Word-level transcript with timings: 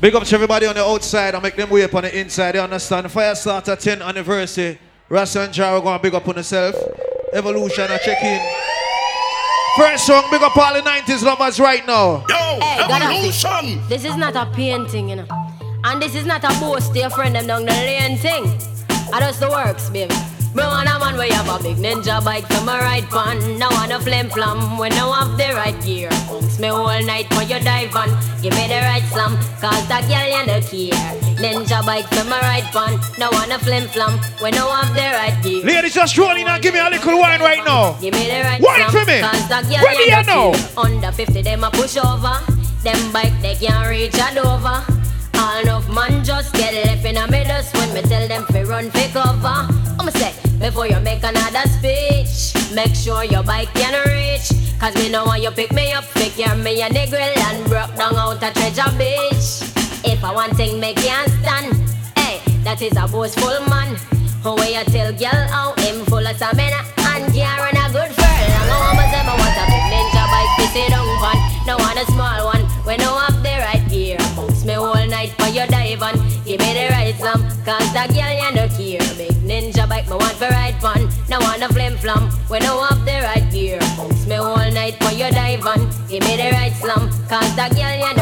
Big 0.00 0.14
up 0.14 0.24
to 0.24 0.34
everybody 0.34 0.64
on 0.64 0.74
the 0.74 0.82
outside 0.82 1.34
and 1.34 1.42
make 1.42 1.56
them 1.56 1.68
way 1.68 1.84
up 1.84 1.94
on 1.94 2.04
the 2.04 2.18
inside. 2.18 2.54
You 2.54 2.62
understand? 2.62 3.06
Fyah 3.08 3.34
Statah 3.34 3.78
10 3.78 4.00
anniversary. 4.00 4.78
Rasta 5.10 5.42
and 5.42 5.52
Jaro 5.52 5.82
going 5.82 5.98
to 5.98 6.02
big 6.02 6.14
up 6.14 6.26
on 6.26 6.36
yourself. 6.36 6.74
Evolution, 7.34 7.84
I 7.90 7.98
check 7.98 8.22
in. 8.22 8.40
First 9.76 10.06
song, 10.06 10.24
big 10.30 10.40
up 10.40 10.56
all 10.56 10.72
the 10.72 10.80
90s 10.80 11.22
lovers 11.22 11.60
right 11.60 11.86
now. 11.86 12.24
Yo, 12.30 12.60
Hey, 12.60 12.80
evolution. 12.80 13.86
This 13.90 14.06
is 14.06 14.16
not 14.16 14.36
a 14.36 14.50
painting, 14.54 15.10
you 15.10 15.16
know. 15.16 15.26
And 15.84 16.00
this 16.00 16.14
is 16.14 16.24
not 16.24 16.44
a 16.44 16.60
boast 16.60 16.94
to 16.94 17.00
your 17.00 17.10
friend 17.10 17.34
them 17.34 17.46
down 17.46 17.66
the 17.66 17.72
lane 17.72 18.16
thing. 18.16 18.44
I 19.12 19.20
just 19.20 19.40
the 19.40 19.50
works, 19.50 19.90
baby. 19.90 20.14
Me 20.52 20.64
want 20.64 20.88
a 20.88 20.98
man 20.98 21.16
where 21.16 21.28
you 21.28 21.34
have 21.34 21.48
a 21.48 21.62
big 21.62 21.76
ninja 21.76 22.22
bike 22.24 22.46
to 22.48 22.60
my 22.62 22.78
right 22.80 23.08
pan. 23.08 23.38
Now 23.58 23.70
want 23.70 23.92
a 23.92 24.00
flim 24.00 24.28
flam 24.30 24.78
when 24.78 24.92
I 24.92 25.22
have 25.22 25.38
the 25.38 25.54
right 25.54 25.80
gear. 25.84 26.10
Bounce 26.26 26.58
me 26.58 26.68
all 26.68 27.02
night 27.04 27.32
for 27.32 27.42
your 27.42 27.60
dive 27.60 27.94
on. 27.94 28.08
Give 28.42 28.52
me 28.54 28.66
the 28.66 28.82
right 28.82 29.04
slam, 29.12 29.36
cause 29.62 29.86
that 29.86 30.02
girl 30.10 30.26
you 30.26 30.42
no 30.50 30.58
care. 30.60 31.14
Ninja 31.38 31.86
bike 31.86 32.10
to 32.10 32.24
my 32.24 32.40
right 32.40 32.66
pan. 32.74 32.98
Now 33.16 33.30
want 33.30 33.52
a 33.52 33.58
flim 33.60 33.86
flam 33.88 34.18
when 34.40 34.54
I 34.54 34.82
have 34.82 34.94
the 34.94 35.06
right 35.14 35.38
gear. 35.44 35.64
Ladies, 35.64 35.94
just 35.94 36.18
roll 36.18 36.34
in 36.34 36.48
and 36.48 36.60
give 36.60 36.74
me 36.74 36.80
a 36.80 36.90
little 36.90 37.18
wine 37.18 37.40
right 37.40 37.64
now. 37.64 37.92
Give 38.00 38.12
me 38.12 38.26
the 38.26 38.42
right 38.42 38.60
Wine 38.60 38.90
for 38.90 39.04
me. 39.06 39.20
Cause 39.20 39.48
that 39.48 39.62
girl 39.70 39.84
Ready 39.86 40.10
you 40.10 40.22
no? 40.26 40.50
no 40.50 40.58
care. 40.58 40.84
Under 40.84 41.12
50, 41.12 41.42
them 41.42 41.62
a 41.62 41.70
push 41.70 41.96
over. 41.96 42.42
Them 42.82 43.12
bike 43.12 43.38
they 43.40 43.54
can't 43.54 43.88
reach 43.88 44.18
a 44.18 44.34
Dover. 44.34 44.82
All 45.34 45.60
enough 45.62 45.88
man 45.94 46.24
just 46.24 46.52
get 46.54 46.74
left 46.74 47.04
in 47.04 47.16
a 47.18 47.30
middle 47.30 47.62
when 47.78 47.94
me 47.94 48.02
tell 48.02 48.26
them 48.26 48.44
fi 48.46 48.62
run 48.64 48.90
fi 48.90 49.06
cover. 49.12 49.79
I'ma 49.98 50.10
say 50.10 50.32
before 50.58 50.86
you 50.86 51.00
make 51.00 51.22
another 51.22 51.66
speech, 51.68 52.54
make 52.74 52.94
sure 52.94 53.24
your 53.24 53.42
bike 53.42 53.72
can 53.74 53.94
reach. 54.08 54.52
Cause 54.78 54.94
me 54.94 55.08
know 55.10 55.26
when 55.26 55.42
you 55.42 55.50
pick 55.50 55.72
me 55.72 55.92
up, 55.92 56.04
pick 56.14 56.38
your 56.38 56.54
me 56.56 56.80
a 56.82 56.88
nigga 56.88 57.18
and 57.18 57.68
broke 57.68 57.94
down 57.96 58.16
out 58.16 58.42
a 58.42 58.52
treasure 58.52 58.90
beach. 58.96 59.68
If 60.04 60.24
I 60.24 60.32
want 60.32 60.56
thing 60.56 60.80
me 60.80 60.94
can't 60.94 61.30
stand, 61.42 61.76
hey, 62.16 62.40
that 62.64 62.80
is 62.80 62.96
a 62.96 63.06
boastful 63.08 63.60
man. 63.68 63.96
Who 64.42 64.54
way 64.56 64.72
you 64.72 64.84
tell 64.84 65.12
girl 65.12 65.42
how 65.52 65.74
him 65.76 66.04
full 66.06 66.26
of 66.26 66.36
stamina 66.36 66.80
and 67.12 67.28
can't 67.32 67.60
run 67.60 67.76
a 67.76 67.92
good 67.92 68.08
furlong. 68.16 68.68
I 68.72 68.92
want 68.96 69.10
say 69.12 69.20
me 69.20 69.34
want 69.36 69.60
a 69.60 69.64
big 69.68 69.84
ninja 69.92 70.24
bike 70.32 70.70
sit 70.72 70.88
down 70.88 71.04
on. 71.04 71.36
No 71.66 71.76
want 71.76 71.98
a 72.00 72.04
small 72.12 72.46
one 72.46 72.64
when 72.88 72.98
no 73.00 73.18
have 73.18 73.42
the 73.42 73.52
right 73.60 73.84
gear. 73.90 74.16
Bounce 74.36 74.64
me 74.64 74.74
all 74.74 74.94
night 75.08 75.30
for 75.36 75.48
your 75.48 75.66
dive 75.66 76.02
on. 76.02 76.16
Give 76.48 76.56
me 76.60 76.72
the 76.72 76.88
right 76.88 77.14
slam, 77.20 77.42
cause 77.68 77.92
that 77.92 78.08
girl 78.16 78.39
me 80.10 80.16
want 80.16 80.36
for 80.36 80.48
ride 80.48 80.80
fun. 80.80 81.08
No 81.28 81.38
want 81.38 81.62
a 81.62 81.68
flim 81.68 81.96
flam 81.98 82.30
when 82.48 82.62
no 82.62 82.82
have 82.82 83.04
the 83.04 83.22
right 83.22 83.46
gear. 83.52 83.78
Bounce 83.96 84.26
me 84.26 84.34
all 84.34 84.70
night 84.72 84.94
for 85.02 85.12
your 85.14 85.30
dive 85.30 85.64
on. 85.64 85.86
Give 86.08 86.22
me 86.26 86.36
the 86.36 86.50
right 86.50 86.74
slam, 86.74 87.08
cause 87.28 87.54
that 87.54 87.70
girl 87.76 87.94
you 87.94 88.19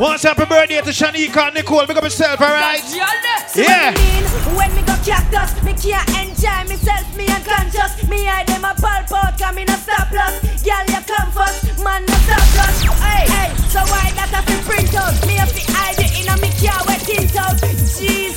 Once 0.00 0.24
happy 0.24 0.44
birthday 0.44 0.80
to 0.80 0.90
Shanika 0.90 1.46
and 1.46 1.54
Nicole. 1.54 1.86
Big 1.86 1.96
up 1.96 2.02
yourself, 2.02 2.40
alright? 2.40 2.82
Yeah. 3.54 3.94
I? 3.94 4.56
When 4.56 4.74
me 4.74 4.82
go 4.82 4.96
cactus, 5.06 5.62
me 5.62 5.72
can't 5.74 6.08
enjoy 6.18 6.66
myself, 6.66 7.16
me 7.16 7.26
unconscious. 7.28 8.08
Me 8.08 8.24
hide 8.24 8.46
them 8.48 8.64
a 8.64 8.74
pulp 8.74 9.12
out, 9.12 9.38
cause 9.38 9.54
me 9.54 9.64
no 9.64 9.74
stop 9.74 10.10
loss. 10.10 10.42
Girl, 10.66 10.84
you 10.90 11.00
come 11.06 11.30
first, 11.30 11.78
man, 11.84 12.04
no 12.06 12.14
stop 12.26 12.42
loss. 12.58 12.82
Hey, 13.06 13.30
hey, 13.30 13.54
so 13.70 13.80
why 13.86 14.10
that 14.18 14.34
have 14.34 14.46
to 14.46 14.56
print 14.66 14.94
out? 14.94 15.14
Me 15.26 15.34
have 15.34 15.52
to 15.54 15.62
hide 15.72 15.98
it 15.98 16.10
in 16.18 16.26
a 16.26 16.34
me 16.42 16.50
car 16.58 16.82
wet 16.86 17.00
tint 17.00 17.36
out. 17.36 17.54
Jeez, 17.54 18.34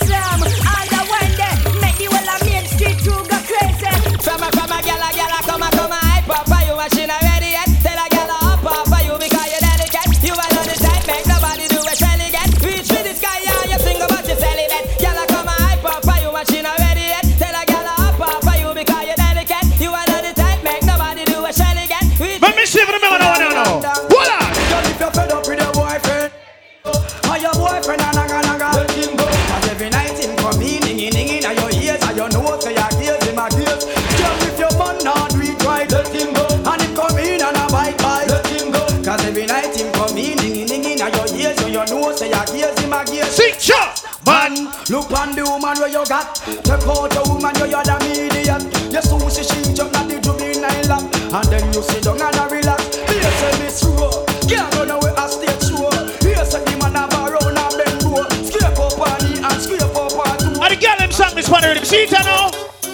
you 45.97 46.05
got. 46.05 46.35
Take 46.45 46.85
out 46.85 47.09
the 47.09 47.21
woman 47.25 47.53
where 47.57 47.69
you're 47.69 47.81
the 47.81 47.97
medium. 48.05 48.61
You 48.93 49.01
sushi 49.01 49.43
she 49.49 49.73
jump 49.73 49.97
at 49.97 50.05
the 50.05 50.21
juvenile 50.21 50.85
lap. 50.85 51.03
And 51.33 51.47
then 51.49 51.65
you 51.73 51.81
sit 51.81 52.03
down 52.05 52.21
and 52.21 52.37
a 52.37 52.45
relax. 52.45 53.01
Here 53.09 53.33
say 53.41 53.53
Miss 53.57 53.81
Rowe, 53.81 54.25
can't 54.45 54.69
run 54.77 54.93
away 54.93 55.13
a 55.17 55.25
stage 55.25 55.63
show. 55.65 55.89
Here 56.21 56.45
say 56.45 56.61
the 56.65 56.73
man 56.77 56.93
a 56.93 57.09
bar 57.09 57.33
round 57.33 57.57
and 57.57 57.73
bend 57.81 58.03
low. 58.05 58.29
Scrape 58.45 58.77
up 58.77 58.99
on 59.01 59.17
the 59.25 59.41
and 59.41 59.57
scrape 59.61 59.97
up 59.97 60.13
on 60.21 60.37
two. 60.37 60.61
And 60.61 60.69
the 60.69 60.77
girl 60.77 60.97
them 61.01 61.11
sang 61.11 61.33
this 61.33 61.49
one 61.49 61.65
already. 61.65 61.85
See 61.85 62.05
it 62.05 62.11
now? 62.13 62.51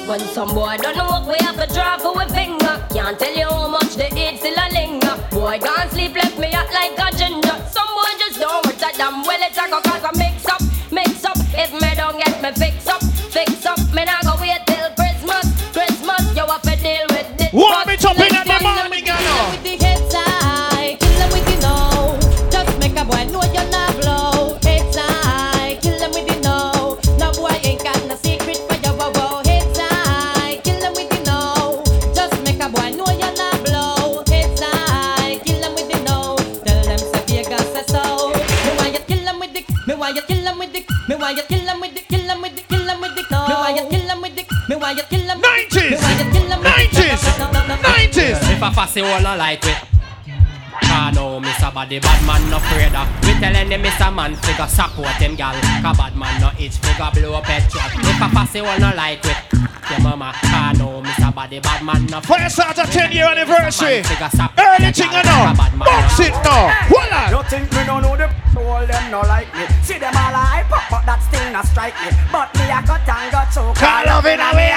When 0.07 0.19
some 0.31 0.53
boy 0.53 0.77
don't 0.79 0.95
know 0.95 1.07
what 1.07 1.27
we 1.27 1.35
have 1.45 1.55
to 1.59 1.73
draw 1.73 1.97
for 1.97 2.21
a 2.21 2.27
finger 2.27 2.85
Can't 2.91 3.17
tell 3.17 3.33
you 3.33 3.42
a 48.63 48.71
fussy 48.71 49.01
all 49.01 49.21
no 49.21 49.35
like 49.35 49.65
it. 49.65 49.77
Ah 50.85 51.11
no, 51.13 51.39
Mr. 51.39 51.73
Body, 51.73 51.99
bad 51.99 52.25
man 52.25 52.49
no 52.49 52.57
afraid 52.57 52.95
of. 52.95 53.07
We 53.25 53.33
telling 53.39 53.69
them 53.69 53.83
Mr. 53.83 54.13
Man 54.13 54.35
figure 54.37 54.67
support 54.67 55.15
him 55.19 55.35
gal. 55.35 55.53
Cause 55.81 55.97
bad 55.97 56.15
man 56.15 56.39
no 56.41 56.51
itch 56.59 56.77
figure 56.77 57.11
blow 57.13 57.33
up 57.35 57.45
truck. 57.45 57.91
If 57.95 58.21
a 58.21 58.29
fussy 58.29 58.59
all 58.59 58.79
no 58.79 58.93
like 58.95 59.25
it. 59.25 59.72
Your 59.93 60.01
mama, 60.01 60.33
ah 60.33 60.73
no, 60.73 61.05
Mr. 61.05 61.29
Body, 61.29 61.59
bad 61.59 61.85
man 61.85 62.05
no 62.09 62.17
Fyah 62.17 62.49
Statah 62.49 62.89
10 62.89 63.11
year 63.13 63.29
anniversary. 63.29 64.01
Figure 64.01 64.29
support 64.33 64.57
Early 64.57 64.89
him 64.89 64.93
thing 64.93 65.11
gal. 65.13 65.21
I 65.21 65.29
know. 65.29 65.41
Cause 65.45 65.57
bad 65.61 65.73
man 65.77 65.85
no- 65.85 65.85
Box 65.85 66.19
it 66.19 66.33
now. 66.41 66.65
Hold 66.89 67.13
on. 67.13 67.27
You 67.29 67.41
think 67.45 67.69
me 67.69 67.81
no 67.85 67.95
know 68.01 68.17
the 68.17 68.25
all 68.57 68.85
them 68.89 69.05
no 69.11 69.21
like 69.21 69.53
me? 69.53 69.69
See 69.85 70.01
them 70.01 70.17
all 70.17 70.33
a 70.33 70.41
hype 70.49 70.71
up, 70.73 70.81
but 70.89 71.05
that 71.05 71.21
still 71.21 71.45
not 71.53 71.65
strike 71.69 71.93
me. 72.01 72.09
But 72.33 72.49
me 72.57 72.65
a 72.73 72.81
got 72.81 73.05
and 73.05 73.29
got 73.29 73.53
so 73.53 73.69
Call 73.77 74.01
love 74.09 74.25
in 74.25 74.41
a 74.41 74.49
way. 74.57 74.73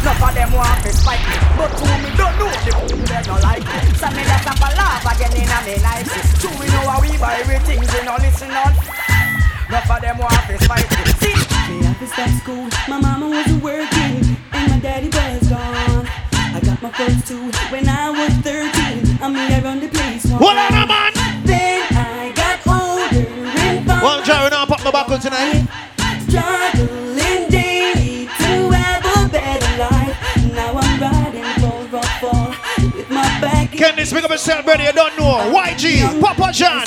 Enough 0.00 0.24
of 0.24 0.32
them 0.32 0.52
want 0.56 0.80
to 0.80 0.90
spite 0.96 1.20
me 1.28 1.36
But 1.60 1.68
who 1.76 1.84
me 2.00 2.08
don't 2.16 2.32
know 2.40 2.48
the 2.64 2.72
they 3.04 3.20
don't 3.20 3.42
like 3.44 3.60
me 3.60 3.78
So 4.00 4.08
me 4.16 4.24
just 4.24 4.48
have 4.48 4.56
a 4.56 4.68
laugh 4.72 5.04
again 5.04 5.36
in 5.36 5.44
a 5.44 5.58
me 5.60 5.76
nice 5.84 6.08
So 6.40 6.48
we 6.56 6.64
know 6.72 6.88
how 6.88 7.04
we 7.04 7.12
buy 7.20 7.36
everything 7.44 7.80
We 7.84 8.00
no 8.08 8.16
listen 8.16 8.48
on 8.48 8.72
Enough 9.68 9.90
of 9.92 10.00
them 10.00 10.16
want 10.16 10.40
to 10.48 10.56
spite 10.64 10.88
me 10.88 11.04
See 12.00 12.06
Me 12.06 12.12
have 12.12 12.26
to 12.26 12.32
stop 12.32 12.42
school. 12.42 12.88
My 12.88 12.98
mama 12.98 13.28
wasn't 13.28 13.62
working, 13.62 14.38
and 14.52 14.70
my 14.70 14.78
daddy 14.80 15.08
was 15.08 15.48
gone. 15.48 16.08
I 16.32 16.58
got 16.64 16.80
my 16.80 16.90
first 16.92 17.26
two 17.26 17.50
when 17.70 17.86
I 17.90 18.08
was 18.08 18.32
13. 18.40 19.18
I 19.20 19.28
mean, 19.28 19.52
I 19.52 19.60
run 19.62 19.80
the 19.80 19.88
place. 19.88 20.24
Hold 20.30 20.56
on, 20.56 20.88
man. 20.88 21.12
Then 21.44 21.82
I 21.92 22.32
got 22.34 22.66
older 22.66 23.28
and 23.28 23.86
found 23.86 24.02
Well, 24.02 24.66
pop 24.66 24.82
my 24.82 24.90
buckle 24.90 25.18
tonight. 25.18 25.68
struggling 26.26 27.50
daily 27.50 28.24
to 28.24 28.70
have 28.70 29.04
a 29.04 29.28
better 29.28 29.76
life. 29.76 30.16
Now 30.54 30.78
I'm 30.78 31.00
riding 31.00 31.44
for 31.60 31.98
a 31.98 32.02
fall 32.18 32.54
with 32.96 33.10
my 33.10 33.28
back. 33.42 33.72
Can 33.72 33.96
this 33.96 34.10
big 34.10 34.24
up 34.24 34.30
yourself, 34.30 34.64
brother? 34.64 34.84
You 34.84 34.92
don't 34.92 35.18
know. 35.18 35.52
YG, 35.52 36.18
Papa 36.18 36.50
John. 36.54 36.86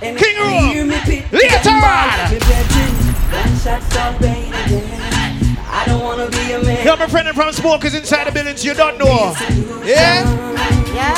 King 0.00 0.31
I 3.64 3.78
don't 5.86 6.02
wanna 6.02 6.28
be 6.30 6.52
a 6.52 6.60
man. 6.62 6.84
Yo, 6.84 6.96
my 6.96 7.06
friend 7.06 7.28
from 7.28 7.52
Smokers 7.52 7.94
inside 7.94 8.26
the 8.26 8.32
buildings, 8.32 8.64
you 8.64 8.74
don't 8.74 8.98
know. 8.98 9.34
Yeah? 9.84 10.26
Yeah. 10.92 11.14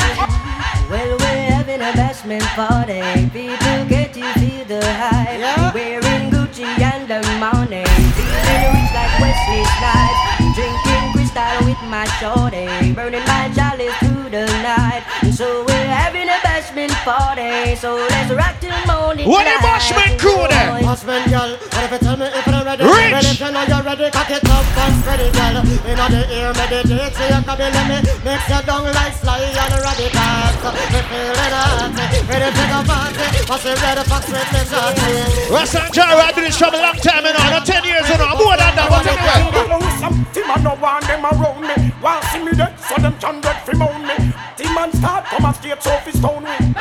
Well, 0.91 1.17
we're 1.19 1.51
having 1.51 1.81
a 1.81 1.93
bashment 1.97 2.45
party. 2.55 3.01
People 3.31 3.87
get 3.89 4.15
you 4.15 4.31
feel 4.35 4.65
the 4.67 4.85
hype. 4.85 5.39
Yeah. 5.39 5.73
Wearing 5.73 6.31
Gucci 6.31 6.65
and 6.65 7.09
the 7.09 7.23
money. 7.41 7.85
Feeling 8.13 8.73
rich 8.77 8.93
like 8.93 9.15
Wesley 9.21 9.65
Snipes. 9.81 10.21
Drinking 10.55 11.13
crystal 11.13 11.65
with 11.65 11.81
my 11.89 12.05
shorty. 12.21 12.93
Burning 12.93 13.25
my 13.25 13.51
chalice 13.55 13.97
the 14.35 14.47
night. 14.67 15.07
So 15.31 15.63
we're 15.63 15.87
having 15.87 16.27
a 16.27 16.39
bashment 16.43 16.91
party. 17.07 17.77
So 17.79 17.95
let's 17.95 18.31
rock 18.35 18.59
till 18.59 18.75
morning. 18.91 19.31
What 19.31 19.47
the 19.47 19.55
light. 19.63 19.79
bashment 19.79 20.19
crew 20.19 20.43
there? 20.51 20.83
Husband, 20.83 21.31
girl, 21.31 21.55
what 21.55 21.85
if 21.87 21.93
you 21.95 22.01
tell 22.03 22.17
me 22.19 22.27
if 22.27 22.47
you're 22.47 22.65
ready? 22.67 22.83
Rich. 22.83 23.15
Well, 23.15 23.27
if 23.31 23.39
you 23.39 23.51
know 23.55 23.63
you're 23.63 23.85
ready, 23.87 24.11
cock 24.11 24.31
it 24.35 24.43
up 24.51 24.67
and 24.67 24.95
spread 24.99 25.23
it, 25.23 25.33
girl. 25.39 25.57
In 25.63 25.99
the 26.03 26.23
ear, 26.35 26.51
meditate, 26.59 27.15
so 27.15 27.23
you 27.31 27.41
can 27.47 27.55
be 27.55 27.67
let 27.71 27.87
me 27.87 27.99
mix 28.27 28.43
you 28.51 28.61
down 28.67 28.91
like 28.91 29.15
sly 29.15 29.39
and 29.39 29.75
radical. 29.87 30.73
Me 30.91 31.01
feeling 31.07 31.55
hot, 31.55 31.95
ready 32.27 32.51
to 32.51 32.65
go 32.75 32.81
party. 32.91 33.27
What's 33.47 33.63
the 33.63 33.73
red 33.79 34.03
fox 34.11 34.23
with 34.35 34.51
me 34.51 34.63
shorty? 34.67 35.55
Russ 35.55 35.75
and 35.79 35.91
Jerry, 35.95 36.19
I 36.19 36.33
do 36.35 36.43
this 36.43 36.59
from 36.59 36.75
a 36.75 36.83
long 36.83 36.99
time, 36.99 37.23
you 37.23 37.33
know. 37.39 37.55
Not 37.55 37.63
10 37.63 37.87
years, 37.87 38.07
you 38.11 38.19
know. 38.19 38.35
More 38.35 38.59
than 38.59 38.75
that, 38.75 38.91
but 38.91 39.07
anyway. 39.07 39.47
Follow 39.55 39.81
some 40.03 40.19
team 40.35 40.51
and 40.51 40.65
no 40.65 40.75
one 40.75 41.03
them 41.07 41.23
around 41.23 41.63
me. 41.63 41.95
While 42.03 42.23
see 42.35 42.43
me 42.43 42.53
dead, 42.53 42.75
so 42.81 42.99
them 42.99 43.15
can 43.23 43.41
get 43.41 43.63
free 43.65 43.79
moan 43.79 44.03
me. 44.03 44.24
Team 44.75 44.83
and 44.83 44.95
start 44.99 45.25
come 45.27 45.45
a 45.45 45.55
straight 45.55 45.81
so 45.81 45.91
fi 45.99 46.11
stone 46.11 46.43
me. 46.43 46.51
Well, 46.51 46.75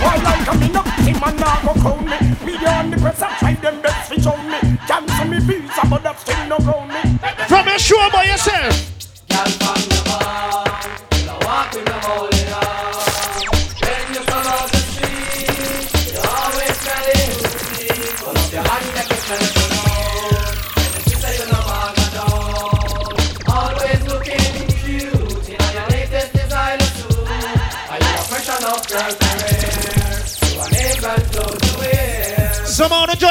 while 0.00 0.26
I'm 0.26 0.44
coming 0.46 0.76
up, 0.76 0.86
team 1.04 1.22
and 1.22 1.40
now 1.40 1.60
go 1.60 1.72
crown 1.78 2.04
me. 2.06 2.16
Media 2.42 2.70
on 2.70 2.90
the 2.90 2.96
press 2.96 3.20
and 3.20 3.36
try 3.36 3.52
them 3.52 3.82
best 3.82 4.08
fi 4.08 4.16
show 4.16 4.36
me. 4.48 4.78
Cancel 4.88 5.26
me 5.26 5.40
visa, 5.40 5.82
but 5.90 6.02
that 6.04 6.18
still 6.20 6.46
no 6.48 6.58
ground 6.58 6.88
me. 6.88 7.18
From 7.48 7.66
your 7.66 7.78
show 7.78 8.08
by 8.10 8.24
yourself. 8.24 8.92
Some 9.28 9.44
of 9.44 9.88
the 9.88 9.92
just 9.92 10.51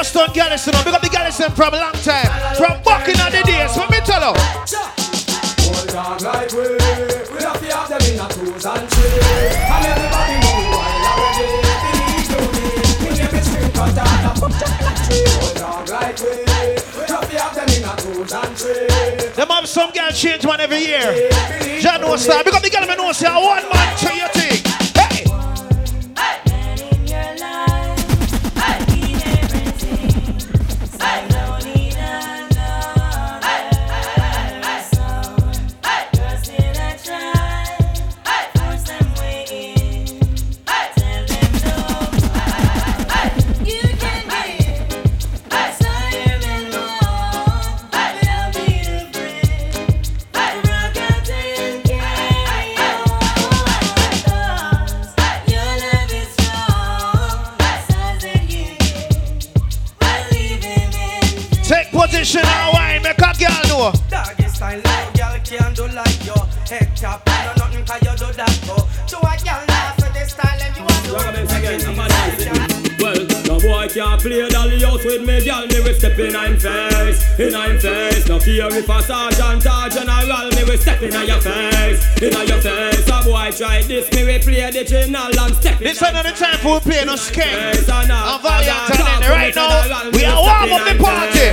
done 0.10 0.34
Garrison. 0.34 0.74
Big 0.84 0.94
up 0.94 1.02
the 1.02 1.10
Garrison 1.10 1.52
from 1.52 1.74
a 1.74 1.78
long 1.78 1.94
time. 2.02 2.26
From 2.56 2.82
back 2.82 3.08
in 3.08 3.14
the 3.14 3.44
days. 3.46 3.78
Let 3.78 3.92
me 3.92 4.00
tell 4.02 4.22
you. 4.22 4.34
Hold 5.62 5.94
on 5.94 6.18
like 6.24 6.52
we, 6.52 6.74
we 6.74 7.44
have 7.46 7.60
to 7.62 7.68
have 7.70 7.90
them 7.90 8.02
in 8.10 8.18
a 8.18 8.26
twos 8.34 8.66
and 8.66 8.90
threes. 8.90 9.56
And 9.62 9.86
everybody 9.86 10.42
to 12.26 13.30
is 13.38 13.48
King 13.54 13.72
Katana. 13.78 14.34
Hold 15.38 15.62
on 15.62 15.86
like 15.86 16.18
we, 16.18 16.34
we 16.98 17.04
have 17.06 17.54
in 17.70 17.84
a 17.86 17.94
and. 18.34 18.58
Them 19.36 19.52
some 19.68 19.92
girl 19.92 20.12
change 20.12 20.46
one 20.46 20.62
every 20.62 20.80
year. 20.80 21.30
John. 21.80 22.02
Big 22.02 22.54
up 22.54 22.62
the 22.62 22.70
girl 22.72 22.88
me 22.88 22.96
know 22.96 23.12
say 23.12 23.28
a 23.28 23.34
one 23.38 23.70
man 23.70 23.98
to 23.98 24.41
like 66.72 66.82
you. 66.82 66.88
Head 66.88 66.98
top, 66.98 67.26
no 67.28 67.66
nothing 67.66 67.86
'cause 67.86 68.02
you 68.02 68.28
do 68.28 68.34
that 68.34 68.60
go. 68.68 68.76
To 69.08 69.18
a 69.18 69.38
girl 69.44 69.64
laugh 69.68 69.96
for 70.00 70.10
this 70.14 70.32
style 70.32 70.62
and 70.62 70.78
you 70.78 70.84
want 70.84 71.06
to 71.06 71.12
Well, 73.02 73.16
no 73.48 73.60
boy 73.60 73.88
can't 73.90 74.22
play 74.22 74.50
dolly 74.50 74.80
house 74.82 75.04
with 75.04 75.22
me, 75.24 75.44
girl. 75.44 75.66
Me 75.68 75.80
we 75.82 75.94
step 75.94 76.20
in 76.20 76.36
I'm 76.36 76.58
face, 76.58 77.40
in 77.40 77.56
I'm 77.56 77.80
face. 77.80 78.28
No 78.28 78.40
care 78.40 78.70
if 78.78 78.90
a 78.90 79.02
sergeant 79.02 79.66
or 79.66 79.90
general, 79.90 80.50
me 80.56 80.64
we 80.64 80.78
step 80.78 81.02
in 81.02 81.12
your 81.28 81.42
face, 81.42 82.22
in 82.22 82.48
your 82.48 82.62
face. 82.62 83.08
A 83.10 83.24
boy 83.24 83.52
try 83.52 83.82
this, 83.82 84.12
me 84.14 84.24
we 84.26 84.40
play 84.40 84.72
the 84.72 84.84
general 84.86 85.40
and 85.40 85.56
step 85.56 85.82
in. 85.82 85.88
This 85.88 86.02
ain't 86.04 86.24
the 86.24 86.32
time 86.32 86.58
for 86.60 86.76
we 86.76 86.92
play 86.92 87.06
no 87.06 87.16
skate. 87.16 87.46
face 87.46 87.90
and 87.90 88.12
a- 88.12 88.40
Valiant 88.42 88.90
and 88.92 89.00
a 89.02 89.04
and 89.04 89.24
talk 89.24 89.30
right 89.30 89.56
now, 89.56 90.10
we 90.12 90.24
are 90.26 90.38
step 90.38 90.70
warm 90.70 90.74
up 90.74 90.88
the 90.88 90.96
party. 91.04 91.48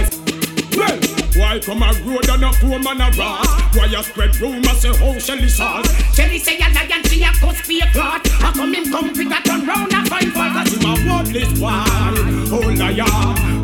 Well, 0.77 1.18
why 1.39 1.59
come 1.61 1.83
a 1.83 1.93
road 2.03 2.29
and 2.29 2.45
a 2.45 2.51
poor 2.59 2.79
man 2.79 3.01
a 3.01 3.09
rat? 3.17 3.47
Why 3.75 3.87
you 3.87 4.03
spread 4.03 4.37
rumors 4.41 4.81
say 4.81 4.93
how 4.97 5.19
Shelly 5.19 5.49
sauce? 5.49 5.89
Shelly 6.15 6.39
say 6.39 6.59
a 6.59 6.69
lion, 6.75 7.03
she 7.05 7.23
a 7.23 7.31
cuss 7.33 7.67
be 7.67 7.81
a 7.81 7.87
clot. 7.93 8.27
How 8.27 8.53
come 8.53 8.75
him 8.75 8.91
come 8.91 9.15
pick 9.15 9.31
a 9.31 9.41
turn 9.43 9.65
round 9.65 9.95
and 9.95 10.09
find 10.09 10.33
fault? 10.33 10.53
Cause 10.53 10.75
him 10.75 10.85
a 10.85 10.93
worthless 11.07 11.61
one, 11.61 12.51
oh 12.51 12.75
liar 12.77 13.07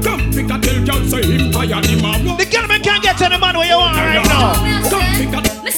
Come 0.02 0.30
pick 0.32 0.50
a 0.50 0.58
tell 0.60 0.84
girl 0.86 1.04
say 1.08 1.22
him 1.26 1.50
tired, 1.50 1.86
him 1.86 2.04
a 2.04 2.10
worthless 2.22 2.46
The 2.46 2.56
girl 2.56 2.68
me 2.68 2.78
can't 2.78 3.02
get 3.02 3.20
any 3.20 3.38
man 3.38 3.56
where 3.58 3.68
you 3.68 3.76
want 3.76 3.96
right 3.96 4.24
now. 4.24 4.54
Come 4.88 5.10
pick 5.18 5.34
a 5.34 5.64
Me 5.64 5.70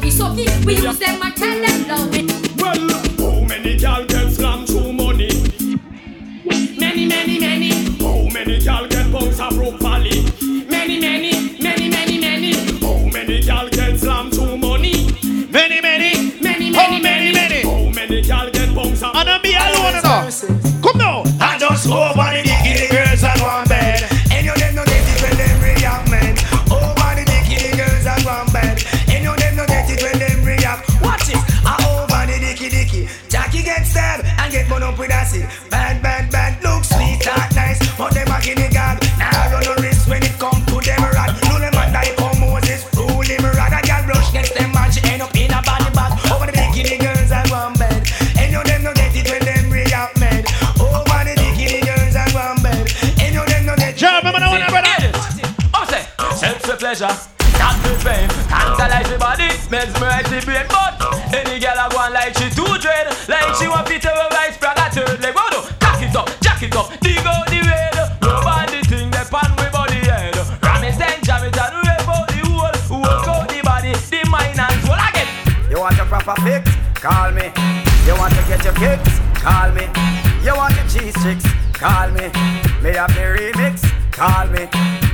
we 0.00 0.10
no 0.10 0.10
sucky 0.10 0.46
sucky. 0.46 0.64
We 0.64 0.76
use 0.76 0.98
them 0.98 1.22
and 1.22 1.36
tell 1.36 1.60
them 1.60 1.88
no 1.88 2.06
we. 2.06 2.26
Well, 2.56 2.88
how 3.18 3.40
many 3.46 3.76
gal 3.76 4.04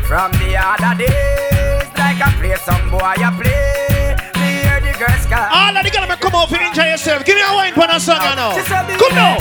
From 0.09 0.33
the 0.41 0.57
other 0.57 0.97
days, 0.97 1.85
like 2.01 2.17
I 2.25 2.33
play 2.41 2.57
some 2.57 2.91
boy, 2.91 2.99
I 2.99 3.29
play. 3.37 4.17
Me 4.41 4.65
hear 4.65 4.81
the 4.81 4.97
girls 4.99 5.27
call. 5.29 5.47
All 5.53 5.77
of 5.77 5.85
the 5.85 5.91
girls 5.93 6.09
come 6.19 6.35
out 6.35 6.49
to 6.49 6.57
enjoy 6.59 6.89
yourself. 6.97 7.25
Give 7.25 7.37
me 7.37 7.43
a 7.43 7.53
wine 7.55 7.75
for 7.75 7.85
a 7.89 8.01
song, 8.01 8.17
you 8.25 8.35
know. 8.37 8.53
She 8.57 8.65
said 8.65 8.89
the- 8.89 8.97
Come 8.97 9.15
now. 9.15 9.38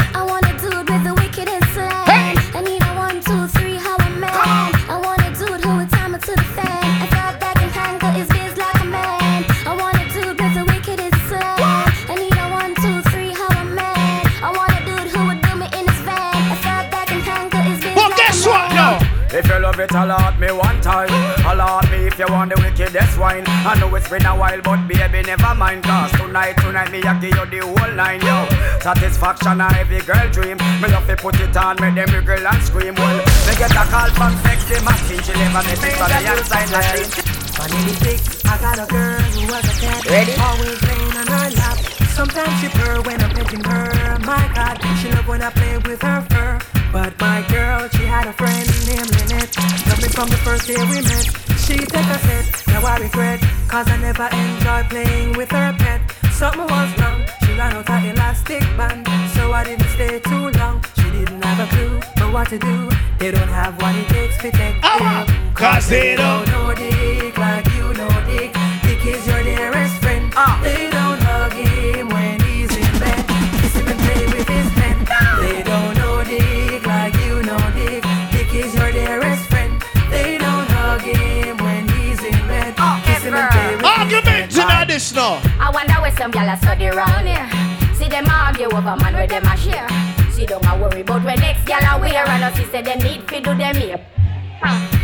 Wine. 23.18 23.44
I 23.46 23.78
know 23.80 23.94
it's 23.96 24.10
been 24.10 24.26
a 24.26 24.36
while, 24.36 24.62
but 24.62 24.88
baby, 24.88 25.22
never 25.24 25.54
mind. 25.56 25.84
Cause 25.84 26.12
tonight, 26.12 26.58
tonight, 26.58 26.92
me, 26.92 27.02
I 27.04 27.20
give 27.20 27.36
you 27.36 27.46
the 27.46 27.60
whole 27.66 27.94
nine, 27.94 28.22
yo. 28.22 28.48
Satisfaction, 28.80 29.62
a 29.62 29.68
every 29.76 30.02
girl 30.02 30.30
dream. 30.32 30.58
Me 30.82 30.88
love 30.88 31.08
to 31.08 31.16
put 31.18 31.40
it 31.40 31.56
on, 31.58 31.76
make 31.82 31.96
them 31.96 32.10
wriggle 32.14 32.48
and 32.48 32.64
scream. 32.64 32.96
Well, 32.96 33.18
me 33.18 33.54
get 33.58 33.72
a 33.72 33.84
call 33.90 34.10
from 34.14 34.34
sexy 34.46 34.78
machine. 34.86 35.22
She 35.26 35.34
never 35.34 35.64
miss 35.66 35.84
it 35.84 35.94
from 35.98 36.10
the 36.14 36.22
outside 36.30 36.70
line. 36.72 37.10
Funny 37.58 37.94
thick, 38.06 38.22
I 38.46 38.58
got 38.62 38.78
a 38.80 38.86
girl 38.86 39.20
who 39.34 39.42
was 39.50 39.66
a 39.66 39.76
cat. 39.82 40.06
Ready? 40.06 40.34
Always 40.38 40.82
laying 40.84 41.18
on 41.18 41.28
her 41.28 41.50
lap. 41.58 41.78
Sometimes 42.14 42.54
she 42.62 42.70
purr 42.70 43.02
when 43.02 43.22
I'm 43.22 43.32
petting 43.32 43.64
her. 43.64 44.20
My 44.26 44.52
God, 44.54 44.78
she 45.02 45.12
love 45.12 45.28
when 45.28 45.42
I 45.42 45.50
play 45.50 45.78
with 45.78 46.02
her 46.02 46.22
fur. 46.30 46.77
But 46.98 47.14
my 47.20 47.46
girl, 47.48 47.88
she 47.90 48.06
had 48.06 48.26
a 48.26 48.34
friend 48.34 48.66
named 48.90 49.12
Lynette. 49.18 49.56
Loved 49.88 50.02
me 50.02 50.10
from 50.18 50.30
the 50.30 50.40
first 50.46 50.66
day 50.66 50.82
we 50.90 51.00
met. 51.06 51.28
She 51.64 51.76
take 51.94 52.10
a 52.16 52.20
set, 52.26 52.46
now 52.70 52.82
I 52.84 52.98
regret. 52.98 53.40
Cause 53.68 53.88
I 53.88 53.98
never 53.98 54.28
enjoyed 54.44 54.90
playing 54.90 55.38
with 55.38 55.52
her 55.52 55.76
pet. 55.78 56.02
Something 56.32 56.66
was 56.76 56.90
wrong, 57.00 57.22
she 57.44 57.52
ran 57.54 57.74
out 57.78 57.88
her 57.88 58.02
elastic 58.12 58.62
band. 58.78 59.06
So 59.36 59.52
I 59.52 59.64
didn't 59.66 59.90
stay 59.90 60.20
too 60.22 60.50
long. 60.58 60.84
She 60.98 61.08
didn't 61.18 61.40
have 61.44 61.60
a 61.66 61.68
clue 61.76 62.00
but 62.18 62.34
what 62.34 62.50
to 62.50 62.58
do. 62.58 62.90
They 63.20 63.30
don't 63.30 63.54
have 63.62 63.80
what 63.80 63.94
it 63.96 64.08
takes 64.10 64.38
to 64.42 64.50
take 64.50 64.78
ah. 64.82 65.24
them. 65.28 65.54
cause 65.54 65.88
they 65.90 66.16
don't- 66.16 66.48
know 66.50 66.74
Dick 66.74 67.38
like 67.38 67.68
you 67.78 67.94
know 67.94 68.14
Dick. 68.26 68.52
Dick 68.82 69.06
is 69.06 69.22
your 69.28 69.44
dearest 69.44 69.94
friend. 70.02 70.34
Ah. 70.36 70.60
They 70.64 70.90
don't 70.90 71.22
hug 71.30 71.54
him 71.54 72.10
when 72.10 72.27
this 84.98 85.14
now. 85.14 85.38
I 85.60 85.70
wonder 85.70 85.94
where 86.02 86.16
some 86.18 86.32
gyal 86.32 86.52
a 86.52 86.58
study 86.58 86.88
round 86.88 87.28
here. 87.28 87.46
See 87.94 88.10
them 88.10 88.26
argue 88.26 88.66
over 88.66 88.96
man 88.98 89.14
where 89.14 89.28
them 89.28 89.46
a 89.46 89.56
share. 89.56 89.88
See 90.34 90.46
don't 90.46 90.66
a 90.66 90.74
worry 90.82 91.02
about 91.02 91.24
when 91.24 91.38
next 91.40 91.66
gyal 91.70 91.86
a 91.86 92.02
wear 92.02 92.26
and 92.26 92.44
us 92.44 92.58
see 92.58 92.66
say 92.66 92.82
them 92.82 92.98
need 93.06 93.22
fi 93.30 93.40
do 93.40 93.54
them 93.54 93.76
here. 93.76 94.02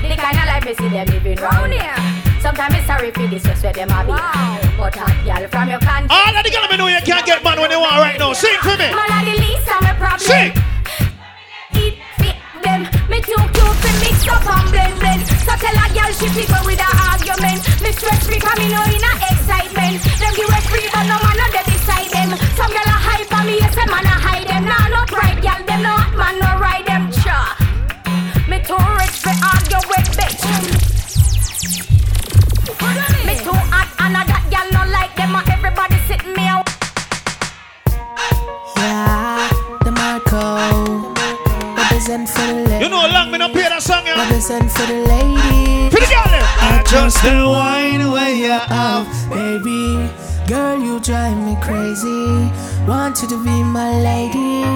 The 0.02 0.16
kind 0.18 0.38
of 0.42 0.46
life 0.50 0.66
me 0.66 0.74
see 0.74 0.90
them 0.90 1.06
living 1.14 1.38
round 1.38 1.74
here. 1.74 1.94
Sometimes 2.42 2.74
it's 2.74 2.88
sorry 2.88 3.12
for 3.12 3.28
this 3.28 3.44
just 3.44 3.64
where 3.64 3.74
them 3.74 3.92
a 3.92 4.02
be. 4.02 4.18
But 4.78 4.96
hot 4.96 5.18
gyal 5.28 5.46
from 5.54 5.70
your 5.70 5.80
country. 5.80 6.10
All 6.10 6.36
of 6.38 6.44
the 6.44 6.50
girls 6.50 6.70
me 6.72 6.78
know 6.78 6.88
you 6.88 7.02
can't 7.06 7.26
get 7.26 7.44
man 7.44 7.60
when 7.62 7.70
you 7.70 7.80
want 7.80 7.98
right 8.02 8.18
now. 8.18 8.34
Sing 8.34 8.58
for 8.66 8.76
me. 8.82 8.90
Man 8.98 9.10
a 9.14 9.20
the 9.30 9.36
least 9.46 9.70
of 9.70 9.82
my 9.86 9.94
problem. 9.94 10.20
Sing. 10.20 10.73
Mix 14.26 14.46
and 14.48 14.70
blend 14.72 14.96
blend. 15.00 15.22
So 15.46 15.54
tell 15.60 15.78
a 15.84 15.86
girl 15.94 16.12
she 16.18 16.28
fi 16.36 16.44
go 16.48 16.60
with 16.66 16.80
a 16.80 16.90
argument. 17.12 17.60
Me 17.84 17.92
free 17.92 18.40
'cause 18.40 18.58
me 18.60 18.68
know 18.74 18.84
in 18.96 19.04
excitement. 19.32 19.98
Them 20.20 20.34
give 20.36 20.50
us 20.50 20.66
free 20.72 20.88
but 20.94 21.04
no 21.10 21.18
man 21.24 21.36
no 21.40 21.46
dey 21.56 21.64
beside 21.68 22.10
them. 22.16 22.30
Some 22.58 22.72
girl 22.76 22.90
a 22.96 22.98
hype 23.08 23.34
on 23.38 23.46
me, 23.48 23.56
yes 23.60 23.76
a 23.78 23.86
man 23.92 24.06
a 24.06 24.16
hide 24.26 24.48
them. 24.48 24.66
Nah 24.66 24.88
no 24.94 25.02
pride 25.14 25.42
girl, 25.42 25.62
them 25.68 25.82
no 25.84 25.94
hot 26.02 26.16
man 26.22 26.36
no 26.40 26.50
ride 26.60 26.86
them. 26.86 27.12
Cha. 27.12 27.56
Me 28.48 28.58
too 28.68 28.80
rich 29.00 29.18
fi 29.24 29.34
argue 29.52 29.84
with 29.92 30.08
bitch. 30.18 30.44
Me 33.28 33.36
too 33.46 33.60
hot 33.74 33.90
and 34.00 34.16
a 34.18 34.24
that 34.32 34.44
girl 34.52 34.68
no 34.76 34.92
like 34.92 35.16
them. 35.16 35.36
and 35.36 35.50
Everybody 35.50 35.98
sitting 36.08 36.34
me 36.34 36.48
out. 36.48 36.68
Yeah, 38.78 39.50
the 39.84 39.92
Marco. 39.92 41.03
Represent 42.06 42.28
for 42.28 42.42
the 42.42 42.70
lady. 42.70 42.84
You 42.84 42.90
know 42.90 43.00
how 43.00 43.14
long 43.14 43.32
me 43.32 43.38
not 43.38 43.54
play 43.54 43.62
that 43.62 43.82
song, 43.82 44.06
you 44.06 44.12
know? 44.14 44.24
Represent 44.24 44.70
for 44.70 44.86
the 44.92 45.08
lady. 45.08 45.88
For 45.88 46.04
the 46.04 46.10
girl 46.12 46.28
them. 46.36 46.44
I 46.44 46.84
just 46.84 47.24
the 47.24 47.48
wine 47.48 48.02
away 48.02 48.44
you 48.44 48.52
have, 48.52 49.08
baby. 49.32 50.12
Girl, 50.46 50.84
you 50.84 51.00
drive 51.00 51.38
me 51.40 51.56
crazy. 51.64 52.52
Want 52.84 53.22
you 53.22 53.30
to 53.30 53.40
be 53.42 53.64
my 53.64 53.96
lady, 54.04 54.68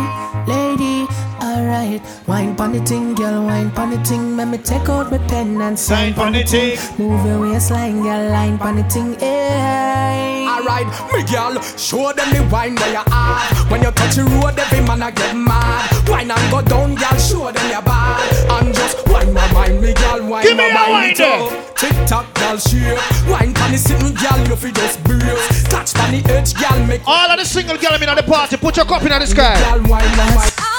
lady. 0.48 1.04
Alright, 1.48 2.02
wine 2.28 2.58
pon 2.58 2.74
the 2.74 2.82
ting, 2.82 3.16
girl, 3.16 3.46
wine 3.46 3.72
pon 3.72 3.90
the 3.92 3.98
ting. 4.04 4.36
Let 4.36 4.50
me 4.50 4.58
take 4.58 4.90
out 4.90 5.10
my 5.10 5.18
pen 5.30 5.62
and 5.62 5.80
sign 5.80 6.14
pon 6.14 6.34
the 6.34 6.44
ting. 6.44 6.78
Move 7.00 7.26
your 7.26 7.40
waistline, 7.40 8.02
girl, 8.02 8.30
line 8.32 8.58
pon 8.58 8.76
the 8.76 8.84
ting. 8.84 9.14
Hey. 9.18 10.44
Eh. 10.44 10.50
Alright, 10.50 10.88
me 11.14 11.24
girl, 11.24 11.62
show 11.78 12.12
them 12.12 12.30
the 12.36 12.44
wine 12.52 12.76
where 12.76 12.92
you 12.92 13.04
are. 13.14 13.40
When 13.72 13.82
you 13.82 13.92
touch 13.92 14.16
the 14.16 14.24
road, 14.26 14.60
every 14.60 14.82
man 14.82 15.02
a 15.02 15.10
get 15.10 15.34
mad. 15.38 16.10
Wine 16.10 16.32
and 16.32 16.52
go 16.52 16.62
down, 16.62 16.96
girl, 16.96 17.18
show 17.18 17.50
them 17.50 17.72
your 17.72 17.82
bad. 17.82 18.28
And 18.52 18.76
just 18.76 19.08
wine 19.08 19.34
my 19.34 19.50
mind, 19.54 19.82
me 19.82 19.94
girl, 19.94 20.28
wine 20.28 20.44
Give 20.44 20.58
me 20.58 20.68
my 20.68 20.70
a 20.70 20.74
mind 20.74 20.92
wine 20.92 21.10
it 21.12 21.18
there. 21.18 21.42
up. 21.44 21.76
Tick 21.78 21.96
tock, 22.08 22.28
girl, 22.36 22.58
shake. 22.58 23.00
Wine 23.32 23.54
pon 23.54 23.72
the 23.72 23.78
sitting, 23.78 24.14
girl, 24.20 24.40
you 24.50 24.56
fi 24.58 24.72
just 24.72 25.02
brace. 25.06 25.64
Touch 25.72 25.94
pon 25.94 26.12
the 26.12 26.20
edge, 26.30 26.54
girl, 26.56 26.86
make 26.86 27.02
All 27.08 27.32
of 27.32 27.40
the 27.40 27.46
single 27.46 27.78
girls 27.78 28.02
in 28.02 28.16
the 28.16 28.24
party, 28.24 28.58
put 28.58 28.76
your 28.76 28.86
cup 28.86 29.02
in 29.04 29.16
the 29.16 29.26
sky. 29.26 29.56
girl 29.64 29.88
wine 29.88 30.12
my 30.18 30.76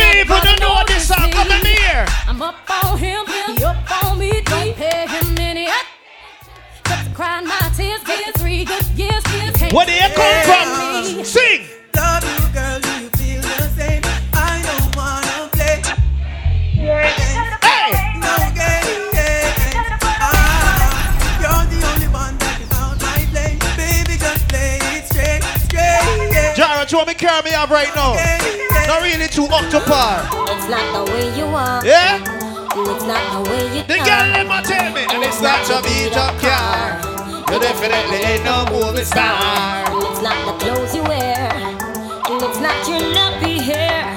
me 0.00 0.20
if 0.24 0.28
you 0.28 0.40
don't 0.40 0.60
know 0.60 0.82
this 0.86 1.08
song. 1.08 1.30
Come 1.30 1.50
in 1.52 1.64
here. 1.66 2.06
I'm 2.26 2.40
up 2.42 2.56
on 2.84 2.98
him, 2.98 3.24
he 3.26 3.64
up 3.64 4.04
on 4.04 4.18
me. 4.18 4.40
Don't 4.42 4.74
pay 4.76 5.06
him 5.06 5.38
any. 5.38 5.68
Just 6.88 7.14
crying 7.14 7.46
my 7.46 7.60
tears, 7.76 8.02
get 8.04 8.38
three 8.38 8.64
good 8.64 8.86
years. 8.96 9.22
You 9.30 9.76
Where 9.76 9.86
do 9.86 9.92
you 9.92 10.08
come 10.16 10.38
from? 10.48 11.24
Sing. 11.24 11.66
Love 11.96 12.24
you, 12.24 12.48
girl, 12.56 12.80
do 12.80 12.90
you 13.02 13.08
feel 13.18 13.42
the 13.42 13.68
same? 13.76 14.02
I 14.32 14.62
don't 14.68 14.96
wanna 14.96 15.48
play. 15.52 15.82
Hey. 17.68 17.90
No 18.24 18.34
game, 18.58 19.04
yeah. 19.12 19.98
Ah, 20.26 21.40
you're 21.42 21.66
the 21.72 21.78
only 21.92 22.08
one 22.08 22.34
that 22.38 22.54
can 22.58 22.70
out 22.80 22.96
my 23.04 23.20
play. 23.32 23.52
Baby, 23.76 24.14
just 24.18 24.48
play 24.48 24.78
it 24.96 25.04
straight, 25.12 25.42
straight, 25.66 26.32
yeah. 26.32 26.54
Jara, 26.54 26.86
do 26.86 26.90
you 26.90 26.96
want 26.98 27.08
me 27.08 27.14
to 27.14 27.20
carry 27.20 27.42
me 27.42 27.52
up 27.54 27.70
right 27.70 27.92
now? 27.94 28.59
Not 28.90 29.02
really 29.02 29.28
too 29.28 29.46
par. 29.46 30.26
It's 30.50 30.66
not 30.66 30.82
the 30.90 31.12
way 31.12 31.30
you 31.38 31.46
are. 31.46 31.78
Yeah? 31.86 32.18
It's 32.74 33.06
not 33.06 33.22
the 33.30 33.48
way 33.48 33.62
you 33.70 33.82
The 33.86 34.02
girl 34.02 34.26
let 34.34 34.50
me 34.50 34.58
tell 34.66 34.90
me, 34.90 35.06
and 35.14 35.22
it's 35.22 35.40
not 35.40 35.62
your 35.70 35.78
beat 35.86 36.16
up 36.18 36.34
car. 36.42 36.98
You 37.54 37.60
definitely 37.62 38.18
ain't 38.18 38.42
no 38.42 38.66
movie 38.66 39.04
star. 39.06 39.86
It's 39.94 40.20
not 40.26 40.34
the 40.42 40.58
clothes 40.58 40.92
you 40.92 41.04
wear. 41.04 41.38
And 41.54 42.42
it's 42.42 42.58
not 42.58 42.74
your 42.90 42.98
nappy 43.14 43.62
hair. 43.62 44.10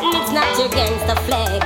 And 0.00 0.16
it's 0.16 0.32
not 0.32 0.48
your 0.56 0.72
gangster 0.72 1.20
flex. 1.28 1.60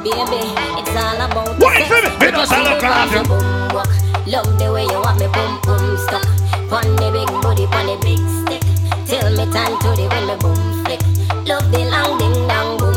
Baby, 0.00 0.56
it's 0.80 0.96
all 0.96 1.20
about 1.20 1.52
the 1.52 1.66
Wait 1.68 1.84
for 1.84 2.00
me, 2.00 2.16
me 2.16 2.16
a 2.16 2.32
look 2.32 2.40
Because 2.40 2.48
at 2.48 3.12
you 3.12 3.18
you. 3.20 3.24
boom 3.28 3.76
walk. 3.76 3.92
Love 4.24 4.48
the 4.58 4.72
way 4.72 4.88
you 4.88 5.00
want 5.04 5.20
me 5.20 5.28
boom 5.36 5.52
boom 5.68 5.98
stuck. 6.08 6.24
Pon 6.72 6.96
the 6.96 7.12
big 7.12 7.28
booty, 7.44 7.68
pon 7.68 7.84
the 7.92 8.00
big 8.00 8.24
stick. 8.40 8.64
Till 9.04 9.28
me 9.36 9.44
turn 9.52 9.76
to 9.84 9.88
the 10.00 10.08
when 10.08 10.26
me 10.32 10.36
boom 10.40 10.84
flick. 10.86 11.09
Love 11.46 11.72
the 11.72 11.84
long 11.90 12.18
ding 12.18 12.48
dong 12.48 12.78
boom. 12.78 12.94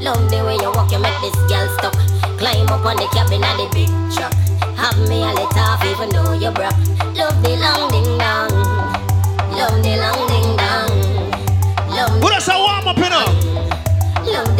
Love 0.00 0.30
the 0.30 0.42
way 0.44 0.56
you 0.60 0.70
walk, 0.72 0.90
you 0.92 0.98
make 0.98 1.18
this 1.20 1.34
girl 1.48 1.68
stuck. 1.78 1.96
Climb 2.38 2.68
up 2.68 2.84
on 2.84 2.96
the 2.96 3.08
cabin 3.12 3.42
of 3.42 3.56
the 3.56 3.66
big 3.72 3.90
truck. 4.14 4.32
Have 4.76 4.98
me 5.08 5.22
a 5.22 5.32
let 5.32 5.56
off 5.56 5.84
even 5.84 6.10
though 6.10 6.32
you're 6.34 6.52
broke. 6.52 6.76
Love 7.16 7.36
the 7.42 7.56
long 7.56 7.90
ding 7.90 8.18
dong. 8.18 8.52
Love 9.56 9.82
the 9.82 9.96
long 9.96 10.20
ding 10.28 10.56
dong. 10.56 10.92
Love. 11.88 12.22
What 12.22 12.34
else 12.34 12.48
I 12.48 12.56
warm 12.58 12.88
up 12.88 12.98
enough? 12.98 13.56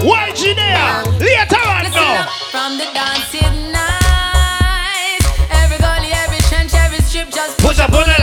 YG 0.00 0.55
there, 0.55 1.03
later 1.19 1.61
on 1.69 1.85
now. 1.93 2.26
From 2.50 2.79
the 2.79 2.87
dancing 2.95 3.73
night, 3.73 5.21
every 5.50 5.79
gully, 5.79 6.12
every 6.12 6.38
trench, 6.49 6.73
every 6.75 7.00
strip, 7.00 7.31
just 7.31 7.59
push, 7.59 7.79
up, 7.81 7.91
push 7.91 8.09
up 8.09 8.15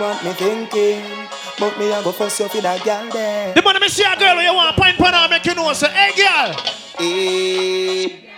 what 0.00 0.24
me 0.24 0.32
thinking? 0.32 1.02
But 1.58 1.78
me 1.78 1.92
a 1.92 2.02
go 2.02 2.12
fuss 2.12 2.40
you 2.40 2.48
for 2.48 2.60
that 2.62 2.82
girl 2.82 3.10
there. 3.12 3.52
The 3.54 3.62
money 3.62 3.78
me 3.80 3.88
see 3.88 4.02
a 4.02 4.18
girl 4.18 4.36
when 4.36 4.44
you 4.44 4.54
want 4.54 4.76
pint 4.76 4.96
pan 4.96 5.12
her, 5.12 5.28
make 5.28 5.44
you 5.44 5.54
know, 5.54 5.72
say, 5.74 5.90
hey 5.90 6.16
girl. 6.16 6.56
Hey. 6.98 8.30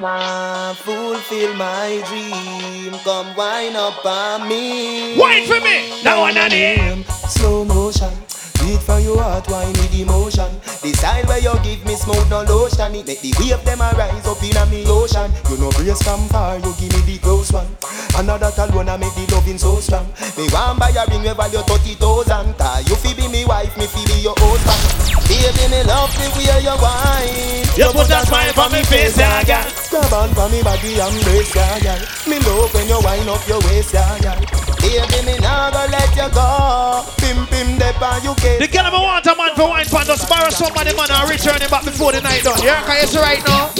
Ma, 0.00 0.74
fulfill 0.74 1.54
my 1.54 2.02
dream. 2.06 2.92
Come 3.02 3.34
wine 3.34 3.74
up 3.74 4.04
on 4.04 4.48
me. 4.48 5.18
Wine 5.18 5.46
for 5.46 5.60
me. 5.60 6.02
That 6.04 6.16
one 6.18 6.36
I 6.36 6.48
need. 6.48 7.06
Slow 7.06 7.64
motion. 7.64 8.27
Beat 8.68 8.84
from 8.84 9.00
your 9.00 9.16
heart, 9.16 9.48
wine 9.48 9.72
with 9.80 9.96
emotion. 9.96 10.52
The 10.84 10.92
style 10.92 11.24
where 11.24 11.40
you 11.40 11.56
give 11.64 11.80
me 11.88 11.96
smooth 11.96 12.28
no 12.28 12.44
lotion. 12.44 12.92
It 13.00 13.08
make 13.08 13.24
the 13.24 13.32
wave 13.40 13.64
them 13.64 13.80
a 13.80 13.96
rise 13.96 14.28
up 14.28 14.44
in 14.44 14.60
a 14.60 14.66
me 14.68 14.84
ocean. 14.84 15.32
You 15.48 15.56
know 15.56 15.72
brace 15.72 16.04
from 16.04 16.28
far, 16.28 16.60
you 16.60 16.76
give 16.76 16.92
me 16.92 17.00
the 17.08 17.16
close 17.16 17.48
one. 17.48 17.64
Another 18.12 18.52
alone 18.60 18.92
I 18.92 19.00
make 19.00 19.16
the 19.16 19.24
loving 19.32 19.56
so 19.56 19.80
strong. 19.80 20.04
Me 20.36 20.52
want 20.52 20.76
buy 20.76 20.92
a 20.92 21.00
ring 21.08 21.24
we 21.24 21.32
value 21.32 21.64
thirty 21.64 21.96
thousand. 21.96 22.52
Cause 22.60 22.84
you 22.84 22.96
fi 23.00 23.16
be 23.16 23.24
me 23.32 23.48
wife, 23.48 23.72
me 23.80 23.88
fi 23.88 24.04
be 24.04 24.20
your 24.20 24.36
husband. 24.36 25.16
Baby, 25.24 25.64
me 25.72 25.80
love 25.88 26.12
the 26.12 26.28
way 26.36 26.60
you 26.60 26.76
wine. 26.76 27.64
You 27.72 27.88
put 27.96 28.12
a 28.12 28.20
smile 28.28 28.52
on 28.52 28.68
me 28.68 28.84
face, 28.84 29.16
yeah, 29.16 29.48
girl. 29.48 29.64
Grab 29.88 30.12
on 30.12 30.28
for 30.36 30.48
me 30.52 30.60
body 30.60 31.00
and 31.00 31.16
brace, 31.24 31.56
yeah, 31.56 31.80
girl. 31.80 32.00
Me 32.28 32.36
love 32.44 32.68
when 32.76 32.84
you 32.84 33.00
wind 33.00 33.32
up 33.32 33.40
your 33.48 33.64
waist, 33.64 33.96
yeah, 33.96 34.12
girl. 34.20 34.36
Baby, 34.84 35.24
me 35.24 35.34
nah 35.40 35.72
go 35.72 35.88
let 35.88 36.12
you 36.12 36.28
go. 36.36 37.00
Pim 37.16 37.46
pim 37.48 37.78
dep 37.78 38.00
on 38.04 38.20
you 38.22 38.34
case. 38.36 38.57
The 38.58 38.66
girl 38.66 38.90
me 38.90 38.98
want 38.98 39.24
a 39.24 39.36
man 39.38 39.54
for 39.54 39.70
wine 39.70 39.86
pan, 39.86 40.04
just 40.04 40.28
borrow 40.28 40.50
somebody 40.50 40.90
man 40.98 41.06
and 41.06 41.30
return 41.30 41.62
him 41.62 41.70
back 41.70 41.84
before 41.84 42.10
the 42.10 42.20
night 42.20 42.42
done. 42.42 42.58
Yeah, 42.58 42.82
can 42.82 42.98
you 42.98 43.06
see 43.06 43.22
right 43.22 43.38
now? 43.46 43.70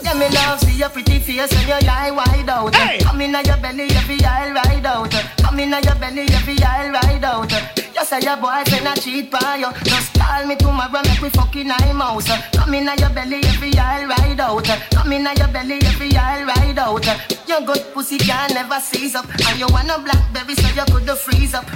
Yeah, 0.00 0.16
me 0.16 0.32
love 0.32 0.60
see 0.60 0.78
your 0.80 0.88
pretty 0.88 1.18
face 1.18 1.52
and 1.52 1.68
your 1.68 1.76
eye 1.84 2.10
wide 2.10 2.48
out. 2.48 2.74
Hey. 2.74 3.04
Come 3.04 3.20
in 3.20 3.36
your 3.36 3.58
belly, 3.60 3.84
every 3.92 4.16
eye 4.24 4.48
ride 4.48 4.86
out. 4.86 5.12
Come 5.44 5.60
in 5.60 5.76
your 5.76 5.94
belly, 6.00 6.24
every 6.32 6.56
eye 6.64 6.88
ride 6.88 7.24
out. 7.24 7.52
You 7.76 8.04
say 8.04 8.20
your 8.24 8.36
boyfriend 8.40 8.88
a 8.88 8.98
cheat 8.98 9.30
by 9.30 9.60
you. 9.60 9.68
Just 9.84 10.14
call 10.14 10.46
me 10.46 10.56
tomorrow, 10.56 11.04
make 11.04 11.20
we 11.20 11.28
fucking 11.28 11.70
eye 11.70 11.92
mouse. 11.92 12.32
Come 12.56 12.72
in 12.72 12.88
your 12.96 13.10
belly, 13.10 13.44
every 13.44 13.76
eye 13.76 14.06
ride 14.08 14.40
out. 14.40 14.64
Come 14.64 15.12
in 15.12 15.28
your 15.36 15.48
belly, 15.48 15.84
every 15.84 16.16
eye 16.16 16.44
ride 16.44 16.78
out. 16.78 17.04
Your 17.46 17.60
good 17.60 17.92
pussy 17.92 18.16
can 18.16 18.54
never 18.54 18.80
seize 18.80 19.14
up. 19.14 19.28
And 19.28 19.60
you 19.60 19.66
want 19.68 19.90
a 19.90 20.00
blackberry 20.00 20.54
so 20.54 20.68
you 20.72 20.84
could 20.92 21.04
the 21.04 21.14
freeze 21.14 21.52
up. 21.52 21.66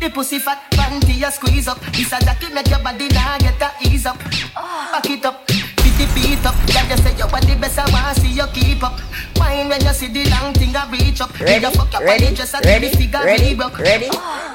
The 0.00 0.08
pussy 0.08 0.38
fat 0.38 0.62
panty 0.72 1.18
you 1.18 1.30
squeeze 1.30 1.68
up. 1.68 1.78
This 1.92 2.12
a 2.12 2.18
jacket 2.20 2.54
make 2.54 2.68
your 2.68 2.78
body 2.80 3.08
now 3.08 3.36
get 3.38 3.60
a 3.60 3.70
ease 3.86 4.06
up. 4.06 4.16
Ah. 4.56 4.90
Back 4.92 5.10
it 5.10 5.24
up. 5.26 5.46
Fit 5.46 5.94
the 5.98 6.06
beat 6.14 6.44
up, 6.46 6.54
yeah, 6.68 6.88
you 6.88 6.96
say 6.96 7.14
you 7.16 7.24
are 7.24 7.40
the 7.40 7.56
best, 7.60 7.78
I 7.78 7.84
wanna 7.92 8.14
see 8.14 8.32
you 8.32 8.46
keep 8.54 8.82
up. 8.82 8.98
Wine 9.36 9.68
when 9.68 9.80
you 9.84 9.92
see 9.92 10.08
the 10.08 10.28
long 10.30 10.52
thing 10.54 10.74
I 10.74 10.88
reach 10.90 11.20
up. 11.20 11.38
Ready, 11.38 11.64
You 11.64 11.70
fuck 11.72 11.92
your 11.92 12.04
ready, 12.04 12.24
body 12.24 12.36
just 12.36 12.54
a 12.54 12.60
ready, 12.64 12.88
the 12.88 12.96
figure 12.96 13.24
ready, 13.24 13.54
Reebok. 13.56 13.78
ready. 13.78 14.08
Ah. 14.12 14.54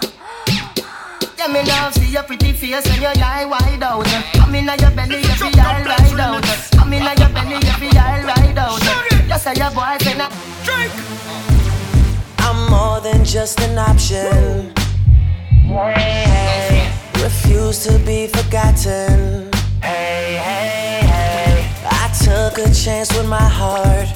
Yeah, 1.38 1.48
me 1.48 1.62
love 1.64 1.94
see 1.94 2.12
your 2.12 2.24
pretty 2.24 2.54
face 2.54 2.86
and 2.88 3.02
your 3.02 3.12
eye 3.24 3.46
wide 3.46 3.84
out. 3.84 4.06
Come 4.34 4.56
in 4.56 4.66
your 4.66 4.92
belly, 4.92 5.22
every 5.30 5.54
eye 5.60 5.84
ride 5.86 6.20
out. 6.20 6.44
Come 6.74 6.94
in 6.94 7.04
your 7.04 7.30
belly, 7.30 7.58
every 7.70 7.90
eye 7.98 8.24
ride 8.24 8.58
out. 8.58 8.82
You 9.30 9.38
say 9.38 9.54
your 9.56 9.70
boyfriend 9.72 10.22
a 10.22 10.30
drink. 10.66 10.92
I'm 12.40 12.70
more 12.70 13.00
than 13.02 13.24
just 13.24 13.60
an 13.62 13.78
option. 13.78 14.74
Refuse 17.24 17.86
to 17.86 17.98
be 18.06 18.28
forgotten. 18.28 19.52
Hey, 19.82 20.38
hey, 20.38 21.00
hey. 21.02 21.68
I 21.86 22.08
took 22.24 22.60
a 22.60 22.72
chance 22.72 23.12
with 23.18 23.28
my 23.28 23.38
heart. 23.42 24.08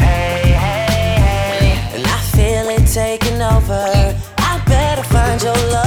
Hey, 0.00 0.42
hey, 0.44 0.86
hey. 1.22 1.96
And 1.96 2.06
I 2.06 2.18
feel 2.34 2.68
it 2.70 2.86
taking 2.92 3.40
over. 3.40 4.16
I 4.38 4.62
better 4.66 5.04
find 5.04 5.40
your 5.42 5.54
loving. 5.72 5.85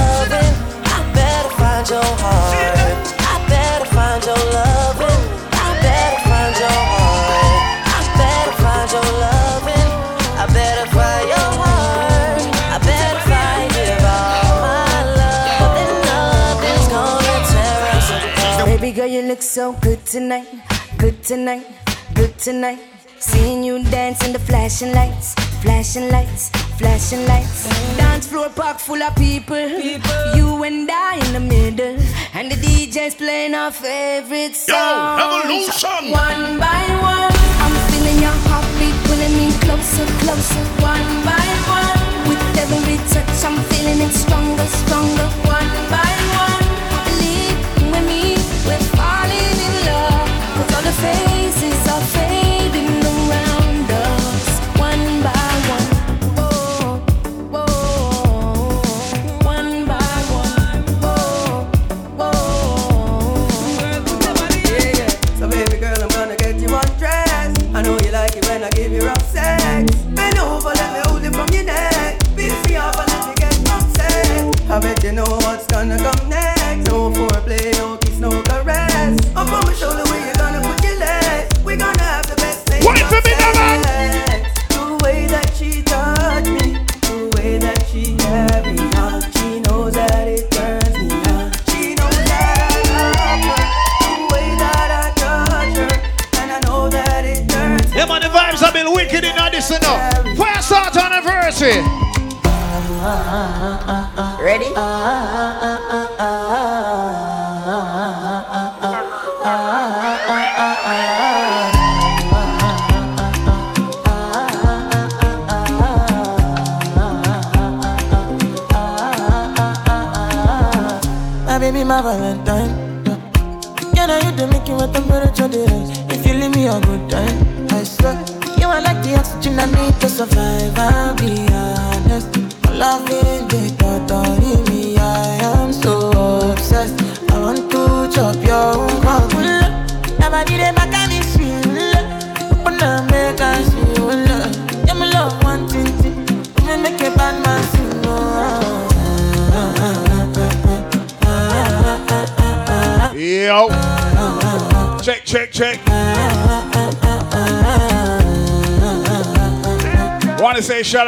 Look 19.40 19.48
so 19.48 19.72
good 19.80 20.04
tonight, 20.04 20.46
good 20.98 21.22
tonight, 21.22 21.66
good 22.14 22.36
tonight. 22.38 22.78
Seeing 23.18 23.64
you 23.64 23.82
dance 23.84 24.22
in 24.26 24.34
the 24.34 24.38
flashing 24.38 24.92
lights, 24.92 25.34
flashing 25.62 26.10
lights, 26.10 26.50
flashing 26.76 27.24
lights. 27.26 27.64
Dance 27.96 28.26
floor 28.26 28.50
packed 28.50 28.82
full 28.82 29.02
of 29.02 29.16
people, 29.16 29.66
you 30.36 30.62
and 30.64 30.90
I 30.90 31.14
in 31.24 31.32
the 31.32 31.40
middle, 31.40 31.96
and 32.34 32.52
the 32.52 32.56
DJ's 32.56 33.14
playing 33.14 33.54
our 33.54 33.72
favorite 33.72 34.56
song. 34.56 35.20
Evolution! 35.20 36.12
One 36.12 36.58
by 36.60 36.84
one, 37.00 37.32
I'm 37.64 37.74
feeling 37.88 38.20
your 38.20 38.36
heartbeat 38.44 38.96
pulling 39.08 39.34
me 39.40 39.48
closer, 39.64 40.06
closer. 40.20 40.64
One 40.84 41.10
by 41.24 41.46
one, 41.80 42.28
with 42.28 42.60
every 42.60 42.98
touch, 43.08 43.44
I'm 43.48 43.56
feeling 43.72 44.00
it 44.06 44.12
stronger, 44.12 44.66
stronger. 44.84 45.28
One 45.48 45.72
by 45.88 46.19
'Cause 51.00 51.29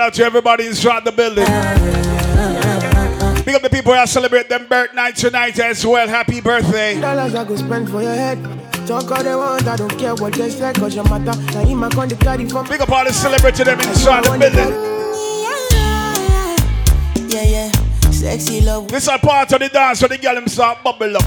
out 0.03 0.15
to 0.15 0.25
everybody 0.25 0.67
inside 0.67 1.05
the 1.05 1.13
building. 1.13 1.45
Big 3.45 3.55
up 3.55 3.63
the 3.63 3.71
people 3.71 3.93
that 3.93 4.09
celebrate 4.09 4.49
them 4.49 4.67
birthday 4.67 5.13
tonight 5.13 5.57
as 5.61 5.87
well. 5.87 6.09
Happy 6.09 6.41
birthday. 6.41 7.01
Dollars 7.01 7.37
I 7.37 7.45
go 7.45 7.55
spend 7.55 7.89
for 7.89 8.03
your 8.03 8.15
head. 8.15 8.43
Talk 8.87 9.13
all 9.13 9.23
they 9.23 9.37
want, 9.37 9.65
I 9.69 9.77
don't 9.77 9.97
care 9.97 10.17
what 10.17 10.33
they 10.33 10.51
say, 10.51 10.73
cause 10.73 10.97
your 10.97 11.05
matter. 11.05 11.41
Now 11.53 11.61
in 11.63 11.77
my 11.77 11.89
con 11.89 12.09
the 12.09 12.17
carry 12.17 12.49
from 12.49 12.67
Big 12.67 12.81
up 12.81 12.91
all 12.91 13.05
the 13.05 13.13
celebrity 13.13 13.63
them 13.63 13.79
inside 13.79 14.25
the 14.25 14.39
building. 14.39 14.75
Yeah, 17.31 17.45
yeah. 17.45 17.71
Sexy 18.11 18.61
love. 18.61 18.89
This 18.89 19.07
a 19.07 19.19
part 19.19 19.53
of 19.53 19.61
the 19.61 19.69
dance 19.69 20.03
where 20.03 20.09
the 20.09 20.19
girl 20.19 20.35
them 20.35 20.49
start 20.49 20.83
bubble 20.83 21.17
up. 21.17 21.25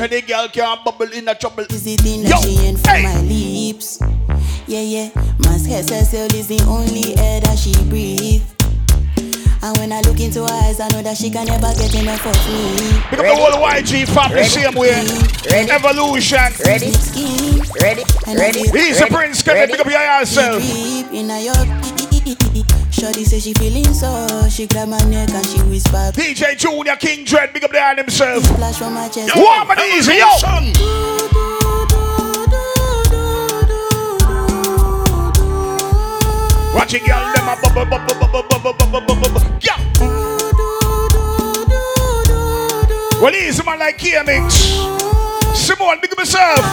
And 0.00 0.10
the 0.12 0.22
girl 0.22 0.46
can't 0.48 0.84
bubble 0.84 1.10
in 1.12 1.26
a 1.26 1.34
trouble. 1.34 1.64
Is 1.64 1.82
the 1.82 1.96
thing 1.96 2.22
that 2.22 2.40
she 2.42 2.58
ain't 2.58 2.78
for 2.78 3.02
my 3.02 3.20
lips. 3.22 3.98
Yeah, 4.68 4.80
yeah. 4.80 5.10
Mask 5.72 5.88
herself 5.88 6.34
is 6.34 6.48
the 6.48 6.60
only 6.68 7.16
air 7.16 7.40
that 7.40 7.56
she 7.56 7.72
breathe. 7.88 8.44
And 9.64 9.72
when 9.78 9.90
I 9.90 10.02
look 10.02 10.20
into 10.20 10.44
her 10.44 10.52
eyes, 10.68 10.78
I 10.78 10.88
know 10.88 11.00
that 11.00 11.16
she 11.16 11.30
can 11.30 11.46
never 11.46 11.72
get 11.72 11.94
enough 11.96 12.20
of 12.28 12.36
me. 12.44 13.00
Pick 13.08 13.18
up 13.18 13.24
the 13.24 13.32
whole 13.32 13.56
YG 13.56 14.04
family, 14.12 14.44
same 14.44 14.74
way. 14.76 14.92
Evolution. 15.72 16.52
Ready? 16.68 16.92
Ready? 17.80 18.04
Ready? 18.28 18.68
Easy 18.68 19.06
Prince, 19.08 19.42
can 19.42 19.56
you 19.56 19.66
pick 19.72 19.80
up 19.80 19.88
your 19.88 20.20
yourself? 20.20 20.60
Deep 20.60 21.08
in 21.10 21.30
her 21.30 21.40
Shorty 22.92 23.24
say 23.24 23.40
she 23.40 23.54
feeling 23.54 23.94
so 23.94 24.46
She 24.50 24.66
grab 24.66 24.88
my 24.88 25.00
neck 25.08 25.30
and 25.30 25.46
she 25.46 25.58
whisper 25.62 26.12
DJ 26.12 26.54
Junior 26.54 26.96
King 26.96 27.24
Dread, 27.24 27.54
big 27.54 27.64
up 27.64 27.72
the 27.72 27.80
hand 27.80 27.98
himself. 27.98 28.44
Flash 28.56 28.76
from 28.76 28.92
my 28.92 29.08
chest 29.08 29.34
Warm 29.34 29.70
and 29.70 29.80
easy, 29.80 30.20
yo. 30.20 31.11
Watch 36.74 36.94
it, 36.94 37.04
girl, 37.04 37.20
them 37.34 37.48
a 37.48 37.56
bubble, 37.60 37.84
bubble, 37.84 38.14
bubble, 38.18 38.42
bubble, 38.48 38.72
bubble, 38.72 39.00
bubble, 39.00 39.16
bubble. 39.16 39.58
Yeah. 39.60 39.78
Well, 43.20 43.34
easy 43.34 43.62
man 43.64 43.78
like 43.78 43.98
KMX. 43.98 45.54
Simone, 45.54 45.98
big 46.00 46.12
up 46.12 46.18
yourself. 46.18 46.64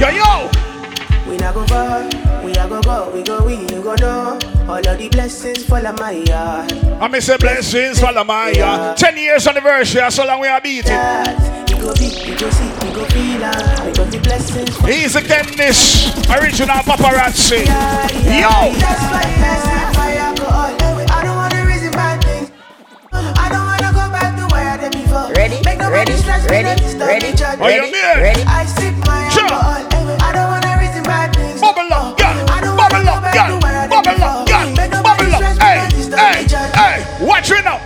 Yo, 0.00 0.08
yo. 0.08 0.50
We 1.28 1.36
not 1.38 1.54
go 1.54 1.66
far, 1.66 2.04
we 2.44 2.52
a 2.52 2.68
go 2.68 2.80
go, 2.80 3.10
we 3.12 3.22
go 3.22 3.44
we, 3.44 3.56
you 3.56 3.82
go 3.82 3.94
know. 3.96 4.38
All 4.68 4.78
of 4.78 4.98
the 4.98 5.08
blessings 5.10 5.64
fall 5.64 5.84
on 5.84 5.96
my 5.96 6.12
yard. 6.12 6.72
I 6.72 7.08
miss 7.08 7.26
the 7.26 7.36
blessings 7.36 8.00
follow 8.00 8.22
my 8.24 8.50
yard. 8.50 8.96
10 8.96 9.16
years 9.16 9.46
anniversary, 9.46 10.08
so 10.10 10.24
long 10.24 10.40
we 10.40 10.46
are 10.48 10.60
beating. 10.60 10.92
We 11.86 11.92
go 11.92 11.98
beat, 12.02 12.26
we 12.26 12.34
go 12.34 12.50
see, 12.50 12.66
we 12.82 12.90
go 12.92 13.04
feel 13.14 13.44
am. 13.46 13.86
Because 13.86 14.10
the 14.10 14.18
blessings 14.18 14.74
fall 14.76 14.90
He's 14.90 15.14
again 15.14 15.46
this 15.56 16.10
original 16.26 16.82
paparazzi. 16.82 17.62
Yo. 17.62 18.74
That's 18.74 19.06
why 19.06 19.22
blessings 19.38 19.94
for 19.94 20.10
alcohol. 20.18 20.74
I 21.14 21.22
don't 21.22 21.36
wanna 21.38 21.62
reason 21.64 21.92
bad 21.94 22.18
things. 22.26 22.50
I 23.14 23.46
don't 23.54 23.62
wanna 23.70 23.92
go 23.94 24.02
back 24.10 24.34
to 24.34 24.44
where 24.50 24.66
I 24.66 24.76
did 24.82 24.98
before. 24.98 25.30
Ready? 25.38 25.62
Make 25.62 25.78
nobody 25.78 26.10
Ready? 26.10 26.16
stress 26.18 26.42
me, 26.42 26.50
Ready? 26.50 26.66
not 26.74 26.78
disturb 26.78 27.06
Ready? 27.06 27.30
me, 27.30 27.36
judge. 27.38 27.58
Oh, 27.62 27.68
you 27.70 27.82
mean? 27.86 28.18
Ready? 28.18 28.42
I 28.42 28.66
sip 28.66 28.94
my 29.06 29.30
alcohol. 29.30 30.18
I 30.26 30.32
don't 30.34 30.48
wanna 30.50 30.74
reason 30.82 31.02
bad 31.06 31.30
things. 31.38 31.60
Bubble 31.62 31.86
up, 31.86 32.02
oh, 32.02 32.14
girl. 32.18 32.34
I 32.50 32.60
don't 32.66 32.74
Bubble 32.74 32.98
wanna 32.98 33.06
go 33.06 33.14
up, 33.14 33.22
back 33.22 33.34
girl. 33.38 33.46
to 33.46 33.62
where 33.62 33.78
I 33.78 33.86
did 33.86 33.94
Bubble 33.94 34.10
before. 34.10 34.26
up, 34.26 34.48
girl. 34.50 34.66
Make 34.74 34.90
nobody 34.90 35.22
Bubble 35.22 35.34
up. 35.38 35.38
stress 35.38 35.54
me, 35.54 35.62
Hey, 35.62 35.78
not 35.78 35.90
disturb 35.94 36.18
hey, 36.18 36.42
me, 36.42 36.48
judge. 36.50 36.74
hey. 36.74 36.96
Watch 37.22 37.50
it 37.54 37.62
now. 37.62 37.78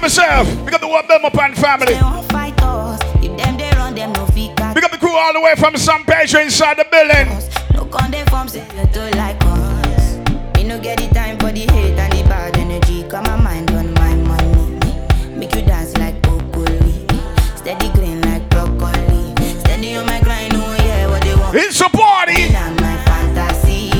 Up 0.00 0.04
yourself. 0.04 0.64
Big 0.64 0.74
up 0.74 0.80
the 0.80 0.88
one 0.88 1.04
up 1.10 1.38
and 1.38 1.56
family. 1.56 1.94
They 1.94 2.00
won't 2.00 2.32
fight 2.32 2.62
us 2.62 3.00
If 3.22 3.36
them 3.36 3.56
they 3.56 3.70
run 3.72 3.94
them 3.94 4.12
no 4.12 4.26
fit 4.26 4.56
catch 4.56 4.74
Big 4.74 4.84
up 4.84 4.90
the 4.90 4.98
crew 4.98 5.14
all 5.14 5.32
the 5.32 5.40
way 5.40 5.54
from 5.56 5.76
San 5.76 6.04
Pedro 6.04 6.40
inside 6.40 6.78
the 6.78 6.86
building. 6.90 7.28
No 7.74 7.84
con 7.84 8.10
they 8.10 8.24
form 8.26 8.48
say 8.48 8.64
you 8.74 9.10
like 9.18 9.36
us 9.44 10.16
Me 10.56 10.64
no 10.64 10.78
get 10.80 10.98
the 10.98 11.08
time 11.12 11.38
for 11.38 11.52
the 11.52 11.60
hate 11.72 11.98
and 11.98 12.12
the 12.12 12.22
bad 12.24 12.56
energy 12.56 13.04
Come 13.08 13.24
my 13.24 13.36
mind 13.36 13.70
on 13.72 13.92
my 13.94 14.14
money 14.14 15.36
Make 15.36 15.54
you 15.54 15.62
dance 15.62 15.96
like 15.98 16.20
broccoli 16.22 17.06
Steady 17.56 17.90
green 17.92 18.22
like 18.22 18.48
broccoli 18.48 19.34
Steady 19.60 19.96
on 19.96 20.06
my 20.06 20.20
grind, 20.22 20.52
oh 20.54 20.76
yeah, 20.80 21.08
what 21.08 21.22
they 21.22 21.34
want 21.34 21.54
It's 21.54 21.80
a 21.80 21.88
party. 21.90 22.48
my 22.48 22.96
fantasy 23.04 23.90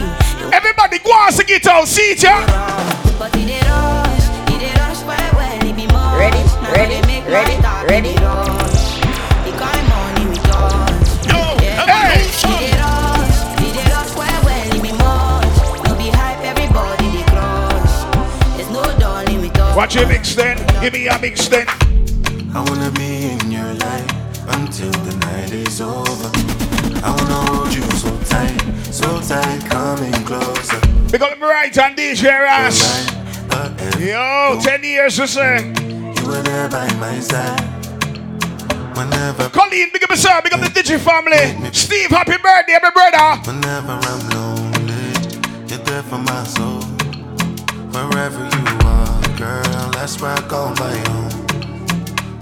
Everybody 0.52 0.98
go 1.00 1.10
on 1.10 1.32
sing 1.32 1.46
it 1.48 1.66
out. 1.66 1.86
See 1.86 2.12
it, 2.12 3.99
Ready? 7.90 8.14
Watch 19.74 19.96
him 19.96 20.10
extend, 20.12 20.60
give 20.80 20.92
me 20.92 21.08
a 21.08 21.18
mix 21.18 21.48
then. 21.48 21.66
I 22.54 22.62
wanna 22.68 22.92
be 22.92 23.32
in 23.32 23.50
your 23.50 23.74
life 23.74 24.08
until 24.50 24.92
the 24.92 25.16
night 25.26 25.50
is 25.50 25.80
over. 25.80 26.30
I 27.02 27.10
wanna 27.10 27.50
hold 27.50 27.74
you 27.74 27.82
so 27.98 28.16
tight, 28.28 28.60
so 28.92 29.20
tight, 29.20 29.68
coming 29.68 30.12
closer. 30.24 30.80
We 31.10 31.18
got 31.18 31.40
the 31.40 31.44
right 31.44 31.74
hand 31.74 31.96
DJ 31.96 32.38
Ross. 32.38 33.10
Yo, 33.98 34.60
10 34.62 34.84
years 34.84 35.18
or 35.18 35.26
say. 35.26 35.72
You 35.80 36.26
were 36.28 36.42
there 36.42 36.68
by 36.68 36.86
my 36.94 37.18
side. 37.18 37.79
Whenever, 39.00 39.48
Colleen, 39.48 39.88
big 39.94 40.04
up 40.04 40.10
yourself. 40.10 40.44
Big 40.44 40.52
up 40.52 40.60
the 40.60 40.66
Digi 40.66 41.00
family. 41.00 41.72
Steve, 41.72 42.10
happy 42.10 42.36
birthday, 42.36 42.76
my 42.82 42.90
brother. 42.90 43.40
whenever 43.48 43.96
I'm 43.96 44.28
lonely, 44.28 45.08
you're 45.66 45.80
there 45.88 46.02
for 46.02 46.18
my 46.18 46.44
soul. 46.44 46.82
Wherever 47.96 48.44
you 48.44 48.66
are, 48.84 49.38
girl, 49.38 49.90
that's 49.96 50.20
where 50.20 50.32
I 50.32 50.42
call 50.42 50.74
my 50.76 50.92
own. 51.16 51.32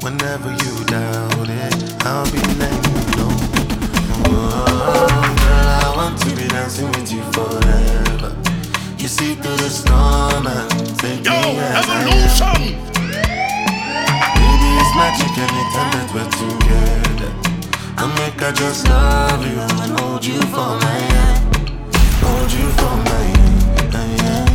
Whenever 0.03 0.51
you 0.51 0.85
doubt 0.87 1.49
it, 1.49 2.05
I'll 2.05 2.27
be 2.27 2.43
letting 2.59 2.91
you 2.91 3.07
know. 3.15 3.31
Oh, 4.27 5.07
girl, 5.39 5.69
I 5.79 5.93
want 5.95 6.19
to 6.23 6.31
be 6.35 6.49
dancing 6.49 6.91
with 6.91 7.13
you 7.13 7.23
forever. 7.31 8.35
You 8.99 9.07
see 9.07 9.37
through 9.37 9.59
the 9.59 9.71
storm 9.71 10.49
and 10.49 10.99
take 10.99 11.25
Yo, 11.25 11.31
me 11.31 11.59
as 11.61 11.89
I 11.89 12.83
am. 12.83 12.88
Magic 14.99 15.31
anytime 15.39 15.91
that 15.95 16.09
we're 16.13 16.31
together. 16.43 17.31
I 18.03 18.05
make 18.19 18.43
I 18.43 18.51
just 18.51 18.89
love 18.89 19.43
you 19.47 19.61
and 19.83 20.01
hold 20.01 20.25
you 20.25 20.41
for 20.53 20.71
my 20.85 20.99
hand. 21.13 21.41
Hold 22.25 22.51
you 22.59 22.67
for 22.81 22.97
my 23.09 23.23
hand. 23.31 23.95
hand, 23.95 24.51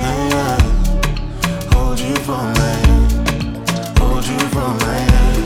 hand, 0.00 0.32
hand. 0.32 0.62
Hold 1.74 1.98
you 1.98 2.14
for 2.26 2.44
my 2.58 2.74
hand. 2.86 3.98
Hold 3.98 4.24
you 4.24 4.38
for 4.54 4.68
my 4.84 4.98
hand. 5.10 5.37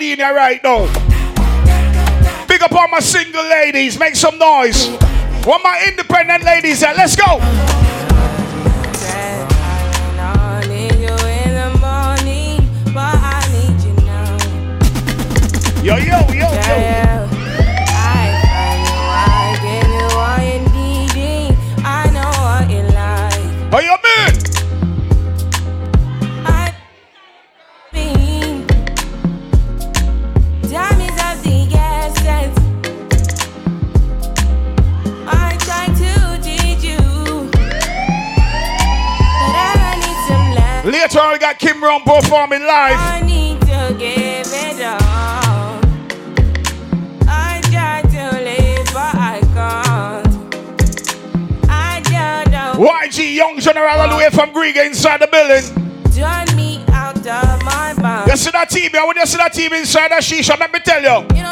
Here 0.00 0.34
right 0.34 0.62
now. 0.62 0.86
Big 2.46 2.62
up 2.62 2.72
all 2.72 2.88
my 2.88 3.00
single 3.00 3.42
ladies, 3.44 3.98
make 3.98 4.14
some 4.14 4.38
noise. 4.38 4.88
One 5.44 5.62
my 5.62 5.84
independent 5.86 6.44
ladies 6.44 6.82
let's 6.96 7.16
go. 7.16 7.38
Got 42.04 42.22
performing 42.22 42.62
live. 42.62 42.96
I 42.98 43.20
need 43.24 43.60
to 43.62 43.94
give 43.98 44.46
it 44.46 44.82
all. 44.84 45.80
I 47.28 47.60
try 47.64 48.02
to 48.02 48.38
live, 48.42 48.86
but 48.92 49.14
I 49.14 49.40
can't. 49.54 50.26
I 51.68 52.02
don't 52.50 52.76
YG 52.78 53.34
Young 53.34 53.58
General 53.60 54.00
all 54.00 54.08
the 54.08 54.16
way 54.16 54.30
from 54.30 54.50
Griega 54.52 54.86
inside 54.86 55.20
the 55.20 55.28
building. 55.28 55.64
turn 56.12 56.56
me 56.56 56.84
out 56.92 57.16
of 57.16 57.62
my 57.64 57.94
box. 58.00 58.30
You 58.30 58.36
see 58.36 58.50
that 58.50 58.70
team, 58.70 58.90
yeah? 58.92 59.06
When 59.06 59.16
you 59.16 59.26
see 59.26 59.36
that 59.38 59.52
team 59.52 59.72
inside 59.72 60.10
that 60.10 60.22
shisha, 60.22 60.58
let 60.58 60.72
me 60.72 60.80
tell 60.80 61.02
you. 61.02 61.26
You 61.36 61.45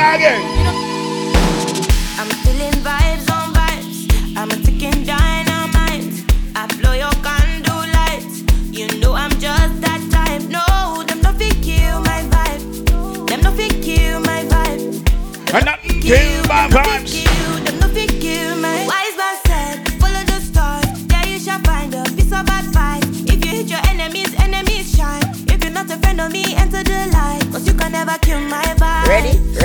again. 0.00 0.40
I'm 2.18 2.28
feeling 2.42 2.72
vibes 2.84 3.30
on 3.30 3.52
vibes. 3.54 4.36
I'm 4.36 4.50
a 4.50 4.56
ticking 4.56 5.04
dynamite. 5.04 6.24
I 6.56 6.66
blow 6.78 6.92
your 6.92 7.12
candle 7.22 7.84
lights. 7.98 8.42
You 8.70 8.86
know 9.00 9.12
I'm 9.14 9.30
just 9.32 9.80
that 9.82 10.00
type. 10.10 10.42
No, 10.48 11.04
them 11.04 11.20
no 11.22 11.32
fit 11.32 11.56
kill 11.62 12.00
my 12.00 12.22
vibe. 12.32 13.28
Them 13.28 13.40
no 13.42 13.52
fit 13.52 13.82
kill 13.82 14.20
my 14.20 14.44
vibe. 14.44 15.54
And 15.54 15.64
nothing 15.64 16.00
kill 16.00 16.42
my 16.44 16.68
vibes. 16.68 17.29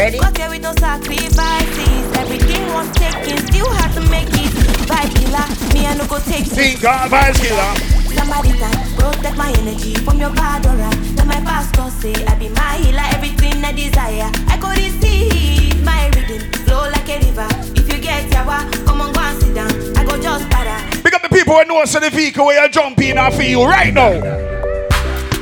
Ready? 0.05 0.19
Ready? 0.19 0.37
Got 0.37 0.37
here 0.37 0.49
with 0.49 0.61
no 0.61 0.73
sacrifices. 0.75 2.05
Everything 2.13 2.61
was 2.73 2.91
taken, 2.93 3.41
still 3.47 3.69
had 3.73 3.91
to 3.97 4.01
make 4.11 4.29
it. 4.29 4.53
Vibe 4.85 5.09
killer, 5.17 5.73
me 5.73 5.87
I 5.87 5.95
no 5.97 6.05
go 6.05 6.19
take 6.19 6.45
it. 6.45 6.53
Think 6.53 6.81
God 6.81 7.09
vibes 7.09 7.41
killer. 7.41 7.73
Somebody 8.13 8.51
that 8.61 8.77
protect 8.99 9.35
my 9.35 9.49
energy 9.57 9.95
from 9.95 10.19
your 10.19 10.29
bad 10.29 10.63
aura. 10.67 10.93
Then 11.17 11.27
my 11.27 11.41
pastor 11.41 11.89
say 11.89 12.13
I 12.25 12.35
be 12.37 12.49
my 12.49 12.77
healer, 12.77 13.01
everything 13.17 13.65
I 13.65 13.71
desire. 13.71 14.29
I 14.45 14.57
go 14.61 14.69
receive 14.69 15.83
my 15.83 16.05
rhythm, 16.13 16.53
flow 16.69 16.85
like 16.93 17.09
a 17.09 17.17
river. 17.25 17.49
If 17.73 17.91
you 17.91 17.99
get 17.99 18.29
yawa, 18.29 18.61
come 18.85 19.01
on 19.01 19.11
go 19.11 19.19
and 19.21 19.41
sit 19.41 19.55
down. 19.55 19.73
I 19.97 20.05
go 20.05 20.21
just 20.21 20.47
para. 20.51 20.85
Big 21.01 21.15
up 21.15 21.23
the 21.23 21.29
people 21.29 21.57
who 21.57 21.65
know 21.65 21.81
us 21.81 21.95
in 21.95 22.03
the 22.03 22.11
vehicle 22.11 22.45
where 22.45 22.61
you're 22.61 22.69
jumping 22.69 23.17
off 23.17 23.37
for 23.37 23.41
you 23.41 23.65
right 23.65 23.91
now. 23.91 24.13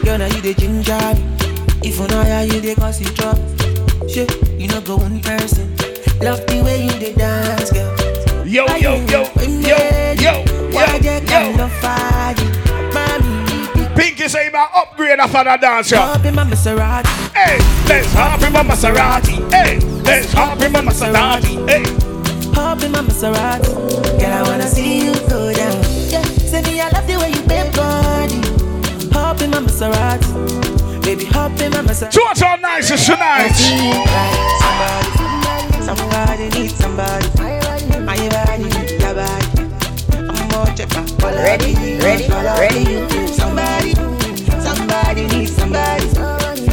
Girl, 0.08 0.18
now 0.18 0.32
you 0.32 0.40
the 0.40 0.54
ginger. 0.56 1.04
If 1.84 2.00
you 2.00 2.08
know 2.08 2.24
how 2.24 2.42
you 2.48 2.62
the 2.62 2.76
cause 2.76 3.02
it 3.02 3.14
drop. 3.14 3.38
Shit, 4.14 4.30
you 4.60 4.68
know 4.68 4.80
go 4.82 4.98
one 4.98 5.20
person. 5.22 5.76
Love 6.22 6.46
the 6.46 6.62
way 6.64 6.84
you 6.86 6.92
the 7.00 7.14
dance, 7.18 7.72
girl. 7.72 8.46
Yo, 8.46 8.66
yo, 8.78 8.96
yo, 9.10 9.24
yo, 9.42 9.76
yo, 10.14 10.44
Why 10.72 11.00
yo, 11.02 11.18
yo. 11.26 11.64
of 11.64 11.72
fire? 11.82 12.36
Mommy, 12.94 13.96
Pinky 13.96 14.28
say 14.28 14.50
my 14.54 14.68
upgrade 14.76 15.20
after 15.20 15.44
the 15.44 15.58
dance, 15.58 15.90
yeah. 15.92 16.14
hop 16.14 16.26
in 16.26 16.36
my 16.36 16.44
Maserati. 16.44 17.34
Hey, 17.34 17.58
let's 17.90 18.14
hop 18.14 18.42
in 18.44 18.54
my 18.54 18.62
Maserati. 18.62 19.52
Hey, 19.52 19.80
let's 20.04 20.32
hop 20.34 20.62
in 20.62 20.72
my 20.72 20.82
Maserati. 20.82 21.68
Hey, 21.68 21.84
Hop 22.54 22.84
in 22.84 22.92
my 22.92 23.00
Maserati. 23.00 23.74
Girl, 24.20 24.32
I 24.32 24.44
wanna 24.44 24.68
see 24.68 25.06
you 25.06 25.14
go 25.28 25.52
down. 25.52 25.82
Yeah, 26.10 26.22
say 26.22 26.62
me 26.62 26.80
I 26.80 26.90
love 26.90 27.08
the 27.08 27.18
way 27.18 27.32
you 27.32 27.42
bend 27.48 27.76
body. 27.76 29.10
Hop 29.14 29.42
in 29.42 29.50
my 29.50 29.58
Maserati. 29.60 30.63
Baby, 31.14 31.26
hop 31.26 31.52
in 31.62 31.70
my 31.72 31.78
Maserati. 31.82 32.10
two 32.12 32.22
what's 32.24 32.42
all 32.42 32.58
nice 32.58 32.90
is 32.90 33.06
tonight. 33.06 33.54
Somebody, 34.66 35.86
somebody 35.86 36.50
needs 36.50 36.74
somebody. 36.74 37.28
My 38.02 38.18
body, 38.34 38.64
your 38.98 39.14
body. 39.14 39.46
I'm 40.18 40.48
more 40.50 40.66
checker. 40.74 41.06
Ready, 41.22 41.76
ready, 42.02 42.28
ready. 42.34 43.28
Somebody, 43.28 43.94
somebody 44.66 45.28
needs 45.28 45.56
somebody. 45.56 46.08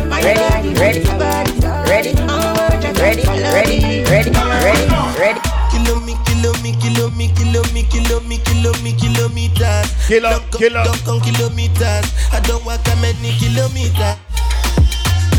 My 0.08 0.22
Ready, 0.22 0.40
body, 0.40 0.72
ready, 0.80 1.00
your 1.00 1.18
body. 1.18 1.52
ready, 1.90 2.12
I'm 2.20 2.56
more 2.56 2.80
checker. 2.80 3.02
ready, 3.02 3.24
ready, 3.28 4.04
ready, 4.08 4.30
ready, 4.30 5.20
ready. 5.20 5.49
Kilo 5.80 6.00
me, 6.00 6.14
kilo 6.26 6.52
me, 6.60 6.72
kilo 6.76 7.08
me, 7.16 7.28
kilo 7.32 7.62
me, 7.72 7.82
kilo 7.88 8.20
me, 8.28 8.38
kilo 8.38 8.72
me, 8.82 8.92
kilometers. 8.92 9.88
Kilo, 10.06 10.40
kilo. 10.52 10.84
Don't 10.84 11.04
come 11.04 11.20
kilometers. 11.20 12.04
I 12.32 12.40
don't 12.44 12.64
walk 12.66 12.86
a 12.86 12.96
many 12.96 13.32
kilometers. 13.38 14.16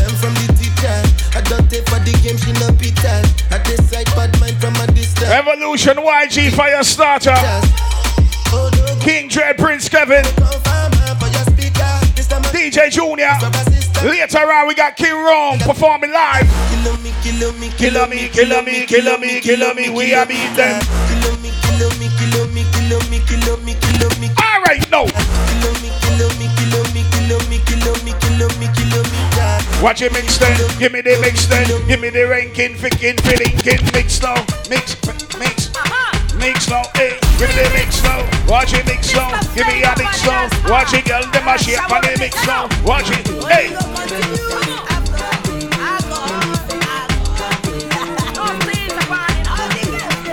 I'm 0.02 0.14
from 0.18 0.34
the 0.34 0.50
teacher. 0.58 0.98
I 1.38 1.40
don't 1.46 1.70
take 1.70 1.88
for 1.88 2.00
the 2.00 2.12
game, 2.22 2.36
she 2.36 2.50
no 2.58 2.74
pitas. 2.74 3.22
I 3.52 3.62
decide 3.62 4.06
bad 4.16 4.38
mind 4.40 4.60
from 4.60 4.74
a 4.82 4.86
distance. 4.92 5.30
Evolution 5.30 5.96
YG 5.96 6.50
Fyah 6.50 6.82
Statah. 6.82 7.38
King 9.00 9.28
Dread 9.28 9.56
Prince 9.58 9.88
Kevin. 9.88 10.24
DJ 12.52 12.90
Junior. 12.90 13.81
Later 14.02 14.50
on, 14.50 14.66
we 14.66 14.74
got 14.74 14.96
King 14.96 15.14
Rome 15.14 15.58
performing 15.60 16.10
live. 16.12 16.50
Kill 16.70 16.96
me, 16.98 17.12
kill 17.22 17.52
me, 17.54 17.70
kill 17.78 18.06
me, 18.08 18.28
kill 18.28 18.62
me, 18.62 18.86
kill 18.86 19.18
me, 19.18 19.40
kill 19.40 19.74
me. 19.74 19.90
We 19.90 20.12
are 20.12 20.26
beat 20.26 20.50
them. 20.56 20.82
Kill 21.06 21.36
me, 21.38 21.50
kill 21.62 21.88
me, 22.02 22.10
kill 22.18 22.46
me, 22.50 22.64
kill 22.74 22.98
me, 23.08 23.20
kill 23.30 23.56
me, 23.62 23.74
kill 23.78 24.10
me. 24.20 24.28
All 24.42 24.62
right, 24.66 24.82
no. 24.90 25.06
Kill 25.06 25.74
me, 25.78 25.90
kill 26.02 26.28
me, 26.34 26.50
kill 26.58 26.82
me, 26.90 27.02
kill 27.14 27.38
me, 27.46 27.62
kill 27.62 27.94
me, 28.02 28.12
kill 28.18 28.50
me, 28.58 28.66
kill 28.74 29.02
me. 29.06 29.22
Watch 29.82 30.02
it 30.02 30.12
mix 30.12 30.38
then, 30.38 30.56
give 30.78 30.92
me 30.92 31.00
the 31.00 31.18
mix 31.20 31.46
then, 31.46 31.66
give 31.86 32.00
me 32.00 32.10
the 32.10 32.26
ranking, 32.26 32.76
thinking, 32.76 33.16
feeling, 33.18 33.54
mix 33.92 34.22
now, 34.22 34.34
mix, 34.70 34.96
mix, 35.38 35.72
mix 36.36 36.68
now, 36.68 36.82
hey. 36.94 37.21
Give 37.38 37.48
me 37.48 37.54
the 37.62 37.70
mix 37.74 38.02
now. 38.02 38.22
Watch 38.46 38.72
it 38.74 38.86
mix 38.86 39.14
now. 39.14 39.40
Give 39.54 39.66
me 39.66 39.82
a 39.82 39.94
mix 39.98 40.24
now. 40.24 40.48
Watch 40.68 40.94
it, 40.94 41.04
girl. 41.04 41.22
The 41.32 41.40
machine 41.42 41.74
it 41.74 41.90
on 41.90 42.02
the 42.02 42.16
mix 42.18 42.46
now. 42.46 42.68
Watch 42.84 43.10
it. 43.10 43.26
Hey. 43.46 43.68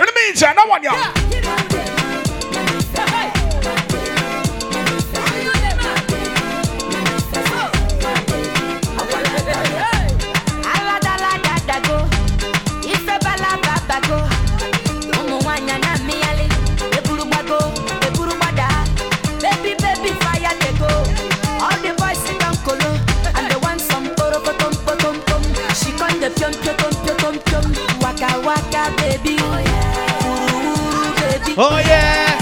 In 0.00 0.06
the 0.06 0.12
meantime, 0.16 0.58
I 0.58 0.66
want 0.66 0.82
y'all. 0.82 1.19
Oh 31.62 31.76
yeah. 31.76 32.40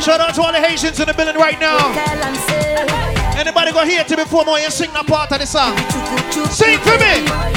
Shout 0.00 0.20
out 0.20 0.34
to 0.36 0.42
all 0.42 0.52
the 0.52 0.60
Haitians 0.60 1.00
in 1.00 1.08
the 1.08 1.14
building 1.14 1.34
right 1.34 1.58
now. 1.58 1.90
Anybody 3.36 3.72
go 3.72 3.84
here 3.84 4.04
to 4.04 4.16
before 4.16 4.44
more 4.44 4.60
you 4.60 4.70
sing 4.70 4.92
that 4.92 5.08
part 5.08 5.32
of 5.32 5.40
the 5.40 5.46
song? 5.46 5.76
Sing 6.52 6.78
for 6.78 6.96
me. 7.02 7.54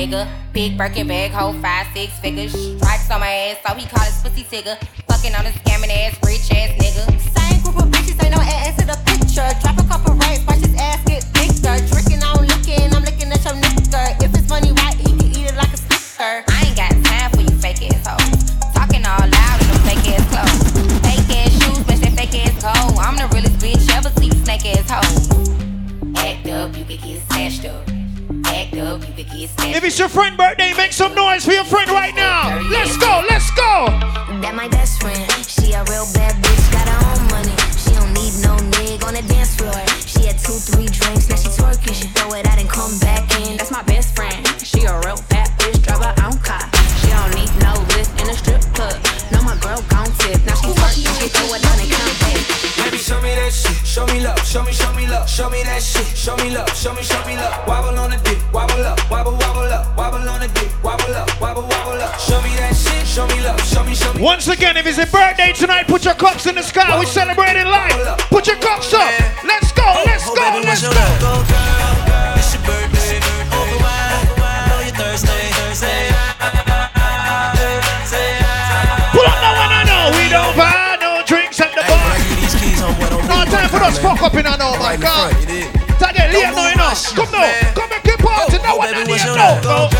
Nigga. 0.00 0.26
Big 0.52 0.76
Birkin 0.76 1.06
bag, 1.06 1.30
hold 1.30 1.56
five, 1.60 1.86
six 1.94 2.18
figures. 2.20 2.52
Stripes 2.52 3.10
on 3.10 3.20
my 3.20 3.30
ass, 3.30 3.58
so 3.66 3.74
he 3.74 3.86
call 3.86 4.04
his 4.04 4.20
pussy 4.22 4.44
tigger. 4.44 4.99
Once 64.20 64.46
again, 64.48 64.76
if 64.76 64.86
it's 64.86 64.98
a 64.98 65.06
birthday 65.06 65.52
tonight, 65.52 65.86
put 65.88 66.04
your 66.04 66.14
cups 66.14 66.46
in 66.46 66.54
the 66.54 66.62
sky. 66.62 66.96
We're 66.98 67.06
celebrating 67.06 67.64
life. 67.66 67.96
Put 68.28 68.46
your 68.46 68.56
cups 68.56 68.92
up. 68.94 69.10
Let's 69.44 69.72
go, 69.72 69.82
let's 70.06 70.26
go, 70.26 70.60
let's 70.62 70.82
go. 70.82 70.90
It's 72.36 72.54
your 72.54 72.62
birthday. 72.62 73.18
Over 73.50 73.78
wine. 73.82 74.28
Know 74.68 74.80
you're. 74.84 74.94
Thursday. 74.94 75.50
Pull 79.10 79.26
up 79.26 79.38
that 79.42 79.54
one 79.58 79.72
I 79.74 79.82
know. 79.88 80.12
We 80.14 80.28
don't 80.30 80.54
buy 80.54 80.96
no 81.00 81.22
drinks 81.26 81.60
at 81.60 81.74
the 81.74 81.82
bar. 81.88 82.14
No 83.26 83.44
time 83.50 83.68
for 83.68 83.82
us 83.82 83.98
fuck 83.98 84.22
up 84.22 84.34
in 84.34 84.46
a 84.46 84.56
no, 84.56 84.78
my 84.78 84.96
God. 84.96 85.34
Today, 85.98 86.30
late 86.30 86.54
no 86.54 86.68
enough. 86.70 87.14
Come 87.16 87.30
now, 87.32 87.50
come 87.74 87.90
and 87.90 88.02
keep 88.04 88.18
party. 88.20 88.58
No 88.62 88.76
one 88.76 88.94
on 88.94 89.06
here, 89.06 89.34
no. 89.34 89.99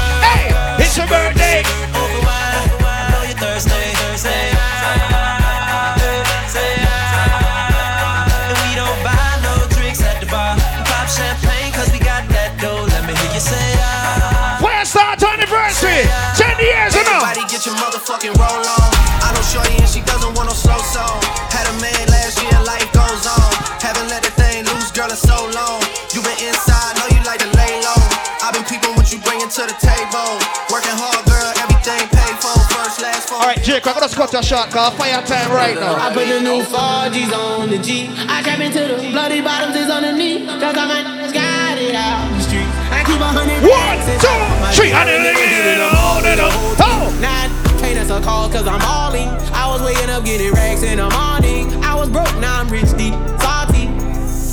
Want 20.90 21.06
no 21.06 21.06
slow 21.06 21.10
song. 21.10 21.20
Had 21.50 21.66
a 21.68 21.74
man 21.80 22.06
last 22.08 22.40
year, 22.42 22.58
life 22.64 22.90
goes 22.92 23.26
on. 23.26 23.50
Haven't 23.80 24.08
let 24.08 24.22
the 24.22 24.30
thing 24.34 24.64
loose, 24.66 24.90
girl, 24.90 25.10
in 25.10 25.16
so 25.16 25.46
long. 25.54 25.82
You 26.14 26.22
been 26.22 26.38
inside, 26.42 26.96
know 26.98 27.06
you 27.10 27.22
like 27.24 27.40
to 27.40 27.50
lay 27.56 27.80
low. 27.82 28.00
I've 28.42 28.54
been 28.54 28.64
peeping 28.64 28.94
what 28.96 29.12
you 29.12 29.18
bringing 29.22 29.48
to 29.48 29.62
the 29.66 29.76
table. 29.78 30.38
Working 30.70 30.96
hard, 30.96 31.22
girl, 31.26 31.50
everything 31.62 32.02
paid 32.10 32.36
for. 32.40 32.54
First, 32.74 33.02
last, 33.02 33.28
for. 33.28 33.38
All 33.38 33.46
right, 33.46 33.60
Jake, 33.62 33.86
I'm 33.86 33.94
gonna 33.94 34.08
cut 34.08 34.32
your 34.32 34.42
shot, 34.42 34.70
cause 34.70 34.94
fire 34.94 35.22
time 35.26 35.50
right 35.52 35.74
now. 35.78 35.94
I 35.94 36.12
put 36.12 36.26
the 36.26 36.40
new 36.40 36.62
4Gs 36.62 37.32
on 37.34 37.70
the 37.70 37.78
G. 37.78 38.10
I 38.28 38.42
trap 38.42 38.60
into 38.60 38.80
the 38.80 38.96
bloody 39.10 39.40
bottoms 39.40 39.76
is 39.76 39.90
on 39.90 40.02
the 40.02 40.12
knee. 40.12 40.46
Cause 40.46 40.76
I'm 40.76 40.90
a 40.90 41.32
got 41.32 41.78
it 41.78 41.94
out 41.94 42.26
the 42.34 42.42
street. 42.42 42.66
I 42.90 43.04
keep 43.06 43.20
a 43.20 43.30
hundred 43.30 43.62
One, 43.62 43.98
two, 44.18 44.40
three, 44.74 44.92
I 44.92 45.04
didn't 45.06 45.34
get 45.38 45.52
it 45.54 45.80
on 45.80 46.24
it 46.26 46.40
up. 46.40 46.52
Oh! 46.82 47.69
Nine, 47.80 47.94
can't 47.94 47.98
answer 47.98 48.14
a 48.14 48.20
call 48.20 48.48
cause 48.50 48.66
I'm 48.66 48.78
balling. 48.80 49.28
I 49.52 49.66
was 49.66 49.82
waking 49.82 50.10
up 50.10 50.24
getting 50.24 50.52
racks 50.52 50.82
in 50.82 50.98
the 50.98 51.08
morning. 51.10 51.82
I 51.82 51.94
was 51.94 52.08
broke, 52.08 52.34
now 52.38 52.60
I'm 52.60 52.68
rich, 52.68 52.90
deep, 52.96 53.14
salty. 53.40 53.88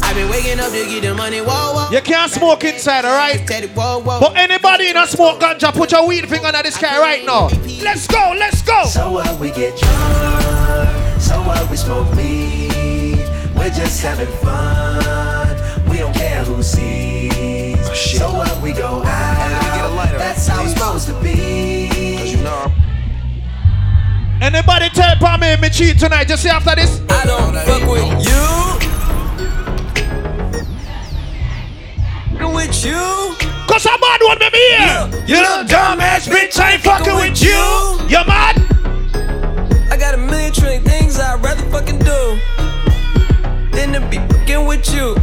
I've 0.01 0.15
been 0.15 0.29
waking 0.29 0.59
up 0.59 0.71
to 0.71 0.85
get 0.85 1.01
the 1.01 1.13
money, 1.13 1.41
whoa, 1.41 1.73
whoa. 1.73 1.89
You 1.91 2.01
can't 2.01 2.31
smoke 2.31 2.63
inside, 2.63 3.03
alright? 3.05 3.49
Whoa, 3.75 3.99
whoa. 3.99 4.19
But 4.19 4.37
anybody 4.37 4.89
in 4.89 4.97
a 4.97 5.05
smoke 5.07 5.39
ganja, 5.41 5.73
put 5.73 5.91
your 5.91 6.07
weed 6.07 6.29
finger 6.29 6.47
on 6.47 6.63
this 6.63 6.77
guy 6.77 6.99
right 6.99 7.25
now. 7.25 7.49
Let's 7.83 8.07
go, 8.07 8.33
let's 8.37 8.61
go. 8.61 8.85
So 8.85 9.11
what 9.11 9.39
we 9.39 9.51
get 9.51 9.77
drunk, 9.77 11.21
so 11.21 11.41
what 11.41 11.69
we 11.69 11.77
smoke 11.77 12.09
weed. 12.15 13.27
We're 13.55 13.69
just 13.69 14.01
having 14.01 14.27
fun. 14.37 15.89
We 15.89 15.97
don't 15.97 16.13
care 16.13 16.43
who 16.43 16.63
sees. 16.63 17.75
Oh, 17.79 17.93
so 17.93 18.33
what 18.33 18.61
we 18.61 18.71
go 18.71 19.03
out. 19.03 20.17
That's 20.17 20.47
how 20.47 20.63
it's 20.63 20.73
supposed 20.73 21.07
to 21.07 21.13
be. 21.21 21.96
You 24.39 24.45
Anybody 24.45 24.89
tell 24.89 25.15
Palm 25.17 25.41
me 25.41 25.55
me 25.57 25.69
cheat 25.69 25.97
tonight, 25.99 26.27
just 26.27 26.43
see 26.43 26.49
after 26.49 26.75
this? 26.75 27.01
I 27.09 27.25
don't 27.25 27.55
fuck 27.65 27.81
with 27.89 28.03
you. 28.25 28.67
With 32.53 32.85
you. 32.85 33.35
Cause 33.67 33.85
I'm 33.89 33.99
mad 33.99 34.21
one 34.23 34.37
baby 34.39 34.57
here. 34.57 35.09
You 35.27 35.41
little 35.41 35.63
dumbass 35.65 36.27
bitch, 36.27 36.59
I 36.59 36.73
ain't 36.73 36.83
fucking 36.83 37.15
with 37.15 37.41
you. 37.41 37.49
You 38.07 38.23
mad? 38.25 38.57
I 39.91 39.97
got 39.97 40.13
a 40.13 40.17
million 40.17 40.53
trillion 40.53 40.83
things 40.83 41.19
I'd 41.19 41.43
rather 41.43 41.63
fucking 41.71 41.99
do 41.99 42.39
than 43.71 43.93
to 43.93 44.01
be 44.07 44.17
fucking 44.17 44.65
with 44.65 44.93
you. 44.93 45.15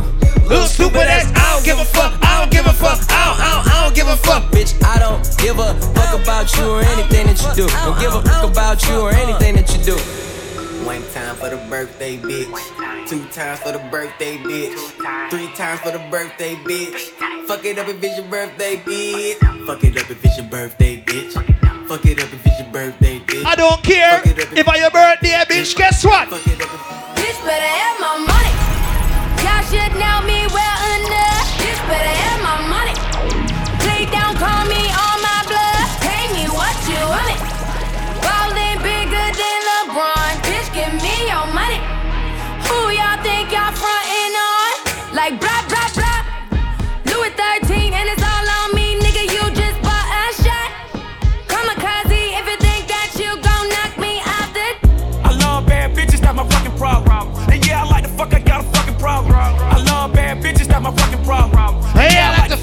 Little 0.45 0.67
stupid 0.67 1.09
ass, 1.09 1.33
I 1.35 1.55
don't 1.55 1.65
give 1.65 1.79
a 1.79 1.85
fuck, 1.85 2.13
I 2.23 2.41
don't 2.41 2.53
give 2.53 2.67
a 2.67 2.73
fuck, 2.73 3.01
I 3.11 3.25
don't, 3.25 3.41
I 3.41 3.49
don't, 3.55 3.73
I 3.73 3.85
don't 3.85 3.95
give 3.95 4.09
a 4.09 4.17
fuck. 4.17 4.43
Bitch, 4.53 4.77
I 4.85 4.99
don't 4.99 5.25
give 5.39 5.59
a 5.59 5.73
fuck 5.95 6.21
about 6.21 6.55
you 6.57 6.69
or 6.69 6.81
anything 6.83 7.27
that 7.27 7.41
you 7.41 7.65
do. 7.65 7.69
Don't 7.69 7.99
give 7.99 8.13
a 8.13 8.23
fuck 8.23 8.51
about 8.51 8.87
you 8.87 9.01
or 9.01 9.11
anything 9.13 9.57
that 9.57 9.73
you 9.73 9.83
do. 9.83 9.97
One 10.85 11.03
time 11.13 11.35
for 11.37 11.49
the 11.49 11.57
birthday 11.71 12.19
bitch. 12.19 13.09
Two 13.09 13.25
times 13.29 13.61
for 13.61 13.73
the 13.73 13.79
birthday 13.91 14.37
bitch. 14.37 14.77
Three 15.31 15.49
times 15.55 15.81
for 15.81 15.93
the 15.93 16.03
birthday 16.11 16.55
bitch. 16.57 17.09
Fuck 17.49 17.65
it 17.65 17.79
up 17.79 17.89
if 17.89 18.05
it's 18.05 18.19
your 18.19 18.29
birthday 18.29 18.77
bitch. 18.77 19.67
Fuck 19.67 19.83
it 19.83 19.97
up 19.97 20.11
if 20.11 20.25
it's 20.25 20.37
your 20.37 20.47
birthday 20.47 21.01
bitch. 21.01 21.33
Fuck 21.89 22.05
it 22.05 22.23
up 22.23 22.33
if 22.33 22.47
it's 22.47 22.61
your 22.61 22.69
birthday 22.71 23.19
bitch. 23.21 23.45
I 23.47 23.55
don't 23.57 23.83
care 23.83 24.21
if 24.25 24.69
I 24.69 24.77
your 24.77 24.91
birthday, 24.91 25.43
bitch. 25.49 25.75
Guess 25.75 26.05
what? 26.05 26.29
Bitch 26.29 27.45
better 27.47 27.67
have 27.67 28.01
my 28.01 28.27
money. 28.27 28.74
Should 29.75 29.97
know 29.99 30.23
me 30.23 30.47
well 30.55 30.83
enough. 30.95 31.47
Bitch 31.59 31.83
better 31.91 32.15
have 32.23 32.41
my 32.47 32.59
money. 32.71 32.95
Play 33.83 34.07
down, 34.07 34.37
call 34.37 34.65
me 34.67 34.84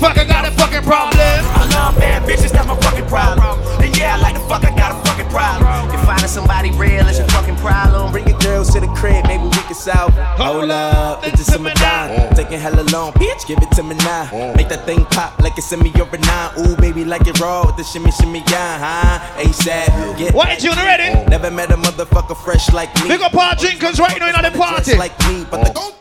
Hey, 0.01 0.07
I 0.07 0.13
like 0.13 0.15
the 0.15 0.17
fuck, 0.17 0.17
I 0.17 0.25
got 0.25 0.47
a 0.47 0.51
fucking 0.57 0.83
problem. 0.83 1.19
I 1.19 1.69
love 1.73 1.95
bad 1.99 2.23
bitches, 2.27 2.51
that's 2.51 2.67
my 2.67 2.75
fucking 2.79 3.05
problem. 3.05 3.59
And 3.81 3.95
yeah, 3.97 4.15
I 4.15 4.21
like 4.21 4.33
the 4.33 4.41
fuck, 4.41 4.63
I 4.65 4.75
got 4.75 4.91
a 4.97 5.07
fucking 5.07 5.29
problem. 5.29 5.93
If 5.93 6.01
finding 6.05 6.27
somebody 6.27 6.71
real 6.71 7.05
is 7.07 7.19
your 7.19 7.27
fucking 7.27 7.57
problem, 7.57 8.11
bring 8.11 8.27
your 8.27 8.39
girls 8.39 8.73
to 8.73 8.79
the 8.79 8.87
crib, 8.87 9.25
maybe 9.27 9.43
we 9.43 9.51
can 9.51 9.75
solve. 9.75 10.17
it. 10.17 10.23
Hold 10.41 10.71
up, 10.71 11.23
it's 11.23 11.37
just 11.37 11.55
a 11.55 11.59
Madonna. 11.59 12.33
Taking 12.35 12.59
hella 12.59 12.81
long, 12.91 13.13
bitch, 13.13 13.45
give 13.47 13.59
it 13.61 13.71
to 13.75 13.83
me 13.83 13.95
now. 13.97 14.25
Mm. 14.31 14.55
Make 14.55 14.69
that 14.69 14.85
thing 14.85 15.05
pop 15.05 15.39
like 15.39 15.57
it's 15.57 15.71
in 15.71 15.79
me 15.79 15.91
over 16.01 16.17
nine. 16.17 16.51
Ooh, 16.59 16.75
baby, 16.77 17.05
like 17.05 17.27
it 17.27 17.39
raw 17.39 17.65
with 17.65 17.77
the 17.77 17.83
shimmy, 17.83 18.11
shimmy, 18.11 18.43
yeah, 18.49 18.81
huh? 18.81 19.41
ASAP, 19.43 20.17
get 20.17 20.33
What, 20.33 20.63
you 20.63 20.71
ready? 20.71 21.13
Never 21.29 21.51
met 21.51 21.71
a 21.71 21.77
motherfucker 21.77 22.37
fresh 22.43 22.73
like 22.73 22.93
me. 23.03 23.09
Big 23.09 23.21
up 23.21 23.33
Paul 23.33 23.55
Jenkins 23.55 23.99
right 23.99 24.19
now 24.19 24.35
in 24.35 24.51
the 24.51 24.57
party. 24.57 24.97
Like 24.97 25.17
me, 25.27 25.45
but 25.49 25.63
the 25.63 25.91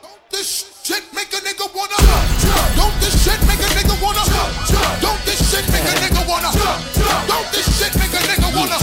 Shit 0.90 1.04
make 1.14 1.32
a 1.32 1.36
nigga 1.36 1.72
wanna. 1.72 1.94
Don't 2.74 2.90
this 2.98 3.22
shit 3.22 3.38
make 3.42 3.49
a 3.49 3.49
nigga 3.49 3.49
wanna. 4.02 4.24
Don't 5.00 5.20
this 5.24 5.40
shit 5.50 5.64
make 5.70 5.84
a 5.84 5.94
nigga 6.00 6.22
wanna. 6.26 6.50
Don't 7.28 7.48
this 7.52 7.68
shit 7.78 7.94
make 7.96 8.12
a 8.12 8.20
nigga 8.26 8.48
wanna. 8.56 8.78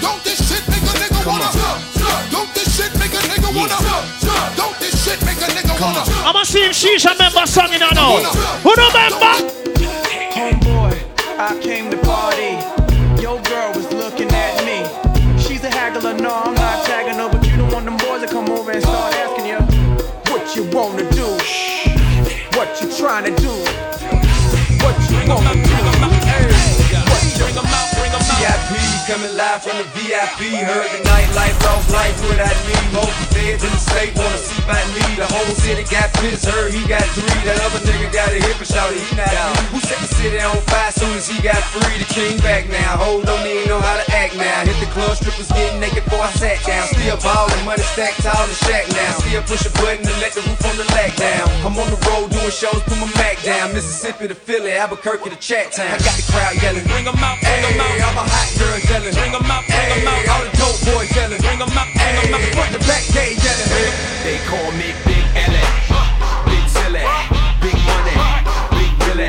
Don't 0.00 0.22
this 0.24 0.38
shit 0.48 0.64
make 0.70 0.86
a 0.86 0.94
nigga 1.02 1.20
wanna. 1.26 1.50
Don't 2.30 2.50
this 2.54 2.68
shit 2.76 2.92
make 2.98 3.14
a 3.14 3.22
nigga 3.28 3.50
wanna. 3.54 3.78
Don't 4.56 4.78
this 4.78 4.94
shit 5.04 5.20
make 5.24 5.40
a 5.42 5.48
nigga 5.50 5.74
wanna. 5.80 6.02
I'ma 6.26 6.42
see 6.44 6.64
if 6.64 6.72
Shisha 6.72 7.12
remember 7.12 7.46
song 7.46 7.72
in 7.72 7.80
her 7.80 7.94
now. 7.94 8.18
Who 8.62 8.70
remember? 8.74 9.32
Homeboy, 10.36 10.94
I 11.38 11.58
came 11.60 11.90
to 11.90 11.96
party. 11.98 12.58
Your 13.22 13.40
girl 13.42 13.72
was 13.74 13.90
looking 13.92 14.30
at 14.30 14.64
me. 14.64 14.84
She's 15.42 15.64
a 15.64 15.70
haggler, 15.70 16.14
no, 16.14 16.30
I'm 16.30 16.54
not 16.54 16.84
tagging 16.84 17.14
her, 17.14 17.28
but 17.28 17.46
you 17.46 17.56
don't 17.56 17.72
want 17.72 17.84
them 17.86 17.96
boys 17.96 18.20
to 18.22 18.28
come 18.28 18.48
over 18.50 18.70
and 18.70 18.82
start 18.82 19.14
asking 19.14 19.46
you 19.46 19.58
what 20.30 20.54
you 20.54 20.64
wanna 20.76 21.08
do, 21.10 21.26
what 22.56 22.68
you 22.80 22.88
trying 22.96 23.24
to 23.24 23.34
do, 23.40 23.55
what 25.28 25.56
you 25.56 25.65
coming 29.06 29.30
live 29.38 29.62
from 29.62 29.78
the 29.78 29.86
VIP. 29.94 30.58
Heard 30.66 30.90
the 30.90 30.98
nightlife, 31.06 31.54
lost 31.62 31.90
life 31.94 32.18
without 32.26 32.58
me. 32.66 32.74
Most 32.90 33.14
feds 33.30 33.62
in 33.62 33.70
the 33.70 33.78
state 33.78 34.12
wanna 34.18 34.36
see 34.36 34.58
by 34.66 34.82
me. 34.98 35.06
The 35.14 35.30
whole 35.30 35.54
city 35.62 35.86
got 35.86 36.10
pissed, 36.18 36.44
heard 36.44 36.74
he 36.74 36.82
got 36.90 37.06
three. 37.14 37.38
That 37.46 37.62
other 37.62 37.78
nigga 37.86 38.10
got 38.10 38.34
a 38.34 38.38
hip 38.42 38.58
and 38.58 38.66
shouted 38.66 38.98
he 38.98 39.06
not 39.14 39.30
out. 39.30 39.54
Who 39.70 39.78
set 39.78 40.02
the 40.02 40.10
city 40.10 40.42
on 40.42 40.58
fire 40.66 40.90
soon 40.90 41.14
as 41.14 41.30
he 41.30 41.38
got 41.38 41.62
free? 41.70 42.02
The 42.02 42.08
king 42.10 42.36
back 42.42 42.66
now. 42.68 42.98
Hold 42.98 43.26
don't 43.30 43.46
even 43.46 43.70
know 43.70 43.78
how 43.78 43.94
to 43.94 44.06
act 44.10 44.34
now. 44.34 44.66
Hit 44.66 44.74
the 44.82 44.90
club, 44.90 45.14
strippers 45.14 45.48
getting 45.54 45.78
naked 45.78 46.02
before 46.02 46.26
I 46.26 46.32
sat 46.34 46.58
down. 46.66 46.90
Still 46.90 47.16
ballin', 47.22 47.62
money 47.64 47.86
stacked 47.94 48.26
tall 48.26 48.42
in 48.42 48.50
the 48.50 48.58
shack 48.66 48.90
now. 48.90 49.22
Still 49.22 49.42
push 49.46 49.62
a 49.66 49.72
button 49.78 50.02
to 50.02 50.14
let 50.18 50.34
the 50.34 50.42
roof 50.42 50.58
on 50.66 50.74
the 50.76 50.86
lack 50.98 51.14
down. 51.14 51.46
I'm 51.62 51.78
on 51.78 51.88
the 51.94 52.00
road 52.10 52.34
doing 52.34 52.50
shows, 52.50 52.82
put 52.90 52.98
my 52.98 53.06
Mac 53.22 53.38
down. 53.46 53.70
Mississippi 53.70 54.26
to 54.26 54.34
Philly, 54.34 54.74
Albuquerque 54.74 55.30
to 55.30 55.38
Chat 55.38 55.70
Town. 55.72 55.94
I 55.94 55.98
got 56.02 56.16
the 56.18 56.26
crowd 56.26 56.54
yelling, 56.58 56.84
bring 56.90 57.06
'em 57.06 57.22
out, 57.22 57.38
bring 57.38 57.62
'em 57.70 57.80
out. 57.80 57.94
I'm 58.02 58.18
a 58.18 58.26
hot 58.26 58.48
girl 58.58 58.76
yelling, 58.96 59.14
bring 59.14 59.34
'em 59.34 59.50
out, 59.50 59.64
bring 59.66 59.90
'em 59.92 60.08
out. 60.08 60.28
All 60.28 60.44
the 60.44 60.56
dope 60.56 60.80
boys 60.86 61.16
yelling, 61.16 61.38
bring 61.38 61.60
'em 61.60 61.78
out, 61.78 61.88
bring 61.94 62.16
'em 62.16 62.34
out. 62.34 62.40
Front 62.54 62.72
the 62.72 62.78
back 62.86 63.04
gate 63.12 63.38
yelling. 63.44 63.68
They 64.24 64.38
call 64.48 64.70
me 64.72 64.94
Big 65.04 65.24
L.A. 65.36 65.64
Big 66.50 66.68
Silly, 66.68 67.04
Big 67.60 67.76
Money, 67.88 68.16
Big 68.76 68.92
Billy. 68.98 69.28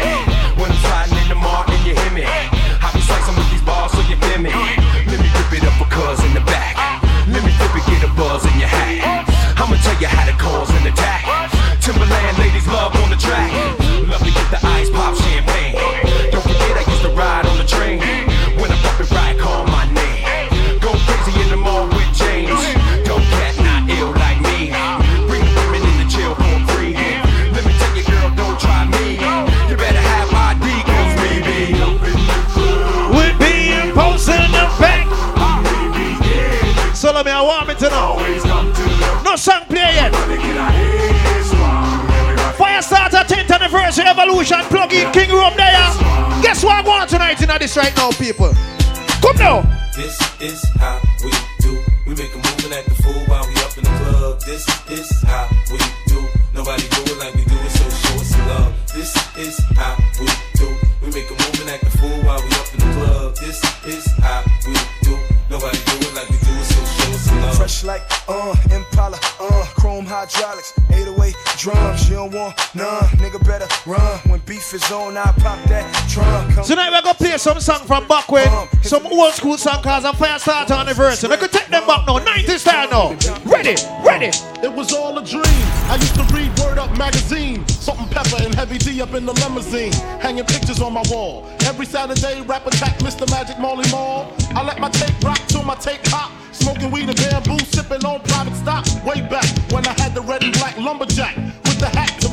When 0.58 0.72
I'm 0.72 0.80
sliding 0.84 1.18
in 1.24 1.28
the 1.30 1.36
mart 1.36 1.70
and 1.70 1.86
you 1.86 1.96
hear 1.96 2.12
me, 2.12 2.57
anniversary 43.68 44.06
evolution 44.06 44.60
plug 44.70 44.94
in 44.94 45.12
King 45.12 45.30
Room 45.30 45.52
there. 45.58 45.92
Guess 46.42 46.64
what 46.64 46.76
I 46.76 46.88
want 46.88 47.10
tonight 47.10 47.42
in 47.42 47.50
this 47.60 47.76
right 47.76 47.94
now, 47.98 48.12
people? 48.12 48.54
Come 49.20 49.36
now. 49.36 49.62
This 49.94 50.16
is 50.40 50.64
how 50.80 51.02
we 51.22 51.32
do. 51.60 51.76
We 52.08 52.16
make 52.16 52.32
a 52.32 52.38
move 52.38 52.64
and 52.64 52.74
act 52.74 52.88
the 52.88 52.96
fool 53.04 53.20
while 53.28 53.44
we 53.46 53.56
up 53.60 53.78
in 53.78 53.84
the 53.84 53.92
club. 54.00 54.40
This 54.42 54.64
is 54.90 55.12
how 55.24 55.50
we 55.70 55.80
do. 56.08 56.24
Nobody 56.54 56.84
do 56.88 57.12
it 57.12 57.20
like 57.20 57.36
we 57.36 57.44
do 57.44 57.58
it, 57.60 57.72
so 57.72 57.90
show 57.90 58.16
us 58.16 58.30
some 58.30 58.48
love. 58.48 58.74
This 58.96 59.12
is 59.36 59.60
how 59.76 59.98
we 60.20 60.28
do. 60.56 60.72
We 61.04 61.12
make 61.12 61.28
a 61.28 61.36
move 61.36 61.60
and 61.60 61.70
act 61.70 61.84
the 61.84 61.98
fool 61.98 62.24
while 62.24 62.40
we 62.40 62.50
up 62.56 62.72
in 62.72 62.80
the 62.80 62.92
club. 62.96 63.36
This 63.36 63.60
is 63.86 64.08
how 64.24 64.44
we 64.66 64.76
do. 65.04 65.20
Nobody 65.50 65.78
do 65.92 66.08
it 66.08 66.16
like 66.16 66.30
we 66.30 66.38
do 66.40 66.54
it, 66.56 66.68
so 66.72 66.80
show 67.04 67.12
us 67.12 67.22
some 67.28 67.42
love. 67.42 67.58
Fresh 67.58 67.84
like, 67.84 68.04
uh, 68.30 68.56
Impala, 68.72 69.20
uh, 69.42 69.66
chrome 69.76 70.06
hydraulics, 70.06 70.72
808 70.87 70.87
drums. 71.68 72.10
You 72.10 72.16
don't 72.16 72.34
want 72.34 72.56
none, 72.76 73.04
nigga 73.20 73.44
better 73.46 73.68
run. 73.86 74.20
When 74.30 74.40
beef 74.42 74.74
is 74.74 74.90
on, 74.92 75.18
I 75.18 75.32
pop 75.38 75.60
that 75.68 75.88
trunk. 76.10 76.56
Come 76.56 76.64
Tonight 76.64 76.92
we're 76.92 77.02
gonna 77.02 77.14
play 77.16 77.38
some 77.38 77.60
song 77.60 77.86
from 77.86 78.08
back 78.08 78.32
when 78.32 78.48
um, 78.48 78.68
some 78.82 79.06
old 79.08 79.34
school 79.34 79.58
song 79.58 79.84
cause 79.84 80.06
a 80.06 80.12
Fyah 80.12 80.40
Statah 80.40 80.80
anniversary. 80.80 81.30
We 81.30 81.38
could 81.38 81.52
take 81.52 81.68
them 81.68 81.86
back 81.86 82.08
now, 82.08 82.20
90s 82.20 82.60
style 82.60 82.90
now. 82.90 83.10
Ready, 83.46 83.76
ready. 84.04 84.32
It 84.64 84.72
was 84.72 84.94
all 84.94 85.18
a 85.18 85.26
dream. 85.26 85.44
I 85.92 85.98
used 86.00 86.16
to 86.16 86.24
read 86.34 86.58
Word 86.60 86.78
Up 86.78 86.96
magazine. 86.98 87.68
Salt-N-Pepa 87.68 88.46
and 88.46 88.56
heavy 88.56 88.78
D 88.78 89.02
up 89.02 89.14
in 89.14 89.26
the 89.26 89.34
limousine. 89.34 89.94
Hanging 90.22 90.46
pictures 90.46 90.82
on 90.82 90.94
my 90.94 91.04
wall. 91.10 91.50
Every 91.66 91.86
Saturday, 91.86 92.42
rap 92.42 92.66
attack 92.66 92.98
Mr. 93.00 93.30
Magic 93.30 93.60
Marley 93.60 93.90
Marl. 93.92 94.34
I 94.56 94.64
let 94.64 94.80
my 94.80 94.90
tape 94.90 95.22
rock 95.24 95.40
till 95.48 95.64
my 95.64 95.76
tape 95.76 96.04
pop. 96.06 96.32
Smoking 96.52 96.92
weed 96.92 97.08
and 97.08 97.18
bamboo, 97.18 97.60
sipping 97.66 98.04
on 98.04 98.22
private 98.22 98.56
stock. 98.56 98.86
Way 99.06 99.22
back 99.22 99.46
when 99.72 99.86
I 99.86 99.94
had 100.02 100.16
the 100.16 100.22
red 100.22 100.44
and 100.44 100.54
black 100.54 100.78
lumberjack 100.78 101.36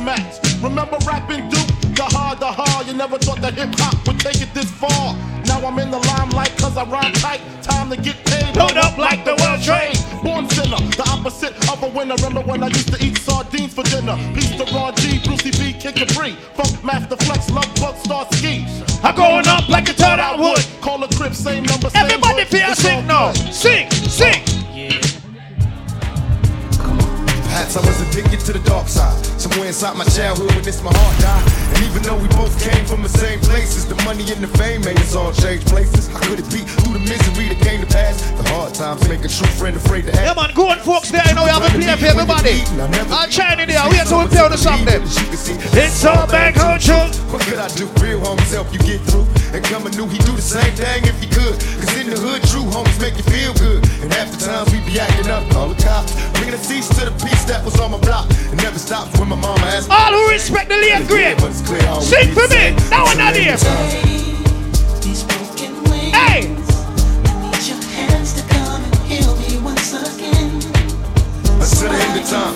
match. 0.04 0.36
Remember 0.62 0.98
rapping 1.06 1.48
Duke? 1.48 1.68
The 1.96 2.04
hard, 2.04 2.38
the 2.38 2.50
hard. 2.50 2.86
You 2.86 2.94
never 2.94 3.18
thought 3.18 3.40
that 3.40 3.54
hip 3.54 3.74
hop 3.78 4.06
would 4.06 4.20
take 4.20 4.40
it 4.42 4.52
this 4.52 4.70
far. 4.70 5.16
Now 5.46 5.64
I'm 5.66 5.78
in 5.78 5.90
the 5.90 5.98
limelight 5.98 6.56
cause 6.58 6.76
I 6.76 6.84
rhyme 6.84 7.12
tight. 7.14 7.40
Time 7.62 7.90
to 7.90 7.96
get 7.96 8.16
paid. 8.26 8.56
Load 8.56 8.76
up 8.76 8.98
like 8.98 9.24
the 9.24 9.34
world 9.40 9.62
trade. 9.62 9.96
Born 10.22 10.48
sinner, 10.50 10.80
the 10.96 11.04
opposite 11.08 11.54
of 11.70 11.82
a 11.82 11.88
winner. 11.88 12.16
Remember 12.16 12.42
when 12.42 12.62
I 12.62 12.68
used 12.68 12.92
to 12.92 12.98
eat 13.04 13.18
sardines 13.18 13.72
for 13.74 13.84
dinner? 13.84 14.16
Peace 14.34 14.54
to 14.56 14.64
Ron 14.74 14.94
G, 14.96 15.20
Brucey 15.24 15.50
B, 15.52 15.72
Kid 15.72 15.96
Capri, 15.96 16.32
Funkmaster 16.56 17.18
Flex, 17.24 17.50
Lovebug, 17.50 17.96
Star 18.04 18.26
Ski. 18.32 18.66
I'm 19.02 19.14
going 19.14 19.46
up 19.48 19.68
like 19.68 19.88
a 19.88 19.94
turd 19.94 20.18
out 20.18 20.38
wood. 20.38 20.64
Call 20.80 21.02
a 21.04 21.08
crib, 21.14 21.34
same 21.34 21.64
number, 21.64 21.90
same 21.90 22.04
Everybody 22.04 22.44
feel 22.44 22.74
sing 22.74 23.06
now. 23.06 23.32
Sing, 23.32 23.88
I 27.76 27.82
was 27.82 28.00
addicted 28.06 28.38
to 28.46 28.52
the 28.52 28.62
dark 28.62 28.86
side. 28.86 29.18
Somewhere 29.34 29.66
inside 29.66 29.96
my 29.96 30.04
childhood 30.04 30.54
when 30.54 30.62
this 30.62 30.78
my 30.82 30.94
heart 30.94 31.16
died. 31.18 31.42
And 31.74 31.82
even 31.90 32.02
though 32.06 32.14
we 32.14 32.28
both 32.38 32.54
came 32.62 32.86
from 32.86 33.02
the 33.02 33.08
same 33.08 33.40
places, 33.40 33.84
the 33.86 33.98
money 34.06 34.22
and 34.30 34.38
the 34.38 34.50
fame 34.58 34.82
made 34.82 34.98
us 35.02 35.16
all 35.16 35.32
change 35.32 35.66
places. 35.66 36.06
How 36.06 36.22
could 36.22 36.38
it 36.38 36.46
be 36.54 36.62
through 36.62 36.94
the 36.94 37.02
misery 37.02 37.50
that 37.50 37.58
came 37.66 37.82
to 37.82 37.90
pass? 37.90 38.22
The 38.38 38.46
hard 38.54 38.74
times 38.74 39.02
make 39.08 39.26
a 39.26 39.28
true 39.28 39.50
friend 39.58 39.74
afraid 39.74 40.06
to 40.06 40.14
act. 40.14 40.22
Yeah 40.22 40.38
man, 40.38 40.54
go 40.54 40.70
on 40.70 40.78
folks 40.86 41.10
there, 41.10 41.22
I 41.26 41.34
know 41.34 41.42
we 41.42 41.50
have 41.50 41.66
a 41.66 41.70
play 41.74 41.96
for 41.98 42.14
everybody. 42.14 42.62
I'll 43.10 43.26
chime 43.26 43.58
in 43.58 43.66
there, 43.66 43.82
wait 43.90 44.06
till 44.06 44.22
we 44.22 44.38
on 44.38 44.50
the 44.54 44.58
song 44.58 44.84
then. 44.84 45.02
It's 45.02 46.04
all 46.04 46.26
back 46.30 46.54
home 46.54 46.78
true. 46.78 47.10
What 47.34 47.42
could 47.42 47.58
I 47.58 47.66
do? 47.74 47.90
Real 47.98 48.22
homies 48.22 48.54
help 48.54 48.70
you 48.70 48.78
get 48.86 49.02
through. 49.02 49.26
And 49.50 49.62
coming 49.66 49.94
knew 49.98 50.06
he 50.06 50.18
do 50.22 50.34
the 50.34 50.42
same 50.42 50.70
thing 50.78 51.02
if 51.06 51.18
he 51.18 51.26
could. 51.26 51.58
Cause 51.82 51.94
in 51.98 52.10
the 52.10 52.18
hood, 52.18 52.42
true 52.46 52.66
homies 52.70 53.00
make 53.00 53.16
you 53.18 53.26
feel 53.26 53.54
good. 53.54 53.82
And 54.02 54.12
half 54.14 54.30
the 54.30 54.38
times 54.38 54.70
we 54.70 54.78
be 54.86 54.98
acting 54.98 55.30
up, 55.30 55.42
call 55.50 55.68
the 55.70 55.78
cops. 55.82 56.14
Bringing 56.38 56.54
a 56.54 56.62
cease 56.62 56.88
to 56.98 57.06
the 57.06 57.14
peace 57.24 57.44
that 57.46 57.63
was 57.64 57.80
on 57.80 57.90
my 57.92 57.98
block. 57.98 58.28
And 58.50 58.62
never 58.62 58.78
stops 58.78 59.18
when 59.18 59.28
my 59.28 59.36
mama 59.36 59.60
asked. 59.66 59.90
All 59.90 60.12
who 60.12 60.28
respect 60.30 60.68
the 60.68 60.76
late 60.76 61.08
great. 61.08 61.40
Sing 62.02 62.32
for 62.32 62.46
me. 62.48 62.76
Now 62.90 63.08
and 63.08 63.18
not 63.18 63.34
here. 63.34 63.56
Hey. 66.12 66.50
Until 71.56 71.88
the 71.88 71.96
end 71.96 72.18
of 72.20 72.24
time. 72.28 72.54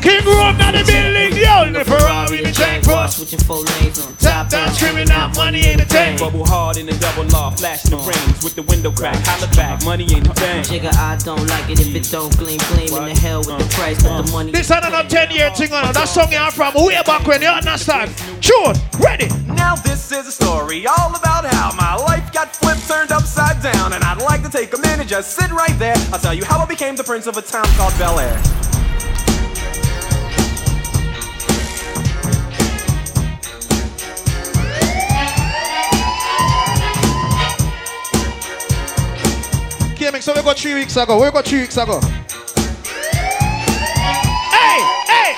King 0.00 0.24
Room 0.26 0.58
not 0.58 0.72
the 0.74 0.84
building, 0.84 1.13
yo, 1.36 1.64
in 1.64 1.72
the 1.72 1.84
Ferrari, 1.84 2.42
the 2.42 2.52
tank 2.52 2.84
boss. 2.84 3.16
Switching 3.16 3.38
four 3.40 3.62
lanes 3.62 3.98
on 3.98 4.14
Top 4.16 4.48
down, 4.48 4.70
screaming 4.72 5.10
out, 5.10 5.36
money 5.36 5.60
ain't 5.60 5.80
a 5.80 5.84
thing. 5.84 6.18
Bubble 6.18 6.46
hard 6.46 6.76
in 6.76 6.86
the 6.86 6.96
double 6.98 7.24
law, 7.24 7.50
flashing 7.50 7.90
the 7.90 7.98
uh. 7.98 8.06
rings 8.06 8.44
with 8.44 8.54
the 8.54 8.62
window 8.62 8.90
crack. 8.90 9.16
Holla 9.26 9.50
back, 9.54 9.84
money 9.84 10.04
ain't 10.14 10.26
a 10.26 10.34
thing. 10.34 10.62
Jigga, 10.64 10.94
I 10.94 11.16
don't 11.18 11.46
like 11.46 11.70
it 11.70 11.80
if 11.80 11.94
it 11.94 12.10
don't 12.10 12.36
gleam, 12.38 12.58
gleam 12.72 12.88
in 12.88 13.14
the 13.14 13.20
hell 13.20 13.40
with 13.40 13.58
the 13.58 13.68
price, 13.74 14.02
but 14.02 14.22
the 14.22 14.30
uh. 14.30 14.32
money. 14.32 14.52
This 14.52 14.66
is 14.66 14.70
another 14.70 15.08
10 15.08 15.30
year 15.30 15.50
thing 15.50 15.72
on 15.72 15.92
That 15.92 16.08
song 16.08 16.32
you 16.32 16.50
from 16.50 16.74
way 16.74 17.00
back 17.04 17.26
when 17.26 17.42
you 17.42 17.48
understand. 17.48 18.14
Tune, 18.40 18.76
ready. 19.00 19.28
Now 19.46 19.76
this 19.76 20.12
is 20.12 20.26
a 20.26 20.32
story 20.32 20.86
all 20.86 21.14
about 21.14 21.44
how 21.46 21.72
my 21.76 21.96
life 21.96 22.32
got 22.32 22.54
flipped, 22.54 22.86
turned 22.88 23.12
upside 23.12 23.62
down, 23.62 23.92
and 23.92 24.02
I'd 24.04 24.22
like 24.22 24.42
to 24.42 24.50
take 24.50 24.74
a 24.74 24.80
minute, 24.80 25.08
just 25.08 25.36
sit 25.36 25.50
right 25.50 25.76
there. 25.78 25.96
I'll 26.12 26.18
tell 26.18 26.34
you 26.34 26.44
how 26.44 26.58
I 26.58 26.66
became 26.66 26.96
the 26.96 27.04
prince 27.04 27.26
of 27.26 27.36
a 27.36 27.42
town 27.42 27.66
called 27.76 27.96
Bel 27.98 28.18
Air. 28.18 28.40
Came 40.04 40.20
so 40.20 40.34
we 40.34 40.42
got 40.42 40.58
three 40.58 40.74
weeks 40.74 40.94
ago. 40.98 41.16
We 41.16 41.30
got 41.30 41.46
three 41.46 41.60
weeks 41.60 41.78
ago. 41.78 41.98
Hey, 44.52 44.78
hey. 45.08 45.34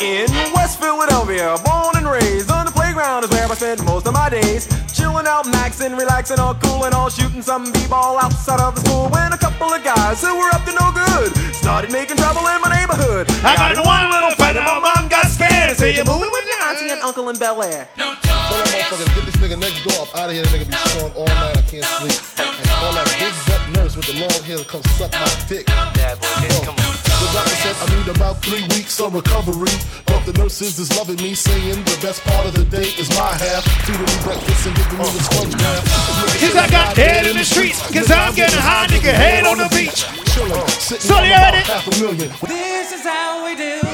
In 0.00 0.30
West 0.54 0.78
Philadelphia, 0.78 1.56
born 1.64 1.96
and 1.96 2.06
raised 2.06 2.48
on 2.48 2.66
the 2.66 2.70
playground 2.70 3.24
is 3.24 3.30
where 3.30 3.44
I 3.44 3.54
spent 3.56 3.84
most 3.84 4.06
of 4.06 4.14
my 4.14 4.30
days. 4.30 4.68
Chilling 5.04 5.24
chilling 5.24 5.28
out, 5.28 5.44
maxing, 5.52 5.98
relaxing, 5.98 6.38
all 6.38 6.54
cool 6.54 6.84
and 6.84 6.94
all 6.94 7.10
shooting 7.10 7.42
some 7.42 7.70
b-ball 7.72 8.18
outside 8.18 8.60
of 8.60 8.74
the 8.74 8.80
school 8.80 9.08
when 9.10 9.32
a 9.32 9.36
couple 9.36 9.68
of 9.68 9.84
guys 9.84 10.22
who 10.22 10.32
were 10.34 10.48
up 10.48 10.64
to 10.64 10.72
no 10.72 10.92
good 10.92 11.28
started 11.54 11.92
making 11.92 12.16
trouble 12.16 12.40
in 12.48 12.60
my 12.62 12.72
neighborhood. 12.72 13.28
I 13.44 13.54
got 13.54 13.76
in 13.76 13.84
one 13.84 14.10
little 14.10 14.30
fight 14.32 14.56
and 14.56 14.64
my 14.64 14.80
mom 14.80 15.08
got 15.08 15.26
scared 15.26 15.68
and 15.68 15.76
said, 15.76 15.94
You're 15.94 16.06
moving 16.06 16.30
with 16.32 16.46
your 16.46 16.60
auntie 16.68 16.88
and 16.88 17.02
uncle 17.02 17.28
in 17.28 17.36
Bel 17.36 17.62
Air. 17.62 17.86
Tell 17.96 18.16
that 18.16 18.88
motherfucker, 18.88 19.14
get 19.14 19.24
this 19.26 19.36
nigga 19.36 19.58
next 19.60 19.84
door 19.84 20.06
up 20.06 20.16
out 20.16 20.30
of 20.30 20.34
here. 20.34 20.44
That 20.44 20.56
nigga 20.56 20.72
be 20.72 20.76
snoring 20.88 21.14
all 21.14 21.26
night. 21.26 21.58
I 21.58 21.62
can't 21.68 21.84
sleep. 22.00 22.16
And 22.40 22.70
all 22.80 22.92
that 22.96 23.08
big 23.20 23.34
butt 23.44 23.62
nurse 23.76 23.96
with 23.96 24.06
the 24.06 24.16
long 24.20 24.42
hair 24.48 24.56
to 24.56 24.64
come 24.64 24.82
suck 24.96 25.12
my 25.12 25.28
dick. 25.48 25.66
Come 25.66 26.76
on. 26.80 27.13
The 27.24 27.32
doctor 27.32 27.56
said 27.56 27.76
I 27.80 27.86
need 27.96 28.08
about 28.14 28.42
three 28.44 28.60
weeks 28.76 29.00
of 29.00 29.14
recovery. 29.14 29.72
But 30.04 30.26
the 30.26 30.34
nurses 30.36 30.78
is 30.78 30.92
loving 30.98 31.16
me, 31.24 31.32
saying 31.32 31.82
the 31.84 31.98
best 32.04 32.20
part 32.24 32.44
of 32.44 32.52
the 32.52 32.64
day 32.64 32.84
is 33.00 33.08
my 33.16 33.32
half. 33.32 33.64
Feeding 33.88 34.04
me 34.04 34.16
breakfast 34.20 34.66
and 34.66 34.76
giving 34.76 34.98
me 34.98 35.04
the 35.08 35.22
sponge 35.24 35.56
bath. 35.56 35.84
Cause 36.38 36.54
I 36.54 36.68
got 36.68 36.94
head 36.94 37.26
in 37.26 37.38
the 37.38 37.44
streets, 37.44 37.80
cause 37.90 38.10
I'm 38.10 38.34
getting 38.34 38.60
high, 38.60 38.88
nigga, 38.88 39.08
head 39.08 39.46
on 39.46 39.56
the 39.56 39.68
beach. 39.72 40.04
Chillin', 40.36 40.68
sitting 40.68 41.00
So 41.00 41.16
on 41.16 41.24
you 41.24 41.32
about 41.32 41.54
half 41.64 41.88
a 41.88 41.90
million. 41.98 42.28
This 42.46 42.92
is 42.92 43.02
how 43.04 43.42
we 43.42 43.56
do 43.56 43.93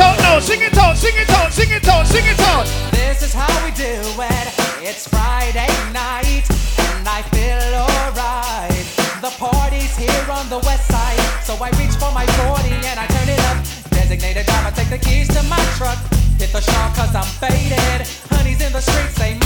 out 0.00 0.18
now. 0.18 0.38
Sing 0.40 0.62
it 0.62 0.76
out. 0.78 0.96
Sing 0.96 1.14
it 1.16 1.30
out. 1.30 1.52
Sing 1.52 1.70
it 1.70 1.86
out. 1.88 2.06
Sing 2.06 2.24
it 2.24 2.40
out. 2.40 2.66
This 2.90 3.22
is 3.22 3.32
how 3.32 3.52
we 3.64 3.70
do 3.72 4.00
it. 4.16 4.46
It's 4.82 5.06
Friday 5.06 5.68
night, 5.92 6.48
and 6.78 7.06
I 7.06 7.20
feel 7.30 7.60
alright. 7.76 8.86
The 9.20 9.30
party's 9.36 9.94
here 9.96 10.26
on 10.32 10.48
the 10.48 10.58
west 10.64 10.88
side, 10.88 11.20
so 11.44 11.54
I 11.62 11.68
reach 11.76 11.94
for 12.00 12.10
my 12.12 12.24
40 12.48 12.72
and 12.88 12.98
I 12.98 13.06
turn 13.06 13.28
it 13.28 13.40
up. 13.52 13.58
Designated 13.90 14.46
driver, 14.46 14.74
take 14.74 14.88
the 14.88 14.98
keys 14.98 15.28
to 15.28 15.42
my 15.44 15.60
truck. 15.76 15.98
Hit 16.40 16.52
the 16.52 16.60
shop 16.60 16.96
cause 16.96 17.14
I'm 17.14 17.28
faded. 17.36 18.08
Honey's 18.32 18.62
in 18.62 18.72
the 18.72 18.80
streets, 18.80 19.14
say 19.16 19.39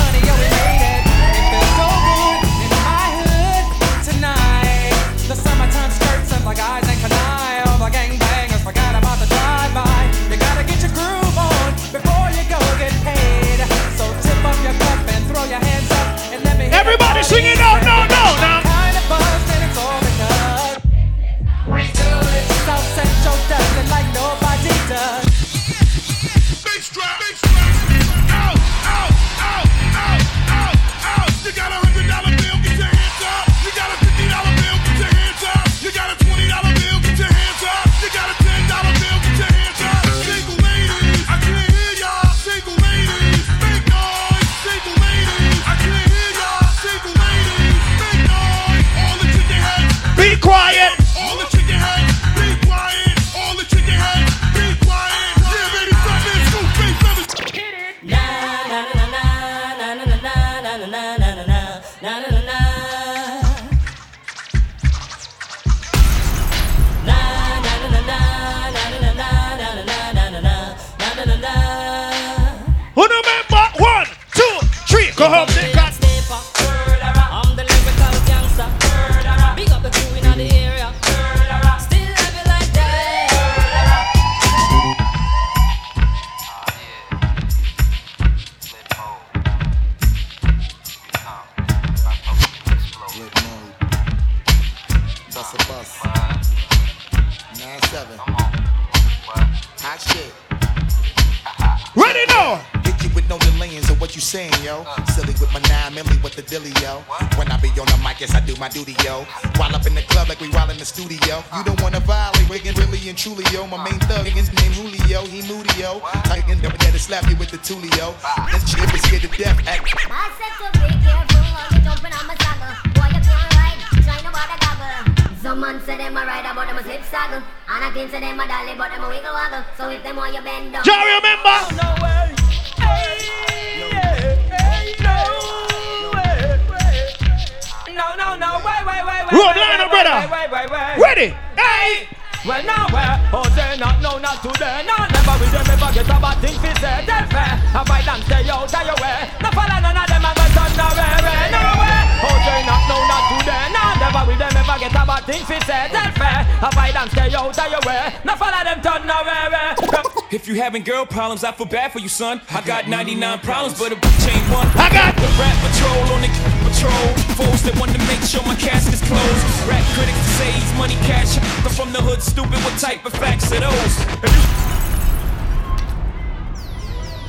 you 160.55 160.63
having 160.63 160.83
girl 160.83 161.05
problems, 161.05 161.43
I 161.43 161.53
feel 161.53 161.67
bad 161.67 161.93
for 161.93 161.99
you, 161.99 162.09
son. 162.09 162.41
I 162.51 162.63
got 162.63 162.83
mm-hmm. 162.83 163.19
99 163.19 163.39
problems, 163.41 163.79
but 163.79 163.93
a 163.93 163.97
bitch 163.97 164.31
ain't 164.31 164.47
one. 164.55 164.67
I 164.79 164.89
got 164.91 165.15
the 165.17 165.27
rap 165.35 165.57
patrol 165.67 166.15
on 166.15 166.23
the 166.23 166.31
patrol. 166.63 167.07
Fools 167.35 167.63
that 167.67 167.75
want 167.79 167.91
to 167.93 167.99
make 168.07 168.23
sure 168.23 168.43
my 168.47 168.55
casket's 168.55 169.03
closed. 169.03 169.45
Rap 169.67 169.83
critics 169.99 170.23
say 170.39 170.51
he's 170.53 170.73
money 170.79 170.95
cash. 171.07 171.39
I'm 171.65 171.73
from 171.75 171.93
the 171.93 172.01
hood, 172.01 172.23
stupid. 172.23 172.59
What 172.63 172.79
type 172.79 173.05
of 173.05 173.13
facts 173.15 173.51
are 173.53 173.61
those? 173.61 173.95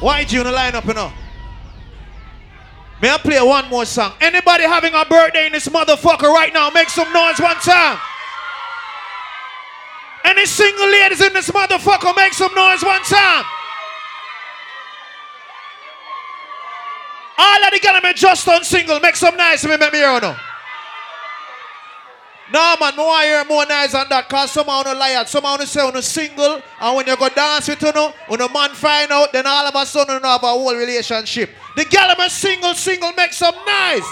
YG 0.01 0.39
on 0.39 0.45
the 0.45 0.53
lineup, 0.55 0.85
you 0.85 0.93
know. 0.93 1.11
May 3.01 3.09
I 3.09 3.17
play 3.17 3.41
one 3.41 3.69
more 3.69 3.85
song? 3.85 4.13
Anybody 4.21 4.63
having 4.63 4.93
a 4.93 5.05
birthday 5.05 5.47
in 5.47 5.51
this 5.51 5.67
motherfucker 5.67 6.31
right 6.31 6.53
now? 6.53 6.69
Make 6.69 6.89
some 6.89 7.11
noise 7.11 7.39
one 7.39 7.57
time. 7.57 7.97
Single 10.45 10.87
ladies 10.87 11.21
in 11.21 11.33
this 11.33 11.49
motherfucker? 11.49 12.15
Make 12.15 12.33
some 12.33 12.53
noise 12.53 12.83
one 12.83 13.01
time. 13.03 13.45
All 17.37 17.63
of 17.65 17.71
the 17.71 17.79
gentlemen 17.81 18.13
just 18.15 18.47
on 18.47 18.63
single. 18.63 18.99
Make 18.99 19.15
some 19.15 19.35
noise 19.35 19.61
for 19.61 19.69
me, 19.69 19.77
make 19.77 19.91
me 19.91 19.99
hear 19.99 20.19
now. 20.21 20.39
No 22.53 22.75
man, 22.79 22.95
no 22.95 23.09
I 23.09 23.25
hear 23.25 23.45
more 23.45 23.65
nice 23.65 23.93
than 23.93 24.07
that 24.09 24.29
cause 24.29 24.51
some 24.51 24.69
on 24.69 24.85
liar. 24.97 25.25
Some 25.25 25.45
on 25.45 25.65
say 25.65 25.81
on 25.81 25.95
a 25.97 26.01
single 26.01 26.61
and 26.79 26.95
when 26.95 27.07
you 27.07 27.17
go 27.17 27.27
dance 27.29 27.67
with 27.67 27.81
you 27.81 27.91
know, 27.91 28.13
when 28.27 28.39
a 28.39 28.49
man 28.49 28.69
find 28.69 29.11
out, 29.11 29.33
then 29.33 29.47
all 29.47 29.65
of 29.65 29.73
a 29.75 29.85
sudden 29.85 30.19
you 30.21 30.29
have 30.29 30.43
a 30.43 30.47
whole 30.47 30.75
relationship. 30.75 31.49
The 31.75 31.85
gentlemen 31.85 32.29
single, 32.29 32.75
single, 32.75 33.11
make 33.13 33.33
some 33.33 33.55
nice. 33.65 34.05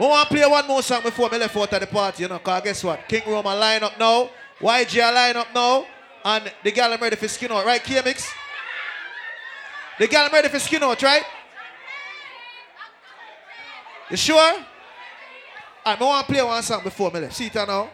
We 0.00 0.06
want 0.06 0.30
to 0.30 0.34
play 0.34 0.46
one 0.46 0.66
more 0.66 0.82
song 0.82 1.02
before 1.02 1.28
me 1.28 1.36
left 1.36 1.54
out 1.54 1.70
of 1.74 1.80
the 1.80 1.86
party, 1.86 2.22
you 2.22 2.28
know, 2.30 2.38
cause 2.38 2.62
guess 2.64 2.82
what? 2.82 3.06
King 3.06 3.20
Roma 3.26 3.54
line 3.54 3.82
up 3.82 3.98
now, 3.98 4.30
YG 4.58 4.98
a 4.98 5.12
line 5.12 5.36
up 5.36 5.48
now, 5.54 5.84
and 6.24 6.50
the 6.64 6.72
gal 6.72 6.96
ready 6.96 7.16
for 7.16 7.28
skin 7.28 7.52
out, 7.52 7.66
right, 7.66 7.84
KMX? 7.84 8.26
The 9.98 10.08
gal 10.08 10.30
ready 10.32 10.48
for 10.48 10.58
skin 10.58 10.82
out, 10.82 11.02
right? 11.02 11.22
You 14.10 14.16
sure? 14.16 14.54
I 15.84 15.94
want 16.00 16.26
to 16.26 16.32
play 16.32 16.42
one 16.42 16.62
song 16.62 16.82
before 16.82 17.10
me 17.10 17.20
left. 17.20 17.34
See 17.34 17.48
it 17.48 17.54
now. 17.54 17.90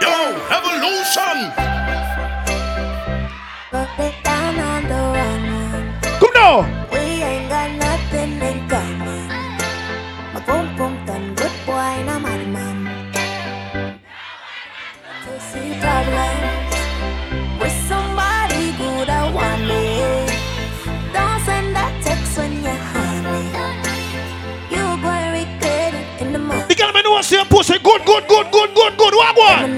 Yo, 0.00 0.36
evolution. 0.54 1.74
Come 4.24 5.13
We 6.44 6.98
ain't 7.24 7.48
got 7.48 7.70
nothing 7.72 8.32
in 8.48 8.68
common. 8.68 9.28
My 10.34 10.40
boom 10.44 10.76
boom 10.76 10.94
done 11.06 11.34
good 11.34 11.50
boy, 11.64 12.04
madman. 12.04 12.84
To 15.24 15.32
see 15.40 15.72
problems 15.80 16.74
with 17.58 17.76
somebody 17.88 18.76
good, 18.76 19.08
I 19.08 19.32
want 19.32 19.62
me. 19.70 19.84
Don't 21.16 21.40
send 21.48 21.74
that 21.76 21.92
text 22.04 22.36
when 22.36 22.52
you're 22.62 22.82
honey. 22.92 23.48
You 24.68 24.84
going 25.00 25.30
regret 25.40 25.94
it 25.94 26.06
in 26.20 26.34
the 26.34 26.40
morning. 26.40 26.68
The 26.68 26.74
girl 26.74 26.92
me 26.92 27.00
know 27.04 27.22
say 27.22 27.42
pussy 27.48 27.78
good, 27.78 28.04
good, 28.04 28.28
good, 28.28 28.52
good, 28.52 28.70
good, 28.74 28.98
good. 28.98 29.14
What 29.14 29.34
one? 29.38 29.76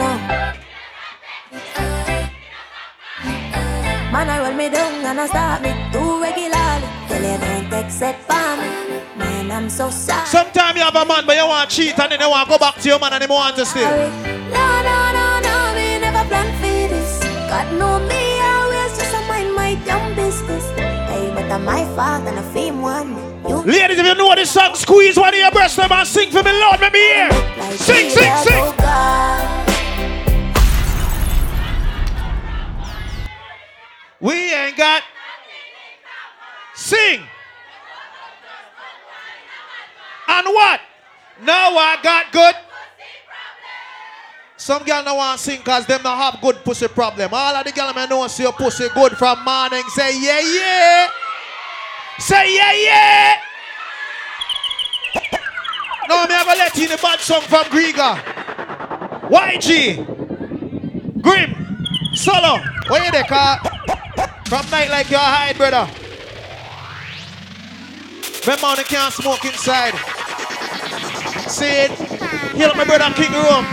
Man, 4.13 4.31
I 4.31 4.39
roll 4.43 4.55
me 4.55 4.69
down 4.69 5.05
and 5.05 5.21
I 5.21 5.27
start 5.27 5.63
me 5.63 5.71
too 5.93 6.06
regularly. 6.27 6.89
Tell 7.09 7.23
you 7.23 7.39
don't 7.39 7.73
it 7.73 8.17
for 8.29 8.51
me. 8.59 8.71
Man, 9.19 9.51
I'm 9.51 9.69
so 9.71 9.91
sorry. 9.91 10.27
Sometimes 10.27 10.77
you 10.77 10.83
have 10.83 10.97
a 10.97 11.05
man, 11.05 11.25
but 11.27 11.37
you 11.37 11.47
want 11.47 11.71
to 11.71 11.77
cheat 11.77 11.99
and 11.99 12.13
then 12.13 12.21
you 12.21 12.31
want 12.31 12.49
to 12.49 12.53
go 12.55 12.59
back 12.59 12.77
to 12.77 12.89
your 12.89 12.99
man 12.99 13.13
and 13.13 13.23
you 13.23 13.29
want 13.29 13.57
to 13.57 13.67
stay. 13.67 13.85
No, 13.85 14.67
no, 14.89 14.99
no, 15.19 15.27
no, 15.47 15.57
me 15.77 15.99
never 15.99 16.25
for 16.29 16.89
this. 16.93 17.21
God 17.51 17.67
know 17.79 17.99
me 18.11 18.23
always 18.41 18.93
just 18.99 19.15
a 19.15 19.21
mind 19.29 19.55
my 19.55 19.75
damn 19.85 20.15
business. 20.15 20.65
Hey, 21.11 21.31
but 21.35 21.51
I'm 21.51 21.65
my 21.65 21.85
fault 21.95 22.27
and 22.29 22.39
I 22.39 22.43
fame 22.53 22.83
one. 22.83 23.15
You 23.49 23.63
Ladies, 23.63 23.99
if 23.99 24.07
you 24.07 24.15
know 24.15 24.35
this 24.35 24.51
song, 24.51 24.75
squeeze 24.75 25.17
one 25.17 25.33
of 25.33 25.39
your 25.39 25.51
breasts 25.53 25.77
them 25.77 25.93
and 25.93 26.07
sing 26.09 26.31
for 26.31 26.43
me, 26.43 26.53
Lord, 26.53 26.81
let 26.81 26.93
me 26.93 26.99
hear. 26.99 27.31
Sing, 27.77 28.11
sing, 28.11 28.37
sing. 28.45 28.63
oh 28.67 28.75
God. 28.79 29.63
We 34.19 34.55
ain't 34.55 34.77
got. 34.77 35.03
Sing. 36.87 37.21
And 40.29 40.47
what? 40.47 40.81
Now 41.43 41.77
I 41.77 41.99
got 42.01 42.31
good. 42.31 42.55
Some 44.57 44.85
girl 44.85 45.03
no 45.03 45.17
want 45.17 45.41
sing 45.41 45.63
cause 45.63 45.85
them 45.87 46.05
not 46.05 46.17
have 46.17 46.41
good 46.41 46.63
pussy 46.65 46.87
problem. 46.87 47.31
All 47.35 47.57
of 47.57 47.65
the 47.65 47.73
girl 47.73 47.93
me 47.93 48.07
know 48.07 48.25
see 48.29 48.45
your 48.45 48.53
pussy 48.53 48.87
good 48.95 49.19
from 49.19 49.45
morning. 49.45 49.83
Say 49.89 50.17
yeah 50.23 50.39
yeah. 50.39 51.09
Say 52.21 52.55
yeah 52.55 52.73
yeah. 52.73 53.35
No, 56.09 56.25
me 56.29 56.35
have 56.35 56.47
a 56.47 56.51
let 56.51 56.77
you 56.77 56.85
in 56.85 56.91
the 56.91 56.99
bad 57.03 57.19
song 57.19 57.43
from 57.43 57.65
Griga. 57.65 58.15
YG. 59.29 61.21
Grim. 61.21 61.51
Solo. 62.15 62.61
What 62.87 63.05
you 63.05 63.11
there, 63.11 63.25
car? 63.25 63.59
From 64.47 64.71
night 64.71 64.89
like 64.89 65.11
you're 65.11 65.19
hide, 65.19 65.57
brother. 65.57 66.06
Remember, 68.47 68.79
you 68.79 68.85
can't 68.85 69.13
smoke 69.13 69.45
inside. 69.45 69.95
See 71.51 71.67
it? 71.67 71.91
Heal 72.55 72.73
my 72.77 72.85
brother 72.85 73.13
King 73.15 73.33
Room. 73.33 73.67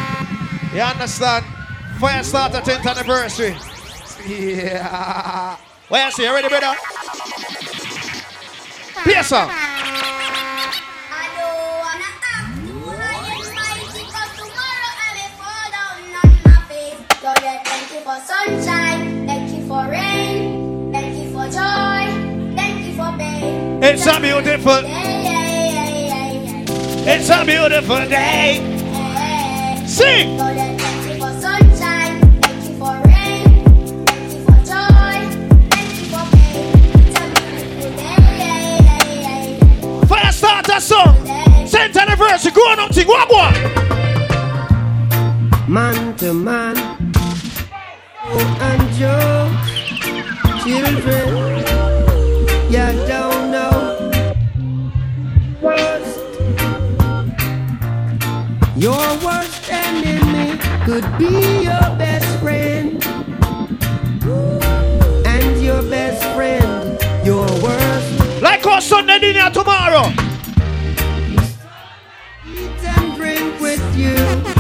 You 0.73 0.81
understand? 0.81 1.45
Fyah 1.99 2.23
Statah 2.25 2.61
10th 2.61 2.85
anniversary. 2.89 3.55
Yeah. 4.25 5.57
What 5.89 6.05
you 6.05 6.11
say? 6.11 6.23
You 6.23 6.33
ready, 6.33 6.49
brother? 6.49 6.75
You 9.05 9.23
for 18.03 18.19
sunshine, 18.25 19.25
thank 19.25 19.51
you 19.55 19.65
for 19.65 19.87
rain, 19.89 20.12
It's 23.85 24.07
a 24.07 24.17
beautiful. 24.17 24.81
Day. 24.81 26.63
It's 27.05 27.29
a 27.29 27.43
beautiful 27.43 28.07
day. 28.07 28.61
Sing. 29.85 30.37
Pain. 33.03 33.65
It's 34.47 34.71
a. 34.71 34.87
Fire 40.07 40.31
song. 40.79 41.15
10th 41.67 41.97
anniversary. 41.97 42.51
Go 42.53 42.61
on 42.61 42.79
up, 42.79 42.93
thing. 42.93 43.05
What 43.05 43.29
one? 43.29 43.53
man 45.67 46.15
to 46.17 46.33
man. 46.33 46.77
Oh, 48.23 48.57
and 48.61 48.93
Joe, 48.93 49.51
children, 50.63 51.82
Worst, 55.63 56.19
your 58.75 59.07
worst 59.23 59.71
enemy 59.71 60.59
could 60.83 61.17
be 61.17 61.63
your 61.63 61.87
best 61.97 62.27
friend, 62.41 63.01
and 65.25 65.63
your 65.63 65.81
best 65.83 66.21
friend, 66.35 66.99
your 67.25 67.45
worst. 67.61 68.41
Like 68.41 68.67
our 68.67 68.81
Sunday 68.81 69.19
dinner 69.19 69.49
tomorrow. 69.51 70.09
Eat 72.45 72.83
and 72.83 73.15
drink 73.15 73.61
with 73.61 73.97
you. 73.97 74.52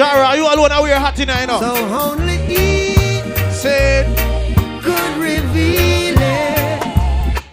Jara, 0.00 0.28
are 0.28 0.36
you 0.38 0.46
alone? 0.46 0.72
Are 0.72 0.82
we 0.82 0.88
hot 0.92 1.14
tonight? 1.14 1.42
You 1.42 1.46
know? 1.48 1.60
So 1.60 1.74
only 2.08 2.38
he 2.48 2.94
said 3.52 4.06
could 4.80 5.16
reveal 5.20 6.16
it. 6.16 7.44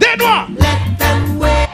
Then 0.00 0.18
what? 0.20 0.50
Let 0.50 0.98
them 0.98 1.38
wait. 1.38 1.68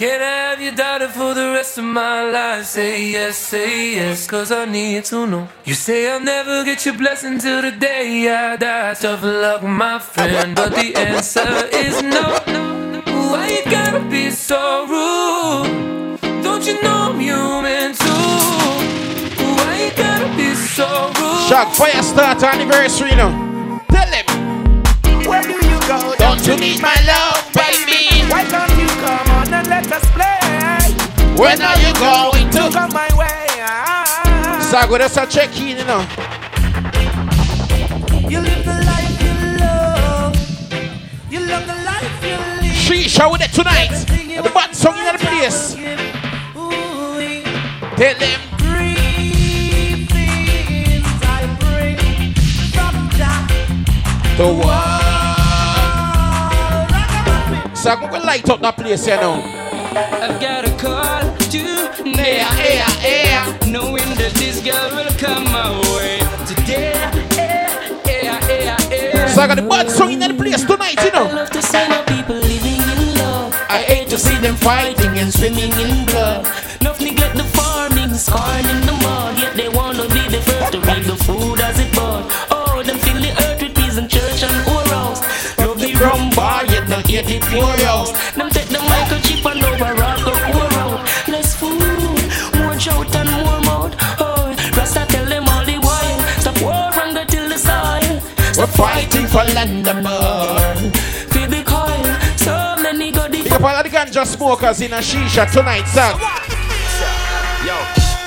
Can 0.00 0.20
I 0.20 0.50
have 0.50 0.60
your 0.60 0.74
daughter 0.74 1.08
for 1.08 1.32
the 1.32 1.52
rest 1.54 1.78
of 1.78 1.84
my 1.84 2.28
life? 2.32 2.64
Say 2.64 3.12
yes, 3.12 3.38
say 3.38 3.94
yes, 3.94 4.26
cause 4.26 4.50
I 4.50 4.64
need 4.64 5.04
to 5.04 5.28
know. 5.28 5.46
You 5.64 5.74
say 5.74 6.10
I'll 6.10 6.18
never 6.18 6.64
get 6.64 6.84
your 6.84 6.96
blessing 6.96 7.38
till 7.38 7.62
the 7.62 7.70
day 7.70 8.28
I 8.28 8.56
die. 8.56 8.94
Tough 8.94 9.22
luck, 9.22 9.62
my 9.62 10.00
friend, 10.00 10.56
but 10.56 10.74
the 10.74 10.92
answer 10.96 11.68
is 11.72 12.02
no. 12.02 12.63
Why 13.30 13.48
you 13.48 13.70
gotta 13.70 14.00
be 14.00 14.30
so 14.30 14.86
rude? 14.86 16.20
Don't 16.42 16.64
you 16.66 16.80
know 16.82 17.12
I'm 17.12 17.20
human 17.20 17.94
too? 17.94 18.24
Why 19.56 19.72
you 19.84 19.90
gotta 19.96 20.28
be 20.36 20.54
so 20.54 20.86
rude? 21.18 21.48
Shock 21.48 21.68
Fyah 21.74 22.02
Statah 22.02 22.52
anniversary 22.54 23.14
now. 23.16 23.32
Tell 23.88 24.10
them. 24.10 24.26
Where 25.28 25.42
do 25.42 25.54
you 25.54 25.78
go? 25.88 26.14
Don't 26.18 26.46
you 26.46 26.56
need 26.56 26.80
my 26.82 26.96
love, 27.06 27.40
baby? 27.54 28.28
Why 28.30 28.44
don't 28.48 28.74
you 28.78 28.88
come 29.04 29.28
on 29.38 29.52
and 29.52 29.68
let 29.68 29.90
us 29.92 30.04
play? 30.12 30.44
When 31.36 31.60
are 31.60 31.78
you 31.78 31.92
going 31.94 32.48
to? 32.50 32.70
come 32.70 32.92
my 32.92 33.08
way? 33.18 33.48
Ah. 33.60 34.68
Sago, 34.70 34.98
that's 34.98 35.16
a 35.16 35.26
check 35.26 35.50
in, 35.60 35.78
you 35.78 35.84
know. 35.84 36.00
You 38.28 38.40
live 38.40 38.64
the 38.64 38.83
Shisha 43.14 43.30
with 43.30 43.42
it 43.42 43.52
tonight. 43.52 43.92
And 44.10 44.44
the 44.44 44.50
bad 44.50 44.74
song 44.74 44.98
in 44.98 45.04
the 45.04 45.18
place. 45.18 45.74
Tell 47.96 48.18
them. 48.18 48.40
Three 48.58 50.06
things 50.06 51.06
I 51.22 51.46
bring 51.60 52.34
from 52.74 53.08
Jah. 53.14 53.46
The 54.36 54.46
world. 54.50 54.90
Sago, 57.76 58.06
we 58.12 58.18
light 58.18 58.48
up 58.50 58.60
that 58.62 58.76
place, 58.76 59.06
you 59.06 59.16
know. 59.16 59.34
I've 59.94 60.40
got 60.40 60.66
a 60.66 60.70
call 60.76 61.22
to 61.50 61.58
Yeah, 62.04 62.50
yeah, 62.58 62.90
yeah. 63.00 63.58
Knowing 63.70 64.10
that 64.16 64.32
this 64.34 64.60
girl 64.60 64.90
will 64.90 65.12
come 65.18 65.44
my 65.44 65.70
way 65.94 66.18
today. 66.46 66.92
Yeah, 67.36 67.80
yeah, 68.06 68.40
yeah, 68.50 68.78
yeah. 68.90 69.28
Sago, 69.28 69.54
the 69.54 69.62
bad 69.62 69.88
song 69.88 70.10
in 70.10 70.18
the 70.18 70.34
place 70.34 70.64
tonight, 70.64 71.00
you 71.04 71.12
know. 71.12 71.26
I 71.28 71.32
love 71.32 71.50
to 71.50 71.62
see 71.62 71.88
my 71.88 72.02
people 72.02 72.34
living 72.36 72.63
to 74.14 74.20
see 74.20 74.38
them 74.38 74.54
fighting 74.54 75.18
and 75.18 75.32
swimming 75.34 75.72
in 75.72 76.06
blood. 76.06 76.46
Enough 76.80 77.00
neglect 77.00 77.36
the 77.36 77.42
farming, 77.56 78.14
scarring 78.14 78.82
the 78.86 78.94
mud, 79.02 79.36
yet 79.40 79.56
they 79.56 79.68
want 79.68 79.96
to 79.96 80.06
be 80.14 80.22
the 80.30 80.40
first 80.46 80.70
to 80.70 80.78
reap 80.86 81.04
the 81.04 81.16
food 81.26 81.58
as 81.58 81.80
it 81.80 81.90
bud. 81.96 82.22
Oh, 82.48 82.80
them 82.86 82.96
fill 82.98 83.20
the 83.20 83.32
earth 83.44 83.60
with 83.60 83.74
peas 83.74 83.96
and 83.96 84.08
church 84.08 84.40
and 84.46 84.56
orals. 84.70 85.18
Love 85.58 85.80
the 85.80 85.92
rum 85.98 86.30
bar, 86.30 86.64
yet 86.66 86.86
they 86.86 87.02
hate 87.10 87.26
the 87.26 87.38
plurals. 87.50 88.12
Them 88.38 88.50
take 88.50 88.70
the 88.76 88.82
microchip 88.92 89.42
and 89.50 89.64
overall 89.70 90.18
the 90.26 90.34
poor 90.46 90.68
road. 90.78 91.00
Less 91.26 91.56
food, 91.58 92.22
more 92.54 92.78
shout 92.78 93.10
and 93.16 93.30
more 93.42 93.60
mouth. 93.66 93.94
Oh, 94.20 94.54
Rasta 94.76 95.06
tell 95.08 95.26
them 95.26 95.48
all 95.48 95.64
the 95.64 95.78
while, 95.86 96.20
stop 96.38 96.62
war 96.62 96.86
hunger 96.98 97.24
till 97.24 97.48
the 97.48 97.58
soil. 97.58 98.20
Stop 98.52 98.68
We're 98.68 98.74
fighting 98.78 99.26
for 99.26 99.44
land 99.56 99.88
and 99.88 100.04
mud. 100.04 100.63
Ganja 104.14 104.26
smokers 104.26 104.80
in 104.80 104.92
a 104.92 104.98
shisha 104.98 105.50
tonight, 105.50 105.86
son. 105.86 106.18
Yo, 107.66 107.74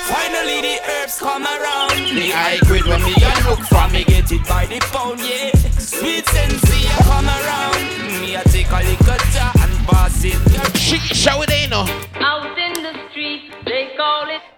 finally 0.08 0.62
the 0.62 0.80
herbs 0.90 1.18
come 1.20 1.46
around. 1.46 1.92
The 1.92 2.30
high 2.32 2.58
grade 2.68 2.86
when 2.86 3.02
me 3.04 3.14
a 3.16 3.50
look 3.50 3.60
for 3.60 3.88
me 3.90 4.04
get 4.04 4.32
it 4.32 4.46
by 4.48 4.66
the 4.66 4.80
pound, 4.92 5.20
yeah. 5.20 5.52
Sweet 5.80 6.28
sensei 6.28 6.88
a 6.88 7.04
come 7.04 7.28
around. 7.28 8.22
Me 8.22 8.36
a 8.36 8.44
take 8.44 8.70
a 8.70 8.84
little 8.84 9.18
jar 9.32 9.52
and 9.62 9.88
pass 9.88 10.24
it. 10.26 10.34
Shisha 10.76 11.40
with 11.40 11.50
they 11.50 11.68
know. 11.68 11.86
Out 12.16 12.58
in 12.58 12.84
the 12.84 12.94
street, 13.10 13.52
they 13.66 13.94
call 13.96 14.28
it. 14.30 14.57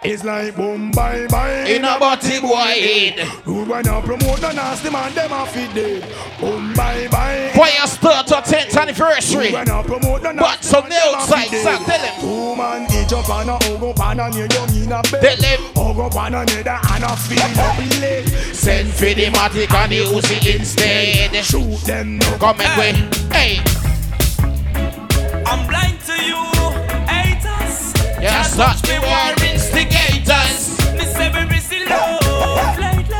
It's 0.00 0.22
like 0.22 0.54
boom, 0.54 0.92
bye, 0.92 1.26
bye. 1.28 1.64
In 1.66 1.84
a 1.84 1.98
body 1.98 2.40
boy 2.40 2.54
head. 2.56 3.18
Who 3.44 3.64
wanna 3.64 4.00
promote 4.00 4.40
the 4.40 4.52
nasty 4.52 4.90
man, 4.90 5.12
them 5.12 5.32
a 5.32 5.44
feed 5.44 5.74
dead. 5.74 6.02
Boom, 6.40 6.72
bye, 6.74 7.08
bye. 7.10 7.50
Fyah 7.52 7.86
Statah 7.86 8.42
10th 8.44 8.80
anniversary. 8.80 9.48
Who 9.48 9.54
wanna 9.54 9.82
promote 9.82 10.22
the 10.22 10.28
But 10.38 10.62
nasty 10.62 10.66
some 10.68 10.88
man, 10.88 10.90
the 10.90 10.94
them 10.94 11.14
a 11.14 11.16
outside, 11.18 11.48
feed 11.48 11.62
son, 11.62 11.84
dead. 11.84 11.86
tell 11.86 12.06
him. 12.06 12.20
Two 12.20 12.56
man 12.56 12.82
each 13.04 13.12
up 13.12 13.28
on 13.28 13.48
a 13.48 13.58
ogo 13.58 13.96
pan 13.96 14.20
and 14.20 14.34
you 14.36 14.46
young 14.52 14.74
in 14.76 14.92
a 14.92 15.02
bed. 15.02 15.20
Tell 15.20 15.36
him. 15.36 15.60
Ogo 15.74 16.10
pan 16.14 16.34
and 16.34 16.50
you 16.52 16.62
da 16.62 16.78
and 16.94 17.04
a 17.04 17.16
feeling 17.16 17.58
up 17.58 18.00
leg. 18.00 18.28
Send 18.54 18.88
for 18.94 19.04
the 19.06 19.26
matic 19.34 19.74
and 19.74 19.90
the 19.92 19.98
Uzi 19.98 20.54
instead. 20.54 21.44
Shoot 21.44 21.80
them 21.84 22.18
no. 22.18 22.38
Come 22.38 22.60
and 22.60 22.78
way. 22.78 22.92
Hey, 23.32 23.58
I'm 25.44 25.66
blind 25.66 25.98
to 26.06 26.12
you, 26.22 26.36
haters. 26.36 26.57
Yeah, 28.20 28.42
watch 28.58 28.82
the 28.82 28.98
me 28.98 28.98
war 28.98 29.30
instigators. 29.46 30.74
Miss 30.98 31.14
every 31.16 31.46
love 31.86 32.78
lately. 32.78 33.14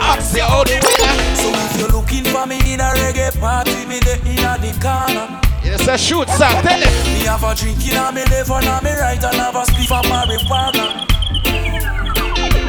Ask 0.00 0.32
the 0.32 0.40
old 0.40 0.68
winner. 0.68 1.16
So 1.36 1.52
if 1.52 1.78
you're 1.78 1.92
looking 1.92 2.24
for 2.24 2.46
me 2.46 2.56
in 2.72 2.80
a 2.80 2.96
reggae 2.96 3.38
party, 3.38 3.84
me 3.84 4.00
the 4.00 4.16
in 4.24 4.40
a 4.40 4.56
the 4.56 4.72
corner. 4.80 5.40
It's 5.62 5.86
a 5.86 5.98
shoot, 5.98 6.28
son, 6.30 6.64
tell 6.64 6.80
him. 6.80 6.92
Me 7.12 7.26
have 7.28 7.44
a 7.44 7.54
drink 7.54 7.86
in 7.86 7.96
a 7.96 8.10
me 8.10 8.24
left 8.24 8.50
and 8.50 8.64
a 8.64 8.80
me 8.82 8.92
right 8.96 9.22
and 9.22 9.36
have 9.36 9.54
a 9.54 9.64
spliff 9.68 9.92
of 9.92 10.04
marijuana. 10.08 11.04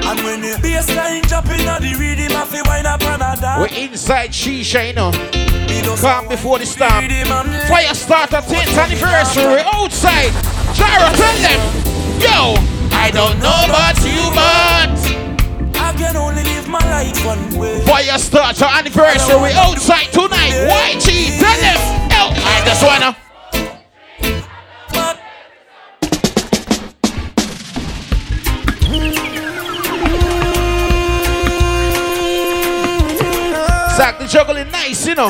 And 0.04 0.20
when 0.20 0.42
the 0.42 0.60
bassline 0.60 1.24
in 1.24 1.68
a 1.68 1.80
the 1.80 1.96
rhythm, 1.98 2.36
I 2.36 2.46
feel 2.46 2.64
wine 2.66 2.86
up 2.86 3.02
and 3.04 3.24
a 3.24 3.40
dance. 3.40 3.72
We're 3.72 3.80
inside 3.80 4.32
shisha, 4.32 4.88
you 4.88 4.94
know. 4.94 5.12
Calm 6.02 6.28
before 6.28 6.60
the 6.60 6.66
storm. 6.66 6.92
Fyah 6.92 7.96
Statah 7.96 8.42
10th 8.42 8.78
anniversary 8.78 9.62
outside. 9.74 10.53
Jara, 10.74 11.10
tell 11.16 11.38
them. 11.46 11.60
Yo, 12.20 12.56
I 12.92 13.12
don't 13.12 13.40
know 13.40 13.54
about 13.66 13.98
you, 14.02 14.22
but 14.34 14.90
I 15.80 15.94
can 15.98 16.16
only 16.16 16.44
live 16.44 16.68
my 16.68 16.80
life 16.80 17.26
one 17.26 17.58
way. 17.58 17.80
Fyah 17.86 18.18
Statah 18.18 18.80
anniversary 18.80 19.52
outside 19.54 20.12
tonight. 20.12 20.52
YG, 20.52 21.40
tell 21.40 21.60
them. 21.62 21.78
Yo, 22.10 22.34
I 22.34 22.62
just 22.66 22.84
wanna. 22.84 23.16
Zach, 33.96 34.18
the 34.18 34.26
juggling 34.28 34.72
nice, 34.72 35.06
you 35.06 35.14
know. 35.14 35.30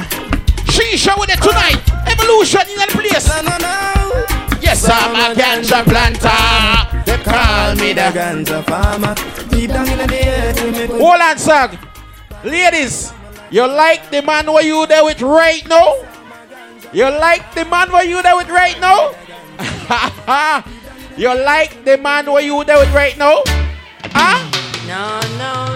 Shisha 0.72 1.20
with 1.20 1.30
it 1.30 1.42
tonight. 1.42 1.82
Evolution 2.08 2.62
in 2.70 2.78
the 2.78 2.88
place. 2.94 4.03
Yes, 4.74 4.90
I'm 4.90 5.14
a 5.14 5.36
ganja 5.38 5.86
planter. 5.86 7.06
They 7.06 7.22
call 7.22 7.76
me 7.76 7.94
the 7.94 8.10
ganja 8.10 8.66
farmer. 8.66 9.14
Deep 9.50 9.70
down 9.70 9.88
in 9.88 10.00
the 10.10 10.90
earth, 10.90 10.90
Hold 10.90 11.22
on, 11.22 11.38
Zach. 11.38 11.78
Ladies, 12.44 13.14
you 13.52 13.68
like 13.68 14.10
the 14.10 14.24
man 14.24 14.52
where 14.52 14.64
you 14.64 14.88
there 14.88 15.06
with 15.06 15.22
right 15.22 15.62
now? 15.70 15.94
You 16.92 17.06
like 17.06 17.54
the 17.54 17.66
man 17.66 17.92
where 17.92 18.04
you 18.04 18.24
there 18.24 18.36
with 18.36 18.50
right 18.50 18.80
now? 18.82 19.14
you 21.18 21.30
like 21.46 21.86
the 21.86 22.00
man 22.00 22.32
where 22.32 22.42
you 22.42 22.64
there 22.64 22.80
with 22.80 22.92
right 22.96 23.16
now? 23.16 23.44
Huh? 24.10 24.42
No, 24.90 25.22
no, 25.38 25.73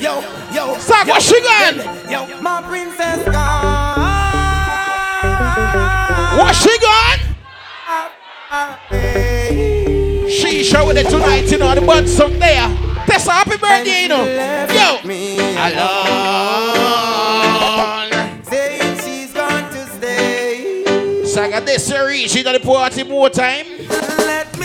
Yo, 0.00 0.20
yo, 0.52 0.78
Zach, 0.78 1.08
what's 1.08 1.26
she 1.26 1.40
gone? 1.40 1.78
yo, 2.08 2.40
my 2.40 2.62
princess 2.62 3.24
gone. 3.24 3.98
What's 6.38 6.62
she 6.62 6.78
gone? 6.78 7.18
Shisha 10.28 10.86
with 10.86 10.98
it 10.98 11.08
tonight, 11.08 11.50
you 11.50 11.58
know, 11.58 11.74
the 11.74 11.80
bun 11.80 12.06
song 12.06 12.38
there. 12.38 12.68
Tessa, 13.06 13.32
happy 13.32 13.56
birthday, 13.56 14.02
you 14.02 14.08
know. 14.08 14.24
Yo. 14.72 15.00
Me 15.04 15.36
Alone. 15.56 15.88
Saying 18.44 18.98
she's 19.00 19.32
going 19.32 19.64
to 19.64 19.86
stay. 19.96 21.24
Saga 21.24 21.60
this 21.60 21.86
series, 21.86 22.30
she 22.30 22.44
done 22.44 22.54
the 22.54 22.60
party 22.60 23.02
more 23.02 23.30
time. 23.30 23.66
Let 23.88 24.57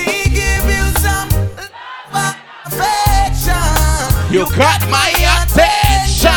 affection. 4.34 4.34
You 4.34 4.46
got 4.58 4.82
my 4.90 5.10
attention. 5.44 6.32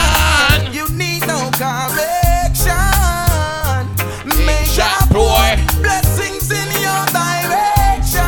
You 0.73 0.89
need 0.97 1.27
no 1.27 1.51
correction. 1.57 2.77
Make 4.45 4.67
Shot 4.67 5.09
boy. 5.11 5.57
blessings 5.81 6.51
in 6.51 6.69
your 6.83 7.07
direction. 7.13 8.23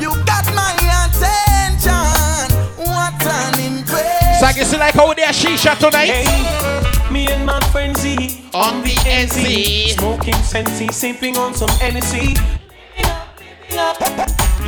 You 0.00 0.10
got 0.24 0.46
my 0.54 0.74
attention. 1.06 2.52
What 2.76 3.14
an 3.24 3.60
impression. 3.60 4.40
Saga, 4.40 4.58
you 4.58 4.64
see 4.64 4.78
like 4.78 4.94
how 4.94 5.14
they 5.14 5.24
are 5.24 5.32
shisha 5.32 5.78
tonight? 5.78 6.10
Hey, 6.10 7.12
me 7.12 7.28
and 7.28 7.46
my 7.46 7.60
friend 7.70 7.96
Z 7.96 8.44
On 8.54 8.82
the 8.82 8.94
NC. 9.08 9.94
Smoking 9.96 10.34
sensei, 10.34 10.88
sipping 10.88 11.36
on 11.38 11.54
some 11.54 11.70
Hennessy. 11.80 12.36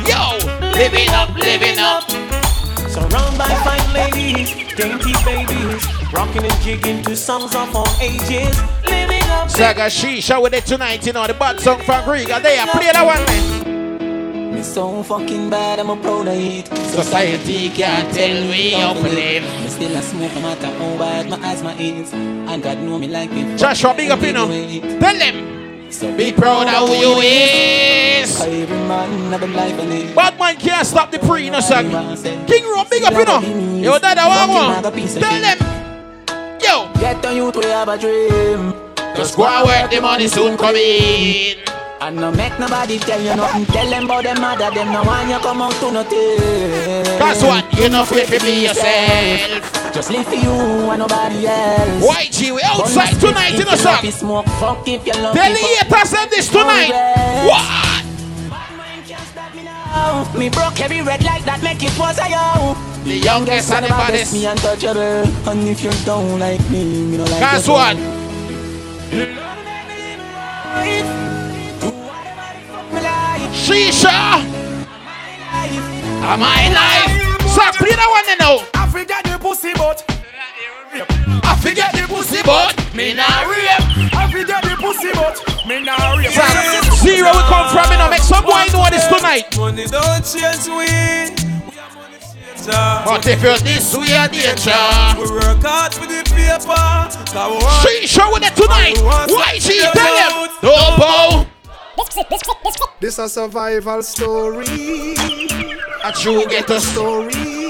Yo, 0.05 0.37
living 0.73 1.09
up, 1.09 1.35
living 1.35 1.77
up. 1.79 2.44
Surrounded 2.95 3.37
by 3.37 3.49
fine 3.65 3.93
ladies, 3.93 4.55
dainty 4.73 5.11
babies, 5.25 5.85
rocking 6.13 6.45
and 6.45 6.61
jigging 6.61 7.03
to 7.03 7.13
songs 7.13 7.53
of 7.53 7.75
all 7.75 7.85
ages. 7.99 8.57
Living 8.85 9.21
up, 9.23 9.49
Saga 9.49 9.87
shisha 9.87 10.41
with 10.41 10.53
it 10.53 10.65
tonight, 10.65 11.05
you 11.05 11.11
know, 11.11 11.27
the 11.27 11.33
bad 11.33 11.59
song 11.59 11.81
from 11.81 12.09
Riga. 12.09 12.39
There, 12.39 12.65
play 12.67 12.91
that 12.93 13.05
one, 13.05 13.25
man. 13.25 14.55
me 14.55 14.63
so 14.63 15.03
fucking 15.03 15.49
bad, 15.49 15.79
I'm 15.79 15.89
a 15.89 15.97
proud 15.97 16.29
of 16.29 16.35
it. 16.35 16.67
Society 16.87 17.67
can't 17.71 18.13
tell 18.15 18.41
me 18.49 18.71
how 18.71 18.93
to 18.93 19.01
live. 19.01 19.43
Me 19.43 19.67
still 19.67 19.93
a 19.93 20.01
smoke, 20.01 20.33
no 20.35 20.41
matter 20.43 20.67
how 20.67 20.97
bad 20.97 21.29
my 21.29 21.61
my 21.63 21.77
ears. 21.77 22.13
And 22.13 22.63
God 22.63 22.77
know 22.77 22.97
me 22.97 23.09
like 23.09 23.29
me. 23.29 23.57
Joshua, 23.57 23.93
big 23.93 24.09
up, 24.09 24.21
you 24.21 24.31
know. 24.31 24.47
Tell 24.47 25.17
them. 25.17 25.64
So 25.95 26.11
Be 26.17 26.33
proud 26.33 26.67
of 26.67 26.89
who 26.89 26.95
you 26.95 27.19
is. 27.21 28.41
Every 28.41 28.67
man 28.67 29.31
have 29.31 29.43
a 29.43 29.47
life 29.47 29.79
and 29.79 29.93
it. 29.93 30.13
Bad 30.13 30.37
man 30.37 30.57
can't 30.57 30.85
stop 30.85 31.09
the 31.09 31.19
pre, 31.19 31.45
you 31.45 31.51
know, 31.51 31.61
son. 31.61 31.87
King 32.45 32.65
Ron, 32.65 32.85
big 32.89 33.03
up, 33.05 33.13
you 33.13 33.23
know. 33.23 33.39
Yo, 33.79 33.97
dada, 33.97 34.27
what 34.27 34.49
one? 34.49 34.93
Tell 35.07 35.39
them. 35.39 35.57
Yo. 36.59 36.91
Get 36.99 37.25
on 37.25 37.37
you 37.37 37.49
to 37.49 37.61
have 37.69 37.87
a 37.87 37.97
dream. 37.97 38.73
Just 39.15 39.37
go 39.37 39.45
and 39.47 39.65
work, 39.65 39.89
the 39.89 40.01
money 40.01 40.27
soon 40.27 40.57
come 40.57 40.75
in. 40.75 41.59
And 42.01 42.17
no 42.17 42.29
make 42.29 42.59
nobody 42.59 42.99
tell 42.99 43.21
you 43.21 43.33
nothing. 43.33 43.65
Tell 43.67 43.89
them 43.89 44.03
about 44.03 44.25
them 44.25 44.41
mother, 44.41 44.71
them 44.71 44.91
no 44.91 45.01
want 45.01 45.29
you 45.29 45.39
come 45.39 45.61
out 45.61 45.71
to 45.79 45.91
nothing. 45.93 47.07
Guess 47.23 47.41
what? 47.41 47.63
You 47.71 48.03
free 48.03 48.25
to 48.37 48.43
be 48.43 48.65
yourself. 48.67 49.74
Just 49.95 50.11
live 50.11 50.27
for 50.27 50.35
you 50.35 50.51
and 50.51 50.99
nobody 50.99 51.47
else. 51.47 52.03
YG, 52.03 52.53
we 52.53 52.61
outside 52.63 53.17
tonight, 53.17 53.53
you 53.53 53.63
know, 53.63 53.75
son. 53.75 54.03
Smoke, 54.11 54.45
fuck 54.59 54.85
if 54.85 55.07
you 55.07 55.13
love 55.13 55.33
the 55.33 55.41
haters 55.41 56.11
them 56.11 56.27
this 56.29 56.49
tonight. 56.49 56.91
What? 57.47 58.03
Me 60.37 60.49
broke 60.49 60.81
every 60.81 61.01
red 61.01 61.23
light 61.23 61.45
that 61.45 61.63
make 61.63 61.81
it 61.81 61.97
was 61.97 62.19
a 62.19 62.27
yo. 62.27 62.75
The 63.05 63.15
youngest 63.23 63.71
and 63.71 63.85
the 63.85 63.89
baddest. 63.89 64.33
Me 64.33 64.45
untouchable. 64.45 65.23
And 65.47 65.69
if 65.69 65.81
you 65.81 65.91
don't 66.03 66.39
like 66.39 66.59
me, 66.69 66.83
me 66.83 67.15
no 67.15 67.23
like 67.23 67.39
Guess 67.39 67.65
what? 67.69 67.95
Shisha. 73.55 74.11
Am 74.11 74.43
I 75.07 75.39
life? 75.39 75.87
Am 76.21 76.43
I 76.43 76.67
in 76.67 76.73
life? 76.73 77.47
So 77.47 77.63
play 77.79 77.95
that 77.95 78.09
one 78.11 78.37
now. 78.37 78.84
I 78.95 78.99
forget 78.99 79.25
the 79.25 79.37
pussy 79.37 79.73
but 79.73 80.05
I 81.43 81.59
forget 81.59 81.91
the 81.91 82.07
pussy 82.07 82.39
but 82.45 82.95
me 82.95 83.13
not 83.13 83.43
rape. 83.43 84.15
I 84.15 84.31
forget 84.31 84.63
the 84.63 84.71
pussy 84.79 85.11
but 85.11 85.35
me 85.67 85.83
nah 85.83 86.15
rape. 86.15 86.31
From 86.31 86.95
zero 87.03 87.35
we 87.35 87.43
come 87.43 87.67
from, 87.75 87.91
you 87.91 87.97
know, 87.97 88.09
make 88.09 88.21
some 88.21 88.45
boy 88.45 88.63
know 88.71 88.87
this 88.89 89.05
tonight. 89.11 89.51
Money 89.57 89.83
don't 89.91 90.23
change 90.23 90.71
we. 90.71 90.87
nature. 92.55 93.03
But 93.03 93.27
if 93.27 93.43
you're 93.43 93.57
this 93.67 93.91
way, 93.97 94.15
a 94.15 94.31
danger. 94.31 94.71
We 95.19 95.27
work 95.27 95.59
hard 95.59 95.93
for 95.93 96.07
the 96.07 96.23
paper. 96.31 96.63
Cause 96.63 97.51
we 97.51 97.57
want 97.59 97.83
She 97.83 98.07
show 98.07 98.31
with 98.31 98.47
it 98.47 98.55
tonight. 98.55 98.95
Why 99.03 99.59
she 99.59 99.81
tell 99.91 100.15
them? 100.15 100.47
Don't. 100.63 101.47
This 103.01 103.13
is 103.13 103.19
a 103.19 103.27
survival 103.27 104.01
story. 104.03 105.15
A 106.01 106.13
true 106.13 106.45
get 106.47 106.69
a 106.69 106.79
story. 106.79 107.64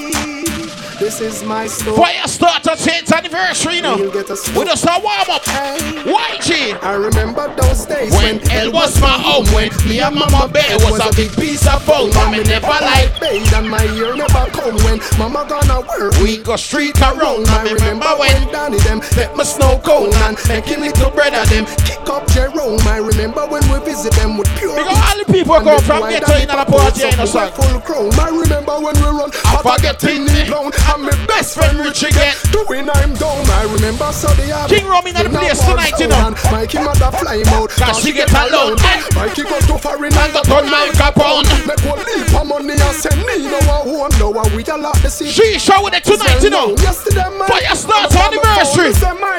This 0.99 1.19
is 1.19 1.43
my 1.43 1.67
story. 1.67 1.97
Fyah 1.97 2.23
Statah 2.23 2.79
10th 2.79 3.11
anniversary, 3.11 3.75
you 3.75 3.81
know. 3.81 3.95
A 3.95 3.99
We 3.99 4.63
just 4.63 4.85
a 4.87 4.95
warm 5.03 5.27
up. 5.27 5.43
YG. 5.43 6.71
I 6.81 6.93
remember 6.95 7.53
those 7.55 7.85
days 7.85 8.13
When 8.13 8.39
hell 8.47 8.71
was 8.71 8.99
my 9.01 9.11
home, 9.11 9.45
when 9.51 9.75
me 9.89 9.99
and 9.99 10.15
mama 10.15 10.47
bed 10.47 10.79
was 10.79 11.03
a 11.03 11.11
big 11.15 11.35
piece 11.35 11.67
of 11.67 11.83
phone. 11.83 12.13
Mommy 12.13 12.43
never 12.43 12.67
like 12.67 13.11
paid 13.19 13.51
and 13.53 13.69
my 13.69 13.83
ear 13.99 14.15
never 14.15 14.47
come 14.55 14.75
when 14.87 15.01
mama 15.19 15.43
gonna 15.49 15.81
work. 15.83 16.15
We 16.23 16.37
go 16.37 16.55
street 16.55 16.95
around. 17.01 17.43
I 17.49 17.73
remember 17.75 18.15
when 18.15 18.47
Danny 18.53 18.79
them 18.87 19.01
let 19.17 19.35
me 19.35 19.43
snow 19.43 19.81
cone 19.83 20.15
and 20.23 20.39
making 20.47 20.79
little 20.79 21.11
brother 21.11 21.43
them 21.51 21.65
kick 21.83 22.07
up 22.07 22.25
Jerome. 22.31 22.79
I 22.87 23.03
remember 23.03 23.45
when 23.47 23.67
we 23.67 23.83
visit 23.83 24.13
them 24.13 24.37
with 24.37 24.47
pure. 24.55 24.75
Because 24.79 24.95
all 24.95 25.17
the 25.19 25.27
people 25.27 25.59
go 25.59 25.77
from 25.79 26.07
ghetto 26.07 26.39
in 26.39 26.47
the 26.47 26.63
party, 26.63 27.03
you 27.03 27.17
know, 27.17 27.25
son. 27.25 27.51
Full 27.51 27.81
chrome. 27.81 28.15
I 28.15 28.31
remember 28.31 28.79
when 28.79 28.95
we 28.95 29.09
run. 29.11 29.31
I 29.43 29.59
forgetting 29.59 30.23
me 30.23 30.47
down. 30.47 30.71
And 30.93 31.03
my 31.03 31.15
best 31.25 31.55
friend 31.55 31.79
Richie 31.79 32.11
get 32.11 32.38
doing 32.51 32.89
I'm 32.89 33.13
down. 33.15 33.45
I 33.49 33.67
remember 33.71 34.11
so 34.11 34.27
they 34.36 34.47
have 34.47 34.69
King 34.69 34.86
Rum 34.88 35.07
in 35.07 35.15
the 35.15 35.29
place 35.29 35.59
tonight, 35.65 35.97
you 35.99 36.07
know. 36.07 36.36
Mikey 36.51 36.79
mother 36.79 37.11
fly 37.17 37.43
out. 37.57 37.69
Cause 37.69 38.01
she 38.03 38.13
get 38.13 38.31
alone. 38.31 38.77
Mikey 39.15 39.43
go 39.43 39.59
to 39.59 39.77
foreign 39.77 40.13
and 40.13 40.33
go 40.33 40.41
turn 40.43 40.69
my 40.69 40.89
capone. 40.93 41.45
Make 41.65 41.81
one 41.86 41.99
leap 42.05 42.29
of 42.33 42.45
money 42.47 42.77
and 42.77 42.95
send 42.95 43.19
me 43.25 43.47
no 43.49 43.59
one 43.65 43.83
home. 43.88 44.11
No 44.19 44.29
one 44.29 44.49
we 44.55 44.63
a 44.65 44.77
lot 44.77 44.95
to 45.01 45.09
see. 45.09 45.29
She 45.29 45.59
show 45.59 45.88
it 45.88 46.03
tonight, 46.03 46.41
you 46.43 46.49
know. 46.49 46.75
Yesterday, 46.77 47.29
man. 47.33 47.47
Fyah 47.49 47.75
Statah 47.75 48.31
anniversary. 48.31 48.93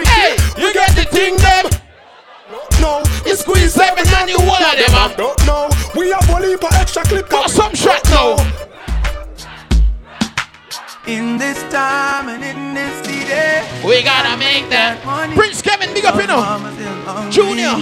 Hey, 0.06 0.36
you 0.60 0.72
get 0.72 0.94
the 0.94 1.04
thing, 1.04 1.36
them. 1.36 1.70
No, 2.80 3.02
you 3.24 3.34
squeeze 3.34 3.72
seven 3.74 4.06
and 4.06 4.30
you 4.30 4.38
one 4.38 4.62
of 4.62 4.76
them, 4.76 4.92
man. 4.92 5.16
Don't 5.16 5.46
know. 5.46 5.68
We 5.96 6.10
have 6.10 6.28
leap 6.40 6.62
of 6.62 6.72
extra 6.74 7.02
clip. 7.04 7.28
Got 7.28 7.50
some 7.50 7.74
shot 7.74 8.04
now. 8.10 8.36
In 11.06 11.38
this 11.38 11.62
time 11.70 12.28
and 12.28 12.42
in 12.42 12.74
this 12.74 13.06
city, 13.06 13.86
We 13.86 14.02
gotta 14.02 14.36
make 14.36 14.68
that. 14.70 14.98
Prince 15.36 15.62
Kevin, 15.62 15.94
big 15.94 16.04
up, 16.04 16.16
you 16.16 16.26
know. 16.26 16.42
Junior. 17.30 17.78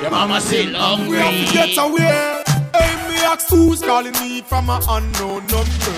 Your 0.00 0.10
mama 0.12 0.40
still 0.40 0.74
hungry. 0.74 1.10
We 1.10 1.16
have 1.16 1.34
to 1.34 1.52
get 1.52 1.76
away. 1.76 2.44
Hey, 2.72 2.94
me 3.10 3.16
ask 3.26 3.48
who's 3.48 3.82
calling 3.82 4.12
me 4.22 4.42
from 4.42 4.70
an 4.70 4.80
unknown 4.88 5.42
number. 5.50 5.94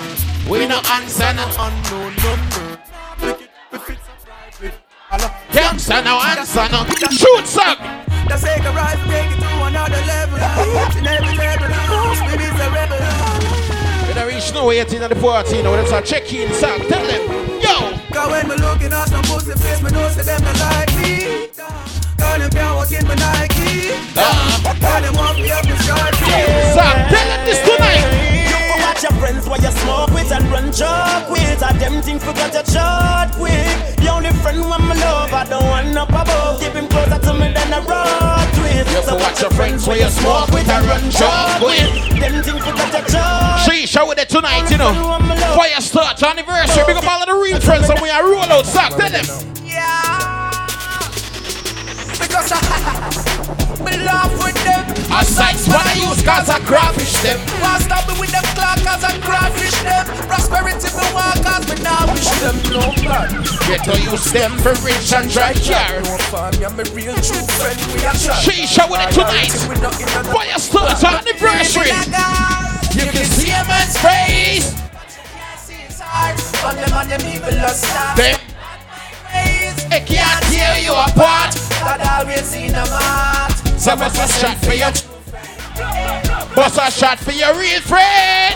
We 0.48 0.66
no 0.66 0.80
answer 0.88 1.28
no 1.36 1.44
unknown 1.60 2.16
number. 2.24 2.80
Youngster 5.52 6.02
no 6.02 6.16
answer 6.24 6.66
no. 6.72 6.86
Shoot, 7.12 7.46
son. 7.46 7.76
the 8.26 8.38
sake 8.38 8.64
of 8.64 8.74
rise, 8.74 8.96
break 9.04 9.28
it 9.28 9.36
to 9.36 9.64
another 9.68 10.00
level. 10.08 10.38
Each 10.64 10.96
and 10.96 11.06
every 11.06 11.36
level, 11.36 11.68
spirit 12.16 12.40
is 12.40 12.56
a 12.56 12.70
rebel. 12.72 13.09
We 14.40 14.46
don't 14.46 14.54
reach 14.54 14.54
no 14.54 14.66
way 14.68 14.80
in 14.80 15.08
the 15.08 15.16
party, 15.20 15.56
you 15.58 15.62
know. 15.62 15.76
That's 15.76 15.92
a 15.92 16.00
check-in 16.00 16.50
song. 16.54 16.80
Tell 16.88 17.04
them, 17.04 17.28
yo. 17.60 17.92
Cause 18.08 18.30
when 18.32 18.48
me 18.48 18.56
looking 18.56 18.90
at 18.90 19.04
some 19.12 19.20
pussy 19.28 19.52
face, 19.52 19.82
me 19.82 19.90
know 19.90 20.08
say 20.08 20.24
them 20.24 20.40
not 20.40 20.56
like 20.56 20.88
me. 20.96 21.52
Cause 21.52 22.38
them 22.40 22.48
can't 22.48 22.72
walk 22.72 22.90
in 22.90 23.04
my 23.04 23.14
Nike. 23.20 23.92
Ah. 24.16 24.56
Cause 24.64 25.02
them 25.04 25.14
want 25.14 25.36
me 25.36 25.50
up 25.50 25.60
the 25.60 25.76
short. 25.84 26.14
Son, 26.72 26.96
tell 27.12 27.28
them 27.28 27.44
this 27.44 27.60
tonight. 27.68 28.00
You 28.48 28.56
for 28.64 28.80
watch 28.80 29.02
your 29.04 29.12
friends 29.20 29.44
while 29.44 29.60
you 29.60 29.72
smoke 29.84 30.10
with 30.16 30.32
and 30.32 30.48
run 30.48 30.72
joke 30.72 31.28
with. 31.28 31.60
I 31.62 31.76
them 31.76 32.00
think 32.00 32.22
forgot 32.22 32.56
your 32.56 32.64
short 32.64 33.36
quick. 33.36 34.00
The 34.00 34.08
only 34.08 34.32
friend 34.40 34.64
when 34.64 34.80
me 34.88 34.96
love, 35.04 35.34
I 35.36 35.44
don't 35.44 35.68
want 35.68 35.92
up 36.00 36.08
above. 36.08 36.60
Keep 36.60 36.72
him 36.80 36.88
closer 36.88 37.20
to 37.20 37.32
me 37.34 37.52
than 37.52 37.76
a 37.76 37.80
road 37.84 38.20
twist. 38.20 38.29
You 38.90 39.02
so 39.02 39.14
watch 39.16 39.40
your 39.40 39.50
friends 39.50 39.86
while 39.86 39.98
you 39.98 40.08
smoke 40.08 40.50
with 40.50 40.68
and 40.68 40.86
run 40.86 41.10
joke 41.10 41.60
with. 41.62 42.20
Them 42.20 42.42
think 42.42 42.58
forgot 42.58 42.92
your 42.92 43.08
short. 43.08 43.60
She 43.64 43.86
show 43.86 44.06
with 44.08 44.18
it 44.18 44.28
tonight, 44.28 44.70
you 44.70 44.78
know. 44.78 44.92
Fyah 45.56 45.78
Statah 45.78 46.30
anniversary. 46.30 46.84
Big 46.86 46.96
up 46.96 47.06
all 47.06 47.22
of 47.22 47.28
the 47.28 47.34
real 47.34 47.60
friends 47.60 47.88
and 47.88 48.00
we 48.00 48.10
are 48.10 48.24
roll 48.28 48.42
out 48.42 48.66
sack. 48.66 48.90
Tell 48.90 49.10
them. 49.10 49.24
Because 49.24 50.19
I 52.32 53.80
me 53.84 53.96
laugh 54.04 54.30
with 54.38 54.56
them. 54.62 54.86
A 55.10 55.24
size 55.24 55.66
what 55.66 55.86
I 55.86 55.94
use 55.98 56.22
cause 56.22 56.48
I 56.48 56.60
crawfish 56.62 57.14
them. 57.26 57.38
Want 57.60 57.82
stop 57.82 58.06
me 58.06 58.14
with 58.20 58.30
them 58.30 58.46
clock 58.54 58.78
cause 58.86 59.02
I 59.02 59.18
crawfish 59.18 59.74
them. 59.82 60.06
Prosperity 60.30 60.90
me 60.94 61.06
want 61.10 61.42
cause 61.42 61.66
me 61.66 61.76
now 61.82 62.06
wish 62.14 62.30
them 62.38 62.56
no 62.70 62.94
blood. 63.02 63.30
Get 63.66 63.82
to 63.90 63.94
use 63.98 64.30
them 64.30 64.54
for 64.62 64.74
rich 64.86 65.12
and 65.12 65.30
dry 65.30 65.54
car. 65.58 66.02
No 66.06 66.18
fun, 66.30 66.54
me 66.58 66.64
and 66.64 66.76
my 66.76 66.84
real 66.94 67.16
true 67.18 67.42
friend 67.58 67.78
we 67.94 68.06
are 68.06 68.14
try. 68.14 68.38
She 68.42 68.66
show 68.66 68.86
with 68.86 69.02
it 69.02 69.12
tonight. 69.14 69.50
Fyah 70.30 70.60
Statah 70.62 71.26
anniversary. 71.26 71.90
You 72.94 73.10
can 73.10 73.26
see 73.26 73.50
a 73.50 73.62
man's 73.66 73.96
face. 73.98 74.76
On 76.62 76.76
them 76.76 76.92
and 76.92 77.10
them 77.10 77.22
evil 77.26 77.54
lost 77.62 77.86
Them. 78.16 78.38
It 79.92 80.06
can't 80.06 80.44
tear 80.52 80.78
you 80.78 80.92
apart. 80.92 81.69
God 81.80 82.00
always 82.04 82.44
seen 82.44 82.70
a 82.70 82.84
mat. 82.92 83.52
So 83.78 83.96
bust 83.96 84.20
a 84.20 84.28
shot 84.28 84.58
for 84.58 84.74
your 84.74 84.92
Bust 86.54 86.78
a 86.78 86.90
shot 86.90 87.18
for 87.18 87.32
your 87.32 87.56
real 87.58 87.80
friend? 87.80 88.54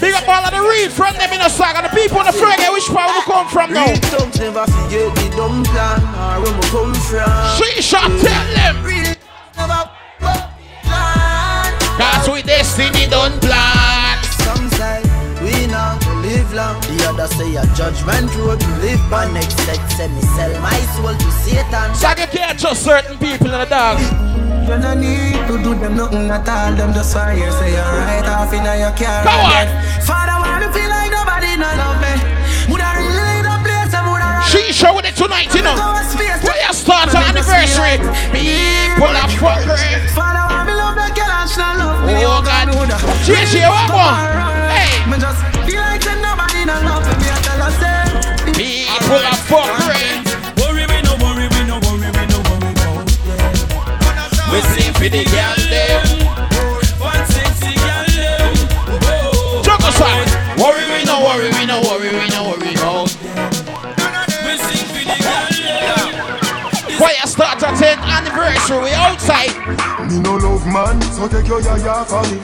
Big 0.00 0.14
up 0.14 0.28
all 0.28 0.44
of 0.44 0.52
the 0.52 0.60
real 0.60 0.90
friend 0.90 1.16
them 1.16 1.32
in 1.32 1.40
the 1.40 1.50
And 1.76 1.86
the 1.86 1.90
people 1.90 2.20
in 2.20 2.26
the 2.26 2.32
friend 2.32 2.60
which 2.72 2.86
part 2.86 3.10
we 3.10 3.22
come 3.22 3.48
from 3.48 3.72
now. 3.72 3.86
Real 3.86 3.96
thugs 3.96 4.38
never 4.38 4.64
forget 4.66 5.14
the 5.16 5.34
dumb 5.36 5.64
plan 5.64 6.00
or 6.14 6.42
where 6.42 6.54
we 6.54 6.62
come 6.70 6.94
from. 6.94 7.58
She 7.58 7.82
shot 7.82 8.10
tell 8.22 8.46
them. 8.54 8.84
Real 8.84 9.14
never 9.56 9.90
Cause 11.98 12.28
we 12.28 12.42
destiny 12.42 13.06
don't 13.08 13.40
plan 13.40 14.05
live 16.46 16.54
long. 16.54 16.80
The 16.82 17.06
other 17.08 17.26
say 17.34 17.54
a 17.56 17.64
judgment 17.74 18.34
road 18.36 18.60
to 18.60 18.68
live 18.78 19.00
by. 19.10 19.30
Next 19.32 19.58
sect 19.64 19.90
say 19.92 20.08
me 20.08 20.20
sell 20.20 20.52
my 20.60 20.78
soul 20.94 21.14
to 21.14 21.30
Satan. 21.42 21.94
So 21.94 22.08
you 22.10 22.26
can't 22.26 22.58
trust 22.58 22.84
certain 22.84 23.18
people 23.18 23.46
in 23.46 23.60
the 23.60 23.66
dark. 23.66 24.00
You 24.00 24.78
no 24.78 24.94
need 24.94 25.38
to 25.46 25.62
do 25.62 25.74
them 25.78 25.96
nothing 25.96 26.30
at 26.30 26.48
all. 26.48 26.74
Them 26.74 26.92
just 26.92 27.14
you 27.14 27.50
say 27.52 27.72
you're 27.72 28.02
right 28.02 28.26
off 28.26 28.52
in 28.52 28.64
your 28.64 28.94
car. 28.94 29.22
Come 29.22 29.40
on. 29.46 29.66
Father, 30.02 30.36
why 30.42 30.58
me 30.60 30.66
feel 30.74 30.90
like 30.90 31.10
nobody 31.10 31.56
no 31.56 31.70
love 31.78 31.98
me? 32.02 32.14
Would 32.70 32.82
I 32.82 32.98
really 32.98 33.38
in 33.40 33.46
a 33.46 33.56
place 33.62 33.94
I 33.94 34.02
would 34.10 34.18
I 34.18 34.42
She 34.50 34.72
showing 34.74 35.06
it 35.06 35.14
tonight 35.14 35.54
you 35.54 35.62
know 35.62 35.78
Where 35.78 36.58
you 36.58 36.72
start 36.74 37.14
an 37.14 37.30
anniversary 37.30 38.02
People 38.34 39.14
are 39.14 39.30
fuckery 39.38 40.02
Father, 40.10 40.42
why 40.50 40.66
me 40.66 40.74
love 40.74 40.98
the 40.98 41.06
girl 41.14 41.30
and 41.30 41.46
she 41.46 41.62
not 41.62 41.78
love 41.78 42.02
me? 42.02 42.26
Oh, 42.26 42.26
oh 42.26 42.42
God 42.42 42.66
JJ 43.22 43.70
what 43.70 43.86
more 43.94 44.18
Hey 44.74 45.85
Me 46.66 46.72
just 46.72 46.82
feel 46.82 46.82
like 46.82 46.82
say 46.82 46.82
nobody 46.82 46.82
no 46.82 46.82
love 46.82 47.06
me. 47.20 47.26
I 47.30 47.38
tell 47.46 47.62
her 47.62 47.70
say 47.78 48.02
People 48.52 49.22
are 49.22 49.38
fuckery 49.46 50.02
Worry 50.58 50.84
me 50.90 50.98
no 51.02 51.14
worry 51.22 51.46
me 51.54 51.62
no 51.62 51.78
worry 51.86 52.10
me 52.10 52.24
no 52.26 52.38
worry 52.42 52.70
about 52.74 53.06
We 54.50 54.58
see 54.74 54.90
for 54.90 55.08
the 55.08 55.22
girl 55.30 55.54
them 55.70 56.02
One 56.98 57.22
sexy 57.30 57.72
girl 57.78 58.06
them. 58.18 58.54
Oh. 58.88 58.98
oh, 58.98 59.30
oh. 59.34 59.62
Juggle 59.62 59.92
side 59.94 60.26
Worry 60.58 60.82
worry 60.90 60.98
we 60.98 61.04
no 61.04 61.22
worry 61.22 61.50
we 61.54 61.66
no 61.66 61.78
10th 68.46 68.70
anniversary 68.70 68.78
we 68.82 68.90
outside 68.92 70.10
Me 70.10 70.20
no 70.20 70.36
love 70.36 70.66
man, 70.66 71.00
so 71.02 71.28
take 71.28 71.48
your 71.48 71.60
yaya 71.60 72.04
for 72.04 72.22
me. 72.30 72.38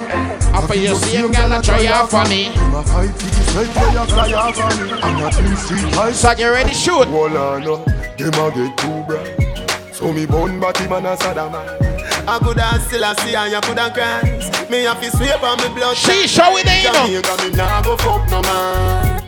After 0.53 0.74
you 0.74 0.94
see 0.96 1.16
him 1.16 1.32
girl 1.32 1.53
a 1.53 1.62
try 1.62 1.86
out 1.86 2.11
for 2.11 2.24
me 2.28 2.48
My 2.70 2.82
fight 2.82 3.11
for 3.11 3.28
the 3.28 3.42
sweat 3.50 3.76
where 3.76 3.92
you 3.92 4.07
fly 4.11 4.32
off 4.32 4.57
for 4.57 4.84
me. 4.84 4.92
I'm 4.92 5.20
not 5.20 5.38
in 5.38 5.57
street 5.57 5.96
life. 5.96 6.14
So 6.14 6.32
you 6.32 6.50
ready 6.50 6.74
shoot 6.74 7.07
Hold 7.09 7.36
on, 7.36 7.64
no, 7.64 7.76
them 7.76 8.34
a 8.34 8.50
get 8.50 8.76
too 8.78 9.05
bright. 9.07 9.94
So 9.94 10.12
me 10.12 10.26
bun 10.26 10.59
body 10.61 10.88
man 10.88 11.07
a 11.07 11.16
Saddam 11.16 11.53
man. 11.53 12.28
I 12.28 12.38
coulda 12.38 12.80
still 12.80 13.05
a 13.05 13.14
see 13.20 13.34
and 13.34 13.53
you 13.53 13.61
coulda 13.61 13.90
cry. 13.92 14.22
Me 14.70 14.84
have 14.84 15.00
to 15.00 15.11
sweep 15.16 15.42
on 15.42 15.59
me 15.59 15.68
blood. 15.74 15.96
She 15.96 16.26
show 16.26 16.57
it 16.57 16.64
there, 16.64 16.82
you 16.82 16.92
know. 16.92 17.22
Jamaica, 17.22 17.50
me 17.50 17.57
nah 17.57 17.82
go 17.82 17.96
fuck 17.96 18.28
no 18.30 18.42
man. 18.42 19.22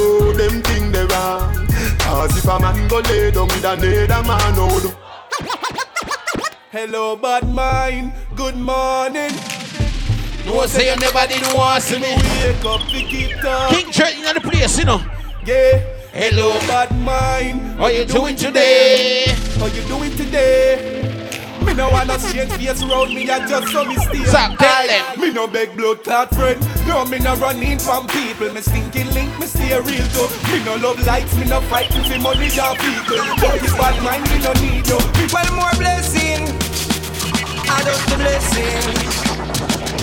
Oh, 0.00 0.32
them 0.32 0.62
thing 0.62 0.92
they 0.92 1.04
wrong. 1.06 1.66
Cause 1.98 2.38
if 2.38 2.48
a 2.48 2.58
man 2.58 2.88
go 2.88 3.00
lay 3.00 3.30
down 3.30 3.48
with 3.48 3.64
another 3.64 4.22
man, 4.26 4.54
oh, 4.56 4.80
the 4.80 5.07
Hello, 6.80 7.16
bad 7.16 7.42
mind. 7.52 8.12
Good 8.36 8.54
morning. 8.56 9.34
No 10.46 10.64
say 10.66 10.88
you 10.88 10.96
never 11.00 11.26
did 11.26 11.42
want 11.52 11.82
to 11.82 11.98
me 11.98 12.14
Wake 12.14 12.64
up, 12.64 12.80
pick 12.86 13.12
it 13.12 13.44
up. 13.44 13.70
King 13.72 13.90
Church 13.90 14.14
in 14.14 14.22
the 14.22 14.40
place 14.40 14.78
you 14.78 14.84
know 14.84 15.02
Yeah. 15.44 15.82
Hello 16.14 16.52
bad 16.70 16.94
mind. 17.02 17.80
How 17.80 17.88
you 17.88 18.04
doing 18.04 18.36
today? 18.36 19.24
How 19.58 19.66
you 19.66 19.82
doing 19.88 20.14
today? 20.14 21.02
Me 21.66 21.74
no 21.74 21.90
want 21.90 22.06
no 22.06 22.16
strange 22.16 22.52
face 22.52 22.84
round 22.84 23.12
me, 23.12 23.28
I 23.28 23.44
just 23.48 23.72
so 23.72 23.84
me 23.84 23.96
stay. 23.96 24.24
Zach, 24.26 24.56
tell 24.56 24.70
Aye. 24.70 25.16
Me 25.18 25.32
no 25.32 25.48
beg 25.48 25.76
blood 25.76 26.04
clot 26.04 26.32
friend. 26.32 26.60
No, 26.86 27.04
me 27.06 27.18
no 27.18 27.34
running 27.42 27.80
from 27.80 28.06
people. 28.06 28.52
Me 28.52 28.60
stinking 28.60 29.10
link, 29.14 29.36
me 29.40 29.46
stay 29.46 29.74
real 29.74 30.06
too. 30.14 30.30
Me 30.52 30.62
no 30.64 30.76
love 30.76 31.04
likes, 31.04 31.36
me 31.36 31.44
no 31.46 31.60
fighting 31.62 32.04
for 32.04 32.22
money 32.22 32.46
or 32.54 32.78
people. 32.78 33.18
But 33.42 33.58
this 33.58 33.74
bad 33.74 34.00
mind, 34.00 34.22
me 34.30 34.38
no 34.38 34.52
need 34.62 34.86
you. 34.86 34.98
Well, 35.34 35.54
more 35.56 35.74
blessing. 35.74 36.67
I 37.70 37.82
love 37.84 38.04
the 38.08 38.16
blessing. 38.16 38.94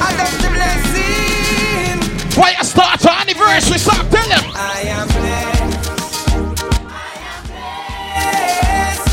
I 0.02 0.10
love 0.18 0.36
the 0.42 0.50
blessing. 0.54 2.00
Fyah 2.36 2.64
Statah 2.64 3.22
anniversary, 3.22 3.78
Zach, 3.80 4.10
tell 4.10 4.28
them. 4.28 4.44
I 4.54 4.82
am 4.88 5.08
blessed. 5.08 5.56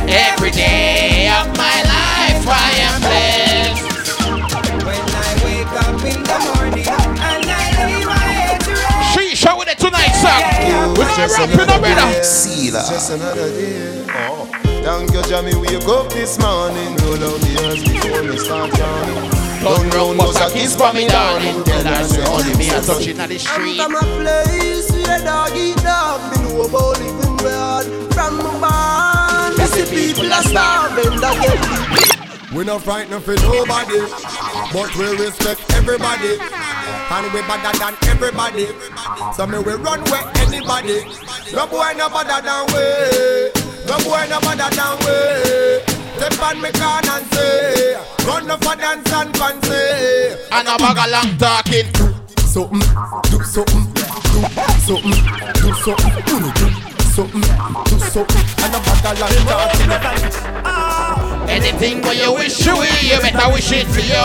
Every 0.08 0.50
day 0.50 1.30
of 1.32 1.46
my 1.56 1.76
life, 1.88 2.44
I 2.46 2.70
am 2.88 3.00
blessed. 3.00 3.82
When 4.84 5.00
I 5.00 5.30
wake 5.44 5.72
up 5.72 6.04
in 6.04 6.20
the 6.22 6.38
morning 6.52 6.88
and 6.88 7.46
I 7.48 7.64
lay 7.78 8.04
my 8.04 8.12
head 8.16 8.60
to 8.62 8.72
rest. 8.72 9.14
She 9.14 9.34
show 9.34 9.56
with 9.56 9.68
it 9.68 9.78
tonight, 9.78 10.12
Zach. 10.20 10.42
We're 10.98 11.06
not 11.06 11.30
rapping 11.30 11.66
no 11.66 11.80
better. 11.80 12.22
See 12.22 12.70
that. 12.70 12.88
Just 12.90 13.10
another 13.12 13.48
day. 13.48 14.04
Oh. 14.10 14.61
Thank 14.82 15.12
you, 15.12 15.22
Jamie. 15.22 15.54
Wake 15.54 15.86
up 15.86 16.10
this 16.10 16.38
morning. 16.40 16.96
Roll 17.06 17.22
out 17.22 17.38
the 17.38 17.54
earth 17.70 17.86
before 17.86 18.22
me 18.24 18.36
start 18.36 18.76
yawning. 18.76 19.30
Don't 19.62 19.94
round 19.94 20.18
was 20.18 20.34
a 20.42 20.50
kiss 20.50 20.74
for 20.74 20.92
me, 20.92 21.06
darling. 21.06 21.62
Tell 21.62 21.84
her 21.84 22.04
say 22.04 22.26
only 22.26 22.54
me 22.58 22.68
a 22.70 22.82
touching 22.82 23.20
at 23.20 23.28
the 23.28 23.38
street. 23.38 23.78
I'm 23.78 23.92
from 23.92 23.94
a 23.94 24.18
place 24.18 24.90
where 24.90 25.22
dog 25.22 25.54
eat 25.54 25.76
dog. 25.86 26.18
Me 26.34 26.42
know 26.42 26.66
about 26.66 26.98
living 26.98 27.38
hard 27.46 27.86
from 28.12 28.38
my 28.42 28.58
barn. 28.58 29.56
Me 29.56 29.64
see 29.70 29.86
people 29.86 30.32
are 30.32 30.42
starving. 30.42 31.14
That 31.22 31.38
get 31.38 32.50
We 32.52 32.64
not 32.64 32.82
frightened 32.82 33.22
for 33.22 33.36
nobody, 33.38 34.02
but 34.74 34.90
we 34.98 35.06
respect 35.14 35.62
everybody. 35.78 36.42
And 36.42 37.32
we 37.32 37.40
better 37.46 37.70
than 37.78 37.94
everybody. 38.10 38.66
So 39.36 39.46
me 39.46 39.58
we 39.62 39.74
run 39.78 40.02
where 40.10 40.26
anybody. 40.42 41.06
No 41.54 41.68
boy 41.70 41.94
no 41.96 42.10
better 42.10 42.42
than 42.42 42.66
we. 42.74 43.61
No 43.92 43.98
boy 44.08 44.24
no 44.26 44.40
better 44.40 44.70
than 44.74 44.96
we. 45.04 45.84
Step 46.16 46.40
on 46.40 46.56
me 46.62 46.70
can 46.72 47.04
and 47.12 47.26
say, 47.34 47.94
run 48.26 48.50
up 48.50 48.64
for 48.64 48.74
dance 48.74 49.12
and 49.12 49.36
fancy. 49.36 49.68
And 50.50 50.66
a 50.66 50.78
bag 50.80 50.96
of 50.96 51.10
long 51.12 51.36
talking. 51.36 51.92
Do 51.92 52.08
Something, 52.40 52.80
do 53.28 53.44
something, 53.44 53.84
do 53.92 54.00
something, 54.80 55.12
do 55.60 55.74
something, 55.76 56.24
do 56.24 56.40
something, 57.04 57.44
do 57.84 57.96
something, 58.00 58.44
and 58.64 58.72
a 58.72 58.80
bag 58.80 59.04
of 59.12 59.28
long 59.28 59.44
talking. 59.44 59.90
Anything 61.50 62.00
when 62.00 62.16
you 62.16 62.32
wish 62.32 62.56
to 62.64 62.72
we, 62.72 62.88
you 63.02 63.20
better 63.20 63.52
wish 63.52 63.72
it 63.72 63.86
for 63.88 64.00
you. 64.00 64.24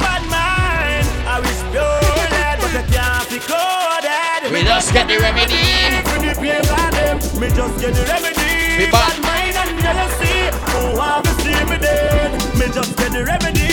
Bad 0.00 0.24
mind, 0.32 1.06
I 1.28 1.40
wish 1.44 1.60
pure 1.68 2.00
that, 2.32 2.56
but 2.56 2.72
I 2.72 2.82
can't 2.88 3.28
be 3.28 3.38
coded. 3.44 4.50
We 4.50 4.62
just 4.64 4.92
get 4.94 5.08
the 5.08 5.18
remedy. 5.18 5.60
When 6.08 6.24
you 6.24 6.34
pay 6.40 6.60
by 6.62 6.88
them, 6.90 7.18
me 7.38 7.48
just 7.48 7.78
get 7.78 7.92
the 7.92 8.04
remedy. 8.08 8.61
Me 8.78 8.86
bad. 8.90 9.20
mind 9.22 9.56
and 9.56 9.78
jealousy, 9.80 10.48
who 10.72 10.96
want 10.96 11.24
to 11.26 11.32
see 11.42 11.64
me 11.68 11.76
dead? 11.78 12.32
Me 12.58 12.66
just 12.72 12.96
get 12.96 13.12
the 13.12 13.24
remedy. 13.24 13.68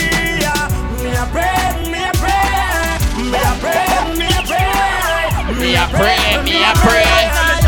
Me 1.02 1.10
a 1.16 1.24
pray, 1.32 1.56
me 1.88 2.00
a 2.04 2.12
pray, 2.20 3.00
me 3.16 3.38
a 3.40 3.52
pray, 3.64 3.88
me 4.20 4.28
a 4.28 4.42
pray, 4.44 5.56
Me 5.56 5.74
a 5.74 5.84
pray, 5.88 6.42
me 6.44 6.60
a 6.62 6.72
pray. 6.84 7.08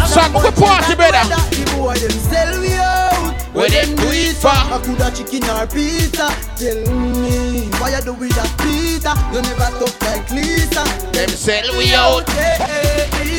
So 0.06 0.20
we 0.28 0.50
party 0.60 0.94
better. 0.94 1.24
The 1.24 1.64
boy 1.74 1.94
them 1.94 2.10
sell 2.28 2.60
we 2.60 2.74
out. 2.74 3.32
Where 3.54 3.70
them 3.70 3.96
do 3.96 4.08
it 4.08 4.36
for? 4.36 4.48
I 4.48 4.80
coulda 4.84 5.10
chicken 5.10 5.48
or 5.48 5.66
pizza. 5.66 6.28
Tell 6.56 6.80
me 6.92 7.68
why 7.80 7.96
you 7.96 8.02
do 8.04 8.12
with 8.14 8.34
that 8.36 8.52
pizza? 8.60 8.91
You 9.02 9.42
never 9.42 9.70
talk 9.82 10.00
like 10.02 10.30
Lisa. 10.30 10.84
Them 11.10 11.28
sell 11.28 11.76
we 11.76 11.92
out. 11.92 12.28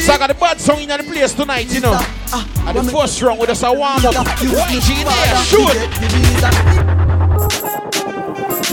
So 0.03 0.11
I 0.11 0.18
got 0.18 0.28
the 0.28 0.36
bad 0.38 0.59
song 0.59 0.82
in 0.82 0.89
the 0.89 0.97
place 0.97 1.34
tonight, 1.34 1.74
you 1.74 1.80
know. 1.80 1.97
And 2.68 2.78
the 2.78 2.84
first 2.91 3.22
round 3.22 3.39
with 3.39 3.49
us 3.49 3.64
a 3.64 3.72
warm 3.72 4.05
up. 4.05 4.14
YG 4.43 5.05
there, 5.07 5.38
shoot. 5.47 5.78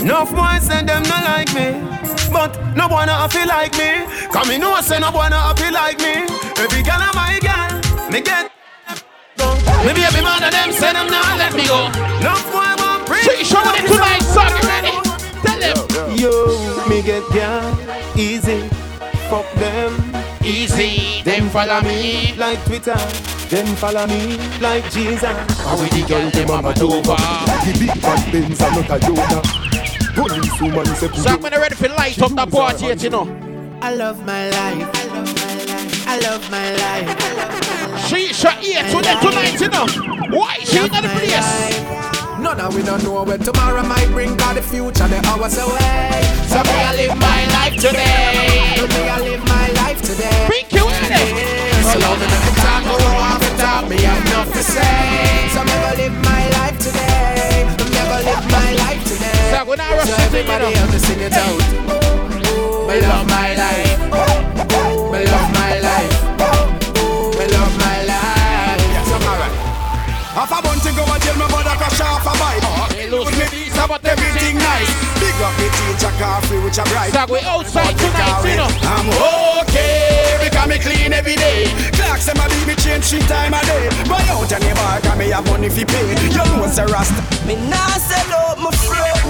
Enough 0.03 0.35
boys 0.35 0.67
say 0.67 0.83
them 0.83 1.03
not 1.03 1.23
like 1.23 1.53
me, 1.53 1.79
but 2.33 2.59
no 2.75 2.89
one 2.89 3.07
not 3.07 3.31
feel 3.31 3.47
like 3.47 3.71
me. 3.77 4.03
Come 4.27 4.49
me 4.49 4.57
know 4.57 4.81
say 4.81 4.99
no 4.99 5.11
one 5.11 5.31
not 5.31 5.57
feel 5.57 5.71
like 5.71 5.97
me. 5.99 6.27
Every 6.59 6.83
girl 6.83 6.99
a 6.99 7.11
my 7.15 7.39
girl, 7.39 7.71
me 8.11 8.19
get. 8.19 8.51
Me 9.85 9.93
baby 9.93 10.21
man 10.21 10.43
and 10.43 10.53
them 10.53 10.71
say 10.73 10.91
them 10.91 11.07
not 11.07 11.37
let 11.37 11.53
me 11.53 11.65
go. 11.67 11.87
Enough 12.19 12.51
boy 12.51 12.75
want 12.83 13.05
bring. 13.07 13.23
So 13.23 13.31
you 13.31 13.45
showing 13.45 13.75
it 13.79 13.87
tonight, 13.87 14.19
so 14.27 14.43
you 14.43 14.67
ready? 14.67 14.90
Tell. 16.21 16.31
Yo, 16.31 16.87
me 16.87 17.01
get 17.01 17.23
girl 17.31 17.77
easy. 18.15 18.67
Fuck 19.27 19.51
them 19.53 19.91
easy. 20.43 21.23
Them 21.23 21.49
follow 21.49 21.81
me 21.81 22.35
like 22.37 22.63
Twitter. 22.65 22.95
Them 23.49 23.65
follow 23.77 24.05
me 24.05 24.37
like 24.59 24.83
Jesus. 24.91 25.23
How 25.23 25.81
we 25.81 25.89
the 25.89 26.05
girl 26.07 26.29
them 26.29 26.49
a 26.49 26.69
over? 26.69 27.17
The 27.65 27.77
big 27.79 28.01
bad 28.01 28.31
Benz 28.31 28.61
are 28.61 28.69
not 28.69 28.89
a 28.89 28.99
Yoda. 29.03 30.13
Police 30.13 30.61
woman 30.61 30.85
say 30.95 31.07
So 31.13 31.29
I'm 31.31 31.41
gonna 31.41 31.59
ready 31.59 31.75
for 31.75 31.87
light 31.89 32.21
up 32.21 32.35
the 32.35 32.45
party, 32.45 32.85
yet, 32.85 33.01
you 33.01 33.09
know. 33.09 33.25
I 33.81 33.95
love 33.95 34.23
my 34.23 34.47
life. 34.49 34.89
I 34.93 35.07
love 35.07 35.41
my 35.41 35.65
life. 35.65 36.07
I 36.07 36.19
love 36.19 36.51
my 36.51 36.75
life. 36.75 38.07
She 38.07 38.31
shot 38.31 38.59
here 38.59 38.83
today 38.83 39.15
tonight, 39.21 39.59
you 39.59 39.69
know. 39.69 40.37
Why 40.37 40.59
she 40.59 40.77
in 40.77 40.91
the 40.91 41.01
place? 41.01 42.10
No, 42.41 42.53
no, 42.53 42.69
we 42.73 42.81
don't 42.81 43.03
know 43.03 43.21
where 43.21 43.37
tomorrow 43.37 43.83
might 43.83 44.09
bring, 44.09 44.35
cause 44.35 44.55
the 44.55 44.63
future, 44.63 45.05
the 45.05 45.21
hours 45.29 45.61
away. 45.61 46.25
So 46.49 46.57
me 46.65 46.73
I 46.73 46.91
live 46.97 47.15
my 47.21 47.41
life 47.53 47.77
today. 47.77 48.73
So 48.81 48.89
me 48.89 49.01
I 49.05 49.21
live 49.21 49.43
my 49.45 49.67
life 49.77 50.01
today. 50.01 50.49
Pink 50.49 50.73
you 50.73 50.81
in 50.89 51.13
it. 51.21 51.37
So 51.85 52.01
long 52.01 52.17
as 52.17 52.33
the 52.41 52.53
time 52.57 52.83
go 52.89 52.97
off 52.97 53.45
top, 53.61 53.85
me 53.85 54.01
have 54.01 54.25
enough 54.25 54.49
to 54.57 54.63
say. 54.65 55.53
So 55.53 55.61
me 55.61 55.75
go 55.85 55.91
live 56.01 56.17
my 56.25 56.43
life 56.57 56.77
today. 56.81 57.69
Me 57.77 57.85
never 57.93 58.19
live 58.25 58.45
my 58.49 58.69
life 58.89 59.03
today. 59.05 59.53
So 59.53 59.61
when 59.61 59.79
I 59.79 60.01
So 60.01 60.17
everybody 60.25 60.73
else 60.81 60.91
to 60.97 60.99
sing 60.99 61.21
it 61.21 61.37
out. 61.37 61.61
Me 62.89 62.95
love 63.05 63.27
my 63.29 63.53
life. 63.53 64.01
Me 65.13 65.19
love 65.29 65.49
my 65.61 65.73
life. 65.77 66.13
Me 67.37 67.45
love 67.53 67.73
my 67.85 67.97
life. 68.01 68.81
So 69.05 69.15
alright. 69.29 69.55
Half 70.33 70.57
a 70.57 70.59
bunch 70.65 70.89
go 70.89 71.05
a 71.05 71.19
jail, 71.21 71.37
my 71.37 71.60
off 72.21 72.35
a 72.35 72.39
bike. 72.39 72.61
Put 73.09 73.27
oh, 73.27 73.37
me 73.37 73.45
these 73.49 73.77
about 73.77 74.05
Everything 74.05 74.57
nice. 74.57 74.89
Big 75.19 75.35
up 75.41 75.53
the 75.57 75.67
teacher 75.73 76.13
coffee 76.19 76.59
which 76.59 76.77
a 76.77 76.83
bright. 76.89 77.13
So 77.13 77.25
we 77.33 77.39
outside 77.41 77.97
tonight, 77.97 78.43
you 78.45 78.57
know. 78.57 78.69
I'm 78.85 79.07
okay 79.65 80.37
because 80.43 80.67
me 80.67 80.77
clean 80.79 81.13
every 81.13 81.35
day. 81.35 81.65
Clocks 81.93 82.25
them 82.25 82.37
a 82.37 82.45
beat 82.49 82.67
me 82.67 82.75
change 82.75 83.05
three 83.09 83.25
time 83.25 83.53
a 83.53 83.61
day. 83.65 83.89
Buy 84.09 84.21
out 84.29 84.51
any 84.51 84.73
bar 84.73 84.99
'cause 85.01 85.17
me 85.17 85.29
have 85.29 85.45
money 85.49 85.69
fi 85.69 85.83
pay. 85.85 86.07
You 86.23 86.29
know 86.37 86.65
it's 86.65 86.77
a 86.77 86.85
rasta. 86.85 87.21
Me 87.45 87.55
nah 87.55 87.97
sell 87.97 88.33
out 88.41 88.57
my 88.59 88.71
friend. 88.71 89.21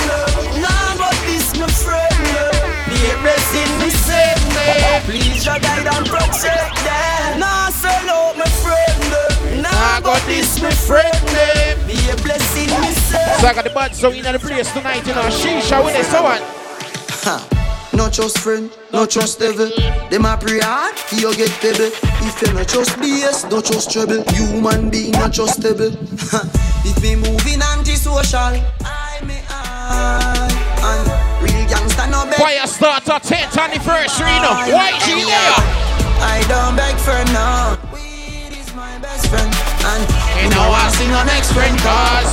Nah 0.62 0.96
but 1.00 1.16
this 1.26 1.56
my 1.58 1.68
friend. 1.68 2.16
Be 2.90 2.98
a 3.12 3.16
blessing 3.24 3.72
me 3.80 3.90
send 3.90 4.42
me. 4.56 4.68
Please 5.08 5.46
your 5.46 5.60
guide 5.60 5.88
and 5.88 6.06
protect 6.08 6.76
them. 6.86 7.40
Nah 7.40 7.70
sell 7.70 8.10
out 8.10 8.38
my 8.38 8.46
friend. 8.64 8.91
Nah 9.82 10.00
but 10.00 10.22
this 10.30 10.62
my 10.62 10.70
friend. 10.70 11.10
Be 11.90 11.98
a 12.14 12.16
blessing 12.22 12.70
me. 12.82 12.94
So 13.42 13.48
I 13.48 13.54
got 13.56 13.64
the 13.64 13.72
bad 13.74 13.96
song 13.96 14.16
in 14.16 14.24
the 14.24 14.38
place 14.38 14.72
tonight, 14.72 15.02
you 15.08 15.16
know. 15.16 15.28
She 15.32 15.60
shot 15.62 15.84
with 15.84 15.96
it, 15.98 16.06
so 16.06 16.22
what? 16.22 16.42
Ha. 17.26 17.48
No 17.94 18.10
trust 18.10 18.38
friend, 18.38 18.72
no 18.94 19.06
trust 19.06 19.40
devil. 19.40 19.70
Them 20.10 20.26
a 20.26 20.38
pray 20.38 20.60
hard, 20.62 20.96
you 21.12 21.34
get 21.36 21.50
pebble. 21.60 21.90
If 22.22 22.42
you 22.42 22.54
no 22.54 22.64
trust 22.64 22.92
BS, 23.02 23.50
no 23.50 23.60
trust 23.60 23.92
trouble. 23.92 24.24
Human 24.38 24.90
being 24.92 25.12
not 25.14 25.34
trustable. 25.34 25.92
Ha. 26.30 26.46
if 26.86 27.02
me 27.02 27.16
moving 27.16 27.62
anti-social, 27.62 28.38
I 28.86 29.20
may 29.26 29.42
I 29.50 30.48
and 30.88 31.10
real 31.44 31.66
gangster 31.68 32.08
no 32.08 32.24
beg. 32.30 32.40
Fyah 32.40 32.70
Statah 32.70 33.20
10th 33.20 33.58
anniversary, 33.60 34.30
you 34.30 34.42
know. 34.46 34.56
Why 34.78 34.94
she 35.04 35.26
there? 35.26 35.58
I 36.22 36.46
don't 36.48 36.78
beg 36.78 36.96
for 36.96 37.18
no. 37.34 37.78
Weed 37.92 38.56
is 38.56 38.74
my 38.74 38.98
best 39.00 39.28
friend, 39.28 39.52
and 39.86 40.04
You 40.38 40.50
know 40.54 40.70
I 40.70 40.90
sing 40.94 41.12
our 41.12 41.26
next 41.26 41.52
friend 41.54 41.76
cause 41.82 42.30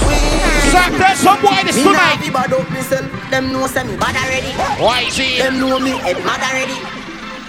Zach, 0.70 0.92
there's 1.00 1.18
some 1.18 1.40
boy 1.40 1.64
this 1.64 1.76
me 1.76 1.84
tonight. 1.84 2.20
be 2.20 2.30
bad 2.30 2.52
up 2.52 2.68
myself. 2.70 3.08
Them 3.30 3.52
know 3.52 3.66
say 3.66 3.84
me 3.84 3.96
bad 3.96 4.16
already. 4.16 4.52
Why 4.82 5.08
she? 5.08 5.38
Them 5.38 5.60
know 5.60 5.78
me 5.78 5.96
head 5.96 6.20
mad 6.24 6.44
already. 6.44 6.76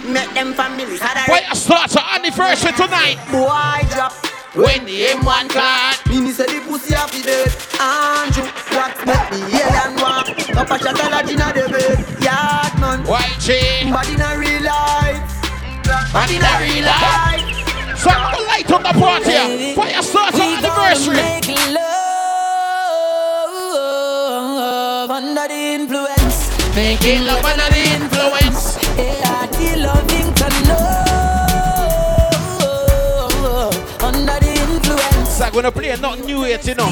Make 0.08 0.32
them 0.32 0.54
families 0.54 1.00
had 1.00 1.16
already. 1.20 1.44
Fyah 1.44 1.56
Statah 1.56 2.16
anniversary 2.16 2.72
tonight. 2.72 3.20
Boy 3.30 3.84
drop. 3.92 4.12
When 4.54 4.84
the 4.84 5.06
M1 5.14 5.50
card. 5.50 5.96
Me 6.08 6.20
me 6.20 6.32
say 6.32 6.46
the 6.46 6.58
pussy 6.66 6.92
have 6.94 7.12
the 7.12 7.22
dead 7.22 7.54
Andrew, 7.78 8.42
what 8.74 8.96
make 9.06 9.30
the 9.30 9.38
alien 9.46 9.94
walk 10.02 10.26
Papa 10.50 10.76
shot 10.82 10.98
a 10.98 11.08
lodge 11.08 11.30
inna 11.30 11.52
the 11.54 11.70
bed 11.70 11.98
Yard 12.20 12.80
man 12.80 13.04
Why 13.06 13.22
she? 13.38 13.60
Bad 13.92 14.08
inna 14.10 14.36
real 14.36 14.62
life 14.64 15.22
Bad 16.12 16.30
inna 16.32 16.50
real 16.58 16.84
life. 16.84 17.59
So 18.00 18.08
I'm 18.08 18.32
gonna 18.32 18.46
light 18.48 18.64
up 18.72 18.80
the 18.82 18.92
party. 18.98 19.30
here. 19.30 19.74
Fyah 19.76 20.00
Statah 20.00 20.56
anniversary. 20.56 21.16
Make 21.16 21.48
love 21.74 21.90
under 25.10 25.46
the 25.48 25.60
influence. 25.76 26.48
Making 26.74 27.26
love 27.26 27.44
under 27.44 27.68
the 27.68 27.82
influence. 27.98 28.78
Yeah, 28.96 29.46
the 29.52 29.76
loving 29.84 30.32
to 30.40 30.48
know. 30.68 30.96
Under 34.00 34.38
the 34.40 34.52
influence. 34.64 35.28
So 35.36 35.44
I'm 35.44 35.52
gonna 35.52 35.70
play 35.70 35.94
nothing 36.00 36.24
new 36.24 36.46
yet, 36.46 36.66
you 36.66 36.74
know. 36.76 36.86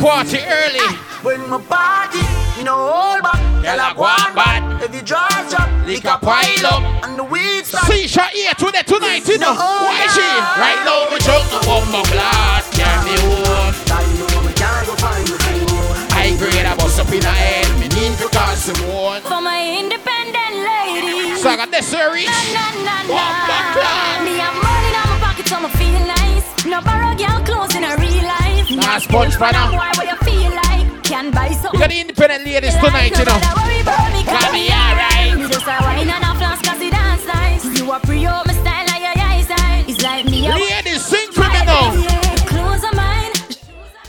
Party 0.00 0.36
early. 0.38 0.84
Ah, 0.84 0.96
when 1.22 1.40
my 1.48 1.56
body, 1.56 2.20
you 2.62 2.66
know, 2.70 2.78
hold 2.78 3.26
back. 3.26 3.42
Girl, 3.58 3.74
I 3.74 3.90
go 3.90 4.06
on 4.06 4.30
bad. 4.38 4.62
If 4.86 4.94
you 4.94 5.02
drive 5.02 5.50
drop, 5.50 5.66
Lick 5.82 6.06
a 6.06 6.14
pile 6.14 6.66
up. 6.70 6.82
and 7.02 7.18
the 7.18 7.26
weed 7.26 7.66
start. 7.66 7.90
See, 7.90 8.06
shot 8.06 8.30
here 8.30 8.54
today, 8.54 8.86
tonight, 8.86 9.26
you 9.26 9.38
know. 9.42 9.50
Why 9.50 10.06
she? 10.14 10.22
Right 10.62 10.78
now, 10.86 11.10
we 11.10 11.18
drunk 11.26 11.42
the 11.50 11.58
bomb 11.66 11.90
glass. 12.14 12.70
Can't 12.70 13.02
be 13.02 13.18
warm. 13.18 13.74
I 16.14 16.30
grade 16.38 16.66
a 16.70 16.78
bust 16.78 17.02
up 17.02 17.10
in 17.10 17.26
a 17.26 17.34
head. 17.34 17.66
Me 17.82 17.90
need 17.98 18.14
to 18.22 18.30
cause 18.30 18.70
some 18.70 18.78
one. 18.94 19.22
For 19.26 19.42
my 19.42 19.58
independent 19.58 20.54
ladies. 20.62 21.42
So 21.42 21.50
I 21.50 21.56
got 21.58 21.72
this 21.74 21.90
series. 21.90 22.30
Na, 22.30 22.78
na, 22.86 22.94
na, 23.02 23.10
Bomb 23.10 23.74
glass. 23.74 24.22
Me 24.22 24.38
have 24.38 24.54
money 24.54 24.86
in 24.86 25.02
my 25.02 25.18
pocket 25.18 25.50
so 25.50 25.58
me 25.58 25.68
feel 25.82 25.98
nice. 26.06 26.46
No 26.62 26.78
borrow 26.78 27.10
girl 27.18 27.42
clothes 27.42 27.74
in 27.74 27.82
a 27.82 27.90
real 27.98 28.22
life. 28.22 28.70
Nah, 28.70 29.02
sponge 29.02 29.34
for 29.34 29.50
now. 29.50 29.74
Why 29.74 29.90
what 29.98 30.06
you 30.06 30.16
feel 30.22 30.54
like? 30.54 31.01
Can 31.12 31.28
buy 31.30 31.48
something. 31.50 31.72
We 31.72 31.78
got 31.78 31.90
the 31.90 32.00
independent 32.00 32.44
ladies 32.46 32.74
tonight, 32.76 33.10
you 33.18 33.24
know. 33.26 33.38
Got 34.24 34.50
me 34.50 34.70
alright. 34.72 35.34
Me 35.36 35.46
just 35.46 35.66
a 35.66 35.76
wine 35.84 36.08
and 36.08 36.24
a 36.24 36.34
flask 36.40 36.64
cause 36.64 36.80
it 36.80 36.90
dance 36.90 37.26
nice. 37.26 37.64
You 37.78 37.92
a 37.92 38.00
pre 38.00 38.24
up 38.24 38.46
my 38.46 38.54
style 38.54 38.86
like 38.86 39.02
your 39.02 39.12
eyes 39.22 39.50
eyes. 39.50 39.84
It's 39.90 40.00
like 40.02 40.24
me 40.24 40.46
a 40.46 40.52
Ladies, 40.54 41.04
sing 41.04 41.30
for 41.32 41.42
me 41.42 41.64
now. 41.68 41.92
Clothes 42.48 42.82
are 42.84 42.94
mine. 42.96 43.30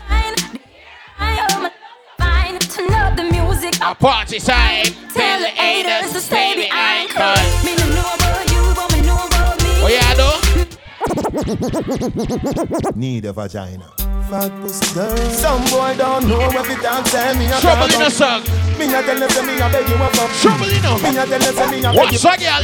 Mine. 0.09 0.35
I 1.19 1.45
owe 1.51 1.59
my 1.63 1.71
fine. 2.17 2.57
Turn 2.59 2.93
up 2.93 3.17
the 3.17 3.23
music. 3.25 3.75
A 3.81 3.93
party 3.93 4.39
time. 4.39 4.85
Tell 5.13 5.39
the 5.41 5.47
haters 5.47 6.13
to 6.13 6.21
stay 6.21 6.55
behind. 6.55 7.09
Cause 7.09 7.65
Me 7.65 7.75
no 7.75 7.85
know 7.95 8.13
about 8.15 8.49
you, 8.49 8.73
but 8.77 8.89
me 8.93 9.01
know 9.01 9.25
about 9.27 9.61
me. 9.61 9.81
what 9.83 9.91
you 10.55 10.65
do? 12.85 12.91
Need 12.97 13.25
a 13.25 13.33
vagina. 13.33 13.91
Fat 14.29 14.51
pussy 14.61 14.87
girl. 14.93 15.17
Some 15.29 15.63
boy 15.69 15.95
don't 15.97 16.27
know 16.27 16.41
if 16.49 16.69
it 16.69 16.81
dance 16.81 17.11
say 17.11 17.33
me 17.37 17.45
a 17.47 17.57
Trouble 17.59 17.85
in 17.85 17.91
cover 17.91 18.03
the 18.05 18.09
song. 18.09 18.41
Me 18.79 18.85
a 18.89 19.01
tell 19.03 19.19
them 19.19 19.29
say 19.29 19.43
me 19.45 19.53
a 19.59 19.67
beg 19.69 19.87
you 19.89 19.95
a 19.95 20.07
fuck. 20.15 20.31
Trouble 20.41 20.69
in 20.69 20.81
the 20.81 20.91
Me 21.03 21.09
a 21.17 21.23
tell 21.25 21.39
them 21.39 21.53
say 21.53 21.67
me 21.71 21.77
a 21.83 21.89
beg 21.91 21.97
What's 21.97 22.23
you. 22.23 22.29
a 22.29 22.33
girl? 22.37 22.63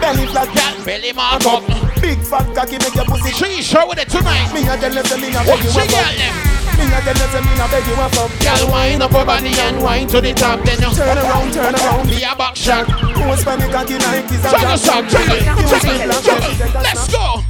Belly 0.00 0.26
flat 0.32 0.48
Girl, 0.52 0.74
belly 0.84 1.12
mark 1.12 1.44
up. 1.46 1.62
Big 2.00 2.18
fat 2.24 2.46
cocky 2.54 2.78
make 2.80 2.94
your 2.94 3.04
pussy. 3.06 3.32
She 3.32 3.62
show 3.62 3.86
with 3.88 3.98
it 3.98 4.08
tonight. 4.08 4.48
Me 4.54 4.62
a 4.68 4.74
tell 4.78 4.92
them 4.92 5.04
say 5.04 5.18
me 5.20 5.28
a 5.28 5.40
beg 5.42 5.48
What's 5.48 5.74
you 5.74 5.80
a 5.80 5.84
a 5.84 5.88
girl 5.88 6.06
fuck. 6.06 6.16
there? 6.16 6.34
Me 6.72 6.84
a 6.88 6.98
tell 7.04 7.16
them 7.20 7.28
say 7.30 7.42
me 7.44 7.52
a 7.60 7.66
beg 7.68 7.84
you 7.86 7.96
a 7.98 8.06
fuck. 8.12 8.30
Girl, 8.40 8.62
wind 8.72 9.02
up 9.02 9.12
her 9.12 9.24
body 9.26 9.52
and 9.58 9.76
wind 9.82 10.08
to 10.10 10.20
the 10.20 10.32
top. 10.32 10.58
Then 10.64 10.80
you 10.80 10.90
Turn 10.96 11.18
around, 11.18 11.52
turn 11.52 11.74
around. 11.74 12.06
be 12.08 12.22
a 12.24 12.32
back 12.36 12.56
shot. 12.56 12.86
Post 12.88 13.44
for 13.44 13.56
me 13.56 13.66
cocky 13.68 13.98
like 14.00 14.24
it's 14.32 14.44
a 14.44 14.50
Juggle 14.56 14.78
song, 14.78 15.04
juggle, 15.08 15.40
juggle, 15.68 16.20
juggle. 16.22 16.82
Let's 16.82 17.06
go. 17.12 17.42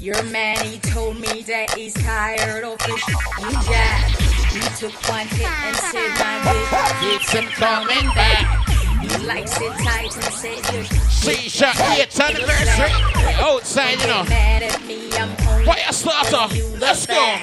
Your 0.00 0.22
man, 0.32 0.56
he 0.64 0.78
told 0.78 1.20
me 1.20 1.42
that 1.42 1.74
he's 1.76 1.92
tired 1.92 2.64
of 2.64 2.80
fish. 2.80 3.04
You 3.06 3.50
jack. 3.68 4.08
You 4.54 4.62
took 4.80 4.96
one 5.10 5.26
hit 5.26 5.44
and 5.44 5.76
said 5.76 6.08
my 6.16 6.40
bitch. 6.40 7.00
Keeps 7.04 7.30
him 7.32 7.44
coming 7.60 8.08
back. 8.16 8.66
You 9.02 9.26
likes 9.26 9.60
it 9.60 9.70
tight 9.84 10.16
and 10.16 10.32
said 10.32 10.72
you're 10.72 10.84
She 11.10 11.50
shot 11.50 11.74
8th 11.74 12.18
anniversary. 12.18 13.44
Outside, 13.44 14.00
you 14.00 14.06
know. 14.06 14.24
mad 14.24 14.62
at 14.62 14.82
me. 14.86 15.12
I'm 15.18 15.28
only 15.46 15.66
Fyah 15.66 15.92
Statah. 15.92 16.80
Let's 16.80 17.04
go. 17.04 17.36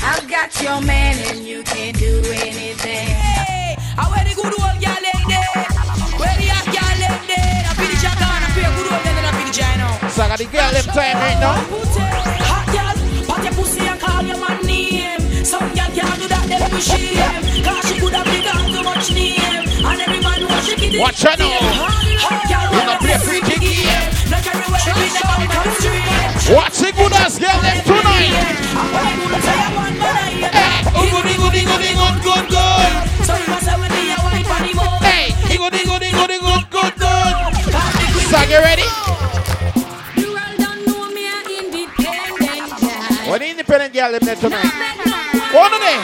I've 0.00 0.30
got 0.30 0.62
your 0.62 0.80
man 0.80 1.14
and 1.28 1.46
you 1.46 1.62
can't 1.62 1.98
do 1.98 2.22
anything. 2.24 3.06
Hey, 3.06 3.76
I 3.98 4.08
wear 4.08 4.24
the 4.24 4.34
good 4.34 4.58
old 4.58 4.80
girl 4.80 5.07
the 10.38 10.44
girl 10.44 10.70
them 10.70 10.84
time 10.94 11.16
right 11.16 11.40
it. 11.40 11.56
Watch 21.00 21.22
now. 21.38 21.58
Girl, 23.02 23.18
free 23.18 23.40
kick. 23.40 23.62
What's 26.54 26.80
the 26.80 26.92
good 26.92 27.12
ass 27.14 27.38
girl 27.38 27.60
them 27.60 27.82
tonight? 27.82 28.30
Good 30.94 32.22
good 32.22 32.48
good. 32.48 32.92
Goody 35.58 36.14
goody 36.14 36.38
good 36.38 36.70
good 36.70 36.94
good. 36.96 37.34
So 38.30 38.38
you 38.48 38.58
ready? 38.60 38.84
Girl. 43.38 43.44
What 43.44 43.44
the 43.44 43.50
independent 43.50 43.94
girl 43.94 44.12
them 44.12 44.20
there 44.24 44.36
tonight? 44.36 45.54
One 45.54 45.72
of 45.72 45.80
them. 45.80 46.00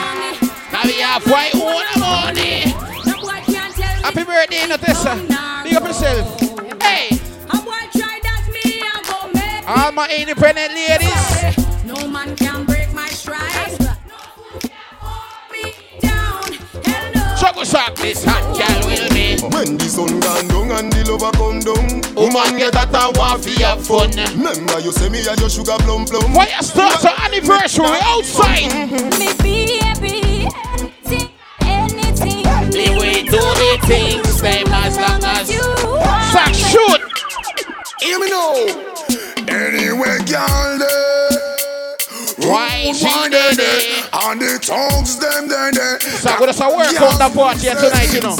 Now 0.71 0.83
we 0.83 0.93
have 1.01 1.23
white 1.27 1.55
own 1.55 1.83
money. 1.99 2.65
No 3.05 3.21
boy 3.21 3.39
can't 3.45 3.75
tell 3.75 3.95
me. 3.95 4.01
Happy 4.03 4.23
birthday, 4.23 4.65
Natessa. 4.67 5.63
Big 5.63 5.73
up 5.75 5.83
yourself. 5.83 6.39
Hey, 6.81 7.09
A 7.49 7.57
boy 7.57 7.83
try 7.93 8.19
that 8.23 8.47
me 8.53 8.81
a 8.81 9.03
go 9.07 9.27
make. 9.33 9.67
all 9.67 9.91
my 9.91 10.07
independent 10.09 10.73
ladies. 10.73 11.85
No 11.85 12.07
man 12.07 12.35
can 12.35 12.65
break 12.65 12.93
my 12.93 13.07
stride. 13.07 13.64
Hell 17.55 17.63
no. 17.63 17.63
Trouble 17.63 17.65
sock 17.65 17.95
this 17.95 18.23
hot 18.23 18.43
girl 18.55 18.89
will 18.89 19.09
be. 19.09 19.39
When 19.55 19.77
the 19.77 19.87
sun 19.87 20.19
gone 20.19 20.47
down 20.47 20.71
and 20.77 20.91
the 20.91 21.11
lover 21.11 21.31
come 21.37 21.59
down, 21.59 22.03
Woman 22.15 22.57
get 22.57 22.73
that 22.73 22.93
and 22.93 23.17
want 23.17 23.43
fi 23.43 23.61
have 23.63 23.85
fun. 23.85 24.11
Remember 24.11 24.79
you 24.79 24.91
say 24.91 25.09
me 25.09 25.19
a 25.21 25.35
your 25.35 25.49
sugar 25.49 25.77
plum 25.79 26.05
plum. 26.05 26.33
Fyah 26.33 26.63
Statah 26.63 27.15
anniversary 27.25 27.99
outside. 28.03 28.71
Me 29.19 29.31
baby. 29.39 29.79
Anything, 30.75 31.31
anything. 31.61 32.43
The 32.71 32.97
way 32.99 33.23
do 33.23 33.39
the 33.39 33.79
things 33.87 34.39
same 34.39 34.67
as 34.67 34.97
long 34.97 35.23
as 35.23 35.49
you 35.49 35.63
Sack 36.31 36.53
shoot. 36.53 37.01
Hear 38.01 38.19
me 38.19 38.29
now. 38.29 38.67
Anyway, 39.47 40.17
girl, 40.27 41.14
there. 42.45 42.53
Why 42.53 42.93
she 42.93 43.05
One 43.05 43.31
did 43.31 43.57
there, 43.57 43.79
it? 43.81 44.09
And 44.13 44.41
the 44.41 44.59
tongues 44.61 45.17
them 45.17 45.49
there 45.49 45.71
there. 45.71 45.99
So 45.99 46.29
I'm 46.29 46.39
gonna 46.39 46.53
say 46.53 46.67
work 46.67 47.01
on 47.01 47.17
the 47.17 47.29
party 47.33 47.59
here 47.61 47.75
tonight, 47.75 48.13
you 48.13 48.21
know. 48.21 48.37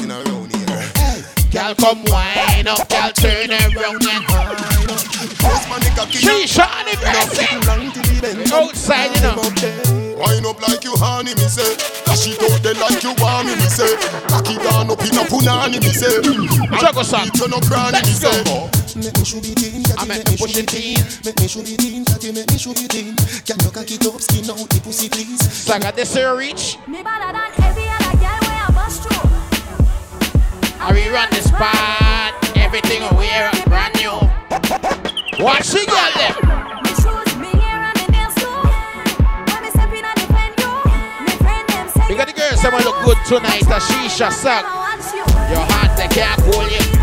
Girl, 1.52 1.74
come 1.76 2.04
wine 2.06 2.68
up, 2.68 2.90
girl, 2.90 3.12
turn 3.12 3.50
around 3.52 4.04
and 4.06 4.26
Shisha 6.16 6.66
anniversary. 6.80 7.48
Outside, 8.54 9.16
you 9.16 9.22
know. 9.22 9.36
Wine 10.18 10.46
up 10.46 10.62
like 10.62 10.84
you 10.84 10.96
honey, 10.98 11.34
me 11.36 11.48
say. 11.48 11.76
Dash 12.06 12.28
it 12.28 12.42
out 12.44 12.64
there 12.64 12.74
like 12.76 13.04
you 13.04 13.14
want 13.20 13.48
me, 13.48 13.56
me 13.56 13.68
say. 13.70 13.96
Cock 14.28 14.50
it 14.50 14.62
down 14.64 14.90
up 14.90 15.02
in 15.02 15.16
a 15.16 15.24
punani, 15.28 15.80
me 15.82 15.92
say. 15.92 16.22
Juggle 16.80 17.04
song. 17.04 17.30
You 17.36 17.48
no 17.48 17.60
cranny, 17.60 18.00
me 18.02 18.14
say. 18.14 18.85
Go. 18.96 19.02
Make 19.02 19.18
me 19.18 19.26
show 19.26 19.40
the 19.40 19.56
teen, 19.56 19.84
catty, 19.84 20.00
I 20.00 20.06
make 20.06 20.18
make 20.18 20.26
me 20.26 20.32
me 20.32 20.38
show 20.38 20.46
push 20.46 20.58
it 20.58 20.74
in. 20.74 21.00
Make 21.26 21.40
me 21.40 21.48
show 21.48 21.62
the 21.62 21.76
teen, 21.78 22.06
catty, 22.06 22.32
make 22.32 22.52
me 22.52 22.58
show 22.58 22.74
the 22.74 22.88
teen. 22.88 23.16
Can 23.44 23.60
you 23.60 23.72
cock 23.72 23.92
it 23.92 24.06
up, 24.08 24.22
skin 24.22 24.50
out 24.50 24.70
the 24.70 24.80
pussy, 24.84 25.10
please? 25.10 25.44
So 25.44 25.74
I 25.74 25.80
got 25.80 25.96
this 25.96 26.14
here 26.14 26.36
reach. 26.36 26.78
Me 26.88 27.04
better 27.04 27.32
than 27.32 27.52
every 27.64 27.88
other 27.88 28.16
girl 28.18 28.40
where 28.48 28.62
I 28.64 28.72
bust 28.72 29.04
through. 29.04 29.28
I 30.80 30.94
we 30.94 31.08
run 31.12 31.30
the 31.30 31.42
spot. 31.44 32.34
Everything 32.56 33.04
we 33.16 33.28
wear 33.28 33.52
brand 33.68 33.96
new. 34.00 34.16
Watch 35.44 35.68
the 35.76 35.84
girl 35.84 36.12
them. 36.16 36.36
Me 36.84 36.92
shoes, 36.96 37.32
me 37.36 37.52
hair 37.60 37.84
and 37.84 37.96
me 38.00 38.08
nails 38.16 38.36
too. 38.40 38.48
When 38.48 39.60
me 39.64 39.70
step 39.76 39.92
in 39.92 40.06
and 40.08 40.18
defend 40.20 40.56
you, 40.56 40.72
me 41.28 41.34
friend 41.44 41.66
them 41.68 41.88
say 41.92 42.08
We 42.08 42.16
got 42.16 42.28
the 42.28 42.38
girls 42.38 42.62
that 42.64 42.72
look 42.72 42.98
good 43.04 43.20
tonight. 43.28 43.68
A 43.68 43.80
shisha 43.80 44.28
I 44.28 44.30
sack. 44.32 44.64
Your 45.52 45.64
heart 45.68 45.98
they 45.98 46.08
can't 46.08 46.40
pull 46.48 46.64
you. 46.70 46.95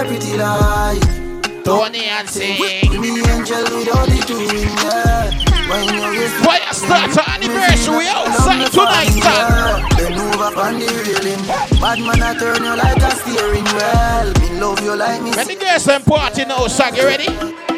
Pretty 0.00 0.34
like 0.38 0.98
Tony 1.62 2.04
and 2.04 2.26
sing. 2.26 2.58
me 2.58 3.20
angel 3.28 3.62
without 3.68 4.08
the 4.08 4.24
twin, 4.26 4.64
yeah. 4.80 5.28
When 5.68 6.14
you 6.14 6.26
Fyah 6.40 6.72
Statah 6.72 7.34
anniversary. 7.34 7.98
We 7.98 8.08
outside 8.08 8.72
tonight, 8.72 9.12
son. 9.20 9.84
Bend 9.98 10.18
over 10.18 10.58
on 10.58 10.78
the 10.78 10.86
railing. 11.04 11.46
Bad 11.78 11.98
man, 12.00 12.22
I 12.22 12.34
turn 12.38 12.64
you 12.64 12.76
like 12.76 12.96
a 12.96 13.10
steering 13.10 13.64
wheel. 13.76 14.32
Me 14.40 14.58
love 14.58 14.82
you 14.82 14.96
like 14.96 15.20
me. 15.20 15.32
When 15.32 15.46
the 15.46 15.56
girls 15.56 15.84
them 15.84 16.02
party 16.02 16.46
now, 16.46 16.66
Sag, 16.66 16.96
you 16.96 17.04
ready? 17.04 17.69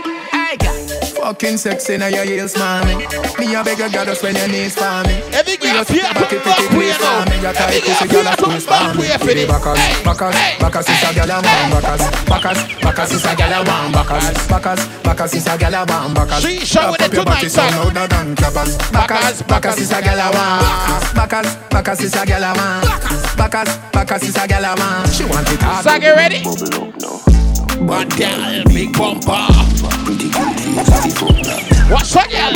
I 1.23 1.25
got 1.25 1.33
Fucking 1.33 1.57
sexy 1.57 1.97
now 1.99 2.09
your 2.09 2.25
heels, 2.25 2.57
mommy. 2.59 3.07
Me 3.39 3.55
a 3.55 3.63
beg 3.63 3.81
a 3.81 3.89
girl 3.89 4.05
just 4.05 4.23
when 4.23 4.35
your 4.35 4.49
knees 4.49 4.75
for 4.75 5.03
me. 5.07 5.23
Every 5.33 5.57
girl 5.57 5.85
feel 5.85 6.03
come 6.03 6.43
back 6.43 6.71
way 6.75 6.91
now. 6.99 7.23
Every 7.23 8.09
girl 8.09 8.25
come 8.35 8.59
back 8.67 8.97
way 8.99 9.09
for 9.19 9.27
me. 9.27 9.47
Bacchus, 9.47 10.03
Bacchus, 10.03 10.37
Bacchus 10.59 10.89
is 10.89 11.03
a 11.03 11.15
girl 11.15 11.31
a 11.31 11.39
want 11.39 11.73
Bacchus, 11.73 12.03
Bacchus, 12.27 12.59
Bacchus 12.83 13.13
is 13.13 13.25
a 13.25 13.37
girl 13.37 13.53
a 13.53 13.65
want 13.65 13.93
Bacchus, 13.95 14.49
Bacchus, 14.49 14.81
Bacchus 15.03 15.35
is 15.35 15.47
a 15.47 15.59
girl 15.59 15.75
a 15.75 15.85
want 15.87 16.15
Bacchus. 16.15 16.43
She 16.43 16.67
show 16.67 16.91
with 16.91 17.01
it 17.01 17.11
tonight, 17.13 17.49
son. 17.49 17.71
Louder 17.71 18.07
than 18.09 18.35
clappers. 18.35 18.77
Bacchus, 18.91 19.43
Bacchus 19.43 19.79
is 19.79 19.93
a 19.93 20.03
girl 20.03 20.19
a 20.19 20.29
want. 20.35 21.15
Bacchus, 21.15 21.55
Bacchus 21.71 22.03
is 22.03 22.15
a 22.15 22.27
girl 22.27 22.43
a 22.43 22.53
want. 22.53 23.37
Bacchus, 23.39 23.71
Bacchus 23.93 24.23
is 24.29 24.37
a 24.37 24.49
girl 24.49 24.65
a 24.65 24.75
want. 24.75 25.09
She 25.15 25.25
want 25.25 25.49
it 25.51 25.63
hard. 25.63 25.85
Zag, 25.85 26.03
you 26.03 26.15
ready? 26.15 27.42
One 27.83 28.09
girl, 28.11 28.63
big 28.67 28.93
bumper. 28.97 29.47
Pretty 30.07 30.31
good 30.31 30.55
face, 30.55 30.87
big 31.03 31.15
bumper. 31.19 31.59
What's 31.91 32.15
that, 32.15 32.31
girl? 32.31 32.53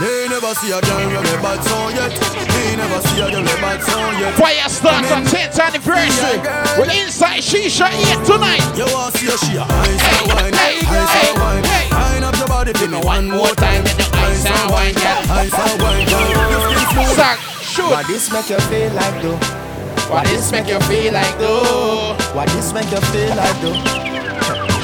They 0.00 0.28
never 0.28 0.54
see 0.58 0.72
a 0.72 0.80
girl 0.80 1.06
with 1.12 1.30
a 1.30 1.38
bad 1.38 1.62
song 1.62 1.94
yet. 1.94 2.10
They 2.10 2.74
never 2.74 3.00
see 3.06 3.20
a 3.20 3.30
girl 3.30 3.42
with 3.42 3.54
a 3.54 3.60
bad 3.62 3.80
song 3.86 4.18
yet. 4.18 4.34
Fire 4.34 4.68
starts 4.68 5.12
on 5.12 5.22
10th 5.24 5.60
anniversary. 5.60 6.42
We're 6.74 6.90
inside 6.90 7.40
Shisha 7.40 7.86
here 7.86 8.18
tonight. 8.24 8.64
You 8.74 8.88
want 8.92 9.14
to 9.14 9.20
see 9.20 9.28
a 9.28 9.36
Shia? 9.38 9.62
Ice 9.62 10.02
and 10.10 10.26
wine, 10.34 10.54
ice 10.54 10.90
and 10.90 11.38
wine. 11.38 11.62
Wine 11.92 12.24
up 12.24 12.36
your 12.36 12.48
body 12.48 12.72
for 12.72 12.88
me 12.88 12.98
one 12.98 13.30
more 13.30 13.54
time. 13.54 13.84
Ice 13.86 14.44
and 14.44 14.70
wine, 14.72 14.96
ice 14.98 15.54
and 15.54 15.82
wine. 15.82 16.08
Your 16.08 16.66
skin 16.66 16.82
smooth. 16.98 17.14
Zag, 17.14 17.38
shoot. 17.62 17.90
What 17.90 18.06
this 18.08 18.26
make 18.32 18.50
you 18.50 18.58
feel 18.66 18.90
like 18.94 19.22
though? 19.22 19.69
What 20.10 20.26
this 20.26 20.50
make 20.50 20.66
you 20.66 20.80
feel 20.90 21.12
like 21.14 21.38
though? 21.38 22.16
What 22.34 22.48
this 22.50 22.72
make 22.72 22.90
you 22.90 22.98
feel 23.14 23.30
like 23.36 23.54
though? 23.62 23.78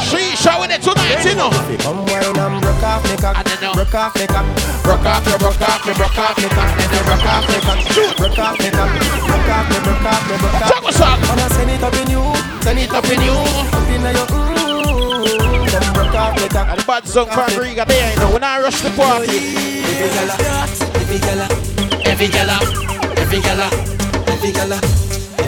She 0.06 0.38
showing 0.38 0.70
it 0.70 0.80
tonight, 0.86 1.18
you 1.26 1.34
know. 1.34 1.50
Come 1.82 2.06
wine 2.06 2.22
and 2.30 2.62
broke 2.62 2.82
off 2.86 3.02
me 3.02 3.16
cock. 3.18 3.34
I. 3.34 3.42
Broke 3.74 3.94
off 3.94 4.14
me 4.14 4.26
cock. 4.30 4.46
Broke 4.86 5.02
off, 5.02 5.24
broke 5.26 5.60
off, 5.60 5.82
broke 5.82 6.18
off, 6.18 6.38
me 6.38 6.46
cock. 6.46 6.78
If 6.78 6.94
you 6.94 7.02
broke 7.02 7.26
off 7.26 7.42
me 7.50 7.58
cock. 7.58 7.82
Broke 8.16 8.38
off 8.38 8.54
me 8.62 8.70
cock. 8.70 8.86
Broke 9.26 9.50
off 9.50 9.66
me, 9.66 9.78
broke 9.82 10.06
off 10.06 10.22
me, 10.30 10.36
broke 10.38 10.54
off. 10.54 10.70
Check 10.70 10.82
what's 10.86 11.00
up. 11.02 11.18
Wanna 11.26 11.50
send 11.50 11.70
it 11.74 11.82
up 11.82 11.94
in 11.98 12.06
you. 12.06 12.22
Send 12.62 12.78
it 12.78 12.94
up 12.94 13.10
in 13.10 13.20
you. 13.26 13.34
Up 13.34 13.90
in 13.90 14.06
your 14.06 14.30
ooh. 14.30 15.66
Then 15.66 15.82
broke 15.90 16.14
off 16.14 16.38
me 16.38 16.46
cock. 16.54 16.70
And 16.70 16.78
the 16.78 16.84
bad 16.86 17.02
song 17.08 17.26
from 17.34 17.50
Riga 17.58 17.84
there, 17.84 18.14
you 18.14 18.20
know. 18.20 18.30
When 18.30 18.44
I 18.44 18.62
rush 18.62 18.80
the 18.80 18.90
party. 18.94 19.42
Every 19.98 21.18
gala, 21.18 21.50
every 22.06 22.28
gala, 22.30 22.62
every 23.18 23.40
gala, 23.42 23.42
every 23.42 23.42
gala, 23.42 23.66
every 24.30 24.52
gala. 24.52 25.05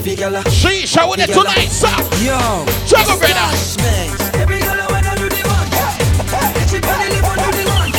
Every 0.08 0.16
gala. 0.16 0.40
She 0.48 0.86
showing 0.86 1.20
it 1.20 1.28
tonight, 1.28 1.68
sir. 1.68 1.92
Yo, 2.24 2.64
Juggle, 2.88 3.20
brother. 3.20 3.44
Every 4.40 4.58
gala 4.58 4.88
when 4.88 5.04
I 5.04 5.12
do 5.20 5.28
the 5.28 5.44
one. 5.44 5.68
She 6.64 6.80
body 6.80 7.12
live 7.12 7.28
on 7.28 7.36
do 7.36 7.52
the 7.52 7.64
one. 7.68 7.92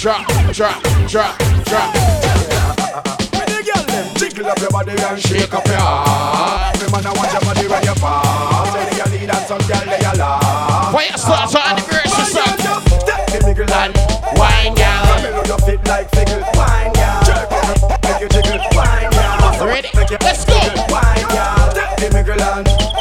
Drop, 0.00 0.24
drop, 0.56 0.80
drop, 1.04 1.36
drop. 1.68 1.92
When 3.36 3.44
the 3.44 3.60
girl 3.60 3.84
them 3.92 4.08
jiggle 4.16 4.48
up 4.48 4.58
your 4.58 4.70
body 4.70 4.92
and 4.96 5.20
shake 5.20 5.52
up 5.52 5.66
your 5.66 5.76
ass. 5.76 6.80
Every 6.80 6.88
man 6.96 7.04
I 7.04 7.12
want 7.12 7.28
your 7.28 7.44
body 7.44 7.68
when 7.68 7.82
you 7.84 7.94
pass. 8.00 8.72
Say 8.72 8.84
the 8.96 9.10
lead 9.12 9.28
and 9.28 9.44
some 9.44 9.60
girl 9.68 9.84
they 9.84 10.00
a 10.00 10.12
laugh. 10.16 10.92
Fire 10.96 11.18
starts 11.18 11.54
on 11.56 11.76
anniversary, 11.76 12.24
sir. 12.24 12.48
Step 13.04 13.20
the 13.36 13.38
niggle 13.44 13.68
and 13.68 13.92
Wine, 14.32 14.72
girl. 14.72 15.04
Come 15.12 15.28
on, 15.28 15.44
you 15.44 15.58
fit 15.68 15.84
like 15.84 16.08
fickle. 16.08 16.40
Wine, 16.56 16.88
girl. 16.96 17.20
Jerk 17.28 17.52
it, 17.52 18.00
make 18.00 18.20
you 18.24 18.28
jiggle. 18.32 18.64
Wine, 18.72 19.09
girl. 19.60 19.68
Ready? 19.68 19.88
Let's 20.24 20.44
go. 20.44 20.56
Wine, 20.88 21.26
girl. 21.28 21.70
Step 21.70 21.96
the 22.00 22.08
niggle 22.12 22.40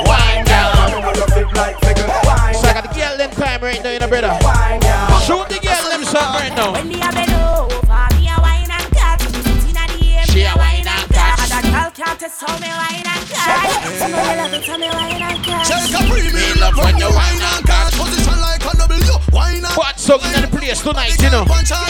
Wine, 0.05 0.43
girl. 0.45 0.71
Come 0.75 1.05
on, 1.05 1.15
you 1.15 1.25
fit 1.33 1.47
like 1.55 1.79
fickle. 1.79 2.07
Wine, 2.27 2.53
So 2.53 2.67
I 2.67 2.73
got 2.73 2.83
the 2.83 2.93
girl 2.99 3.17
them 3.17 3.31
time 3.31 3.61
right 3.61 3.83
now, 3.83 3.91
you 3.91 3.99
know, 3.99 4.07
brother. 4.07 4.33
Wine, 4.43 4.79
girl. 4.79 5.19
Shoot 5.23 5.47
the 5.49 5.59
girl 5.63 5.85
them 5.89 6.03
song 6.03 6.33
right 6.35 6.53
now. 6.55 6.73
When 6.73 6.87
me 6.87 6.95
a 7.01 7.09
bend 7.11 7.31
over, 7.31 8.07
me 8.19 8.27
a 8.27 8.35
wine 8.43 8.67
and 8.69 8.87
catch. 8.91 9.23
Inna 9.69 9.83
the 9.87 9.99
air, 10.19 10.25
She 10.27 10.35
me 10.35 10.45
a 10.45 10.53
a 10.53 10.57
wine 10.57 10.87
and 10.87 11.05
catch. 11.09 11.39
catch. 11.39 11.51
And 11.51 11.65
a 11.65 11.71
girl 11.71 11.91
can't 11.95 12.19
test 12.19 12.41
how 12.43 12.55
me 12.59 12.69
wine 12.69 13.07
and 13.07 13.23
catch. 13.29 13.71
Some 13.99 14.13
of 14.13 14.19
me 14.27 14.35
love 14.35 14.53
it, 14.53 14.63
some 14.65 14.81
me 14.81 14.89
wine 14.89 15.21
and 15.21 15.39
catch. 15.43 15.67
Take 15.69 15.95
a 15.95 16.01
premium 16.11 16.59
love 16.59 16.75
when 16.77 16.97
you 16.97 17.09
wine 17.09 17.39
and 17.41 17.63
catch 17.65 17.93
Position 17.95 18.37
like 18.41 18.63
a 18.67 18.71
W 18.77 18.98
Wine 19.31 19.63
and 19.65 19.75
Bad 19.75 19.99
song 19.99 20.19
in 20.35 20.41
the 20.41 20.47
place 20.51 20.81
tonight, 20.81 21.15
you 21.21 21.29
know. 21.29 21.45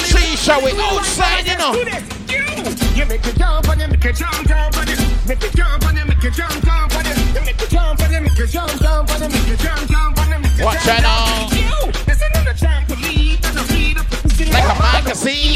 She 0.06 0.36
showing 0.38 0.76
outside, 0.80 1.48
you 1.48 1.58
know. 1.58 1.74
You 1.74 3.06
make 3.06 3.26
it 3.26 3.38
jump 3.38 3.68
and 3.70 3.82
you 3.82 3.88
make 3.88 4.06
it 4.06 4.16
jump, 4.16 4.48
jump 4.48 4.76
and 4.78 4.90
you 4.90 4.96
make 5.28 5.44
it 5.44 5.56
jump 5.56 5.86
and 5.86 5.98
you 5.98 6.06
make 6.06 6.24
it 6.24 6.34
jump, 6.34 6.66
jump 6.66 6.94
and 6.96 7.08
you 7.08 7.14
you 7.34 7.46
make 7.46 7.62
it 7.62 7.70
jump 7.70 8.02
and 8.02 8.14
you 8.14 8.22
make 8.22 8.40
it 8.40 8.50
jump, 8.50 8.72
jump 8.82 9.10
and 9.12 9.22
you 9.24 9.30
make 9.30 9.48
it 9.48 9.60
jump, 9.60 9.90
jump 9.90 10.18
and 10.20 10.30
you 10.30 10.40
make 10.40 10.60
it 10.60 10.66
Watch 10.66 10.84
jump, 10.84 11.00
out 11.00 11.04
now. 11.04 11.50
jump. 11.50 11.54
You, 11.56 11.92
this 12.06 12.18
is 12.18 12.24
another 12.24 12.54
trampoline 12.54 13.40
that's 13.42 13.56
a 13.56 13.64
feed 13.64 13.98
up 13.98 14.08
Like 14.52 14.68
a 14.68 14.80
magazine. 14.80 15.54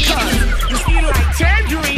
You 0.70 0.76
feel 0.78 1.02
like 1.02 1.36
tangerine. 1.36 1.93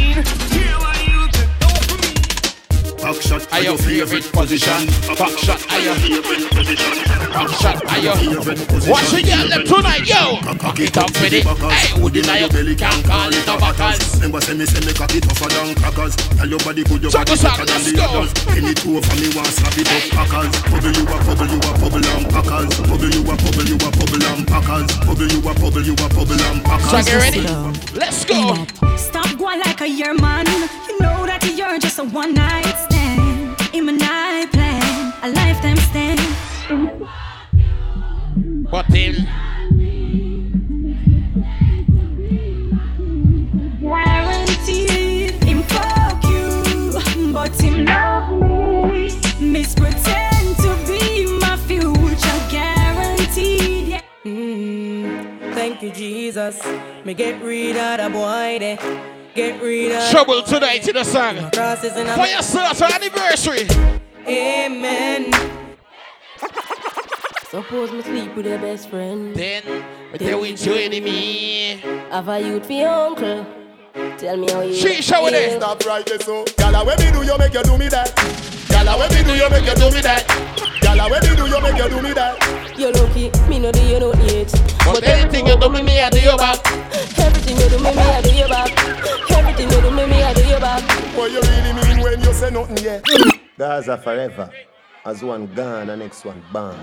Shot 3.27 3.53
Are 3.53 3.63
your 3.63 3.79
favorite 3.79 4.33
position? 4.33 4.87
Back 5.19 5.35
shot, 5.39 5.61
are 5.73 5.81
your 5.81 5.95
favorite 5.97 6.51
position? 6.51 6.93
back 7.35 7.51
shot, 7.59 7.79
are 7.91 7.99
your 7.99 8.17
favorite 8.17 8.69
position. 8.69 8.91
Watch 8.91 9.11
the 9.11 9.23
girl 9.27 9.49
them 9.51 9.63
tonight, 9.67 10.07
yo. 10.07 10.39
Cock 10.63 10.81
it 10.81 10.97
up 10.97 11.11
with 11.19 11.33
it. 11.35 11.45
Hey, 11.45 12.01
who 12.01 12.11
deny 12.11 12.47
you? 12.47 12.77
Can't 12.77 13.05
call 13.05 13.29
it 13.29 13.49
a 13.49 13.55
backers. 13.59 14.15
Remember 14.17 14.41
say 14.41 14.55
me 14.55 14.67
say 14.67 14.81
me 14.87 14.93
cock 14.93 15.15
it 15.15 15.23
tougher 15.23 15.49
than 15.51 15.75
crackers 15.75 16.15
Tell 16.17 16.49
your 16.49 16.59
body 16.61 16.85
good, 16.85 17.03
your 17.03 17.13
body 17.13 17.33
us 17.33 17.45
out, 17.45 17.59
better 17.59 17.73
than 17.73 17.83
the 17.85 17.93
go. 17.97 18.07
others 18.07 18.31
Any 18.55 18.75
two 18.75 19.01
for 19.01 19.17
me 19.19 19.29
want 19.35 19.51
slap 19.51 19.77
it 19.79 19.89
up 19.91 20.03
packers 20.15 20.53
Bubble 20.71 20.95
you 20.95 21.05
a 21.07 21.17
bubble, 21.27 21.47
you 21.47 21.59
a 21.59 21.71
bubble 21.79 22.07
and 22.07 22.25
packers 22.31 22.73
Bubble 22.87 23.11
you 23.11 23.23
a 23.23 23.35
bubble, 23.37 23.67
you 23.67 23.77
a 23.77 23.89
bubble 23.91 24.25
and 24.27 24.43
packers 24.47 24.89
Bubble 25.07 25.29
you 25.31 25.41
a 25.41 25.53
bubble, 25.55 25.83
you 25.83 25.95
a 25.95 26.07
bubble 26.15 26.43
and 26.47 26.59
packers 26.65 26.91
So 26.91 26.99
get 27.03 27.19
ready? 27.19 27.43
Let's 27.97 28.25
go. 28.25 28.67
Stop 28.97 29.31
going 29.39 29.61
like 29.61 29.81
a 29.81 29.89
year 29.89 30.15
man. 30.15 30.47
You 30.89 30.99
know 31.01 31.27
that 31.27 31.43
you're 31.57 31.79
just 31.79 31.99
a 31.99 32.05
one 32.05 32.35
night 32.35 32.66
Then, 38.91 39.29
Guaranteed 43.81 45.45
him 45.45 45.63
fuck 45.65 46.23
you, 46.25 47.33
but 47.33 47.61
him 47.61 47.85
love 47.85 48.31
me. 48.91 49.11
Miss 49.41 49.75
pretend 49.75 50.57
to 50.59 50.77
be 50.87 51.39
my 51.39 51.57
future 51.57 52.41
guaranteed. 52.51 53.89
Yeah. 53.89 54.01
Mm, 54.25 55.55
thank 55.55 55.83
you, 55.83 55.91
Jesus. 55.91 56.61
Me 57.05 57.15
get 57.15 57.41
rid 57.43 57.77
of 57.77 57.99
the 57.99 58.11
boy 58.11 58.59
there. 58.59 58.79
Get 59.35 59.61
rid 59.63 59.93
of 59.93 60.11
trouble 60.11 60.43
tonight 60.43 60.89
in 60.89 60.95
the 60.95 61.05
song. 61.05 61.51
crosses 61.53 61.97
in 61.97 62.07
a 62.07 62.15
Fire 62.15 62.43
starts 62.43 62.81
on 62.83 62.93
anniversary. 62.93 63.67
Amen. 64.27 65.31
Suppose 67.57 67.91
me 67.91 68.03
sleep 68.03 68.37
with 68.37 68.45
your 68.45 68.59
best 68.59 68.91
friend. 68.91 69.35
Then, 69.35 69.63
but 70.13 70.21
they 70.21 70.35
will 70.35 70.55
join 70.55 70.91
me. 70.91 71.77
Have 72.11 72.29
a 72.29 72.39
youth 72.39 72.67
for 72.67 72.73
your 72.73 72.91
uncle. 72.91 73.47
Tell 74.19 74.37
me 74.37 74.47
how 74.53 74.61
you 74.61 74.75
She 74.75 75.01
show 75.01 75.27
it. 75.27 75.33
feel. 75.33 75.61
Stop 75.61 75.83
right 75.87 76.05
there 76.05 76.21
so 76.21 76.45
Gala 76.59 76.85
when 76.85 76.99
me 76.99 77.11
do 77.13 77.23
you 77.25 77.39
make 77.39 77.55
you 77.55 77.63
do 77.63 77.79
me 77.79 77.89
that 77.89 78.13
Gala 78.69 78.99
when 78.99 79.09
me 79.09 79.23
do 79.25 79.33
you 79.35 79.49
make 79.49 79.65
you 79.65 79.75
do 79.75 79.89
me 79.89 80.03
that 80.05 80.29
Gala 80.83 81.09
when 81.09 81.23
me 81.25 81.33
do 81.35 81.47
you 81.49 81.61
make 81.63 81.81
you 81.81 81.89
do 81.89 82.03
me 82.03 82.13
that 82.13 82.37
You're 82.77 82.93
lucky, 82.93 83.33
me 83.49 83.59
no 83.59 83.73
do 83.73 83.81
you 83.89 84.01
no 84.01 84.13
yet. 84.29 84.53
But 84.85 85.03
anything 85.05 85.47
you 85.47 85.57
do 85.59 85.71
me, 85.71 85.81
me 85.81 85.99
I 85.99 86.11
do 86.11 86.21
your 86.21 86.37
back. 86.37 86.61
Everything 87.19 87.57
you 87.57 87.69
do 87.71 87.79
me, 87.79 87.91
me 87.97 88.03
I 88.05 88.21
do 88.21 88.35
your 88.37 88.49
back. 88.51 88.69
Everything 89.33 89.71
you 89.71 89.81
do 89.81 89.91
me, 89.97 90.05
me 90.05 90.23
I 90.23 90.35
do 90.35 90.45
your 90.45 90.61
back. 90.61 90.83
What 91.17 91.33
you 91.33 91.41
really 91.41 91.73
mean 91.73 92.05
when 92.05 92.21
you 92.21 92.33
say 92.35 92.51
nothing 92.51 92.85
yet 92.85 93.03
That's 93.57 93.89
a 93.89 93.97
forever. 93.97 94.51
As 95.07 95.23
one 95.23 95.47
gone, 95.55 95.87
the 95.87 95.97
next 95.97 96.25
one 96.25 96.43
born. 96.53 96.75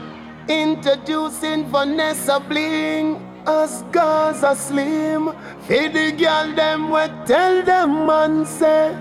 Introducing 0.47 1.65
Vanessa 1.65 2.39
Bling 2.39 3.19
as 3.45 3.83
Gaza 3.91 4.55
Slim 4.55 5.33
Feed 5.67 5.91
the 5.93 6.13
girl 6.13 6.55
them 6.55 6.89
we 6.89 7.01
tell 7.25 7.61
them 7.63 8.07
man 8.07 8.45
say 8.45 8.95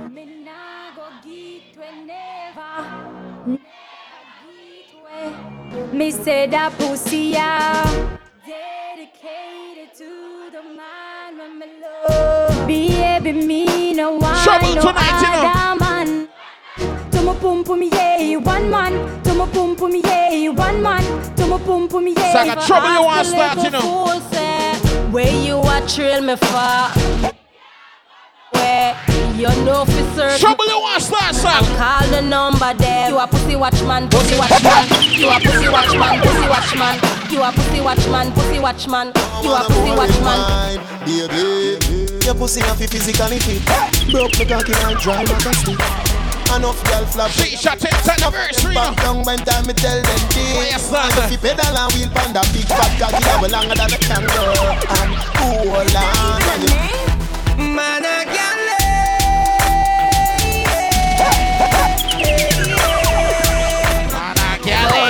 Me 5.92 6.10
say 6.10 6.48
that 6.48 6.72
pussy 6.78 7.32
dedicated 7.32 8.18
to 9.96 10.50
the 10.50 10.62
man 10.76 11.38
when 11.38 11.58
me 11.60 11.66
love. 11.80 12.66
Baby, 12.66 13.32
me 13.32 13.94
no 13.94 14.14
want 14.14 14.42
Trouble 14.42 14.74
no 14.74 14.80
tonight, 14.82 15.20
you 15.22 15.28
know. 15.42 15.61
Other 17.22 17.32
man. 17.32 17.32
To 17.32 17.32
my 17.32 17.34
pum 17.40 17.64
pum 17.64 17.82
yeah, 17.82 18.36
one 18.36 18.70
man. 18.70 19.22
To 19.22 19.34
my 19.34 19.46
pum 19.50 19.76
pum 19.76 19.96
yeah, 19.96 20.48
one 20.48 20.82
man. 20.82 21.36
To 21.36 21.46
my 21.46 21.58
pum 21.58 21.88
pum 21.88 22.08
yeah. 22.08 22.32
So 22.32 22.38
I 22.38 22.46
got 22.46 22.66
trouble 22.66 22.92
you 22.92 23.02
wanna 23.02 23.24
start, 23.24 23.58
you 23.64 23.70
know. 23.70 24.20
Where 25.10 25.28
you 25.28 25.58
a 25.58 25.86
trail 25.86 26.22
me 26.22 26.36
for? 26.36 26.90
Where 28.52 28.96
you 29.36 29.48
know 29.64 29.84
for 29.84 30.14
certain. 30.14 30.38
Trouble 30.40 30.66
you 30.66 30.80
want 30.80 31.02
start, 31.02 31.34
son. 31.34 31.64
Call 31.76 32.08
the 32.08 32.22
number 32.22 32.74
there. 32.74 33.10
You 33.10 33.18
a 33.18 33.26
pussy 33.26 33.56
watchman, 33.56 34.08
pussy 34.08 34.38
watchman. 34.38 34.88
You 35.12 35.28
a 35.28 35.38
pussy 35.40 35.68
watchman, 35.68 36.20
pussy 36.20 36.48
watchman. 36.48 36.98
You 37.30 37.42
a 37.42 37.52
pussy 37.52 37.80
watchman, 37.80 38.32
pussy 38.32 38.58
watchman. 38.58 39.12
You 39.42 39.52
a 39.52 39.64
pussy 39.68 39.90
watchman. 39.92 40.80
Baby, 41.04 42.24
your 42.24 42.34
pussy 42.34 42.60
not 42.60 42.78
fi 42.78 42.86
physically 42.86 43.38
fit. 43.38 43.62
Broke 44.10 44.38
me 44.38 44.44
cocky 44.46 44.72
and 44.72 44.98
dry 44.98 45.22
like 45.24 45.46
a 45.46 45.54
stick. 45.54 46.11
Enough 46.56 46.84
girl 46.84 47.06
flap. 47.06 47.30
She 47.30 47.56
shot 47.56 47.78
10th 47.78 48.08
anniversary. 48.12 48.74
Back 48.74 48.96
down 48.96 49.24
when 49.24 49.38
time 49.38 49.66
me 49.66 49.72
tell 49.72 49.96
them 49.96 50.20
this. 50.28 50.92
And 50.92 51.12
oh, 51.16 51.24
if 51.24 51.32
you 51.32 51.38
pedal 51.38 51.64
and 51.64 51.92
wheel 51.94 52.10
pon 52.12 52.32
that 52.34 52.44
big 52.52 52.68
fat 52.68 52.92
cocky, 53.00 53.24
that 53.24 53.38
will 53.40 53.48
longer 53.50 53.74
than 53.74 53.88
a 53.88 53.98
kangaroo. 53.98 54.76
And 55.00 55.12
hold 55.40 55.96
on. 55.96 56.42
and 56.52 56.62
you- 56.68 57.72
Man, 57.76 58.04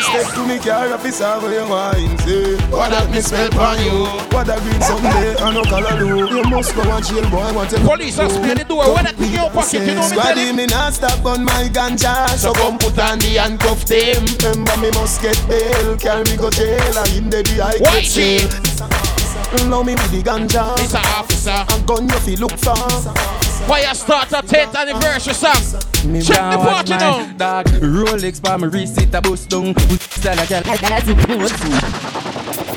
step 0.02 0.34
to 0.34 0.46
me 0.46 0.58
car 0.58 0.92
officer 0.92 1.38
where 1.40 1.62
you 1.62 1.68
wine 1.70 2.18
say 2.18 2.56
What 2.70 2.90
that 2.90 3.10
me 3.10 3.20
smell 3.20 3.48
you? 3.80 4.04
What 4.34 4.46
that 4.46 4.60
green 4.62 4.80
someday 4.82 5.36
I 5.38 5.52
no 5.54 5.62
color 5.64 5.98
do. 5.98 6.34
You 6.34 6.42
must 6.44 6.74
go 6.74 6.82
and 6.82 7.04
jail 7.04 7.26
boy 7.30 7.52
what 7.54 7.70
you 7.72 7.78
Police 7.78 8.18
are 8.18 8.28
split 8.30 8.58
the 8.58 8.64
door. 8.64 8.94
When 8.94 9.06
thing 9.06 9.26
in 9.26 9.32
your 9.32 9.50
pocket 9.50 9.86
You 9.86 9.94
know 9.94 10.08
me 10.08 10.16
tell 10.16 10.36
him 10.36 10.56
me 10.56 10.66
not 10.66 10.92
stop 10.94 11.24
on 11.24 11.44
my 11.44 11.68
ganja. 11.72 12.28
So 12.36 12.52
come 12.52 12.78
put 12.78 12.98
on 12.98 13.18
the 13.18 13.38
handcuff 13.38 13.84
them. 13.86 14.24
Remember 14.42 14.76
me 14.82 14.90
must 14.98 15.22
get 15.22 15.38
bail. 15.48 15.96
Carry 15.96 16.24
me 16.24 16.36
go 16.36 16.50
jail 16.50 16.98
And 16.98 17.30
dey 17.30 17.42
the 17.42 17.54
grade 17.78 18.04
she? 18.04 18.38
sale 18.40 19.66
Allow 19.66 19.82
me 19.82 19.94
with 19.94 20.10
the 20.10 20.22
ganja. 20.22 20.74
Mr. 20.76 21.02
Officer. 21.18 21.64
And 21.74 21.86
gun 21.86 22.08
you 22.08 22.18
fi 22.24 22.34
look 22.36 22.52
for 22.58 23.41
Fyah 23.66 23.94
Statah 23.94 24.42
10th 24.42 24.74
anniversary 24.74 25.34
song 25.34 25.62
Me 26.10 26.20
Check 26.20 26.36
the 26.36 26.58
party 26.58 26.92
my 26.92 26.98
now 26.98 27.32
Dog, 27.36 27.66
Rolex 27.80 28.40
by 28.42 28.56
my 28.56 28.66
wrist, 28.66 29.00
it 29.00 29.14
a 29.14 29.20
bust 29.20 29.48
down. 29.48 29.74
Style 29.98 30.38
a 30.38 30.46
girl. 30.46 30.62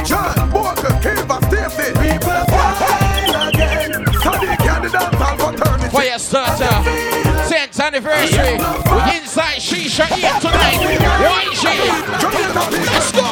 John 0.05 0.51
Walker, 0.51 0.93
Kiva, 1.01 1.37
Stacy, 1.47 1.91
people 1.93 2.41
fly 2.49 3.49
again. 3.49 3.91
So 4.21 4.31
they 4.31 4.55
can't 4.57 4.91
dance 4.91 5.21
all 5.21 5.37
for 5.37 5.51
turn 5.57 5.79
it. 5.81 5.91
Fyah 5.91 6.19
Statah 6.19 6.83
10th 6.83 7.30
anniversary 7.81 8.57
We 8.57 9.01
inside 9.17 9.59
Shisha 9.59 10.05
here 10.13 10.37
tonight 10.39 10.79
YG 11.19 11.65
Let's 12.93 13.11
go 13.11 13.31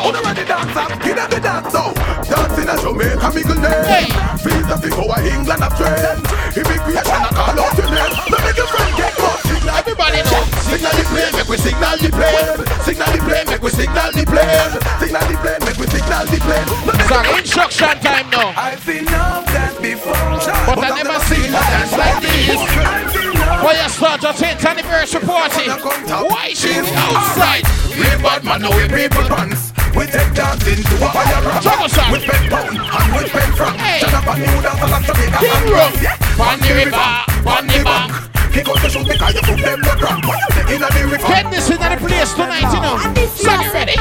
dance 0.49 0.75
up, 0.75 0.89
get 1.05 1.17
at 1.17 1.29
the 1.29 1.39
dance 1.39 1.75
out. 1.77 1.93
Dancing 2.25 2.69
a 2.69 2.75
Jamaica, 2.81 3.29
me 3.37 3.41
good 3.45 3.61
name. 3.61 4.09
Visa 4.41 4.75
fi 4.81 4.89
go 4.89 5.05
a 5.05 5.17
England 5.29 5.61
a 5.61 5.69
trend. 5.77 6.25
Immigration 6.57 7.21
a 7.21 7.29
call 7.29 7.53
out 7.53 7.77
your 7.77 7.89
name. 7.93 8.13
Let 8.33 8.41
me 8.41 8.51
get 8.57 8.69
friend 8.73 8.93
get 8.97 9.13
caught. 9.13 9.39
Signal 9.45 9.77
Everybody 9.77 10.21
know. 10.25 10.41
Signal 10.65 10.93
the 10.97 11.05
plane, 11.05 11.33
make 11.37 11.49
we 11.49 11.57
signal 11.61 11.95
the 12.01 12.09
plane. 12.09 12.57
Signal 12.81 13.09
the 13.13 13.19
plane, 13.21 13.47
make 13.53 13.61
we 13.61 13.69
signal 13.69 14.09
the 14.09 14.23
plane. 14.25 14.73
Signal 14.97 15.25
the 15.29 15.35
plane, 15.37 15.61
make 15.69 15.77
we 15.77 15.85
signal 15.93 16.25
the 16.25 16.37
plane. 16.41 16.67
Me 16.89 17.03
Song 17.05 17.29
instruction 17.37 17.93
time 18.01 18.27
now 18.33 18.49
I've 18.57 18.81
seen 18.81 19.05
enough 19.05 19.45
that 19.53 19.77
before. 19.77 20.17
But 20.65 20.81
I 20.81 20.89
never 20.97 21.17
seen 21.29 21.53
a 21.53 21.61
dance 21.61 21.93
like 21.93 22.17
this 22.25 23.28
Fyah 23.59 23.91
Statah 23.91 24.33
10th 24.33 24.65
anniversary 24.65 25.21
party 25.21 25.67
YG 25.67 26.63
we 26.79 26.95
outside 26.95 27.63
We 27.91 28.07
bad 28.23 28.43
man, 28.43 28.61
now 28.61 28.71
we 28.71 28.87
people 28.87 29.27
pants. 29.27 29.73
We 29.95 30.05
take 30.05 30.31
dancing 30.33 30.79
to 30.79 30.95
a 31.03 31.09
fire 31.11 31.43
rock. 31.43 31.61
Trouble 31.61 31.89
song. 31.89 32.11
With 32.11 32.23
pen 32.23 32.49
pound 32.49 32.77
and 32.77 33.09
with 33.15 33.31
pen 33.35 33.51
franc. 33.57 33.75
Hey. 33.75 33.99
Shut 33.99 34.13
up 34.13 34.27
and 34.31 34.39
new 34.39 34.61
dance 34.63 34.79
and 34.79 35.03
Jamaica 35.03 35.37
King 35.43 35.51
and 35.51 35.69
Rum. 35.75 35.93
Yeah. 35.99 36.39
On 36.39 36.57
the 36.61 36.71
river, 36.71 37.09
on 37.51 37.63
the 37.67 37.79
bank. 37.83 38.29
Kick 38.53 38.69
out 38.69 38.79
the 38.79 38.89
shoes 38.89 39.07
because 39.07 39.33
you 39.35 39.41
put 39.43 39.59
them 39.59 39.79
the 39.81 39.93
cramp. 39.99 40.25
What 40.25 40.39
you 40.39 40.55
say 40.55 40.75
in 40.75 40.81
the 40.81 41.01
river? 41.11 41.27
Get 41.27 41.45
this 41.51 41.69
in 41.69 41.79
the 41.83 41.97
place 41.99 42.33
tonight 42.33 42.69
you 42.71 42.81
know 42.81 42.97
So 43.35 43.51
get 43.59 43.73
ready 43.73 43.97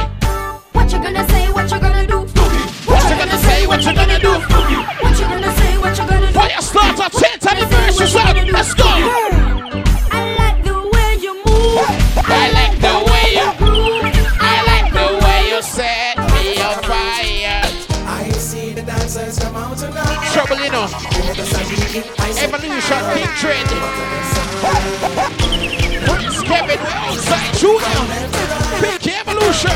What 0.72 0.92
you 0.92 0.98
gonna 1.02 1.28
say? 1.28 1.50
What 1.52 1.70
you 1.70 1.80
gonna 1.80 2.06
do? 2.06 2.18
What 2.86 3.02
you 3.04 3.16
gonna 3.18 3.38
say, 3.42 3.66
what 3.66 3.82
you 3.84 3.92
gonna 3.92 4.18
do 4.18 4.32
What 5.02 5.18
you 5.18 5.26
gonna 5.26 5.52
say? 5.52 5.78
What 5.78 5.98
you 5.98 6.06
gonna 6.06 6.32
do? 6.32 6.38
Fyah 6.38 6.62
Statah 6.64 7.10
10th 7.10 7.50
anniversary 7.50 8.06
song 8.06 8.46
Let's 8.52 8.72
go 8.72 9.37
Evolution 21.38 22.98
Trend 23.38 23.68
Prince 26.06 26.42
Kevin 26.42 26.78
outside 26.82 27.54
Junior 27.54 28.02
Big 28.80 29.06
Evolution 29.06 29.70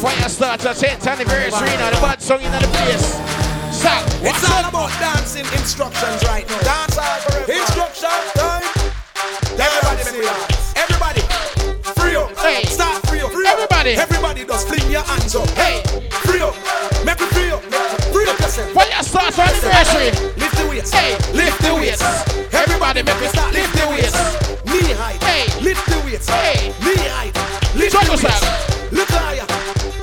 Fyah 0.00 0.28
Statah 0.28 0.72
10th 0.72 1.06
anniversary 1.06 1.68
now 1.76 1.90
the 1.90 2.00
bad 2.00 2.22
song 2.22 2.40
in 2.40 2.50
the 2.52 2.58
place 2.80 3.36
Song 3.76 4.04
It's 4.24 4.42
all 4.50 4.64
about 4.64 4.88
dancing 4.98 5.44
instructions 5.52 6.24
right 6.24 6.48
now. 6.48 6.60
Dance 6.60 6.96
all 6.96 7.20
forever. 7.28 7.52
Instructions 7.52 8.32
time. 8.32 8.62
Everybody 9.52 10.04
make 10.04 10.14
me 10.16 10.24
dance. 10.24 10.72
Everybody. 10.76 11.20
Free 12.00 12.16
up. 12.16 12.32
Hey. 12.38 12.64
Start 12.64 13.06
free 13.06 13.20
up. 13.20 13.30
Free 13.32 13.46
up. 13.46 13.52
Everybody. 13.52 13.90
Everybody 13.90 14.44
just 14.46 14.68
fling 14.68 14.90
your 14.90 15.02
hands 15.02 15.34
up. 15.36 15.48
Hey. 15.50 15.82
Free 16.24 16.40
up. 16.40 16.54
Make 17.04 17.20
me 17.20 17.26
free 17.36 17.50
up. 17.50 17.62
Free 18.14 18.26
up 18.28 18.38
yourself. 18.40 18.95
Fyah 19.16 19.32
Statah 19.32 19.48
anniversary 19.48 20.10
Lift 20.36 20.56
the 20.60 20.68
weights. 20.68 20.92
Hey, 20.92 21.16
Lift 21.32 21.58
the 21.62 21.74
weights. 21.74 22.02
Everybody 22.52 23.02
make 23.02 23.20
me 23.20 23.28
start 23.28 23.52
lift 23.54 23.72
the 23.72 23.88
weights 23.88 24.12
Knee 24.68 24.92
height. 24.92 25.22
Hey. 25.24 25.48
Lift 25.64 25.86
the 25.88 25.96
weights. 26.04 26.28
Hey. 26.28 26.68
Knee 26.84 27.00
height. 27.08 27.32
Lift 27.74 27.96
the 27.96 28.12
weights. 28.12 28.92
Look 28.92 29.08
higher. 29.08 29.46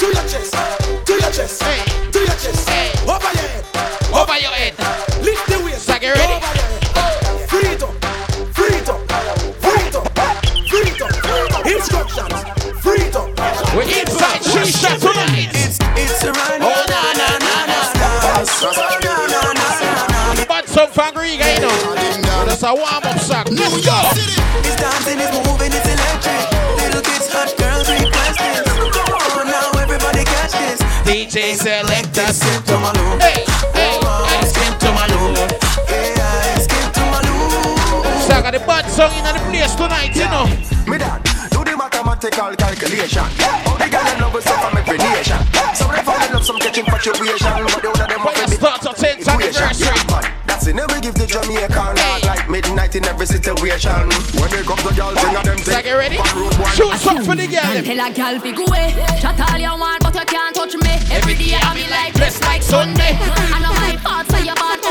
To 0.02 0.06
your 0.10 0.26
chest. 0.26 0.58
To 1.06 1.14
your 1.14 1.32
chest. 1.32 1.62
Hey. 1.62 1.86
To 2.10 2.20
your 2.26 2.38
chest. 2.42 2.70
Hey. 2.70 2.90
Over 3.06 3.30
your 3.38 3.46
head. 3.54 3.66
Over 4.10 4.38
your 4.42 4.56
head 4.58 4.74
Lift 5.22 5.46
the 5.46 5.62
weights. 5.62 5.84
So 5.86 5.94
get 6.00 6.18
ready. 6.18 6.34
Over 6.34 6.54
your 6.58 6.70
head. 6.74 7.50
Free 7.50 7.70
it 7.70 7.84
up. 7.86 7.94
Free 8.58 8.74
it 8.82 8.90
up. 8.90 9.02
Free 9.62 9.84
it 9.86 9.96
up. 9.96 10.10
Free 10.66 10.90
it 10.90 11.02
up. 11.06 11.66
Instructions. 11.70 12.40
Free 12.82 13.06
it 13.06 13.16
up. 13.16 13.30
We're 13.78 13.84
inside 13.84 14.42
Shisha 14.42 14.98
tonight 14.98 15.50
It's 15.54 15.78
it's 16.02 16.24
a 16.24 16.32
run. 16.32 16.62
Oh 16.62 16.86
na 16.90 17.14
na 17.14 17.30
na 17.38 17.66
na 17.66 17.84
na 17.98 19.03
Bad 20.84 20.94
song 20.94 21.14
from 21.14 21.24
Griga 21.24 21.62
know 21.62 22.46
That's 22.46 22.64
a 22.64 22.74
warm 22.74 23.08
up 23.08 23.20
song 23.20 23.46
Let's 23.56 23.86
go 23.86 23.96
It's 24.68 24.76
dancing, 24.76 25.20
it's 25.20 25.32
moving, 25.32 25.72
it's 25.72 25.88
electric. 25.88 26.44
Little 26.76 27.00
kids, 27.00 27.32
hot 27.32 27.56
girls 27.56 27.88
request 27.88 28.40
this. 28.44 28.68
Come 28.92 29.16
on 29.16 29.48
now, 29.48 29.72
everybody 29.80 30.28
catch 30.28 30.52
this. 30.52 30.84
DJ 31.08 31.56
Selector 31.56 32.28
Skip 32.34 32.66
to 32.68 32.76
my 32.84 32.92
loop. 33.00 33.22
Hey, 33.22 33.48
hey, 33.72 33.96
oh, 34.04 34.28
hey 34.28 34.44
Skip 34.44 34.76
to 34.84 34.92
my 34.92 35.08
loop. 35.08 35.56
Yeah, 35.88 36.60
skip 36.60 36.92
to 37.00 37.04
my 37.08 37.20
loop. 37.32 38.20
Song 38.28 38.44
of 38.44 38.52
the 38.52 38.60
bad 38.68 38.86
song 38.92 39.16
in 39.16 39.24
the 39.24 39.42
place 39.48 39.76
tonight 39.76 40.12
you 40.12 40.28
know 40.28 40.52
Me 40.84 41.00
dad, 41.00 41.24
do 41.52 41.64
the 41.64 41.78
mathematical 41.80 42.56
calculation. 42.60 43.24
All 43.72 43.80
the 43.80 43.88
girls 43.88 44.20
love 44.20 44.36
us 44.36 44.48
from 44.52 44.76
every 44.76 44.98
nation. 45.00 45.40
Some 45.80 45.90
of 45.90 45.96
them 45.96 46.04
fall 46.04 46.20
in 46.20 46.34
love, 46.34 46.44
some 46.44 46.60
catch 46.60 46.78
infatuation, 46.78 47.56
but 47.72 47.80
the 47.80 47.88
other 47.88 48.08
them 48.08 48.20
Fire 48.20 48.36
have 48.36 48.52
a 48.52 48.56
starter 48.56 48.92
10th 48.92 49.28
anniversary 49.32 49.64
But 49.64 49.88
that's 49.88 50.03
in 50.84 50.96
we 50.96 51.02
give 51.02 51.16
the 51.16 51.28
Jamaican 51.28 51.96
hey. 51.98 52.28
like 52.28 52.50
midnight 52.50 52.96
in 52.96 53.06
every 53.06 53.26
situation. 53.26 53.92
When 54.40 54.50
they 54.52 54.64
come 54.64 54.80
to 54.84 54.92
y'all, 54.94 55.16
sing 55.16 55.36
of 55.36 55.44
them 55.44 55.58
So 55.58 55.72
thing. 55.72 55.84
get 55.84 55.94
ready 55.94 56.18
One 56.18 56.36
road, 56.36 56.56
one 56.60 56.76
Shoot 56.76 56.96
some 57.00 57.24
for 57.24 57.36
the 57.36 57.48
girl 57.48 57.64
And 57.64 57.86
tell 57.86 58.00
a 58.00 58.12
gal 58.12 58.40
fi 58.40 58.52
go 58.52 58.66
away. 58.66 58.92
Chat 59.20 59.40
all 59.40 59.60
you 59.60 59.74
want, 59.80 60.04
but 60.04 60.16
you 60.16 60.26
can't 60.26 60.56
touch 60.56 60.76
me. 60.76 60.94
Every 61.12 61.36
day 61.36 61.56
I 61.56 61.74
be 61.74 61.88
like 61.90 62.14
blessed 62.14 62.42
like 62.44 62.62
Sunday. 62.62 63.16
I 63.16 63.58
know 63.64 63.74
my 63.74 63.96
parts 64.04 64.30
say 64.30 64.44
you 64.46 64.56
bad 64.56 64.83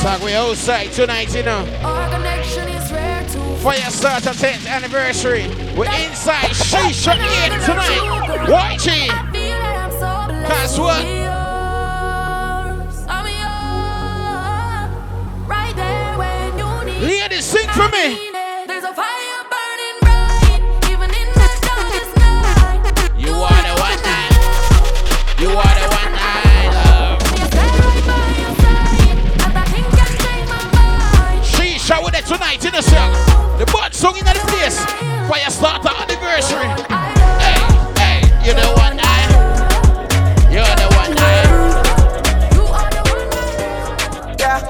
Song 0.00 0.24
we 0.24 0.32
outside 0.32 0.90
tonight 0.92 1.34
you 1.34 1.42
know 1.42 1.66
Our 1.82 2.08
connection 2.08 2.66
is 2.70 2.90
rare 2.90 3.20
to 3.20 3.38
Fyah 3.60 3.90
Statah 3.92 4.32
10th 4.32 4.66
anniversary 4.66 5.46
We're 5.76 5.92
inside 6.08 6.48
Shisha 6.56 7.12
8 7.12 7.18
tonight 7.66 8.00
YG 8.48 9.10
feel 9.30 9.58
that 9.60 9.76
I'm 9.76 9.92
so. 9.92 10.08
That's 10.48 10.78
what 10.78 11.04
Yours. 11.04 11.20
I'm 13.08 13.26
yours. 13.44 14.88
Right 15.46 15.76
there 15.76 16.16
when 16.16 16.56
you 16.56 16.84
need 16.86 17.02
Ladies 17.20 17.44
sing 17.44 17.68
for 17.68 17.86
me 17.90 18.16
There's 18.66 18.84
a 18.84 18.94
fire 18.94 19.44
burning 19.52 19.98
bright, 20.00 20.62
even 20.88 21.10
in 21.12 21.28
the 21.36 21.48
darkest 21.60 22.16
night. 22.16 22.88
You 23.20 23.34
are 23.36 23.62
the 23.68 23.74
one 23.76 24.00
You 25.42 25.50
tonight 32.30 32.64
in 32.64 32.70
the 32.70 32.80
cell. 32.80 33.10
The 33.58 33.66
bud 33.66 33.92
song 33.92 34.16
in 34.16 34.24
the 34.24 34.30
place. 34.46 34.78
Fyah 35.26 35.50
Statah 35.50 35.90
anniversary. 36.02 36.70
Hey, 37.42 37.58
hey, 37.98 38.18
you 38.46 38.54
know 38.54 38.70
what 38.78 38.94
I? 39.02 39.26
You're 40.46 40.76
the 40.78 40.86
one 40.94 41.12
I. 41.18 41.26
Yeah. 44.38 44.60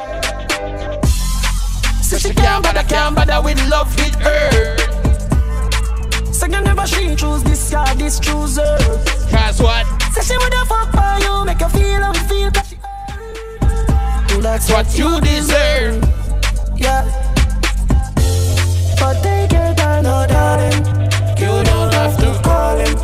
So 2.00 2.16
she 2.16 2.32
can't 2.32 2.64
bother, 2.64 2.82
can't 2.84 3.14
bother 3.14 3.42
with 3.44 3.60
love 3.68 3.94
with 3.96 4.14
her. 4.24 4.78
Say 6.32 6.46
you 6.46 6.62
never 6.62 6.86
she 6.86 7.14
choose 7.14 7.42
this 7.42 7.70
guy, 7.70 7.94
this 7.94 8.18
chooser. 8.20 8.78
Cause 9.30 9.60
what? 9.60 9.84
Say 10.14 10.22
she 10.32 10.38
would 10.38 10.54
have 10.54 10.66
fuck 10.66 10.92
by 10.92 11.18
you, 11.18 11.44
make 11.44 11.60
her 11.60 11.68
feel 11.68 12.00
how 12.00 12.12
we 12.12 12.20
feel. 12.20 12.50
that 12.52 12.66
she 12.66 12.78
that's 14.40 14.70
what 14.70 14.98
you 14.98 15.20
deserve. 15.20 16.02
Yeah. 16.74 17.29
But 20.20 20.26
take 20.26 20.36
your 20.36 20.36
darling. 20.36 20.84
You 21.38 21.64
don't 21.64 21.94
have 21.94 22.16
to 22.18 22.40
call 22.42 22.76
him. 22.76 22.96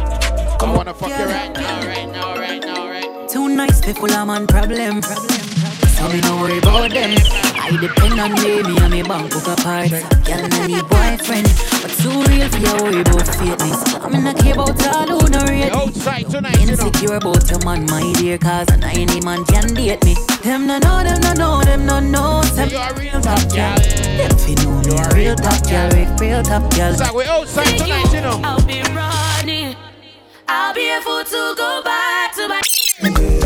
I 0.60 0.76
wanna 0.76 0.92
fuck 0.92 1.08
you 1.08 1.24
right 1.24 1.52
now, 1.54 1.86
right 1.86 2.12
now, 2.12 2.38
right 2.38 2.62
now, 2.62 2.88
right. 2.90 3.28
Too 3.28 3.48
nice, 3.48 3.80
people, 3.80 4.10
I'm 4.12 4.28
on 4.28 4.46
problem. 4.46 5.00
So 5.00 6.08
me 6.08 6.20
no 6.20 6.36
worry 6.36 6.58
about 6.58 6.90
them. 6.90 7.45
I 7.68 7.76
depend 7.80 8.20
on 8.20 8.32
me, 8.34 8.62
me 8.62 8.78
and 8.78 8.92
me 8.92 9.02
bank 9.02 9.32
book 9.32 9.48
apart. 9.48 9.90
Girl, 9.90 10.38
I 10.38 10.66
need 10.68 10.86
boyfriend, 10.86 11.50
but 11.82 11.90
too 11.98 12.14
real 12.30 12.48
for 12.48 12.58
your 12.62 12.76
worry 12.78 13.00
about 13.00 13.26
fakeness. 13.26 14.04
I'm 14.04 14.14
in 14.14 14.26
a 14.28 14.34
care 14.34 14.54
about 14.54 14.86
all 14.86 15.18
who 15.18 15.28
no 15.28 15.42
rate. 15.46 15.72
Outside 15.72 16.30
tonight, 16.30 16.60
Insecure 16.60 17.16
about 17.16 17.50
your 17.50 17.58
man, 17.64 17.84
my 17.86 18.12
dear, 18.18 18.38
cause 18.38 18.68
an 18.70 18.84
any 18.84 19.20
man 19.22 19.44
can 19.46 19.74
date 19.74 20.04
me. 20.04 20.14
Them 20.44 20.68
no 20.68 20.78
know, 20.78 21.02
them 21.02 21.20
no 21.20 21.32
know, 21.32 21.64
them 21.64 21.86
no 21.86 21.98
know. 21.98 22.42
Them 22.54 22.68
you 22.68 22.78
a 22.78 22.94
real 22.94 23.20
top 23.20 23.42
girl. 23.50 23.74
Them 24.14 24.30
fi 24.38 24.54
know 24.62 24.80
me 24.86 24.98
a 25.02 25.08
real 25.12 25.34
top 25.34 25.66
girl, 25.66 25.90
real 26.20 26.42
top 26.44 26.70
girl. 26.72 26.94
So 26.94 27.16
we 27.16 27.24
outside 27.24 27.78
tonight, 27.78 28.12
you 28.12 28.20
know. 28.20 28.40
I'll 28.44 28.64
be 28.64 28.80
running. 28.94 29.74
I'll 30.46 30.72
be 30.72 30.88
a 30.88 31.00
fool 31.00 31.24
to 31.24 31.54
go 31.58 31.82
back 31.82 32.32
to 32.36 32.46
my. 32.46 33.45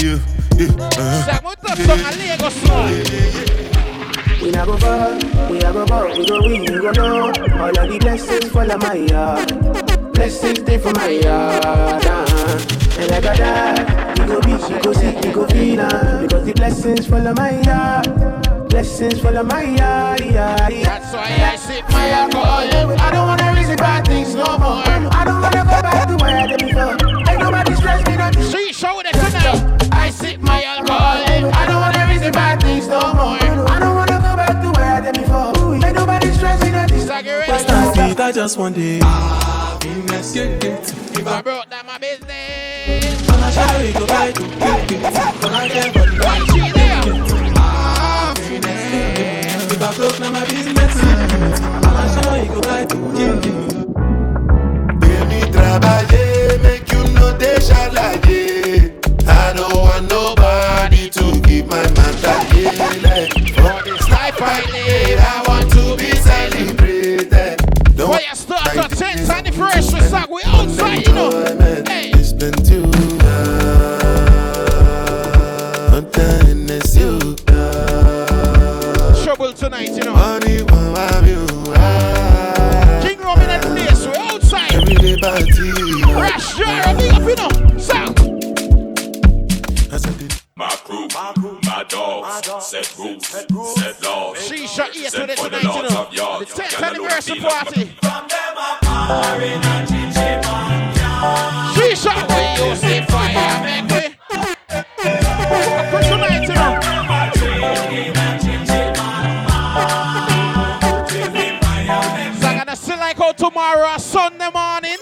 the 0.67 1.75
song? 1.85 1.99
I 2.03 2.11
Lagos 2.15 2.55
song. 2.61 4.41
We 4.41 4.51
not 4.51 4.65
go 4.65 4.77
far, 4.77 5.15
we 5.51 5.59
a 5.59 5.71
go 5.71 5.85
far, 5.85 6.07
we 6.09 6.25
go 6.25 6.41
win, 6.41 6.61
we 6.61 6.67
go 6.67 6.91
know. 6.91 7.27
All 7.61 7.69
of 7.69 7.89
the 7.89 7.97
blessings 7.99 8.51
fall 8.51 8.71
on 8.71 8.79
my 8.79 8.95
yard. 8.95 10.13
Blessings 10.13 10.59
stay 10.59 10.77
for 10.77 10.91
my 10.93 11.09
yard. 11.09 11.63
Uh. 11.65 12.65
And 12.99 13.09
like 13.09 13.23
a 13.23 13.37
dad, 13.37 14.19
we 14.19 14.25
go 14.25 14.41
beach, 14.41 14.69
we 14.69 14.79
go 14.79 14.93
sick, 14.93 15.15
we 15.23 15.31
go 15.31 15.47
feel 15.47 15.81
uh, 15.81 16.21
Because 16.21 16.45
the 16.45 16.53
blessings 16.53 17.07
fall 17.07 17.27
on 17.27 17.35
my 17.35 17.61
yard. 17.61 18.69
Blessings 18.69 19.19
fall 19.21 19.37
on 19.37 19.47
my 19.47 19.63
yard, 19.63 20.21
yeah. 20.21 20.69
That's 20.69 21.13
why 21.13 21.51
I 21.51 21.55
sip 21.55 21.89
my 21.89 22.09
alcohol. 22.09 22.99
I 22.99 23.11
don't 23.11 23.27
wanna 23.27 23.53
reason 23.59 23.75
bad 23.77 24.05
things 24.05 24.35
no 24.35 24.57
more. 24.57 24.83
I 24.85 25.23
don't 25.25 25.41
wanna 25.41 25.63
go 25.63 25.81
back 25.81 26.07
to 26.07 26.17
where 26.17 26.37
I 26.37 26.47
did 26.47 26.59
before. 26.59 27.30
Just 38.41 38.57
want 38.57 38.75
it. 38.75 39.03
Happiness, 39.03 40.33
get 40.33 40.63
it. 40.63 40.93
If 41.13 41.27
I 41.27 41.43
broke 41.43 41.69
down 41.69 41.85
my 41.85 41.99
business. 41.99 43.29
I'm 43.29 43.53
sure 43.53 43.79
we 43.79 43.93
go 43.93 44.07
back 44.07 44.33
to 44.33 44.41
get 44.41 44.91
it. 44.91 45.03
But 45.39 45.51
I 45.51 45.69
can't 45.69 45.93
believe 45.93 46.19
Why 46.23 46.39
she 46.49 46.59
there? 46.73 47.03
If 49.69 49.81
I 49.83 49.95
broke 49.95 50.17
down 50.17 50.33
my 50.33 50.43
business, 50.45 50.95
I'm 51.85 52.07
sure 52.15 52.33
we 52.33 52.47
go 52.47 52.61
back 52.61 52.89
to 52.89 52.97
get 53.13 53.45
it. 53.45 53.53
Baby, 55.01 55.39
travailler, 55.53 56.63
make 56.63 56.91
you 56.91 57.03
know 57.13 57.31
they 57.37 57.57
shalaye. 57.57 58.89
I 59.27 59.53
don't 59.53 59.75
want 59.75 60.09
nobody 60.09 61.11
to 61.11 61.41
keep 61.47 61.67
my 61.67 61.83
matter 61.91 62.10
set 92.83 92.97
rules, 92.97 93.27
set, 93.27 93.51
rules, 93.51 93.75
set 93.75 94.03
laws. 94.03 94.37
Shisha 94.37 94.89
8 94.89 95.11
set 95.11 95.37
to 95.37 95.49
the 95.49 95.61
19. 95.61 95.83
The 96.39 96.45
10th 96.45 96.83
anniversary 96.83 97.39
party. 97.39 97.83
the 98.01 98.27
them 98.27 98.57
apart 98.57 99.43
in 99.43 99.61
a 99.61 99.85
ginger 99.87 100.41
man. 100.41 100.93
Shisha. 101.75 102.13
We 102.29 102.41
use 102.69 102.81
the 102.81 103.05
fire, 103.11 103.63
make 103.63 103.87
way. 103.91 104.07
Come 105.91 106.03
tonight, 106.03 106.47
you 106.47 106.55
know. 106.55 106.79
Like 112.97 113.17
how 113.17 113.31
tomorrow, 113.33 113.97
Sunday 113.97 114.49
morning. 114.53 114.97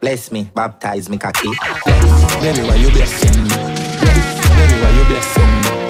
Bless 0.00 0.30
me, 0.30 0.48
baptize 0.54 1.08
me, 1.08 1.18
kaki. 1.18 1.48
Bless 1.48 2.58
me, 2.58 2.68
why 2.68 2.74
you 2.76 2.90
blessing 2.90 3.42
me? 3.42 3.48
Bless 3.48 4.70
me, 4.70 4.80
why 4.80 4.90
you 4.90 5.04
blessing 5.06 5.78
me? 5.78 5.83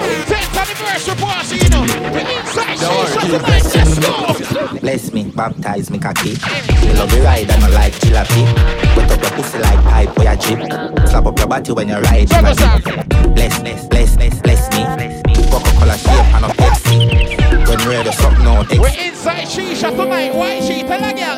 10th 1.05 1.05
anniversary 1.05 1.15
party, 1.15 1.55
you 1.63 1.69
know. 1.69 1.81
We 1.81 1.87
inside 2.35 2.77
Don't 2.79 3.07
Shisha 3.07 3.21
worry, 3.21 3.37
tonight. 3.37 3.63
Let's 3.75 3.99
go. 4.53 4.59
Bless 4.79 5.03
me, 5.13 5.21
baptize 5.31 5.89
me, 5.91 5.97
cocky. 5.99 6.31
Me 6.81 6.93
love 6.93 7.13
you 7.13 7.21
ride 7.23 7.49
and 7.49 7.63
I 7.63 7.67
like 7.69 7.93
jalopy. 7.93 8.43
Wet 8.97 9.11
up 9.11 9.21
your 9.21 9.31
pussy 9.31 9.59
like 9.59 9.79
pipe 9.83 10.17
where 10.17 10.33
you 10.33 10.39
drip. 10.41 10.71
Slap 11.09 11.25
up 11.25 11.37
your 11.37 11.47
body 11.47 11.71
when 11.71 11.87
you 11.89 11.95
ride. 11.95 12.29
my 12.31 12.53
dick. 12.53 12.83
Bless, 13.35 13.59
bless, 13.59 13.85
bless, 13.87 14.15
bless, 14.15 14.41
bless 14.41 14.69
me. 14.73 14.83
Coca-Cola 15.49 15.97
shape 15.97 16.33
and 16.35 16.45
a 16.45 16.47
Pepsi. 16.49 16.97
When 17.67 17.79
you 17.79 17.89
ready, 17.89 18.11
something 18.11 18.43
now, 18.43 18.63
take 18.63 18.79
We're 18.79 18.89
inside 18.89 19.47
Shisha 19.47 19.89
tonight. 19.95 20.33
Why 20.33 20.59
she 20.61 20.83
tell 20.83 21.03
a 21.03 21.13
girl? 21.13 21.37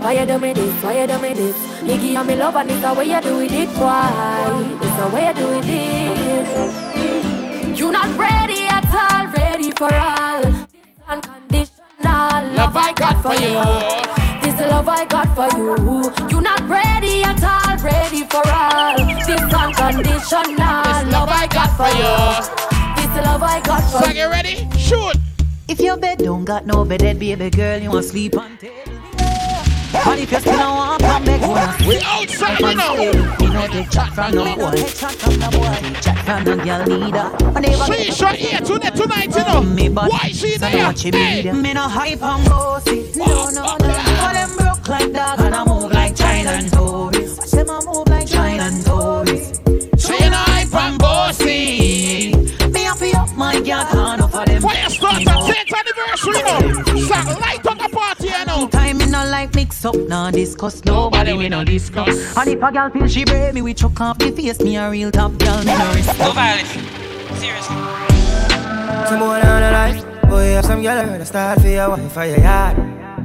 Why 0.00 0.12
you 0.20 0.26
do 0.26 0.38
me 0.38 0.52
this? 0.52 0.82
Why 0.82 1.00
you 1.00 1.06
do 1.06 1.18
me 1.18 1.32
this? 1.34 1.56
Nigga, 1.82 2.16
I'm 2.16 2.30
in 2.30 2.38
love 2.38 2.56
and 2.56 2.70
it's 2.70 2.80
the 2.80 2.94
way 2.94 3.04
you 3.06 3.20
do 3.20 3.40
it. 3.40 3.52
it. 3.52 3.68
Why? 3.70 4.78
It's 4.82 4.96
the 4.96 5.08
way 5.14 5.26
you 5.28 5.34
do 5.34 5.52
it. 5.52 5.64
it. 5.66 7.78
You 7.78 7.90
not 7.90 8.06
ready 8.16 8.66
at 8.84 9.12
all, 9.12 9.32
ready 9.32 9.70
for 9.72 9.92
all. 9.92 10.42
This 10.42 10.90
unconditional 11.08 12.40
love 12.56 12.76
I 12.76 12.92
got 12.94 13.22
for 13.22 13.34
you. 13.34 13.54
This 14.42 14.60
love 14.70 14.88
I 14.88 15.04
got 15.06 15.28
for 15.34 15.48
you. 15.56 16.28
You're 16.30 16.42
not 16.42 16.60
ready 16.68 17.22
at 17.22 17.42
all, 17.42 17.76
ready 17.78 18.24
for 18.24 18.42
all. 18.48 18.96
This 19.26 19.40
unconditional 19.40 21.10
love 21.10 21.28
I 21.28 21.46
got 21.50 21.70
for 21.76 21.90
you. 21.96 22.14
This 22.96 23.14
the 23.14 23.22
love 23.22 23.42
I 23.42 23.60
got 23.60 23.82
for 23.90 24.06
you. 24.08 24.14
So 24.14 24.20
you 24.20 24.30
ready? 24.30 24.68
Shoot. 24.78 25.16
If 25.68 25.80
your 25.80 25.96
bed 25.96 26.18
don't 26.18 26.44
got 26.44 26.66
no 26.66 26.84
bed, 26.84 27.18
baby 27.18 27.50
girl, 27.50 27.78
you 27.78 27.90
want 27.90 28.04
sleep 28.04 28.36
on 28.36 28.56
table. 28.58 28.93
And 29.96 30.20
if 30.20 30.32
you 30.32 30.40
still 30.40 30.56
don't 30.58 30.76
want 30.76 31.02
come 31.02 31.24
back, 31.24 31.40
wanna 31.42 31.88
We 31.88 31.98
outside, 32.04 32.60
you 32.60 32.74
know. 32.74 32.94
You 33.40 33.48
know 33.52 33.68
they 33.68 33.84
chat 33.84 34.12
from 34.12 34.34
no 34.34 34.56
boy, 34.56 34.76
chat 34.76 35.12
from 35.12 35.38
no 35.38 35.50
boy, 35.50 36.00
chat 36.00 36.18
from 36.24 36.44
no 36.44 36.56
girl 36.64 36.86
neither. 36.86 37.30
And 37.54 37.62
never 37.62 37.86
get 37.92 38.36
here 38.36 38.60
today, 38.60 38.90
tonight, 38.90 39.34
you 39.36 39.44
know. 39.44 39.62
me, 39.62 39.88
but 39.88 40.10
Why 40.10 40.30
she 40.30 40.56
there? 40.56 40.70
know 40.72 40.86
what 40.88 41.04
you 41.04 41.12
Hey. 41.12 41.52
Me 41.52 41.72
no 41.72 41.82
hype 41.82 42.22
and 42.22 42.44
bossy. 42.48 43.10
No, 43.16 43.24
oh, 43.26 43.50
no, 43.54 43.62
no. 43.62 43.94
All 44.24 44.32
them 44.32 44.56
broke 44.56 44.88
like 44.88 45.12
dog 45.12 45.40
and 45.40 45.54
I 45.54 45.64
move 45.64 45.92
like 45.92 46.16
China 46.16 46.50
and 46.50 46.72
tourists. 46.72 47.38
Watch 47.38 47.50
them 47.50 47.68
a 47.68 47.80
move 47.84 48.08
like 48.08 48.26
China 48.28 48.62
and 48.64 48.84
tourists. 48.84 49.60
She 50.04 50.18
no 50.28 50.36
hype 50.36 50.74
and 50.74 50.98
bossy. 50.98 52.32
Me 52.70 52.82
to 52.84 53.18
up 53.18 53.36
my 53.36 53.54
yard 53.54 53.86
and 53.90 54.20
enough 54.20 54.34
of 54.34 54.46
them. 54.46 54.62
Fire 54.62 54.90
start 54.90 55.20
at 55.20 55.26
10th 55.26 55.72
anniversary, 55.78 56.38
you 56.38 56.44
know. 56.44 57.40
Light 57.40 57.66
up 57.66 57.78
the 57.78 57.88
party, 57.92 58.13
you 58.54 58.64
know. 58.64 58.68
Time 58.68 58.98
me 58.98 59.06
no 59.06 59.24
like 59.26 59.54
mix 59.54 59.84
up, 59.84 59.96
nah 59.96 60.30
discuss 60.30 60.84
nobody 60.84 61.32
we 61.32 61.48
no 61.48 61.64
discuss. 61.64 62.36
And 62.36 62.48
if 62.50 62.62
a 62.62 62.72
girl 62.72 62.90
feel 62.90 63.08
she 63.08 63.24
brave, 63.24 63.54
me 63.54 63.62
we 63.62 63.74
chuck 63.74 64.00
off 64.00 64.18
the 64.18 64.30
face, 64.32 64.60
me 64.60 64.76
a 64.76 64.90
real 64.90 65.10
top 65.10 65.36
girl, 65.38 65.58
me 65.58 65.66
no 65.66 65.92
risk. 65.94 66.18
No 66.18 66.32
violence. 66.32 66.68
Seriously. 67.38 67.76
Some 69.08 69.18
more 69.20 69.40
down 69.40 69.60
the 69.62 69.70
line. 69.72 70.28
Boy, 70.28 70.54
have 70.54 70.64
some 70.64 70.82
girl 70.82 70.98
around 70.98 71.18
the 71.18 71.26
start 71.26 71.60
for 71.60 71.68
your 71.68 71.90
wife 71.90 72.16
or 72.16 72.24
your 72.24 72.40
yard. 72.40 72.76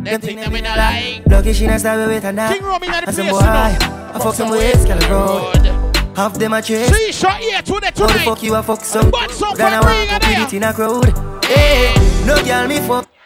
Them 0.05 0.21
think 0.21 0.39
that 0.39 0.51
we 0.51 0.61
not 0.61 0.77
like. 0.77 1.25
Lucky 1.27 1.53
she 1.53 1.67
not 1.67 1.79
stab 1.79 2.07
with 2.07 2.23
a 2.23 2.31
knife. 2.31 2.53
King 2.53 2.65
Romy 2.65 2.87
not 2.87 3.05
the 3.05 3.11
place, 3.11 3.31
boy, 3.31 3.39
you 3.39 3.45
know. 3.45 4.11
I 4.13 4.19
fuck 4.19 4.33
some 4.33 4.49
with 4.49 4.81
Scala 4.81 5.09
Road. 5.09 6.15
Half 6.15 6.37
them 6.37 6.53
a 6.53 6.61
chase. 6.61 6.89
See, 6.89 7.11
shot 7.11 7.39
here 7.39 7.61
today 7.61 7.91
How 7.95 8.07
the 8.07 8.19
fuck 8.19 8.43
you 8.43 8.55
a 8.55 8.63
fuck 8.63 8.83
some? 8.83 9.09
But 9.11 9.31
some 9.31 9.55
Then 9.55 9.73
I 9.73 9.79
for 9.79 9.87
walk 9.87 9.95
bring 9.95 10.09
up 10.09 10.39
with 10.39 10.53
it 10.53 10.57
in 10.57 10.63
a 10.63 10.73
crowd. 10.73 11.45
Hey, 11.45 12.25
no 12.25 12.43
girl 12.43 12.67
me 12.67 12.79
fuck. 12.79 13.18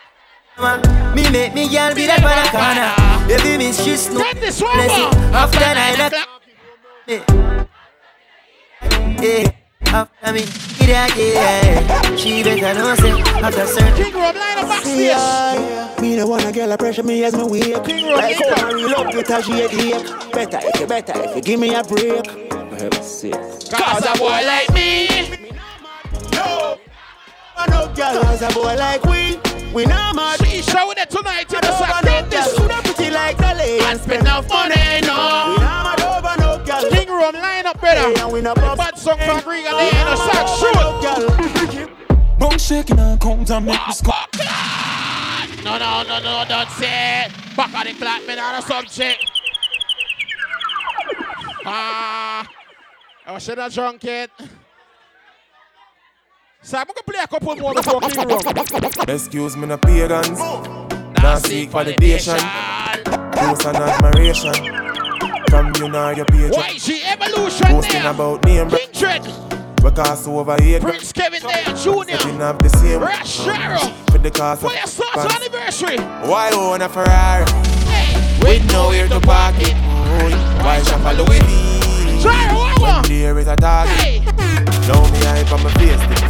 Me 0.57 1.29
make 1.31 1.53
me 1.53 1.67
girl 1.67 1.93
be 1.95 2.05
that 2.07 2.21
man 2.21 2.37
a 2.37 2.49
corner. 2.49 2.93
Baby 3.27 3.57
miss 3.65 3.83
she 3.83 3.95
snoop. 3.95 4.21
Send 4.21 4.39
this 4.39 4.61
one 4.61 4.73
Bless 4.75 4.99
more. 4.99 5.09
it. 5.09 5.15
After 5.33 5.59
nine 5.59 5.99
o'clock. 5.99 6.41
Yeah, 9.23 9.51
after 9.87 10.33
me, 10.33 10.41
get 10.77 10.89
out, 10.89 11.17
yeah. 11.17 12.15
She 12.15 12.43
better 12.43 12.73
know 12.77 12.95
say 12.95 13.11
after 13.41 13.65
certain. 13.65 13.95
King 14.03 14.13
Rob, 14.13 14.35
line 14.35 14.57
up 14.59 14.67
backstage. 14.67 14.99
Yeah, 14.99 15.95
me 16.01 16.15
no 16.17 16.27
wanna 16.27 16.51
girl 16.51 16.71
a 16.71 16.77
pressure 16.77 17.03
me 17.03 17.23
as 17.23 17.33
me 17.35 17.43
wake. 17.43 17.83
King 17.85 18.07
Rob, 18.07 18.17
Like 18.17 18.35
how 18.35 18.67
I 18.69 18.73
real 18.73 18.89
up 18.95 19.13
with 19.15 19.29
a 19.29 19.41
headache. 19.41 20.31
Better 20.33 20.59
if 20.61 20.79
you 20.79 20.87
better 20.87 21.13
if 21.15 21.35
you 21.35 21.41
give 21.41 21.59
me 21.59 21.73
a 21.73 21.83
break. 21.83 22.23
Cause 22.25 24.05
a 24.05 24.17
boy 24.17 24.41
like 24.45 24.69
me. 24.73 25.07
No, 26.33 26.77
no 27.69 27.93
girl 27.95 28.25
as 28.25 28.41
a 28.41 28.49
boy 28.53 28.75
like 28.75 29.03
we. 29.05 29.39
We 29.73 29.85
not 29.85 30.15
mad. 30.15 30.39
She 30.45 30.61
show 30.61 30.91
it 30.91 31.09
tonight 31.09 31.49
in 31.51 31.57
I 31.57 31.61
the 31.61 31.67
don't 31.67 31.77
sack. 31.79 31.89
want 31.89 32.05
no 32.05 32.11
Get 32.11 32.29
this. 32.29 32.53
girl 32.53 32.61
who 32.61 32.67
not 32.67 32.83
pretty 32.83 33.09
like 33.11 33.37
Dolly 33.37 33.79
And 33.79 33.99
spend 33.99 34.21
enough 34.21 34.47
money, 34.49 34.75
We 34.75 35.01
no. 35.07 35.07
not 35.57 35.97
mad 35.97 36.01
over 36.01 36.41
no 36.41 36.63
girl. 36.63 36.91
King 36.91 37.09
Rob, 37.09 37.33
line 37.33 37.65
up, 37.65 37.79
brother. 37.79 38.01
Hey, 38.13 38.21
and 38.21 38.31
we 38.31 38.41
not 38.41 38.55
The 38.55 38.61
bust. 38.61 38.77
bad 38.77 38.97
song 38.99 39.17
for 39.17 39.41
Green 39.41 39.65
and 39.65 39.75
We 39.77 39.83
they 39.83 39.89
in 39.89 40.05
the 40.05 40.15
not 40.15 40.31
sack. 40.31 40.45
mad 40.45 40.49
Shoot. 40.59 40.77
over 40.77 41.77
no 41.77 41.87
girl. 41.87 42.37
Bone 42.37 42.59
shaking 42.59 42.99
and 42.99 43.19
count 43.19 43.49
and 43.49 43.65
make 43.65 43.87
me 43.87 43.93
squat. 43.93 44.29
No, 45.63 45.77
no, 45.77 46.03
no, 46.03 46.19
no, 46.19 46.45
don't 46.47 46.69
say 46.71 47.25
it. 47.25 47.31
Back 47.55 47.73
on 47.73 47.85
the 47.85 47.93
clock, 47.93 48.27
man, 48.27 48.37
on 48.39 48.55
the 48.55 48.61
subject. 48.67 49.23
Ah, 51.65 52.45
I 53.25 53.37
should 53.39 53.57
have 53.57 53.73
drunk 53.73 54.03
it. 54.03 54.29
So 56.63 56.77
I'm 56.77 56.85
gonna 56.87 57.03
play 57.05 57.19
a 57.21 57.27
couple 57.27 57.55
more 57.55 57.73
before 57.73 57.99
King 58.01 58.27
Rob. 58.27 59.09
Excuse 59.09 59.57
me, 59.57 59.67
no 59.67 59.77
pagans. 59.77 60.29
Now 61.21 61.35
seek 61.37 61.69
validation. 61.69 62.39
Admiration. 63.35 64.53
From 65.49 65.73
you 65.77 65.89
know 65.89 66.09
your 66.11 66.25
page. 66.25 66.51
YG 66.53 67.03
Evolution 67.05 67.67
Boasting 67.67 68.01
there. 68.01 68.11
about 68.11 68.43
name. 68.45 68.69
King 68.69 68.89
Tread. 68.93 69.25
We 69.83 69.91
cost 69.91 70.27
over 70.27 70.55
eight. 70.61 70.81
Prince 70.81 71.11
Kevin 71.11 71.41
there. 71.43 71.75
Junior. 71.75 72.17
Setting 72.17 72.41
up 72.41 72.61
the 72.61 72.69
same. 72.69 73.01
Rush 73.01 73.39
Sharo. 73.39 73.93
For 74.11 74.17
the 74.17 74.31
cost 74.31 74.61
For 74.61 74.71
your 74.71 74.87
son's 74.87 75.33
anniversary. 75.35 75.97
Why 75.97 76.49
own 76.53 76.81
a 76.81 76.87
Ferrari? 76.89 77.45
Hey. 77.91 78.39
With 78.41 78.71
nowhere 78.71 79.07
to 79.09 79.19
park 79.19 79.55
it. 79.59 79.75
Why 80.63 80.81
shop 80.83 81.01
a 81.03 81.13
Louis 81.21 81.39
V? 81.39 82.23
Sharo, 82.23 82.53
what 82.55 82.81
When 82.81 82.93
one? 82.95 83.03
there 83.09 83.37
is 83.39 83.47
a 83.47 83.55
target. 83.57 83.93
Hey. 83.99 84.72
Now 84.87 85.01
me 85.11 85.19
hype 85.23 85.51
on 85.51 85.63
my 85.63 85.71
face. 85.79 85.95
stick. 86.03 86.23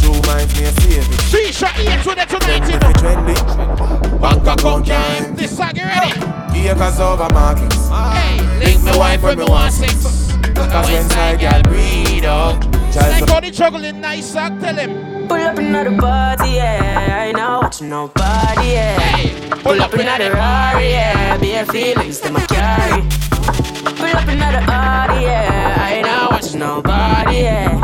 Two 0.00 0.16
minds 0.26 0.52
me 0.56 0.64
a 0.64 0.72
save 0.80 1.04
it. 1.04 1.20
She 1.28 1.52
shot 1.52 1.74
here 1.74 2.00
to 2.02 2.14
the 2.14 2.24
tonight, 2.24 2.62
Trendy 2.62 2.72
you 2.72 2.78
know. 2.78 2.92
trendy. 2.96 4.20
Bank 4.20 4.46
account 4.46 4.86
time. 4.86 5.36
This 5.36 5.56
song, 5.56 5.76
you 5.76 5.84
ready? 5.84 6.28
Acres 6.68 7.00
over 7.00 7.28
markets. 7.32 7.88
Hey. 7.88 8.58
Link 8.58 8.82
me 8.84 8.98
wife 8.98 9.22
when 9.22 9.38
me 9.38 9.44
want 9.44 9.72
sex. 9.72 10.32
Cause 10.54 10.90
when 10.90 11.08
side 11.10 11.40
girl 11.40 11.62
breed 11.62 12.24
up. 12.24 12.60
Child 12.92 13.20
Like 13.20 13.28
how 13.28 13.40
they 13.40 13.50
juggling 13.50 14.00
nice 14.00 14.32
song, 14.32 14.60
tell 14.60 14.76
him. 14.76 15.28
Pull 15.28 15.38
up 15.38 15.58
another 15.58 15.96
party, 15.96 16.50
yeah. 16.52 17.06
I 17.10 17.26
ain't 17.26 17.36
not 17.36 17.62
watching 17.62 17.88
nobody, 17.88 18.68
yeah. 18.68 18.98
Hey. 18.98 19.50
Pull 19.62 19.80
up 19.80 19.92
another 19.92 20.32
Rari, 20.32 20.90
yeah. 20.90 21.36
Bare 21.38 21.66
feelings 21.66 22.20
to 22.20 22.32
my 22.32 22.44
carry. 22.46 23.77
Pull 24.08 24.20
up 24.20 24.28
another 24.28 24.64
party, 24.64 25.22
yeah. 25.24 25.76
I 25.78 25.92
ain't 25.96 26.06
not 26.06 26.30
watching 26.30 26.60
nobody, 26.60 27.36
yeah. 27.36 27.78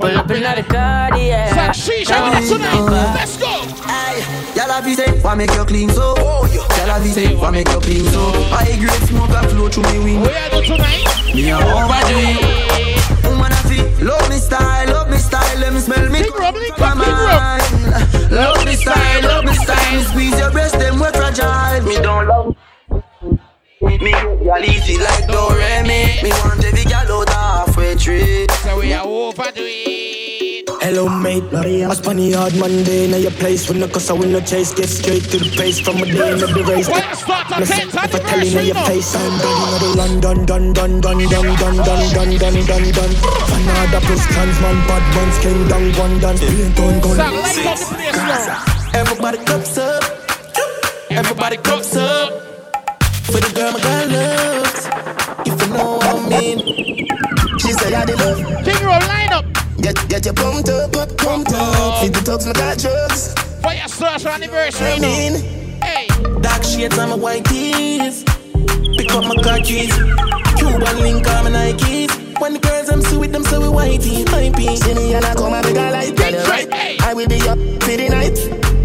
Pull 0.00 0.16
up 0.16 0.30
another 0.30 0.62
car, 0.62 1.18
yeah. 1.18 1.52
Sack 1.52 1.74
she 1.74 2.02
shot 2.02 2.32
it 2.32 2.48
tonight. 2.48 2.80
Let's 3.14 3.36
go. 3.36 3.46
Y'all 4.56 4.72
have 4.72 4.88
say, 4.96 5.20
why 5.20 5.34
make 5.34 5.52
you 5.52 5.64
clean 5.66 5.90
so? 5.90 6.14
Oh, 6.16 6.46
y'all 6.46 6.88
have 6.88 7.06
say, 7.06 7.36
why 7.36 7.50
make 7.50 7.68
you 7.68 7.78
clean 7.80 8.04
so? 8.06 8.20
Oh, 8.20 8.48
High 8.48 8.78
grade 8.78 9.08
smoke 9.08 9.28
a 9.28 9.46
flow 9.50 9.68
through 9.68 9.82
me 9.92 9.98
wing. 10.02 10.20
What 10.22 10.32
you 10.54 10.60
do 10.62 10.76
tonight? 10.76 11.34
Me 11.34 11.50
a 11.50 11.56
overdo 11.58 12.16
it. 12.24 13.24
Woman 13.28 13.52
a 13.52 13.60
feel, 13.68 14.08
love 14.08 14.30
me 14.30 14.38
style, 14.38 14.88
love 14.88 15.10
me 15.10 15.18
style, 15.18 15.58
let 15.58 15.74
me 15.74 15.80
smell 15.80 16.08
me. 16.08 16.22
King 16.22 16.32
Rob, 16.38 16.54
link 16.54 16.80
up, 16.80 16.96
Rob. 16.96 18.32
Love 18.32 18.64
me 18.64 18.74
style, 18.76 19.22
love 19.24 19.44
me 19.44 19.52
style. 19.52 20.04
Squeeze 20.04 20.38
your 20.38 20.50
breast, 20.52 20.78
them 20.78 20.94
we 20.94 21.08
fragile. 21.12 21.82
Me 21.82 21.96
don't 21.96 22.26
love. 22.26 22.56
Me, 23.82 24.10
y'all 24.40 24.64
easy 24.64 24.96
like 24.96 25.24
Doremi. 25.28 26.22
Me 26.22 26.30
want 26.44 26.64
every 26.64 26.84
gal 26.84 27.12
out 27.12 27.28
halfway 27.28 27.94
tree. 27.94 28.46
So 28.62 28.78
we 28.80 28.94
are 28.94 29.04
overdo 29.04 29.60
it. 29.60 30.64
Hello 30.80 31.08
mate, 31.08 31.42
I 31.52 31.92
spun 31.94 32.16
the 32.16 32.32
hard 32.32 32.54
Monday 32.56 33.10
Now 33.10 33.16
your 33.16 33.32
place 33.32 33.68
when 33.68 33.80
the 33.80 33.88
cause 33.88 34.08
I 34.08 34.12
win 34.14 34.30
no 34.32 34.40
chase 34.40 34.72
Get 34.72 34.88
straight 34.88 35.24
to 35.34 35.38
the 35.38 35.50
pace 35.56 35.80
from 35.80 35.96
a 35.96 36.06
day 36.06 36.30
in 36.32 36.38
the 36.38 36.62
race 36.62 36.86
When 36.88 37.02
I 37.02 37.14
start 37.14 37.48
to 37.48 37.58
Listen, 37.58 37.90
tenth 37.90 37.94
if 37.94 38.14
I 38.14 38.18
tell 38.22 38.38
you 38.38 38.54
now 38.54 38.60
anniversary, 38.60 38.66
your 38.66 38.74
no. 38.76 38.86
face 38.86 39.14
I'm 39.16 39.34
done, 39.42 39.50
you 39.50 39.66
know 39.66 39.78
the 39.82 39.90
London, 39.98 40.38
done, 40.46 40.72
done, 40.72 41.00
done, 41.00 41.18
done, 41.26 41.50
done, 41.58 41.76
done, 41.82 42.06
done, 42.14 42.32
done, 42.38 42.58
done, 42.70 42.86
done 42.94 43.14
Fanada 43.50 43.98
plus 44.06 44.26
clansman, 44.30 44.78
bad 44.86 45.04
ones, 45.16 45.36
king 45.42 45.60
down, 45.66 45.86
one 45.98 46.14
dance 46.22 46.40
Paint 46.40 46.78
on 46.78 46.94
gun 47.02 47.16
Song, 47.18 47.34
light 47.34 47.66
up 47.66 47.78
the 47.82 47.94
place 48.14 48.46
now. 48.46 49.00
Everybody 49.00 49.38
cups 49.42 49.78
up 49.78 50.02
Everybody 51.10 51.56
cups 51.56 51.96
up 51.96 52.30
For 52.30 52.38
the 52.38 52.45
girl 53.66 53.72
my 53.72 53.80
girl 53.80 54.08
loves 54.08 54.86
If 55.46 55.62
you 55.62 55.74
know 55.74 55.96
what 55.96 56.04
I 56.04 56.28
mean. 56.28 56.58
She 57.58 57.72
said 57.72 57.92
I 57.92 58.04
did 58.04 58.18
love. 58.18 58.38
King 58.64 58.84
Rob, 58.84 59.02
line 59.02 59.32
up. 59.32 59.44
Get, 59.80 60.08
get 60.08 60.24
your 60.24 60.34
pumped 60.34 60.68
up, 60.68 60.92
pumped 61.16 61.52
up. 61.52 62.02
Feed 62.02 62.14
the 62.14 62.22
dogs, 62.24 62.46
my 62.46 62.52
got 62.52 62.78
drugs. 62.78 63.34
For 63.62 63.72
your 63.72 63.88
social 63.88 64.30
anniversary, 64.30 64.86
I 64.86 65.00
mean 65.00 65.32
Hey. 65.82 66.06
Dark 66.40 66.62
shades 66.62 66.98
on 66.98 67.10
my 67.10 67.16
white 67.16 67.44
tees 67.44 68.24
Pick 68.96 69.12
up 69.12 69.24
my 69.24 69.36
car 69.42 69.58
keys. 69.58 69.94
Cuban 70.56 70.98
link 71.00 71.26
on 71.28 71.44
my 71.44 71.50
Nikes 71.50 72.40
When 72.40 72.54
the 72.54 72.58
girls 72.58 72.88
I'm 72.88 73.02
sweet, 73.02 73.32
them 73.32 73.44
so 73.44 73.60
we 73.60 73.66
whitey 73.66 74.30
My 74.30 74.50
piece 74.56 74.80
See 74.82 74.94
me 74.94 75.14
and 75.14 75.24
I 75.24 75.34
come 75.34 75.52
and 75.52 75.66
make 75.66 75.76
a 75.76 75.90
light 75.90 76.18
right 76.18 77.02
I 77.02 77.14
will 77.14 77.28
be 77.28 77.40
up 77.48 77.58
for 77.82 77.96
the 77.96 78.08
night 78.08 78.75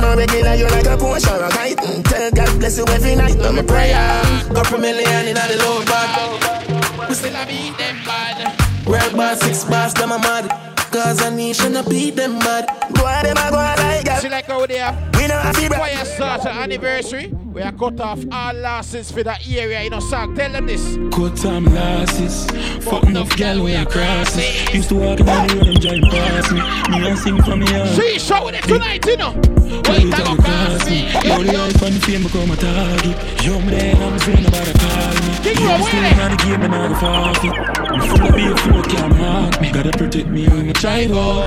Not 0.00 0.16
regular, 0.18 0.54
you're 0.54 0.70
like 0.70 0.86
a 0.86 0.96
Porsche 0.96 1.30
or 1.32 1.44
a 1.44 1.48
kite 1.50 1.78
Mm, 1.78 2.04
Tell 2.04 2.30
God 2.30 2.58
bless 2.58 2.78
you 2.78 2.84
every 2.88 3.16
night 3.16 3.36
No 3.36 3.52
me 3.52 3.62
prayer. 3.62 3.96
A 3.96 4.78
million 4.78 5.28
in 5.28 5.34
the 5.34 5.56
low 5.64 5.84
bag 5.84 7.08
We 7.08 7.14
still 7.14 7.32
have 7.32 7.48
beat 7.48 7.76
them 7.78 7.96
bad. 8.04 8.60
Red 8.86 9.16
bar, 9.16 9.34
six 9.36 9.64
bars, 9.64 9.94
them 9.94 10.12
a 10.12 10.18
mad 10.18 10.75
Cause 10.90 11.22
I 11.22 11.30
need 11.30 11.56
to 11.56 11.84
beat 11.88 12.16
them 12.16 12.38
bad 12.38 12.66
Boy, 12.94 13.20
them 13.22 13.36
a 13.36 13.50
go 13.50 13.56
like 13.56 14.04
that 14.04 14.22
See 14.22 14.28
like 14.28 14.46
how 14.46 14.66
they 14.66 14.78
have 14.78 14.96
We 15.16 15.26
know 15.26 15.38
happy 15.38 15.68
For 15.68 15.88
your 15.88 16.04
start 16.04 16.46
anniversary, 16.46 17.32
we 17.56 17.62
are 17.62 17.72
cut 17.72 17.98
off 18.00 18.22
all 18.30 18.54
losses 18.54 19.10
for 19.10 19.22
that 19.22 19.48
area, 19.48 19.82
you 19.82 19.88
know, 19.88 19.98
Sag. 19.98 20.36
Tell 20.36 20.52
them 20.52 20.66
this. 20.66 20.98
Cut 21.10 21.36
time 21.38 21.64
losses. 21.64 22.44
Fuck 22.84 23.04
enough 23.04 23.34
gal 23.34 23.64
way 23.64 23.76
across 23.76 24.36
it. 24.36 24.74
Used 24.74 24.90
to 24.90 24.96
walk 24.96 25.20
in 25.20 25.24
the 25.24 25.32
road 25.32 25.66
and 25.66 25.80
drive 25.80 26.02
past 26.02 26.52
me. 26.52 26.60
Me 26.90 27.08
and 27.08 27.18
sing 27.18 27.42
for 27.42 27.56
me 27.56 27.66
heart. 27.66 27.88
She 27.96 28.18
showing 28.18 28.56
it 28.56 28.64
tonight, 28.64 29.06
you 29.06 29.16
know. 29.16 29.32
Wait, 29.32 29.88
Wait, 29.88 30.14
I 30.14 30.18
go 30.22 30.36
cost 30.36 30.90
me. 30.90 31.10
Now 31.14 31.42
the 31.42 31.56
hype 31.56 31.82
and 31.82 31.94
the 31.96 32.00
fame 32.04 32.24
become 32.24 32.50
a 32.50 32.56
target. 32.56 33.42
Yo, 33.42 33.58
me 33.60 33.70
there, 33.70 33.96
I'm 33.96 34.18
saying 34.18 34.46
about 34.46 34.68
a 34.68 34.72
call 34.78 35.14
me. 35.14 35.15
King 35.46 35.62
Yeah, 35.62 35.78
Rob, 35.78 35.80
I'm 35.80 35.86
still 35.86 36.02
where 36.02 36.26
in 36.26 36.30
the 36.30 36.42
game 36.42 36.62
and 36.62 36.74
I 36.74 36.88
go 36.88 36.94
forfeit. 36.98 37.54
I'm 37.86 38.00
full 38.02 38.26
of 38.26 38.34
beef, 38.34 38.58
flow 38.66 38.82
can't 38.82 39.16
mark 39.16 39.60
me. 39.60 39.70
Gotta 39.70 39.92
protect 39.96 40.26
me 40.26 40.48
when 40.48 40.70
I 40.70 40.72
try 40.72 41.06
go. 41.06 41.42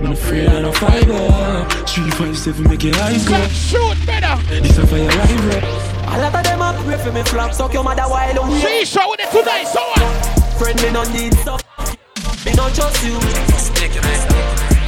I'm 0.00 0.12
afraid 0.12 0.48
I 0.48 0.62
don't 0.62 0.74
fight 0.74 1.10
up. 1.10 1.70
Three, 1.86 2.10
five, 2.12 2.38
seven, 2.38 2.64
make 2.64 2.84
your 2.84 2.96
eyes 2.96 3.28
go. 3.28 3.36
Shoot 3.48 3.98
better. 4.06 4.32
This 4.48 4.78
a 4.78 4.86
fire 4.86 5.08
rival. 5.08 5.60
A 6.08 6.16
lot 6.24 6.34
of 6.36 6.42
them 6.42 6.62
up, 6.62 6.76
pray 6.86 6.96
for 6.96 7.12
me 7.12 7.22
flop, 7.24 7.52
suck 7.52 7.74
your 7.74 7.84
mother 7.84 8.04
while 8.04 8.38
away. 8.38 8.60
She 8.60 8.86
showing 8.86 9.20
it 9.20 9.30
tonight, 9.30 9.64
so 9.64 9.80
what? 9.80 10.56
Friend, 10.56 10.80
me 10.80 10.90
no 10.90 11.04
need 11.12 11.34
stuff. 11.34 11.60
Me 12.46 12.52
don't 12.52 12.74
trust 12.74 13.04
you. 13.04 13.20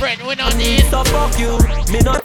Friend, 0.01 0.23
we 0.27 0.35
don't 0.35 0.57
need 0.57 0.81
So 0.87 1.05
fuck 1.05 1.39
you. 1.39 1.59
Me 1.93 2.01
not. 2.01 2.25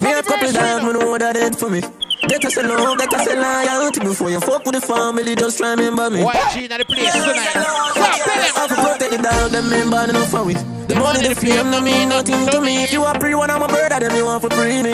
Me 0.00 0.12
a 0.18 0.22
couple 0.22 0.50
down, 0.50 0.84
me 0.84 0.92
know 0.98 1.16
that 1.16 1.36
it 1.36 1.54
for 1.54 1.70
me. 1.70 1.80
Get 2.28 2.44
us 2.44 2.56
alone, 2.56 2.96
get 2.98 3.12
us 3.12 3.26
a 3.26 3.34
loyalty 3.36 4.00
before 4.00 4.30
you 4.30 4.40
fuck 4.40 4.64
with 4.64 4.74
the 4.74 4.80
family. 4.80 5.34
Just 5.36 5.60
remember 5.60 6.10
me. 6.10 6.20
YG 6.22 6.70
in 6.70 6.78
the 6.78 6.84
place 6.84 7.12
tonight. 7.12 7.50
Stop, 7.50 8.16
tell 8.24 8.40
them. 8.42 8.52
I 8.56 8.66
protect 8.68 9.10
the 9.12 9.18
dog, 9.22 9.50
them 9.50 9.70
men 9.70 9.90
bad 9.90 10.10
enough 10.10 10.30
for 10.30 10.50
it. 10.50 10.58
The 10.88 10.94
money, 10.96 11.26
the 11.28 11.34
fame, 11.34 11.70
no 11.70 11.80
mean 11.80 12.08
nothing 12.08 12.46
to 12.48 12.60
me. 12.60 12.84
If 12.84 12.92
you 12.92 13.02
are 13.04 13.18
pre 13.18 13.34
one, 13.34 13.50
I'm 13.50 13.62
a 13.62 13.68
bird, 13.68 13.92
then 13.92 14.14
you 14.16 14.24
want 14.24 14.42
for 14.42 14.50
pre 14.50 14.82
me. 14.82 14.92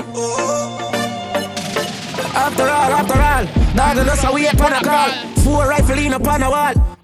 After 2.34 2.62
all, 2.62 2.92
after 2.98 3.20
all, 3.20 3.44
dog, 3.74 4.06
that's 4.06 4.22
how 4.22 4.34
we 4.34 4.46
up 4.48 4.60
on 4.60 4.72
a 4.72 4.80
call. 4.80 5.10
Four 5.44 5.68
rifle 5.68 5.98
in 5.98 6.12
upon 6.12 6.42
a 6.42 6.50
wall. 6.50 6.99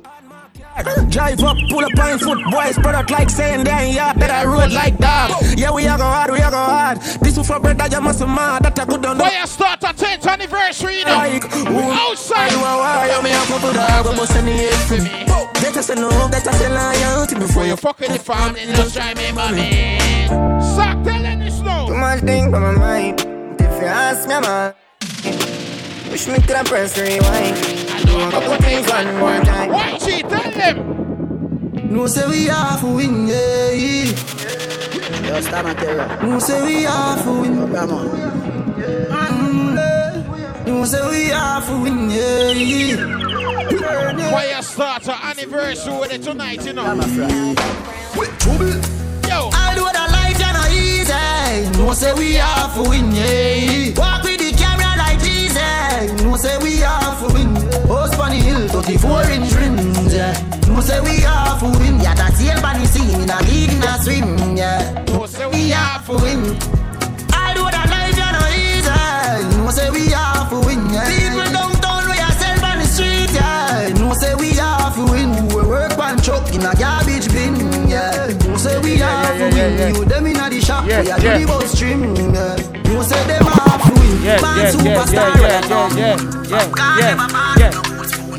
Drive 1.09 1.43
up, 1.43 1.57
pull 1.71 1.85
up 1.85 1.99
on 1.99 2.19
foot, 2.19 2.39
boys, 2.51 2.75
spread 2.77 2.95
out 2.95 3.11
like 3.11 3.31
saying 3.31 3.65
they 3.65 3.93
yeah, 3.95 4.13
that 4.13 4.31
I 4.31 4.45
road 4.45 4.73
like 4.73 4.99
that. 4.99 5.55
Yeah, 5.57 5.73
we 5.73 5.87
are 5.89 5.97
go 5.97 6.05
hard, 6.05 6.31
we 6.31 6.41
are 6.41 6.51
go 6.51 6.57
hard. 6.57 6.99
This 7.23 7.39
is 7.39 7.47
for 7.47 7.59
bread 7.59 7.79
that 7.79 7.93
you 7.93 8.01
must 8.01 8.21
mad, 8.21 8.65
that 8.65 8.79
I 8.79 8.85
could 8.85 9.01
don't 9.01 9.17
know. 9.17 9.25
Fire 9.25 9.47
start 9.47 9.83
a 9.85 9.95
10th 9.95 10.27
anniversary, 10.27 10.99
you 10.99 11.05
know. 11.07 11.17
Like, 11.17 11.45
ooh, 11.45 11.93
Outside. 11.93 12.37
I 12.37 12.51
do 12.51 12.59
a 12.61 12.73
war, 12.77 13.17
you 13.17 13.23
me 13.25 13.33
a 13.33 13.43
couple 13.47 13.73
dog, 13.73 14.05
but 14.05 14.17
must 14.17 14.33
send 14.33 14.49
the 14.49 14.53
hate 14.53 14.75
for 14.87 15.03
me. 15.03 15.27
Better 15.63 15.83
say 15.83 15.95
no, 15.95 16.11
better 16.29 16.53
say 16.53 16.69
loyalty 16.69 17.35
before 17.37 17.65
you 17.65 17.77
fuck 17.77 17.99
with 17.99 18.13
the 18.13 18.19
family, 18.19 18.61
just 18.67 18.95
try 18.95 19.15
me, 19.15 19.33
mommy. 19.33 19.99
Mm-hmm. 20.29 20.77
Suck, 20.77 21.05
tell 21.05 21.23
them 21.23 21.39
this 21.41 21.61
now. 21.61 21.87
Too 21.87 21.95
much 21.95 22.21
thing 22.21 22.55
on 22.55 22.61
my 22.61 22.73
mind. 22.73 23.21
If 23.59 23.81
you 23.81 23.87
ask 23.87 24.29
me, 24.29 24.41
man. 24.41 24.75
Wish 26.17 26.29
me 26.29 26.41
could 26.41 26.57
have 26.57 26.65
press 26.65 26.97
rewind. 26.97 27.57
Do 28.07 28.19
a 28.19 28.31
couple 28.31 28.57
things 28.65 28.89
one 28.89 29.19
more 29.19 29.39
time. 29.45 29.69
Why 29.69 29.99
she 29.99 30.23
tell 30.23 30.51
them? 30.51 31.93
No 31.93 32.07
say 32.07 32.27
we 32.27 32.47
have 32.47 32.81
to 32.81 32.87
win, 32.87 33.27
yeah. 33.27 33.73
Yo, 35.29 35.41
stand 35.43 35.69
at 35.69 35.77
terror. 35.77 36.19
No 36.23 36.39
say 36.39 36.63
we 36.65 36.85
have 36.85 37.23
to 37.23 37.33
win. 37.39 37.71
Come 37.71 37.91
on. 37.91 38.07
No 40.65 40.85
say 40.87 41.07
we 41.11 41.27
have 41.27 41.67
to 41.67 41.77
win, 41.83 42.09
yeah. 42.09 42.55
Fyah 44.33 44.63
Statah 44.65 45.21
anniversary 45.23 45.99
with 45.99 46.13
it 46.15 46.23
tonight, 46.23 46.65
you 46.65 46.73
know. 46.73 46.83
Yo. 49.29 49.51
I 49.53 49.75
do 49.75 49.85
the 49.85 50.07
life 50.17 50.39
you 50.41 50.53
know 50.57 50.67
easy. 50.73 51.79
No 51.79 51.93
say 51.93 52.15
we 52.15 52.37
have 52.37 52.75
to 52.75 52.89
win, 52.89 53.13
yeah. 53.13 53.93
Walk 53.99 54.23
with 54.23 54.36
the 54.36 54.36
camera 54.36 54.36
like 54.36 54.36
Jesus. 56.01 56.23
No 56.23 56.37
say 56.37 56.59
we 56.59 56.77
have 56.79 57.21
to 57.21 57.33
win. 57.35 57.55
Host 57.89 58.19
on 58.19 58.31
the 58.31 58.37
hill, 58.37 58.69
34 58.69 59.23
inch 59.31 59.53
rims, 59.55 60.15
yeah. 60.15 60.33
No 60.69 60.81
say 60.81 61.01
we 61.01 61.21
have 61.21 61.61
to 61.61 61.79
win. 61.79 62.01
Yeah, 62.01 62.15
that 62.15 62.65
on 62.65 62.81
the 62.81 62.87
scene 62.87 63.21
in 63.21 63.31
a 63.31 63.39
league 63.49 63.73
in 63.73 63.83
a 63.83 63.99
swim, 64.03 64.57
yeah. 64.57 65.05
No 65.09 65.27
say 65.27 65.47
we 65.47 65.71
have 65.71 66.07
to 66.07 66.13
win. 66.13 66.57
I 67.33 67.55
do 67.55 67.65
the 67.65 67.83
life 67.89 68.17
you 68.17 68.31
know 68.35 68.49
easy. 68.53 69.57
No 69.59 69.71
say 69.71 69.91
we 69.91 70.07
have 70.13 70.51
to 70.51 70.61
win, 70.67 70.81
yeah. 70.93 71.07
People 71.09 71.49
downtown 71.53 72.05
we 72.11 72.19
are 72.19 72.33
sell 72.33 72.65
on 72.65 72.79
the 72.79 72.87
street, 72.87 73.33
yeah. 73.33 73.89
No 73.99 74.13
say 74.15 74.35
we 74.35 74.51
have 74.53 74.95
to 74.95 75.05
win. 75.05 75.49
We 75.49 75.63
work 75.63 75.97
one 75.97 76.19
truck 76.19 76.53
in 76.55 76.65
a 76.65 76.75
garbage 76.75 77.29
bin, 77.33 77.89
yeah. 77.89 78.37
No 78.47 78.57
say 78.57 78.79
we 78.81 78.97
have 78.99 79.39
to 79.39 79.57
win. 79.57 79.95
You 79.95 80.05
them 80.05 80.27
in 80.27 80.37
a 80.37 80.51
the 80.51 80.61
shop, 80.61 80.85
we 80.85 80.93
are 80.93 81.05
do 81.05 81.47
the 81.47 81.67
stream, 81.69 82.15
yeah. 82.35 82.57
No 82.93 83.03
say 83.03 83.23
them 83.27 83.45
have 83.45 83.45
to 83.45 83.51
win. 83.51 83.56
Yeah, 84.27 84.41
yeah, 84.41 84.73
yeah, 84.83 84.83
yeah, 84.83 85.39
yeah, 85.39 85.63
yeah, 85.69 85.87
yeah, 85.95 86.17
yeah, 86.49 86.67
yeah, 86.99 87.15
yeah. 87.59 87.71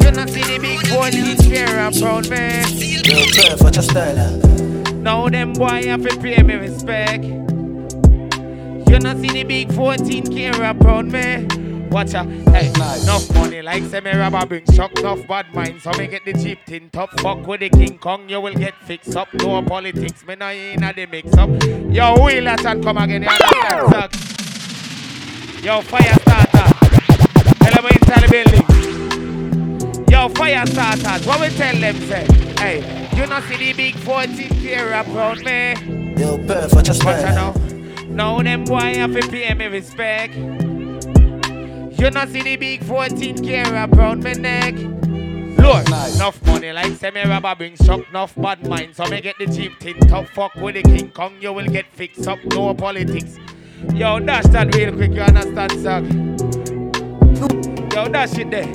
You 0.04 0.12
not 0.12 0.30
see 0.30 0.44
the 0.44 0.60
big 0.60 0.86
14 0.88 1.38
Sierra 1.38 1.92
proud 1.98 2.30
man. 2.30 2.68
Yo, 3.06 3.24
turf, 3.32 3.62
what 3.62 3.74
your 3.74 3.84
style? 3.84 4.38
Now 4.96 5.30
them 5.30 5.54
boy 5.54 5.88
have 5.88 6.04
to 6.04 6.18
pay 6.20 6.44
me 6.44 6.56
respect. 6.56 7.24
You 7.24 9.00
not 9.00 9.16
see 9.16 9.30
the 9.30 9.46
big 9.48 9.72
14 9.72 10.26
Kira 10.26 10.78
proud 10.78 11.06
me. 11.06 11.48
Watch 11.88 12.16
out, 12.16 12.28
hey, 12.28 12.68
enough 12.68 13.34
money 13.34 13.62
like 13.62 13.84
me 13.84 14.12
rubber 14.12 14.46
bring 14.46 14.66
shock, 14.74 14.92
enough 15.00 15.26
bad 15.26 15.54
mind, 15.54 15.82
so 15.82 15.92
me 15.94 16.08
get 16.08 16.26
the 16.26 16.34
cheap 16.34 16.60
tin 16.66 16.90
top. 16.90 17.18
Fuck 17.22 17.48
with 17.48 17.62
the 17.62 17.70
King 17.70 17.98
Kong, 17.98 18.28
you 18.28 18.42
will 18.42 18.54
get 18.54 18.76
fixed 18.84 19.16
up. 19.16 19.34
No 19.36 19.62
politics, 19.62 20.26
me 20.26 20.36
not 20.36 20.54
in 20.54 20.84
a 20.84 20.92
the 20.92 21.06
mix 21.06 21.34
up. 21.38 21.50
Yo, 21.94 22.22
wheel 22.22 22.44
that 22.44 22.66
and 22.66 22.84
come 22.84 22.98
again, 22.98 23.24
you 23.24 23.30
understand, 23.30 23.90
suck. 23.90 24.27
Yo, 25.62 25.82
Fyah 25.82 26.18
Statah. 26.24 26.70
Tell 27.60 27.74
them 27.74 27.86
in 27.86 28.00
the 28.22 28.28
building. 28.32 28.68
Yo, 30.10 30.30
fire 30.30 30.66
starters, 30.66 31.28
what 31.28 31.42
we 31.42 31.50
tell 31.50 31.76
them 31.76 31.96
say? 32.08 32.26
Hey, 32.58 33.10
you 33.16 33.28
not 33.28 33.44
see 33.44 33.58
the 33.58 33.74
big 33.74 33.96
14 33.98 34.50
Kira 34.50 35.04
proud 35.04 35.40
me. 35.40 35.74
Yo, 36.20 36.38
perf, 36.38 36.74
what 36.74 36.88
your 36.88 36.96
Watch 37.04 37.24
out 37.26 37.36
now. 37.36 37.68
Now 38.08 38.42
them 38.42 38.64
boy 38.64 38.96
have 38.96 39.14
to 39.14 39.28
pay 39.28 39.54
me 39.54 39.66
respect. 39.66 40.34
You 42.00 42.10
not 42.10 42.30
see 42.30 42.42
the 42.42 42.56
big 42.56 42.82
14k 42.82 43.72
wrap 43.72 43.92
round 43.92 44.24
me 44.24 44.34
neck. 44.34 44.76
Lord, 45.60 45.88
enough 45.88 46.42
money 46.46 46.72
like 46.72 47.14
me 47.14 47.24
rubber 47.24 47.56
bring 47.56 47.76
shock, 47.76 48.08
enough 48.10 48.34
bad 48.36 48.68
mind. 48.68 48.96
So 48.96 49.06
me 49.08 49.20
get 49.20 49.36
the 49.38 49.48
cheap 49.48 49.78
tin 49.80 50.00
top 50.02 50.28
fuck 50.30 50.56
with 50.56 50.76
the 50.76 50.84
King 50.84 51.12
Kong, 51.12 51.36
you 51.42 51.52
will 51.52 51.68
get 51.68 51.92
fixed 51.92 52.28
up, 52.28 52.40
no 52.46 52.74
politics. 52.74 53.38
Yo, 53.94 54.20
dash 54.20 54.46
that 54.46 54.76
real 54.76 54.92
quick, 54.96 55.12
you 55.12 55.22
understand, 55.22 55.72
sir? 55.74 56.02
Yo, 57.96 58.08
dash 58.08 58.38
it 58.38 58.50
there. 58.50 58.68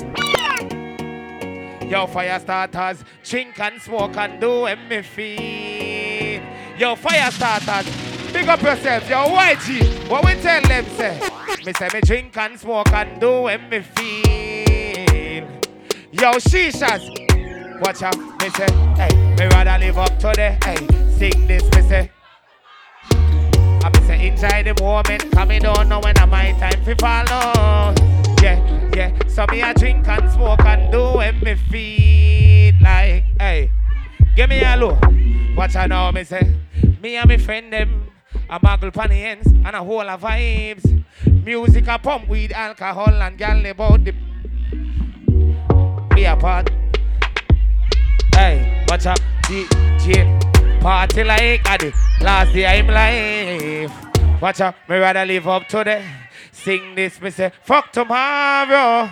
Yo, 1.88 2.06
fire 2.06 2.38
starters, 2.38 3.04
drink 3.24 3.58
and 3.58 3.82
smoke 3.82 4.16
and 4.16 4.40
do 4.40 4.66
feel. 5.02 6.42
Yo, 6.78 6.94
fire 6.94 7.30
starters, 7.32 7.86
big 8.32 8.48
up 8.48 8.62
yourself. 8.62 9.08
Yo, 9.10 9.26
YG, 9.26 10.08
what 10.08 10.24
we 10.24 10.34
tell 10.40 10.62
them 10.62 10.86
say? 10.96 11.20
Me 11.66 11.72
say 11.72 11.88
me 11.92 12.00
drink 12.00 12.36
and 12.36 12.58
smoke 12.58 12.92
and 12.92 13.20
do 13.20 13.48
feel. 13.48 15.46
Yo, 16.12 16.32
shishas, 16.38 17.02
watch 17.80 18.02
out. 18.02 18.16
Me 18.40 18.50
say, 18.50 18.72
hey, 18.96 19.14
me 19.36 19.46
rather 19.46 19.78
live 19.84 19.98
up 19.98 20.16
to 20.20 20.32
the, 20.36 20.56
hey, 20.64 20.76
sing 21.18 21.46
this, 21.48 21.64
me 21.74 21.82
say. 21.88 22.10
I 23.84 23.88
be 23.88 24.00
say 24.06 24.28
enjoy 24.28 24.62
the 24.62 24.80
moment, 24.80 25.32
come 25.32 25.48
me 25.48 25.58
don't 25.58 25.88
know 25.88 25.98
when 26.00 26.16
I 26.16 26.24
my 26.26 26.52
time 26.52 26.84
fi 26.84 26.94
follow. 26.94 27.94
Yeah, 28.40 28.90
yeah. 28.94 29.18
So 29.26 29.44
me 29.50 29.60
a 29.60 29.74
drink 29.74 30.06
and 30.06 30.30
smoke 30.30 30.64
and 30.64 30.92
do 30.92 31.16
when 31.16 31.40
me 31.40 31.54
feel 31.54 32.74
like, 32.80 33.24
hey, 33.40 33.70
give 34.36 34.48
me 34.48 34.62
a 34.62 34.76
look. 34.76 35.00
Watch 35.56 35.74
I 35.74 35.86
know 35.86 36.12
me 36.12 36.22
say, 36.22 36.54
me 37.02 37.16
and 37.16 37.28
me 37.28 37.38
friend 37.38 37.72
them. 37.72 38.08
A 38.48 38.60
muggle 38.60 38.92
pan 38.92 39.10
ends 39.10 39.46
and 39.46 39.74
a 39.74 39.82
whole 39.82 40.08
of 40.08 40.20
vibes. 40.20 41.04
Music 41.44 41.88
a 41.88 41.98
pump 41.98 42.28
with 42.28 42.52
alcohol 42.52 43.14
and 43.14 43.36
gal 43.36 43.66
about 43.66 44.04
the 44.04 44.14
be 46.14 46.24
apart. 46.24 46.70
Hey, 48.34 48.84
watch 48.88 49.06
out, 49.06 49.20
DJ. 49.44 50.51
Party 50.82 51.22
like 51.22 51.62
a 51.68 51.78
the 51.78 51.94
last 52.24 52.52
day 52.52 52.66
I'm 52.66 52.88
life. 52.88 54.42
Watch 54.42 54.60
out, 54.60 54.74
me 54.88 54.96
rather 54.96 55.24
live 55.24 55.46
up 55.46 55.68
to 55.68 55.84
the 55.84 56.02
sing 56.50 56.96
this, 56.96 57.20
me 57.20 57.30
say, 57.30 57.52
fuck 57.62 57.92
tomorrow. 57.92 59.08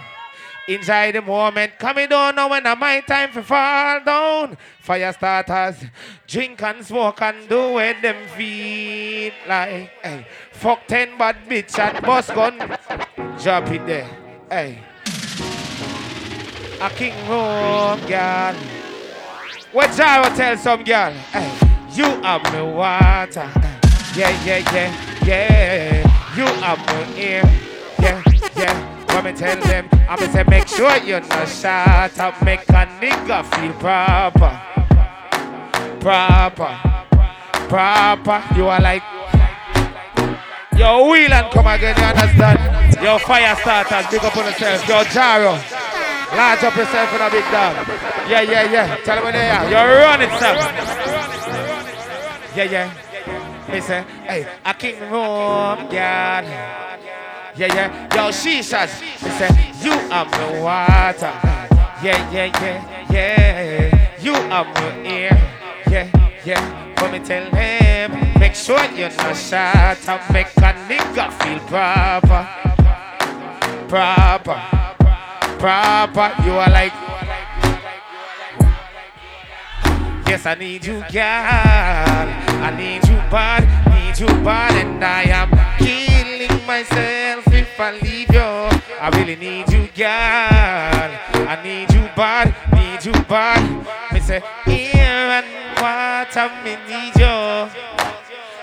Enjoy 0.67 1.13
the 1.13 1.23
moment, 1.23 1.79
coming 1.79 2.09
down 2.09 2.35
now 2.35 2.51
when 2.51 2.67
I 2.67 2.75
my 2.75 3.01
time 3.03 3.31
for 3.31 3.43
fall 3.43 4.01
down. 4.05 4.57
Fire 4.81 5.13
starters, 5.13 5.77
drink 6.27 6.61
and 6.61 6.85
smoke 6.85 7.23
and 7.23 7.49
do 7.49 7.75
what 7.75 8.03
them 8.03 8.17
feel 8.37 9.33
like. 9.47 9.91
Hey, 10.03 10.27
fuck 10.51 10.89
ten 10.89 11.17
bad 11.17 11.37
bitch 11.49 11.79
and 11.79 12.05
boss 12.05 12.31
gun. 12.31 12.59
Drop 13.41 13.71
it 13.71 13.87
there. 13.87 14.11
Hey. 14.51 14.81
A 16.81 16.91
king 16.91 17.13
home, 17.27 18.01
girl. 18.09 18.57
What 19.73 19.97
Gyro 19.97 20.35
tell 20.35 20.57
some 20.57 20.83
girl? 20.83 21.13
Hey, 21.31 21.49
you 21.93 22.05
are 22.05 22.41
my 22.41 22.63
water. 22.63 23.49
Yeah, 24.17 24.45
yeah, 24.45 24.59
yeah, 24.73 25.25
yeah. 25.25 26.37
You 26.37 26.45
are 26.45 26.77
my 26.77 27.17
ear. 27.17 27.43
Yeah, 28.01 28.21
yeah. 28.57 29.15
When 29.15 29.25
me 29.27 29.33
tell 29.33 29.61
them, 29.61 29.89
I'ma 30.09 30.27
say 30.33 30.43
make 30.49 30.67
sure 30.67 30.97
you're 30.99 31.21
not 31.21 31.49
shut 31.49 32.19
up. 32.19 32.43
Make 32.43 32.69
a 32.69 32.87
nigga 32.99 33.45
feel 33.55 33.73
proper. 33.75 34.61
Proper. 36.01 36.79
Proper. 37.69 38.45
You 38.57 38.67
are 38.67 38.81
like 38.81 39.05
Yo, 40.77 41.11
wheel 41.11 41.33
and 41.33 41.53
come 41.53 41.67
again, 41.67 41.95
you 41.97 42.05
understand? 42.05 43.03
Yo, 43.03 43.19
fire 43.19 43.55
starters, 43.55 44.11
big 44.11 44.25
up 44.25 44.37
on 44.37 44.47
yourself. 44.47 44.89
Yo, 44.89 45.05
Jaro, 45.05 45.80
large 46.37 46.63
up 46.65 46.77
yourself 46.77 47.13
in 47.15 47.21
a 47.21 47.31
big 47.31 47.45
dog. 47.51 47.75
Yeah, 48.29 48.43
yeah, 48.43 48.71
yeah. 48.71 48.97
Tell 49.05 49.17
them 49.17 49.25
where 49.25 49.33
they 49.33 49.51
are. 49.51 49.65
You're 49.71 50.01
running, 50.01 50.31
sir. 50.39 50.55
Yeah, 52.57 52.65
yeah. 52.65 53.11
Me 53.71 53.81
hey, 53.81 54.47
a 54.65 54.75
king 54.75 54.99
room, 55.03 55.87
God. 55.91 56.45
Yeah, 57.57 57.75
yeah. 57.75 58.17
Yo, 58.17 58.33
she 58.33 58.63
says, 58.63 59.01
me 59.01 59.31
say, 59.31 59.49
you 59.81 59.93
are 59.93 60.25
my 60.25 60.61
water. 60.61 61.33
Yeah, 62.03 62.31
yeah, 62.33 62.47
yeah, 62.61 63.07
yeah. 63.11 64.17
You 64.21 64.35
are 64.35 64.65
my 64.65 65.07
ear. 65.07 65.39
Yeah, 65.89 66.41
yeah. 66.45 66.95
But 66.97 67.13
me 67.13 67.19
tell 67.21 67.45
him, 67.55 68.39
make 68.41 68.55
sure 68.55 68.85
you're 68.93 69.11
not 69.11 69.37
shut 69.37 70.09
up. 70.09 70.33
Make 70.33 70.49
a 70.57 70.75
nigga 70.89 71.33
feel 71.41 71.61
proper. 71.69 72.49
Proper. 73.89 74.80
Proper. 75.61 76.33
You 76.47 76.53
are 76.53 76.71
like, 76.71 76.93
yes, 80.27 80.47
I 80.47 80.57
need 80.59 80.87
you, 80.87 81.05
girl. 81.13 81.21
I 81.21 82.75
need 82.75 83.07
you 83.07 83.17
bad, 83.29 83.69
need 83.93 84.19
you 84.19 84.27
bad, 84.43 84.73
and 84.75 85.05
I 85.05 85.25
am 85.25 85.51
killing 85.77 86.67
myself 86.67 87.47
if 87.53 87.79
I 87.79 87.93
leave 87.93 88.33
you. 88.33 88.41
I 88.41 89.11
really 89.13 89.37
need 89.37 89.71
you, 89.71 89.87
girl. 89.95 90.09
I 90.09 91.61
need 91.63 91.93
you 91.93 92.09
bad, 92.17 92.55
need 92.73 93.05
you 93.05 93.13
bad. 93.25 93.61
Me 94.15 94.21
say, 94.21 94.41
here 94.65 95.05
and 95.05 95.47
water, 95.77 96.49
me 96.65 96.77
need 96.89 97.15
you. 97.21 98.20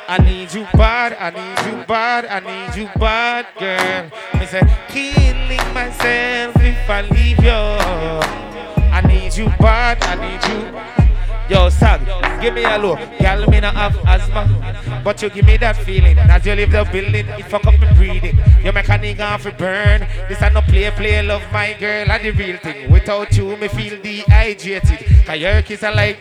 I 0.10 0.20
need 0.20 0.54
you 0.54 0.64
bad, 0.74 1.18
I 1.20 1.32
need 1.32 1.60
you 1.68 1.86
bad, 1.86 2.26
I 2.26 2.40
need 2.40 2.80
you 2.80 2.90
bad, 2.98 3.46
girl. 3.60 4.40
Me 4.40 4.46
say, 4.46 4.62
killing 4.88 5.74
myself 5.74 6.56
if 6.60 6.90
I 6.90 7.02
leave 7.02 7.44
you. 7.44 7.52
I 7.52 9.02
need 9.06 9.36
you 9.36 9.48
bad, 9.60 10.02
I 10.04 10.16
need 10.16 10.42
you. 10.48 11.54
Yo, 11.54 11.70
Sag, 11.70 12.00
give 12.42 12.54
me 12.54 12.64
a 12.64 12.78
look. 12.78 13.00
Girl, 13.20 13.48
me 13.48 13.60
not 13.60 13.76
have 13.76 13.98
asthma, 14.06 15.02
but 15.04 15.22
you 15.22 15.30
give 15.30 15.46
me 15.46 15.58
that 15.58 15.76
feeling. 15.76 16.18
As 16.18 16.46
you 16.46 16.56
leave 16.56 16.72
the 16.72 16.86
building, 16.86 17.28
it 17.28 17.46
fuck 17.48 17.66
up 17.66 17.78
my 17.78 17.92
breathing. 17.94 18.40
You 18.64 18.72
make 18.72 18.88
a 18.88 18.98
nigga 18.98 19.34
off 19.34 19.46
a 19.46 19.52
burn. 19.52 20.08
This 20.30 20.42
a 20.42 20.50
no 20.50 20.62
play, 20.62 20.90
play, 20.92 21.22
love 21.22 21.44
my 21.52 21.74
girl, 21.74 22.10
and 22.10 22.24
the 22.24 22.32
real 22.32 22.58
thing. 22.58 22.90
Without 22.90 23.36
you, 23.36 23.58
me 23.58 23.68
feel 23.68 24.02
dehydrated. 24.02 25.26
Cause 25.26 25.38
your 25.38 25.62
kiss 25.64 25.84
are 25.84 25.94
like. 25.94 26.20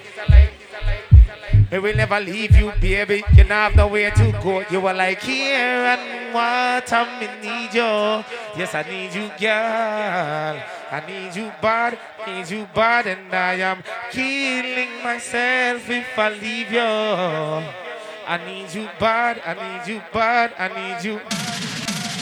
Me 1.71 1.79
will 1.79 1.97
never 1.97 2.21
leave 2.21 2.55
you, 2.57 2.73
baby. 2.81 3.25
You 3.33 3.45
don't 3.45 3.51
have 3.51 3.75
nowhere 3.75 4.11
to 4.13 4.33
go. 4.43 4.65
You 4.71 4.81
were 4.81 4.93
like 4.95 5.21
here 5.23 5.57
and 5.57 6.33
water, 6.33 7.07
me 7.19 7.27
need 7.43 7.75
you. 7.75 8.25
Yes, 8.57 8.75
I 8.75 8.83
need 8.83 9.15
you, 9.15 9.31
girl. 9.39 10.63
I 10.89 11.03
need 11.07 11.35
you 11.35 11.51
bad, 11.61 11.99
need 12.27 12.49
you 12.49 12.69
bad, 12.75 13.07
and 13.07 13.35
I 13.35 13.55
am 13.55 13.83
killing 14.11 15.03
myself 15.03 15.91
if 15.91 16.19
I 16.19 16.29
leave 16.31 16.71
you. 16.71 16.81
I 18.29 18.39
need 18.47 18.73
you 18.73 18.89
bad, 18.99 19.41
I 19.45 19.55
need 19.55 19.93
you 19.93 20.03
bad, 20.13 20.53
I 20.59 20.69
need 20.69 21.05
you. 21.05 21.21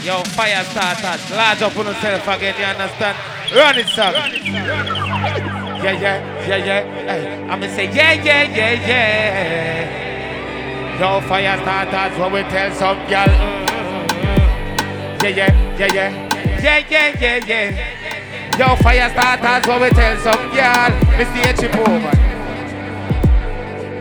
Yo, 0.04 0.22
fire 0.36 0.64
starters, 0.64 1.30
large 1.30 1.62
up 1.62 1.76
on 1.76 1.86
yourself 1.86 2.28
again, 2.28 2.54
you 2.58 2.64
understand? 2.64 3.16
Run 3.54 3.78
it, 3.78 3.88
son. 3.88 5.62
Yeah, 5.84 5.92
yeah, 6.00 6.48
yeah, 6.48 6.64
yeah. 6.64 7.52
I'ma 7.52 7.66
say, 7.66 7.84
yeah, 7.92 8.12
yeah, 8.14 8.42
yeah, 8.44 8.72
yeah. 8.88 9.84
Yo, 10.98 11.20
fire 11.28 11.58
starters, 11.60 12.18
when 12.18 12.32
we 12.32 12.42
tell 12.44 12.72
some 12.72 12.96
girl. 13.04 13.28
Yeah, 15.20 15.28
yeah, 15.28 15.52
yeah, 15.76 15.92
yeah. 15.92 16.10
Yeah, 16.62 16.78
yeah, 16.88 17.20
yeah, 17.20 17.36
yeah. 17.44 18.58
Yo, 18.58 18.76
fire 18.76 19.10
starters, 19.10 19.66
when 19.68 19.80
we 19.82 19.90
tell 19.90 20.16
some 20.24 20.48
girl. 20.56 20.90
See 21.20 21.44
a 21.44 21.52
over. 21.76 22.16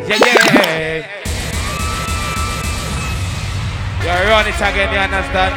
Yeah, 0.07 0.19
yeah. 0.23 1.03
You 3.99 4.15
run 4.31 4.47
it 4.47 4.55
again, 4.55 4.89
you 4.93 4.99
understand? 4.99 5.53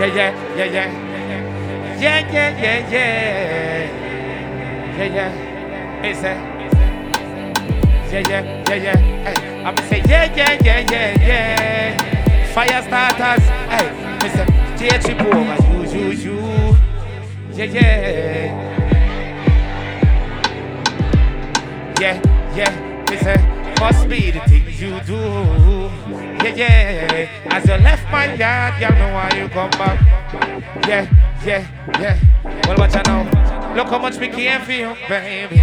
Yeah, 0.00 0.06
yeah, 0.06 0.32
yeah, 0.56 0.64
yeah. 0.64 0.88
Yeah, 2.00 2.32
yeah, 2.32 2.50
yeah, 2.58 2.88
yeah. 2.88 4.01
Yeah, 4.94 5.04
yeah. 5.04 6.02
Me 6.02 6.14
say. 6.14 6.36
Yeah, 8.12 8.28
yeah, 8.28 8.42
yeah, 8.68 8.74
yeah. 8.74 8.96
Hey, 9.24 9.64
I'm 9.64 9.76
say 9.88 10.02
yeah, 10.06 10.36
yeah, 10.36 10.58
yeah, 10.62 10.80
yeah, 10.90 11.26
yeah. 11.26 12.52
Fire 12.52 12.82
starters. 12.82 13.44
Hey, 13.72 13.88
me 14.20 14.28
say 14.28 14.46
take 14.76 15.00
trip 15.00 15.20
over 15.22 15.56
you, 15.72 15.78
you, 15.92 16.06
you. 16.12 16.38
Yeah, 17.52 17.64
yeah. 17.64 18.52
Yeah, 21.98 22.16
yeah. 22.54 22.72
Say 23.22 23.38
must 23.80 24.08
be 24.08 24.30
the 24.30 24.40
things 24.40 24.80
you 24.80 25.00
do. 25.06 25.20
Yeah, 26.44 26.54
yeah. 26.54 27.28
As 27.46 27.66
you 27.66 27.76
left 27.76 28.04
my 28.12 28.34
yard, 28.34 28.74
you 28.80 28.88
know 28.90 29.14
why 29.14 29.30
you 29.36 29.48
come 29.48 29.70
back. 29.70 29.98
Yeah, 30.86 31.08
yeah, 31.46 31.66
yeah. 31.98 32.18
Well, 32.66 32.76
watch 32.76 32.94
out 32.96 33.06
now. 33.06 33.41
Look 33.74 33.88
how 33.88 33.98
much 33.98 34.18
we 34.18 34.28
care 34.28 34.60
for 34.60 34.72
you, 34.72 34.94
baby. 35.08 35.56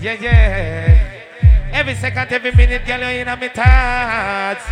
Yeah, 0.00 0.16
yeah. 0.20 1.70
Every 1.72 1.94
second, 1.94 2.32
every 2.32 2.50
minute, 2.50 2.84
girl, 2.84 2.98
you're 2.98 3.22
in 3.22 3.26
my 3.26 3.48
thoughts. 3.48 4.64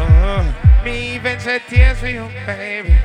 Uh-huh. 0.00 0.82
Me 0.82 1.16
even 1.16 1.38
shed 1.38 1.62
tears 1.68 1.98
for 1.98 2.08
you, 2.08 2.26
baby. 2.46 2.96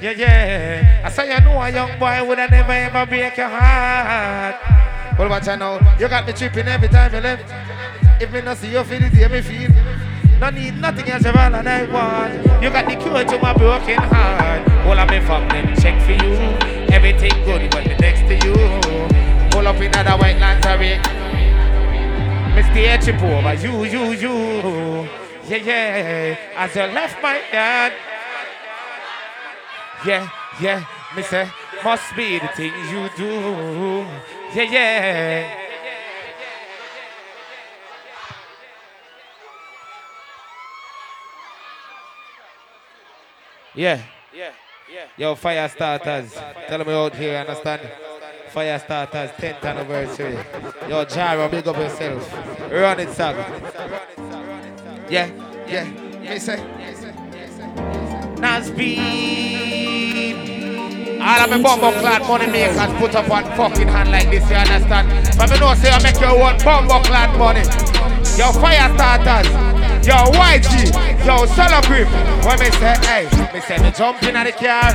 Yeah, 0.00 0.12
yeah. 0.12 1.02
I 1.04 1.10
say 1.10 1.34
you 1.34 1.40
know 1.40 1.60
a 1.60 1.70
young 1.70 1.98
boy 1.98 2.24
would 2.24 2.38
have 2.38 2.50
never 2.50 2.70
ever 2.70 3.06
break 3.06 3.36
your 3.36 3.48
heart. 3.48 4.54
Well, 5.18 5.28
watch 5.28 5.48
out 5.48 5.58
now. 5.58 5.96
You 5.98 6.06
got 6.06 6.26
me 6.26 6.32
tripping 6.32 6.68
every 6.68 6.88
time 6.88 7.12
you 7.14 7.20
left. 7.20 7.52
If 8.22 8.32
me 8.32 8.42
not 8.42 8.58
see 8.58 8.70
your 8.70 8.84
feel 8.84 9.02
it, 9.02 9.12
hear 9.12 9.28
me 9.28 9.40
feel. 9.40 9.70
No 10.38 10.50
need 10.50 10.78
nothing 10.78 11.08
else 11.10 11.24
around 11.24 11.54
and 11.56 11.68
I 11.68 11.84
want. 11.90 12.62
You 12.62 12.70
got 12.70 12.86
the 12.86 12.94
cure 12.94 13.24
to 13.24 13.38
my 13.42 13.54
broken 13.54 13.98
heart. 13.98 14.68
All 14.86 14.98
of 14.98 15.10
me 15.10 15.18
from 15.20 15.48
them 15.48 15.74
check 15.76 16.00
for 16.02 16.12
you. 16.12 16.75
Everything 16.92 17.44
good 17.44 17.74
when 17.74 17.84
the 17.88 17.96
next 18.00 18.22
to 18.28 18.34
you. 18.34 18.54
Pull 19.50 19.66
up 19.66 19.80
in 19.80 19.94
other 19.94 20.16
white 20.16 20.38
lingerie. 20.38 20.98
Me 22.54 22.62
stay 22.62 22.98
chip 23.04 23.22
over 23.22 23.54
you, 23.54 23.84
you, 23.84 24.12
you. 24.12 25.08
Yeah, 25.48 25.56
yeah. 25.56 26.36
As 26.56 26.74
you 26.74 26.82
left 26.82 27.22
my 27.22 27.40
yard. 27.52 27.92
Yeah, 30.04 30.28
yeah. 30.60 30.84
Me 31.14 31.22
eh, 31.22 31.26
say, 31.26 31.48
must 31.84 32.16
be 32.16 32.38
the 32.38 32.48
things 32.48 32.90
you 32.90 33.08
do. 33.16 34.06
Yeah. 34.54 34.62
Yeah. 34.62 35.66
Yeah, 43.76 44.00
yeah. 44.32 44.52
Yo, 45.16 45.34
fire 45.34 45.68
starters. 45.68 46.32
Tell 46.68 46.78
them 46.78 46.88
out 46.88 47.14
here, 47.14 47.36
understand? 47.38 47.82
Fire 48.48 48.78
starters, 48.78 49.30
10th 49.32 49.62
anniversary. 49.62 50.34
Yo, 50.88 51.04
Jaro, 51.04 51.50
big 51.50 51.66
up 51.66 51.76
yourself. 51.76 52.32
Run 52.70 53.00
it, 53.00 53.10
song. 53.10 53.36
Yeah, 55.10 55.30
yeah. 55.66 55.84
Me 56.20 56.38
say. 56.38 56.62
Nas 58.38 58.70
beat. 58.70 60.36
All 61.20 61.40
of 61.40 61.50
my 61.50 61.62
bumbo 61.62 61.90
clad 62.00 62.22
money 62.28 62.46
makers 62.46 62.92
put 62.98 63.14
up 63.14 63.28
one 63.28 63.44
fucking 63.56 63.88
hand 63.88 64.10
like 64.10 64.30
this, 64.30 64.48
you 64.48 64.56
understand? 64.56 65.36
But 65.36 65.50
me 65.50 65.58
know 65.58 65.74
say 65.74 65.90
I 65.90 66.02
make 66.02 66.20
your 66.20 66.38
one 66.38 66.56
bumbo 66.58 67.00
clad 67.02 67.36
money. 67.38 67.62
Yo, 68.38 68.52
fire 68.52 68.94
starters. 68.94 69.95
Yo, 70.06 70.14
YG. 70.30 71.26
Yo, 71.26 71.46
solo 71.46 71.80
grip. 71.82 72.06
When 72.46 72.60
me 72.60 72.70
say, 72.78 72.94
hey, 73.02 73.24
me 73.52 73.60
say 73.60 73.78
me 73.78 73.90
jump 73.90 74.22
in 74.22 74.34
the 74.34 74.52
car. 74.52 74.94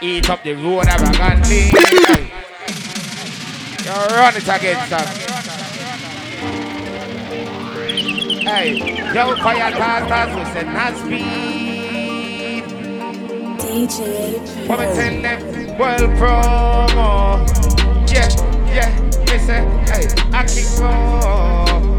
Eat 0.00 0.30
up 0.30 0.42
the 0.42 0.54
road 0.54 0.86
arrogantly. 0.86 1.68
Yo, 3.84 3.92
run 4.16 4.34
it 4.34 4.48
again, 4.48 4.88
son. 4.88 5.06
Hey, 8.40 8.78
yo, 9.12 9.36
fire 9.36 9.70
starters. 9.74 10.34
We 10.34 10.44
say 10.54 10.64
Nasby. 10.64 11.22
DJ 13.60 14.66
When 14.66 14.78
me 14.78 14.84
tell 14.96 15.14
them, 15.20 15.78
well, 15.78 16.08
promo. 16.16 17.46
Yeah, 18.10 18.28
yeah, 18.72 18.90
me 19.02 19.38
say, 19.38 19.60
hey, 19.92 20.08
I 20.32 20.46
keep 20.46 20.80
on. 20.80 21.97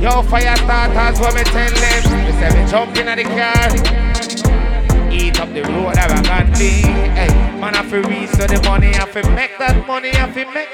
Yo, 0.00 0.22
fire 0.22 0.56
starters, 0.56 1.18
when 1.20 1.34
me 1.34 1.42
tell 1.42 1.72
them, 1.74 2.02
me 2.24 2.32
say, 2.38 2.50
me 2.54 2.70
jump 2.70 2.96
in 2.96 3.06
the 3.16 3.24
car. 3.24 3.68
Eat 5.12 5.40
up 5.40 5.52
the 5.52 5.62
road 5.62 5.96
arrogantly. 5.96 6.82
Hey, 7.18 7.28
man, 7.58 7.74
I 7.74 7.82
feel 7.82 8.02
reach 8.04 8.30
so 8.30 8.46
the 8.46 8.60
money, 8.62 8.94
I 8.94 9.06
feel 9.06 9.28
make 9.30 9.58
that 9.58 9.86
money, 9.88 10.10
I 10.10 10.30
feel 10.30 10.50
make. 10.52 10.68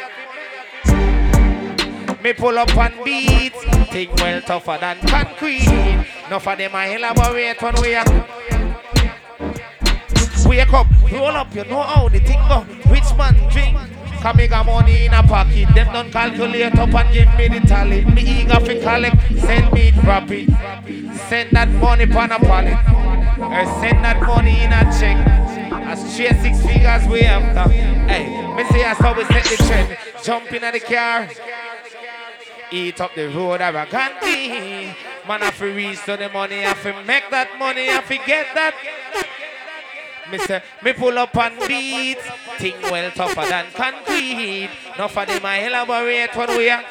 Me 2.22 2.32
pull 2.32 2.58
up 2.58 2.76
on 2.76 2.92
beats, 3.04 3.64
think 3.90 4.14
well 4.16 4.40
tougher 4.42 4.78
than 4.80 4.98
concrete. 5.06 6.06
No 6.30 6.38
for 6.38 6.56
them 6.56 6.74
I 6.74 6.94
elaborate 6.94 7.62
on 7.62 7.74
we 7.80 7.94
are. 7.94 8.04
Wake 10.46 10.72
up, 10.72 10.86
roll 11.10 11.36
up, 11.36 11.54
you 11.54 11.64
know 11.64 11.82
how 11.82 12.08
the 12.08 12.18
thing 12.20 12.40
go. 12.48 12.64
Rich 12.90 13.14
man 13.16 13.34
drink, 13.50 13.78
come 14.24 14.38
me 14.38 14.48
got 14.48 14.64
money 14.64 15.04
in 15.04 15.12
a 15.12 15.22
pocket. 15.22 15.68
Them 15.74 15.92
don't 15.92 16.10
calculate 16.10 16.74
up 16.78 16.94
and 16.94 17.12
give 17.12 17.34
me 17.36 17.48
the 17.48 17.60
tally. 17.66 18.06
Me 18.06 18.22
eager 18.22 18.58
fi 18.60 18.80
collect, 18.80 19.16
send 19.38 19.70
me 19.74 19.92
profit. 19.92 20.48
Send 21.28 21.50
that 21.52 21.68
money 21.68 22.06
pan 22.06 22.32
a 22.32 22.38
pallet. 22.38 22.78
Or 23.38 23.64
send 23.80 24.02
that 24.02 24.18
money 24.22 24.62
in 24.64 24.72
a 24.72 24.82
check. 24.98 25.18
A 25.92 25.94
straight 25.94 26.40
six 26.40 26.64
figures 26.64 27.06
we 27.06 27.20
after. 27.20 27.70
Hey, 28.08 28.24
me 28.56 28.64
say 28.70 28.82
that's 28.82 28.98
how 28.98 29.14
we 29.14 29.24
set 29.24 29.44
the 29.44 29.56
trend. 29.56 29.98
Jump 30.22 30.50
in 30.54 30.72
the 30.72 30.80
car. 30.80 31.28
Eat 32.72 33.00
up 33.02 33.14
the 33.14 33.28
road 33.28 33.60
arrogantly. 33.60 34.96
Man, 35.28 35.42
I 35.42 35.50
fi 35.50 35.66
reach 35.66 36.02
to 36.06 36.16
the 36.16 36.30
money, 36.30 36.64
I 36.64 36.72
fi 36.72 36.92
make 37.04 37.30
that 37.30 37.58
money, 37.58 37.90
I 37.90 38.00
fi 38.00 38.16
get 38.26 38.46
that. 38.54 38.74
Me 40.30 40.38
say, 40.38 40.62
me 40.82 40.92
pull 40.92 41.18
up 41.18 41.36
on 41.36 41.52
beats, 41.68 42.22
thing 42.58 42.74
well 42.82 43.10
tougher 43.10 43.46
than 43.48 43.66
concrete. 43.72 44.70
Not 44.98 45.10
for 45.10 45.26
them 45.26 45.44
I 45.44 45.66
elaborate 45.66 46.34
when 46.34 46.48
we 46.56 46.70
are. 46.70 46.82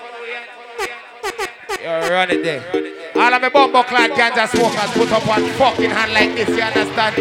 You 1.82 2.10
run 2.14 2.32
it 2.32 2.44
there. 2.44 2.94
All 3.16 3.34
of 3.34 3.42
my 3.42 3.50
bumbo 3.50 3.84
clad 3.84 4.12
ganja 4.12 4.48
smokers 4.48 4.92
put 4.94 5.12
up 5.12 5.28
one 5.28 5.46
fucking 5.54 5.90
hand 5.90 6.14
like 6.14 6.36
this, 6.36 6.50
you 6.50 6.62
understand? 6.62 7.18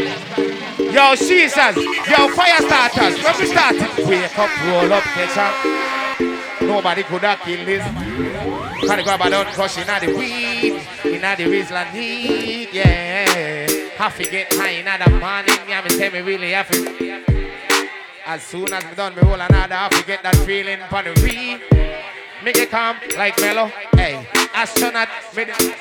Yo, 0.79 1.15
Jesus, 1.17 1.77
yo, 2.09 2.29
fire 2.29 2.61
starters, 2.61 3.23
when 3.25 3.39
we 3.39 3.47
start 3.47 3.77
it, 3.77 4.07
wake 4.07 4.39
up, 4.39 4.51
roll 4.67 4.93
up, 4.93 5.03
catch 5.03 5.37
up. 5.37 6.63
Nobody 6.63 7.03
could 7.03 7.23
have 7.23 7.41
killed 7.41 7.67
this. 7.67 8.72
Can 8.87 8.99
you 8.99 9.05
grab 9.05 9.21
a 9.21 9.31
down 9.31 9.47
crush 9.47 9.79
in 9.79 9.87
the 9.87 10.19
weed, 10.19 10.73
in 11.05 11.21
the 11.21 11.45
Rizla 11.45 11.93
need, 11.95 12.69
yeah. 12.73 13.71
Have 13.97 14.17
to 14.19 14.25
get 14.25 14.53
high 14.53 14.71
in 14.71 14.85
the 14.87 15.11
morning, 15.19 15.69
yeah, 15.69 15.83
me 15.83 15.97
tell 15.97 16.11
me 16.11 16.21
really 16.21 16.51
have 16.51 16.69
to. 16.71 17.23
As 18.27 18.43
soon 18.43 18.73
as 18.73 18.85
me 18.85 18.91
done, 18.97 19.15
me 19.15 19.23
roll 19.23 19.35
another, 19.41 19.75
have 19.75 19.91
to 19.93 20.05
get 20.05 20.23
that 20.25 20.35
feeling 20.37 20.81
for 20.91 21.03
the 21.03 21.13
weed 21.23 21.61
Make 22.45 22.57
it 22.57 22.71
calm 22.71 22.97
like 23.17 23.41
mellow, 23.41 23.71
hey, 23.95 24.27
astronaut, 24.53 25.09
me 25.37 25.45
the- 25.45 25.77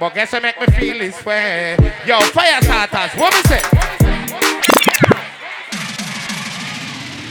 but 0.00 0.14
guess 0.14 0.32
what 0.32 0.42
make 0.42 0.58
me 0.58 0.66
feel 0.78 0.98
this 0.98 1.22
way? 1.26 1.76
Yo, 2.06 2.18
fire 2.20 2.60
starters, 2.62 3.12
what 3.20 3.34
me 3.34 3.42
say? 3.42 3.62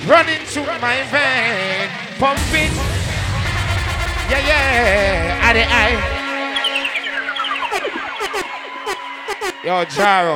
Running 0.07 0.45
through 0.45 0.65
my 0.80 1.02
vein, 1.10 1.90
pumping. 2.20 3.03
Yeah, 4.30 4.40
yeah, 4.48 5.48
at 5.48 5.54
the 5.54 5.64
eye. 5.70 5.98
Yo, 9.64 9.86
Jaro, 9.86 10.36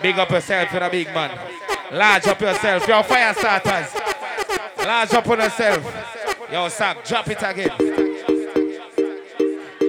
big 0.00 0.18
up 0.18 0.30
yourself 0.30 0.68
for 0.68 0.80
the 0.80 0.88
big 0.88 1.06
man. 1.08 1.30
Large 1.92 2.26
up 2.28 2.40
yourself. 2.40 2.86
Yo, 2.86 3.02
fire 3.02 3.34
starters. 3.34 3.94
Large 4.78 5.14
up 5.14 5.28
on 5.28 5.38
yourself. 5.40 5.82
Yo, 6.52 6.68
Sack, 6.68 7.04
drop 7.04 7.28
it 7.28 7.42
again. 7.42 7.70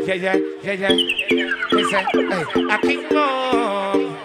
Yeah, 0.06 0.14
yeah, 0.14 0.38
yeah, 0.64 0.74
yeah. 0.74 0.96
Say, 1.90 2.06
hey, 2.14 2.44
I 2.70 2.80
keep 2.82 3.12
on. 3.12 4.16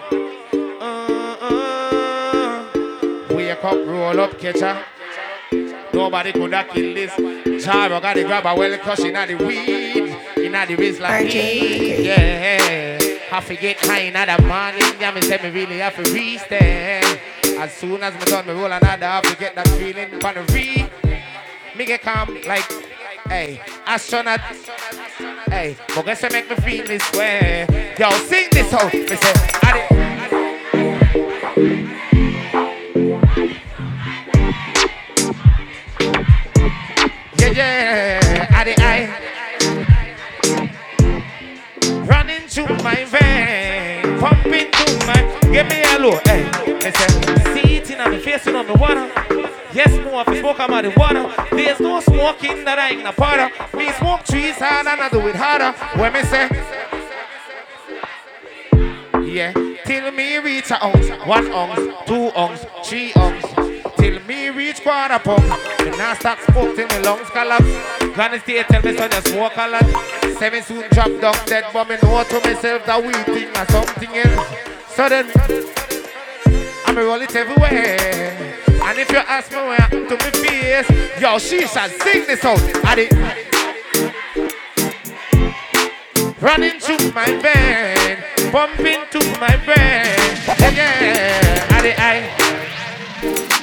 Wake 3.35 3.63
up, 3.63 3.87
roll 3.87 4.19
up, 4.19 4.39
catcher. 4.39 4.83
Nobody 6.01 6.31
could 6.31 6.51
have 6.51 6.67
killed 6.69 6.97
this. 6.97 7.11
Jaro 7.63 8.01
got 8.01 8.15
the 8.15 8.23
grabber 8.23 8.55
well 8.55 8.75
crushing 8.79 9.15
at 9.15 9.27
the 9.27 9.35
weed. 9.35 10.17
In 10.43 10.51
the 10.51 10.75
wrist 10.75 10.99
like 10.99 11.27
me. 11.27 12.07
Yeah. 12.07 12.97
I 13.31 13.39
forget 13.39 13.79
get 13.79 13.85
high 13.85 13.99
in 13.99 14.13
the 14.13 14.47
morning. 14.47 14.99
Yeah, 14.99 15.11
me 15.13 15.21
say 15.21 15.37
me 15.43 15.51
really 15.51 15.77
have 15.77 15.95
to 16.03 16.11
reach 16.11 16.41
there. 16.49 17.03
As 17.59 17.71
soon 17.75 18.01
as 18.01 18.15
me 18.15 18.25
done 18.25 18.47
me 18.47 18.53
roll 18.53 18.71
another, 18.71 19.05
I 19.05 19.21
forget 19.23 19.53
that 19.53 19.67
feeling 19.67 20.09
for 20.19 20.33
the 20.33 20.41
read. 20.51 20.89
Me 21.77 21.85
get 21.85 22.01
calm 22.01 22.35
like, 22.47 22.65
hey, 23.27 23.61
astronaut. 23.85 24.39
Hey, 25.49 25.77
but 25.93 26.03
guess 26.03 26.23
what 26.23 26.31
make 26.31 26.49
me 26.49 26.55
feel 26.55 26.83
this 26.87 27.11
way? 27.11 27.67
Yo, 27.99 28.09
sing 28.25 28.47
this 28.51 28.73
out. 28.73 28.91
Me 28.91 29.05
say, 29.05 29.33
I 29.61 30.00
Yeah, 37.53 38.19
yeah, 38.23 38.63
I. 38.79 39.09
Running 42.05 42.47
through 42.47 42.77
my 42.77 43.03
vein, 43.03 44.19
pumping 44.19 44.71
through 44.71 44.97
my. 45.05 45.39
Give 45.51 45.67
me 45.67 45.83
a 45.83 45.99
look, 45.99 46.25
hey. 46.25 46.43
Me 46.65 46.91
say, 46.91 47.07
see 47.53 47.75
it 47.75 47.89
in 47.91 47.97
my 47.97 48.17
face 48.19 48.47
and 48.47 48.55
on 48.55 48.67
the 48.67 48.73
water. 48.75 49.11
Yes, 49.73 49.91
more 50.01 50.21
if 50.21 50.29
I 50.29 50.39
smoke 50.39 50.59
out 50.61 50.83
the 50.83 50.93
water. 50.95 51.29
There's 51.53 51.79
no 51.81 51.99
smoking 51.99 52.63
that 52.63 52.79
I 52.79 52.91
ain't 52.91 53.05
a 53.05 53.11
of. 53.11 53.73
Me 53.73 53.91
smoke 53.93 54.23
trees 54.23 54.55
hard 54.55 54.87
and 54.87 55.01
I 55.01 55.09
do 55.09 55.19
it 55.27 55.35
harder. 55.35 55.73
When 55.99 56.13
me 56.13 56.23
say, 56.23 56.49
yeah, 59.29 59.51
till 59.85 60.11
me 60.11 60.37
reach 60.37 60.71
a 60.71 60.85
ounce, 60.85 61.09
one 61.27 61.51
ounce, 61.51 62.07
two 62.07 62.31
ounce, 62.33 62.65
three 62.87 63.11
ounce. 63.17 63.60
Me 64.31 64.47
reach 64.47 64.81
quarter. 64.81 65.19
Me 65.83 65.89
not 65.97 66.17
stop 66.17 66.39
smoke 66.39 66.73
till 66.73 66.87
me 66.87 66.99
lungs 67.03 67.29
collapse. 67.31 67.65
Gonna 68.15 68.39
stay 68.39 68.63
tell 68.63 68.81
me 68.81 68.95
son 68.95 69.11
you 69.11 69.21
smoke 69.29 69.57
a 69.57 69.67
lot. 69.67 69.83
Me 70.53 70.61
soon 70.61 70.89
drop 70.91 71.11
down 71.19 71.35
dead, 71.47 71.65
but 71.73 71.89
me 71.89 71.97
know 72.01 72.23
to 72.23 72.39
myself 72.39 72.85
that 72.85 73.03
we 73.03 73.11
thing 73.11 73.49
or 73.49 73.65
something 73.67 74.09
else. 74.15 74.47
So 74.95 75.09
then, 75.09 75.29
I'ma 76.85 77.01
roll 77.01 77.21
it 77.21 77.35
everywhere. 77.35 78.63
And 78.85 78.99
if 78.99 79.11
you 79.11 79.17
ask 79.17 79.51
me 79.51 79.57
what 79.57 79.77
happened 79.81 80.07
to 80.07 80.15
me 80.15 80.31
face, 80.31 80.89
yo, 81.19 81.37
she 81.37 81.67
shall 81.67 81.89
sing 81.89 82.23
this 82.25 82.45
out. 82.45 82.61
I 82.85 82.95
did. 82.95 83.11
Running 86.39 86.79
through 86.79 87.11
my 87.11 87.25
vein, 87.25 88.17
pumping 88.49 89.03
to 89.11 89.19
my 89.41 89.57
brain. 89.65 90.05
Yeah, 90.71 91.03
yeah, 91.03 91.67
I 91.69 91.81
did. 91.81 91.99
I. 91.99 93.60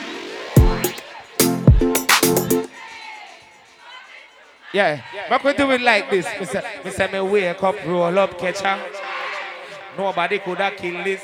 Yeah, 4.72 5.00
but 5.28 5.42
we 5.44 5.54
do 5.54 5.70
it 5.70 5.80
like 5.80 6.10
this. 6.10 6.26
Me 6.38 6.44
say, 6.44 6.62
me 6.84 6.90
say 6.90 7.10
me 7.10 7.20
wake 7.20 7.62
up, 7.62 7.76
roll 7.86 8.18
up, 8.18 8.38
catch 8.38 8.60
her. 8.60 8.78
Nobody 9.96 10.38
could 10.38 10.58
have 10.58 10.76
killed 10.76 11.04
this. 11.06 11.22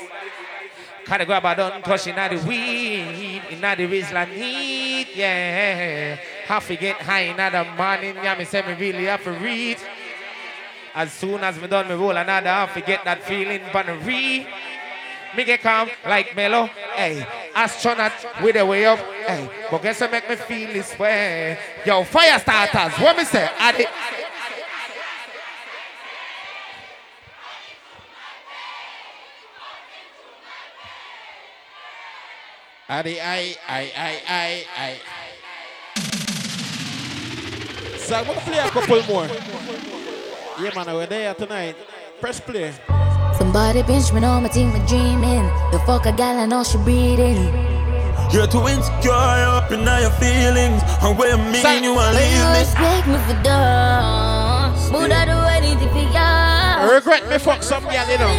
Can 1.05 1.21
I 1.21 1.25
grab 1.25 1.45
a 1.45 1.55
done 1.55 1.81
touching 1.83 2.15
at 2.15 2.31
the 2.31 2.47
weed, 2.47 3.43
in 3.51 3.61
the 3.61 3.85
wrist 3.85 4.11
like 4.11 4.29
need, 4.31 5.07
yeah. 5.13 6.15
Have 6.45 6.65
to 6.67 6.75
get 6.75 6.95
high 6.95 7.21
in 7.21 7.37
the 7.37 7.63
morning, 7.77 8.15
yeah, 8.15 8.35
me 8.35 8.45
say 8.45 8.63
me 8.63 8.73
really 8.73 9.05
have 9.05 9.23
to 9.23 9.31
read. 9.33 9.77
As 10.95 11.13
soon 11.13 11.43
as 11.43 11.61
me 11.61 11.67
done 11.67 11.87
me 11.87 11.93
roll 11.93 12.17
another, 12.17 12.49
have 12.49 12.73
to 12.73 12.81
get 12.81 13.05
that 13.05 13.21
feeling 13.23 13.61
the 13.71 13.97
read. 14.03 14.47
Me 15.35 15.43
get 15.43 15.61
calm 15.61 15.89
like 16.05 16.35
mellow, 16.35 16.65
hey. 16.95 17.25
Astronaut 17.53 18.13
with 18.41 18.55
the 18.55 18.65
way 18.65 18.85
up, 18.85 18.99
hey. 18.99 19.49
But 19.69 19.81
guess 19.81 19.99
what 19.99 20.11
make 20.11 20.29
me 20.29 20.35
feel 20.35 20.71
this 20.73 20.97
way? 20.97 21.57
Yo, 21.85 22.03
fire 22.05 22.39
starters, 22.39 22.97
what 22.99 23.17
me 23.17 23.25
say? 23.25 23.49
Add 23.57 23.79
it. 23.79 23.89
Addy, 32.87 33.19
I, 33.19 33.55
I, 33.67 33.91
I, 33.97 34.21
I, 34.29 34.65
I. 34.77 34.97
So 37.97 38.15
I'm 38.15 38.25
gonna 38.25 38.39
play 38.41 38.59
a 38.59 38.69
couple 38.69 39.03
more. 39.03 39.27
Yeah, 40.61 40.71
man, 40.75 40.95
we're 40.95 41.07
there 41.07 41.33
tonight. 41.33 41.75
Press 42.21 42.39
play. 42.39 42.73
Somebody 43.37 43.83
pinch 43.83 44.11
me 44.13 44.23
on 44.23 44.43
my 44.43 44.49
team, 44.49 44.71
me 44.73 44.79
dreaming. 44.87 45.45
The 45.71 45.79
fuck 45.85 46.05
a 46.05 46.11
gal, 46.11 46.39
I 46.39 46.45
know 46.45 46.63
she 46.63 46.77
breathing. 46.77 47.51
You're 48.31 48.47
too 48.47 48.67
insecure 48.67 49.11
up 49.13 49.71
in 49.71 49.87
all 49.87 50.01
your 50.01 50.09
feelings. 50.11 50.81
And 51.03 51.17
where 51.17 51.37
me 51.37 51.61
and 51.63 51.83
you 51.85 51.91
are 51.93 52.11
You 52.13 52.19
leave 52.19 52.45
me. 52.53 52.59
respect 52.59 53.07
me 53.07 53.17
for 53.27 53.37
dance, 53.43 54.89
but 54.89 55.11
I 55.11 55.25
do 55.25 55.37
anything 55.57 55.89
for 55.89 56.05
ya. 56.13 56.29
I 56.79 56.91
regret 56.95 57.29
me 57.29 57.37
fuck 57.37 57.61
some 57.63 57.83
girl, 57.83 58.07
you 58.09 58.17
know. 58.17 58.33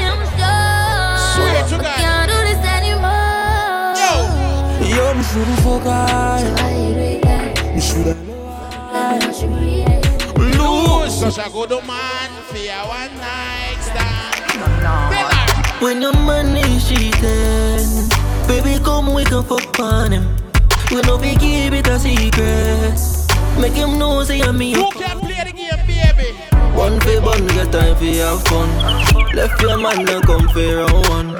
Swear 1.35 1.63
to 1.69 1.77
God. 1.77 1.99
Can't 2.01 2.31
do 2.31 2.39
this 2.49 2.63
anymore. 2.77 3.95
Yo, 4.97 5.15
me 5.15 5.23
should've 5.23 5.59
fuck 5.65 5.85
her. 5.85 6.39
Me 7.75 7.81
should've 7.81 8.17
Lose. 10.59 11.21
Cause 11.23 11.39
I 11.39 11.49
go 11.51 11.67
to 11.67 11.81
man 11.87 12.31
for 12.49 12.59
your 12.59 12.87
one 12.89 13.15
night 13.19 13.56
stand. 14.57 15.83
When 15.83 16.01
your 16.01 16.13
money 16.13 16.61
is 16.61 16.89
cheating, 16.89 18.09
baby, 18.49 18.83
come 18.83 19.15
we 19.15 19.25
can 19.25 19.43
fuck 19.45 19.79
on 19.81 20.13
him. 20.13 20.37
We 20.91 21.03
know 21.03 21.17
we 21.17 21.37
keep 21.37 21.73
it 21.73 21.87
a 21.89 21.99
secret. 21.99 22.99
Make 23.61 23.73
him 23.73 23.99
know 23.99 24.23
say 24.25 24.41
I'm 24.41 24.59
me. 24.59 24.73
Who 24.75 24.91
can 24.93 25.21
play 25.21 25.43
the 25.45 25.53
game, 25.53 25.87
baby? 25.87 26.33
One 26.77 27.01
for 27.01 27.21
bun, 27.21 27.47
get 27.49 27.73
time 27.73 27.97
for 27.97 28.05
have 28.05 28.43
fun. 28.45 28.69
Left 29.35 29.61
your 29.63 29.79
man 29.79 30.09
and 30.09 30.25
come 30.25 30.49
for 30.49 30.77
round 30.77 31.09
one. 31.09 31.33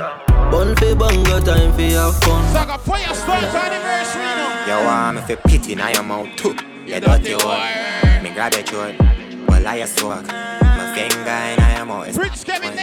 One 0.51 0.75
for 0.77 0.95
bun, 0.97 1.23
got 1.25 1.45
time 1.45 1.73
for 1.73 1.83
have 1.83 2.17
fun. 2.21 2.43
So 2.53 2.59
I 2.59 2.67
got 2.67 2.81
fire 2.83 3.15
start 3.15 3.45
anniversary 3.45 4.23
now. 4.23 4.81
You 4.81 4.87
want 4.87 5.17
me 5.17 5.23
fi 5.23 5.35
pity 5.49 5.73
in 5.73 5.79
your 5.79 6.03
mouth 6.03 6.35
too. 6.37 6.57
You 6.87 7.01
dirty 7.01 7.35
one. 7.35 8.23
Me 8.23 8.31
grab 8.33 8.55
your 8.55 8.63
throat. 8.63 8.95
Well, 9.49 9.67
I 9.67 9.77
a 9.77 9.87
swag. 9.87 10.25
My 10.97 11.03
finger 11.11 11.29
in 11.29 11.77
your 11.77 11.85
mouth. 11.85 12.15
Prince 12.15 12.43
Kevin 12.43 12.75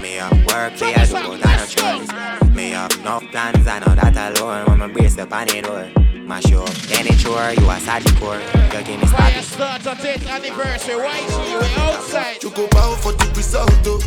Me 0.00 0.14
have 0.14 0.32
work 0.46 0.72
for 0.76 0.86
you 0.86 0.94
do, 0.94 1.36
not 1.36 1.42
no 1.44 1.66
choice. 1.68 2.54
Me 2.54 2.70
have 2.70 2.90
enough 2.98 3.22
plans, 3.30 3.66
I 3.66 3.80
know 3.80 3.94
that 3.94 4.40
alone. 4.40 4.64
When 4.64 4.88
me 4.88 4.94
brace 4.94 5.18
up 5.18 5.30
on 5.30 5.46
the 5.46 5.60
door. 5.60 5.90
Mash 6.24 6.48
you 6.48 6.60
up, 6.62 6.72
any 6.92 7.14
chore, 7.16 7.52
you 7.52 7.68
a 7.68 7.78
sad 7.80 8.02
core. 8.16 8.40
You 8.40 8.82
give 8.82 9.00
me 9.00 9.06
Fire 9.12 9.42
status. 9.42 9.52
start 9.52 9.86
on 9.88 9.96
10th 9.96 10.26
anniversary. 10.26 10.96
White 10.96 11.28
G, 11.28 11.56
we 11.60 11.68
outside. 11.84 12.42
You 12.42 12.48
go 12.48 12.66
bow 12.68 12.94
for 12.96 13.12
the 13.12 13.28
result, 13.36 13.76
though. 13.84 14.00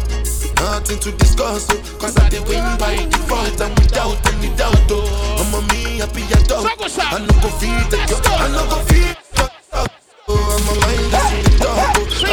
Nothing 0.58 0.98
to 0.98 1.12
discuss, 1.12 1.70
oh. 1.70 1.98
Cause 2.00 2.18
I 2.18 2.30
did 2.30 2.48
win 2.48 2.66
by 2.80 3.06
default 3.06 3.62
and 3.62 3.78
without 3.78 4.18
any 4.34 4.50
doubt, 4.58 4.90
oh. 4.90 5.38
I'm 5.38 5.54
a 5.54 5.62
me 5.70 6.00
happy 6.00 6.26
adult. 6.42 6.66
I 6.66 7.20
no 7.20 7.28
go 7.38 7.50
feed 7.62 7.86
the 7.94 8.02
girl. 8.10 8.34
I 8.34 8.50
no 8.50 8.66
go 8.66 8.82
feed 8.90 9.16
the 9.36 9.52
girl. 9.70 9.88
Oh, 10.28 10.58
I'm 10.58 10.78
a 10.78 10.82
mind 10.82 11.14
that's 11.14 11.53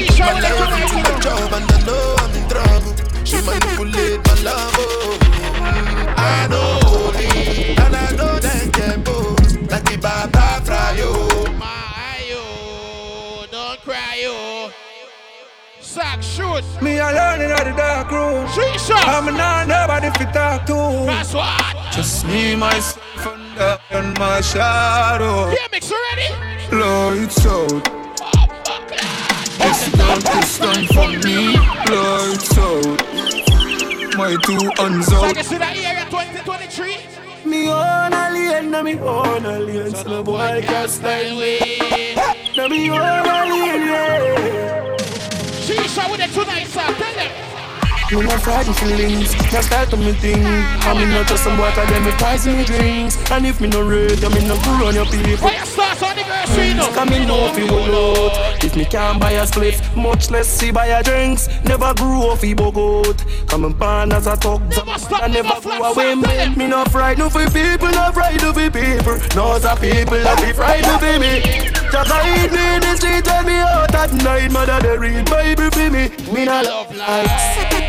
in 0.00 0.06
the 0.06 0.16
dog. 0.16 0.30
I 0.30 0.50
put 0.50 0.60
my 0.60 0.70
life 0.70 0.96
into 0.96 1.12
the 1.12 1.20
job 1.20 1.52
and 1.52 1.70
I 1.70 1.86
know 1.86 2.16
I'm 2.18 2.30
manipulate 3.44 4.20
my 4.26 4.34
love. 4.42 4.74
Oh. 4.78 5.18
I 6.16 6.46
know 6.48 7.12
and 7.84 7.96
I 7.96 8.10
know 8.16 8.38
them 8.38 8.70
can 8.72 9.02
pose 9.02 9.56
like 9.70 9.84
the 9.84 9.96
Baba 10.00 10.64
Fry. 10.64 10.96
My, 11.58 12.22
yo, 12.28 13.46
don't 13.50 13.80
cry, 13.80 14.20
yo. 14.22 14.70
Sack, 15.80 16.22
shoot. 16.22 16.64
Me 16.82 16.98
alone 16.98 17.40
in 17.40 17.50
the 17.50 17.74
dark 17.76 18.10
room. 18.10 18.46
I'm 18.92 19.36
not 19.36 19.68
nobody 19.68 20.10
fit 20.18 20.32
talk 20.32 20.66
to. 20.66 20.74
That's 21.06 21.34
what. 21.34 21.92
Just 21.92 22.26
me, 22.26 22.54
myself, 22.56 23.26
and, 23.26 23.80
and 23.90 24.18
my 24.18 24.40
shadow. 24.40 25.50
Yeah, 25.50 25.66
mix 25.72 25.90
already. 25.90 26.28
Lights 26.72 27.46
out. 27.46 27.99
This 29.60 29.92
done, 29.92 30.20
this 30.20 30.58
done 30.58 30.86
for 30.94 31.08
me. 31.26 31.56
Lights 31.92 32.58
out. 32.58 32.98
My 34.16 34.36
two 34.44 34.70
hands 34.78 35.06
So 35.06 35.24
out. 35.24 35.34
can 35.34 35.44
see 35.44 35.58
that 35.58 35.76
area 35.76 36.04
2023. 36.10 36.96
Me 37.44 37.68
own 37.68 38.12
alien, 38.12 38.70
na 38.70 38.82
me 38.82 38.94
own 38.98 39.44
alien. 39.46 39.94
So 39.94 40.08
no 40.08 40.22
boy 40.22 40.62
can 40.66 40.88
style 40.88 41.36
me. 41.36 41.58
Na 42.56 42.68
me 42.68 42.90
own 42.90 42.98
alien, 43.00 43.80
yeah. 43.88 44.96
Shisha 45.64 46.10
with 46.10 46.20
it 46.20 46.30
tonight, 46.32 46.66
sir. 46.66 46.80
Tell 47.00 47.14
them. 47.14 47.30
Me 48.10 48.22
no 48.26 48.36
frightened 48.38 48.76
feelings, 48.76 49.32
can't 49.36 49.64
start 49.64 49.88
to 49.90 49.96
me 49.96 50.12
thing. 50.14 50.42
I 50.44 50.94
me 50.98 51.04
not 51.06 51.28
just 51.28 51.44
some 51.44 51.56
water, 51.56 51.86
then 51.86 52.02
me 52.04 52.10
poison 52.18 52.56
me 52.56 52.64
drinks. 52.64 53.16
And 53.30 53.46
if 53.46 53.60
me 53.60 53.68
no 53.68 53.82
red, 53.86 54.24
I 54.24 54.28
me 54.34 54.48
no 54.48 54.56
go 54.64 54.88
on 54.88 54.94
your 54.96 55.06
people. 55.06 55.36
Fire 55.36 55.64
starts 55.64 56.02
anniversary, 56.02 56.29
no. 56.74 56.86
Come 56.92 57.12
in 57.12 57.28
no 57.28 57.52
fi 57.52 57.66
hold 57.66 57.90
out. 57.90 58.64
If 58.64 58.76
me 58.76 58.84
can't 58.84 59.20
buy 59.20 59.32
a 59.32 59.46
split, 59.46 59.80
much 59.96 60.30
less 60.30 60.48
see 60.48 60.70
buy 60.70 60.86
a 60.86 61.02
drinks. 61.02 61.48
Never 61.64 61.92
grew 61.94 62.22
off 62.28 62.40
fi 62.40 62.54
bogot. 62.54 63.18
Coming 63.48 63.72
born 63.72 64.12
as 64.12 64.26
a 64.26 64.36
thug, 64.36 64.62
I 65.12 65.28
never 65.28 65.60
go 65.60 65.70
away. 65.70 66.14
Me, 66.14 66.54
me 66.56 66.66
no 66.66 66.84
frightened 66.86 67.32
for 67.32 67.46
people, 67.50 67.90
no 67.90 68.12
frightened 68.12 68.54
for 68.54 68.70
people. 68.70 69.16
No 69.34 69.58
the 69.58 69.76
people 69.80 70.20
that 70.22 70.38
be 70.40 70.52
frightened 70.52 71.00
for 71.00 71.18
me. 71.18 71.70
Just 71.90 72.10
hide 72.10 72.52
me 72.52 72.76
in 72.76 72.80
the 72.80 72.96
street, 72.96 73.24
tell 73.24 73.42
me 73.42 73.54
out 73.54 73.94
at 73.94 74.12
night. 74.22 74.52
Mother 74.52 74.78
they 74.80 74.96
read 74.96 75.28
Bible 75.28 75.70
for 75.70 75.90
me. 75.90 76.10
Me 76.32 76.44
no 76.44 76.62
love 76.62 76.94
lies. 76.94 77.79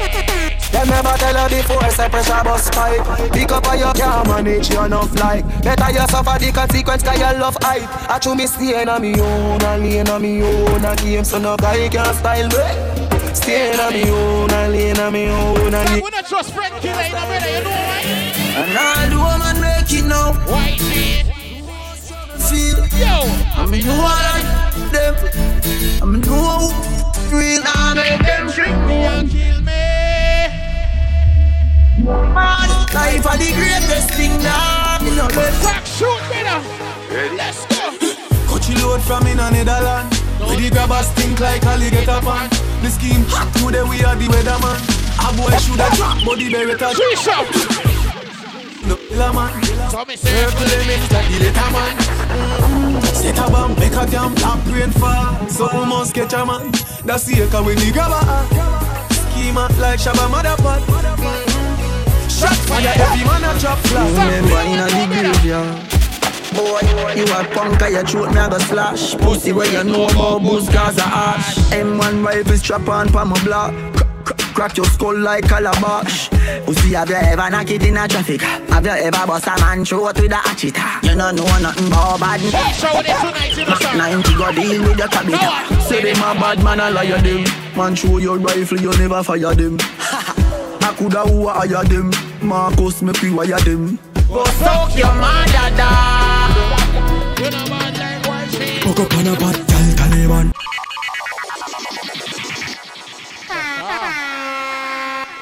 Them 0.72 0.88
never 0.88 1.16
tell 1.18 1.36
her 1.36 1.50
before, 1.50 1.90
say 1.92 2.10
pressure 2.10 2.44
bus 2.44 2.70
pipe. 2.72 3.32
Pick 3.34 3.52
up 3.52 3.68
on 3.68 3.80
your 3.80 3.94
can't 3.94 4.28
manage 4.28 4.70
you 4.70 4.82
enough 4.84 5.14
like 5.20 5.46
Better 5.64 5.92
you 5.92 6.08
suffer 6.08 6.40
the 6.40 6.52
consequence 6.52 7.04
cause 7.04 7.20
you 7.20 7.40
love 7.40 7.58
hype. 7.62 8.10
I 8.10 8.20
chew 8.20 8.36
me 8.36 8.48
staying 8.48 8.90
on 8.90 9.02
me 9.02 9.20
own, 9.20 9.62
and 9.62 9.84
lane 9.84 10.10
on 10.10 10.22
me 10.22 10.42
own 10.42 10.86
A 10.86 10.96
game 10.96 11.24
so 11.24 11.40
no 11.40 11.58
guy 11.58 11.90
can 11.90 12.14
style 12.16 12.48
me. 12.48 13.36
Staying 13.36 13.80
on 13.80 13.94
me 13.94 14.10
own, 14.10 14.52
and 14.52 14.72
lane 14.72 15.00
on 15.00 15.14
me 15.14 15.28
own 15.28 15.74
and 15.74 16.04
We 16.04 16.10
not 16.10 16.26
trust 16.28 16.54
friend 16.54 16.74
killer 16.82 17.02
in 17.02 17.16
America, 17.16 17.52
you 17.52 17.64
know 17.64 17.70
why? 17.70 18.32
And 18.62 18.78
all 18.78 19.10
the 19.10 19.18
woman 19.18 19.62
make 19.62 19.92
it 19.92 20.06
now. 20.06 20.34
Why 20.50 20.78
see? 20.78 21.24
Feel. 22.50 22.80
Yo. 23.00 23.24
I 23.56 23.66
mean 23.70 23.82
you 23.86 23.92
want 23.92 24.92
them. 24.92 25.16
I 26.02 26.06
mean 26.06 26.24
you 26.24 26.32
want 26.32 27.32
real. 27.32 27.64
And 27.64 27.96
make 27.96 28.22
them 28.22 28.48
drink 28.52 28.78
me 28.88 28.96
and 29.06 29.30
kill 29.30 29.62
me 29.62 30.21
Life 32.02 33.26
are 33.28 33.38
the 33.38 33.52
greatest 33.54 34.10
thing 34.18 34.34
now. 34.42 34.98
You 35.02 35.14
know 35.16 35.28
that 35.28 35.54
Rock 35.62 35.86
shoot 35.86 36.18
better 36.34 36.58
Let's 37.38 37.62
go. 37.70 37.94
Cut 38.50 38.66
you 38.70 38.76
load 38.82 39.02
from 39.02 39.28
in 39.28 39.38
a 39.38 39.52
Netherland. 39.52 40.10
Where 40.42 40.58
the 40.58 40.70
grabbers 40.72 41.10
think 41.14 41.40
like 41.40 41.64
alligator 41.64 42.18
pan. 42.26 42.50
The 42.82 42.90
scheme 42.90 43.22
hot 43.30 43.54
today 43.54 43.84
we 43.86 44.02
are 44.04 44.16
the 44.18 44.26
weatherman. 44.34 44.82
A 45.22 45.30
boy 45.38 45.54
shoulda 45.62 45.94
drop 45.94 46.18
but 46.26 46.40
the 46.42 46.50
beretta 46.50 46.90
Shisha 46.98 47.38
No 48.88 48.96
killer 48.98 49.34
man. 49.34 49.54
So 49.94 50.04
me 50.06 50.16
say 50.18 50.34
limits 50.34 51.12
like 51.14 51.30
the 51.30 51.38
letter 51.38 51.70
man? 51.70 51.98
Mm-hmm. 52.02 53.14
Set 53.14 53.38
a 53.38 53.46
bomb, 53.52 53.78
make 53.78 53.94
a 53.94 54.06
damn 54.10 54.34
black 54.34 54.66
rain 54.74 54.90
fall. 54.90 55.38
Something 55.48 55.88
must 55.88 56.16
catch 56.16 56.34
a 56.34 56.46
man. 56.46 56.72
That's 57.06 57.26
the 57.26 57.44
echo 57.46 57.62
when 57.62 57.78
the 57.78 57.92
grabber 57.94 58.82
Schema 59.42 59.70
like 59.80 60.00
Shabba 60.00 60.28
Motherpot 60.30 60.82
mm. 60.82 61.51
Shot 62.42 62.58
fire, 62.66 62.94
every 62.98 63.24
man 63.26 63.44
a 63.46 63.60
drop 63.60 63.78
flat 63.86 64.10
Remember 64.10 64.62
in 64.66 64.80
a 64.82 64.86
the 64.90 65.06
graveyard 65.14 65.88
Boy, 66.52 66.82
you 67.16 67.24
a 67.32 67.46
punk, 67.56 67.82
I 67.82 68.04
throat 68.04 68.34
me 68.34 68.40
a 68.42 68.50
go 68.50 68.58
slash. 68.60 69.16
Pussy 69.16 69.54
where 69.54 69.72
you 69.72 69.84
know 69.90 70.06
about 70.08 70.42
booze 70.42 70.68
cause 70.68 70.98
a 70.98 71.04
ash. 71.04 71.56
M1 71.72 72.26
rifle 72.26 72.58
strap 72.58 72.90
on 72.90 73.08
pa 73.08 73.24
my 73.24 73.42
block. 73.46 73.72
Cr- 73.96 74.04
cr- 74.26 74.54
Crack 74.54 74.76
your 74.76 74.86
skull 74.88 75.18
like 75.18 75.48
calabash. 75.48 76.30
Pussy, 76.66 76.94
have 76.94 77.08
you 77.10 77.16
ever 77.16 77.50
knock 77.50 77.72
it 77.72 77.84
in 77.86 77.96
a 77.96 78.06
traffic? 78.06 78.42
Have 78.42 78.84
you 78.86 78.92
ever 78.92 79.26
bust 79.26 79.48
a 79.48 79.56
man 79.62 79.86
throat 79.86 80.20
with 80.20 80.32
a 80.34 80.36
hatchet? 80.36 80.76
You 81.04 81.16
don't 81.16 81.38
know 81.38 81.46
nothing 81.60 81.88
about 81.88 82.20
bad 82.20 82.42
Show 82.76 83.00
it 83.00 83.06
tonight, 83.06 83.56
you 83.58 83.66
know, 83.66 83.76
sir. 83.76 83.96
90 83.96 84.36
go 84.36 84.52
deal 84.52 84.82
with 84.90 84.98
your 84.98 85.08
cabbage 85.08 85.82
Say 85.84 86.02
them 86.04 86.18
a 86.18 86.36
bad 86.38 86.62
man, 86.66 86.82
I 86.82 86.90
liar 86.90 87.22
them. 87.22 87.46
Man 87.78 87.96
show 87.96 88.18
your 88.18 88.38
rifle, 88.40 88.78
you 88.82 88.92
never 88.98 89.24
fire 89.24 89.56
them 89.56 89.78
I 90.84 90.94
coulda 90.98 91.22
who 91.22 91.48
hire 91.48 91.84
them. 91.84 92.12
Marcus, 92.42 93.02
me 93.02 93.14
pre-wire 93.14 93.60
them. 93.60 94.00
Go 94.28 94.46
suck 94.46 94.98
your 94.98 95.14
mother 95.16 95.76
dog 95.76 96.56
You 97.38 97.50
know 97.52 97.66
what, 97.68 97.98
like 98.00 98.28
why 98.28 98.48
she 98.48 98.80
Hook 98.80 99.00
up 99.00 99.14
on 99.18 99.28
a 99.28 99.34
bad 99.36 99.68
gal 99.68 99.88
Taliban 100.00 100.54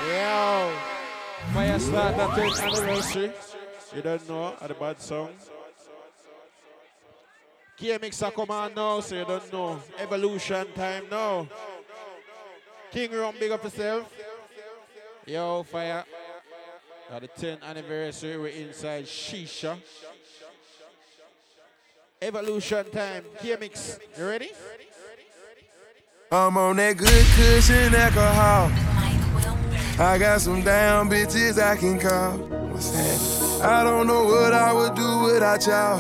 Yo. 0.08 0.74
Fire 1.54 1.80
start 1.80 2.18
that 2.18 2.30
10th 2.32 2.62
anniversary. 2.64 3.32
You 3.96 4.02
don't 4.02 4.30
know, 4.30 4.56
at 4.60 4.68
the 4.68 4.74
bad 4.74 5.00
song. 5.00 5.30
KMX 7.80 8.28
a 8.28 8.32
come 8.32 8.52
on 8.52 8.74
now, 8.74 9.00
so 9.00 9.16
you 9.16 9.26
don't 9.26 9.54
know. 9.54 9.80
Evolution 10.00 10.68
time 10.76 11.04
now. 11.10 11.48
King 12.92 13.12
Rum, 13.12 13.36
big 13.40 13.52
up 13.52 13.64
yourself. 13.64 14.12
Yo, 15.30 15.62
fire. 15.62 16.04
At 17.12 17.22
the 17.22 17.28
10th 17.28 17.62
anniversary, 17.64 18.36
we're 18.38 18.48
inside 18.48 19.06
Shisha. 19.06 19.78
Evolution 22.20 22.90
time. 22.90 23.24
KMX, 23.40 24.00
you 24.18 24.26
ready? 24.26 24.50
I'm 26.32 26.58
on 26.58 26.78
that 26.78 26.98
good 26.98 27.26
cushion 27.36 27.94
alcohol. 27.94 28.72
I 30.04 30.18
got 30.18 30.42
some 30.42 30.64
damn 30.64 31.08
bitches 31.10 31.62
I 31.62 31.76
can 31.76 32.00
call. 32.00 32.32
What's 32.74 32.90
that? 32.90 33.62
I 33.70 33.84
don't 33.84 34.08
know 34.08 34.24
what 34.26 34.52
I 34.54 34.74
would 34.74 34.96
do 34.96 35.20
without 35.26 35.64
y'all. 35.68 36.00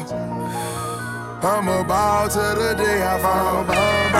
I'm 1.45 1.68
a 1.68 1.84
ball 1.84 2.27
to 2.30 2.38
the 2.38 2.73
day 2.76 3.03
I 3.06 3.19
fall. 3.22 3.64
Ball, 3.64 3.65
ball, 3.65 3.76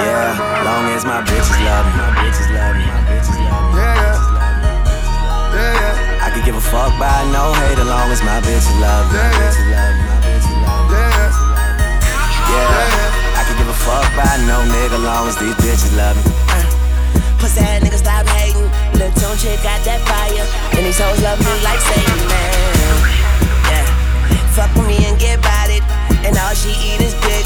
Yeah, 0.06 0.38
ball. 0.38 0.66
long 0.66 0.86
as 0.94 1.04
my 1.04 1.22
bitches 1.24 1.66
love 1.66 1.86
me, 1.86 1.98
my 1.98 2.10
bitches 2.22 2.50
love 2.54 2.76
me, 2.78 2.86
my 2.86 3.02
bitches 3.10 3.38
love 3.50 3.74
me. 3.74 3.80
Yeah, 3.80 3.96
yeah. 3.96 4.09
Could 6.40 6.56
give 6.56 6.56
a 6.56 6.72
fuck 6.72 6.96
by 6.96 7.28
no 7.36 7.52
hate 7.52 7.76
as 7.76 7.84
long 7.84 8.08
as 8.16 8.24
my 8.24 8.40
bitches 8.40 8.72
love 8.80 9.12
me, 9.12 9.20
Yeah, 9.20 9.60
yeah. 9.76 9.92
love. 10.64 10.88
Yeah, 12.48 13.36
I 13.36 13.44
could 13.44 13.60
give 13.60 13.68
a 13.68 13.76
fuck 13.76 14.08
by 14.16 14.40
no 14.48 14.64
nigga 14.72 15.04
long 15.04 15.28
as 15.28 15.36
these 15.36 15.52
bitches 15.60 15.92
love 16.00 16.16
me. 16.16 16.32
Pussy 17.44 17.60
ass 17.60 17.84
nigga 17.84 18.00
stop 18.00 18.24
hating. 18.40 18.72
Lil' 18.96 19.12
tune 19.20 19.36
chick 19.36 19.60
got 19.68 19.84
that 19.84 20.00
fire. 20.08 20.48
And 20.80 20.88
these 20.88 20.96
hoes 20.96 21.20
love 21.20 21.44
me 21.44 21.52
like 21.60 21.84
Satan, 21.92 22.22
man. 22.32 22.96
Yeah. 23.68 23.84
Fuck 24.56 24.72
with 24.80 24.88
me 24.88 24.96
and 25.12 25.20
get 25.20 25.44
about 25.44 25.68
it. 25.68 25.84
And 26.24 26.40
all 26.40 26.56
she 26.56 26.72
eat 26.80 27.04
is 27.04 27.20
dick. 27.20 27.44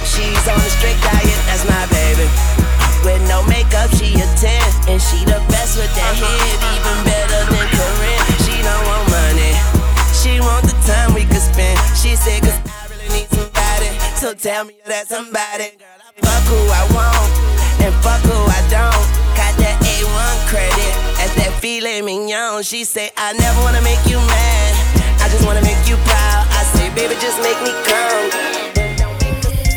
She's 0.00 0.48
on 0.48 0.56
a 0.56 0.70
strict 0.80 0.96
diet, 1.04 1.40
that's 1.44 1.68
my 1.68 1.84
baby. 1.92 2.24
With 3.04 3.20
no 3.28 3.44
makeup, 3.44 3.92
she 4.00 4.16
a 4.16 4.24
10. 4.40 4.88
And 4.88 4.96
she 4.96 5.28
the 5.28 5.44
best 5.52 5.76
with 5.76 5.92
that 5.92 6.14
head, 6.16 6.56
even 6.72 6.96
better 7.04 7.40
than 7.52 7.68
Karrine. 7.68 8.09
She 8.60 8.66
don't 8.66 8.84
want 8.84 9.08
money. 9.08 9.56
She 10.12 10.36
want 10.36 10.68
the 10.68 10.76
time 10.84 11.14
we 11.16 11.24
could 11.24 11.40
spend. 11.40 11.80
She 11.96 12.12
said, 12.12 12.44
cause 12.44 12.60
I 12.68 12.92
really 12.92 13.08
need 13.08 13.28
somebody. 13.32 13.88
So 14.20 14.34
tell 14.36 14.68
me 14.68 14.76
you're 14.76 14.92
that 14.92 15.08
somebody. 15.08 15.80
Girl, 15.80 15.96
I 15.96 16.12
fuck 16.20 16.44
who 16.44 16.60
I 16.68 16.84
want. 16.92 17.32
And 17.80 17.94
fuck 18.04 18.20
who 18.20 18.36
I 18.36 18.60
don't. 18.68 19.06
Got 19.32 19.56
that 19.64 19.80
A1 19.80 20.36
credit. 20.52 20.92
As 21.24 21.32
that 21.40 21.56
filet 21.64 22.04
mignon. 22.04 22.60
She 22.62 22.84
say, 22.84 23.08
I 23.16 23.32
never 23.32 23.64
wanna 23.64 23.80
make 23.80 24.04
you 24.04 24.20
mad. 24.28 24.72
I 25.24 25.32
just 25.32 25.48
wanna 25.48 25.64
make 25.64 25.80
you 25.88 25.96
proud. 26.04 26.44
I 26.52 26.60
say, 26.76 26.92
baby, 26.92 27.16
just 27.16 27.40
make 27.40 27.56
me 27.64 27.72
come. 27.88 28.28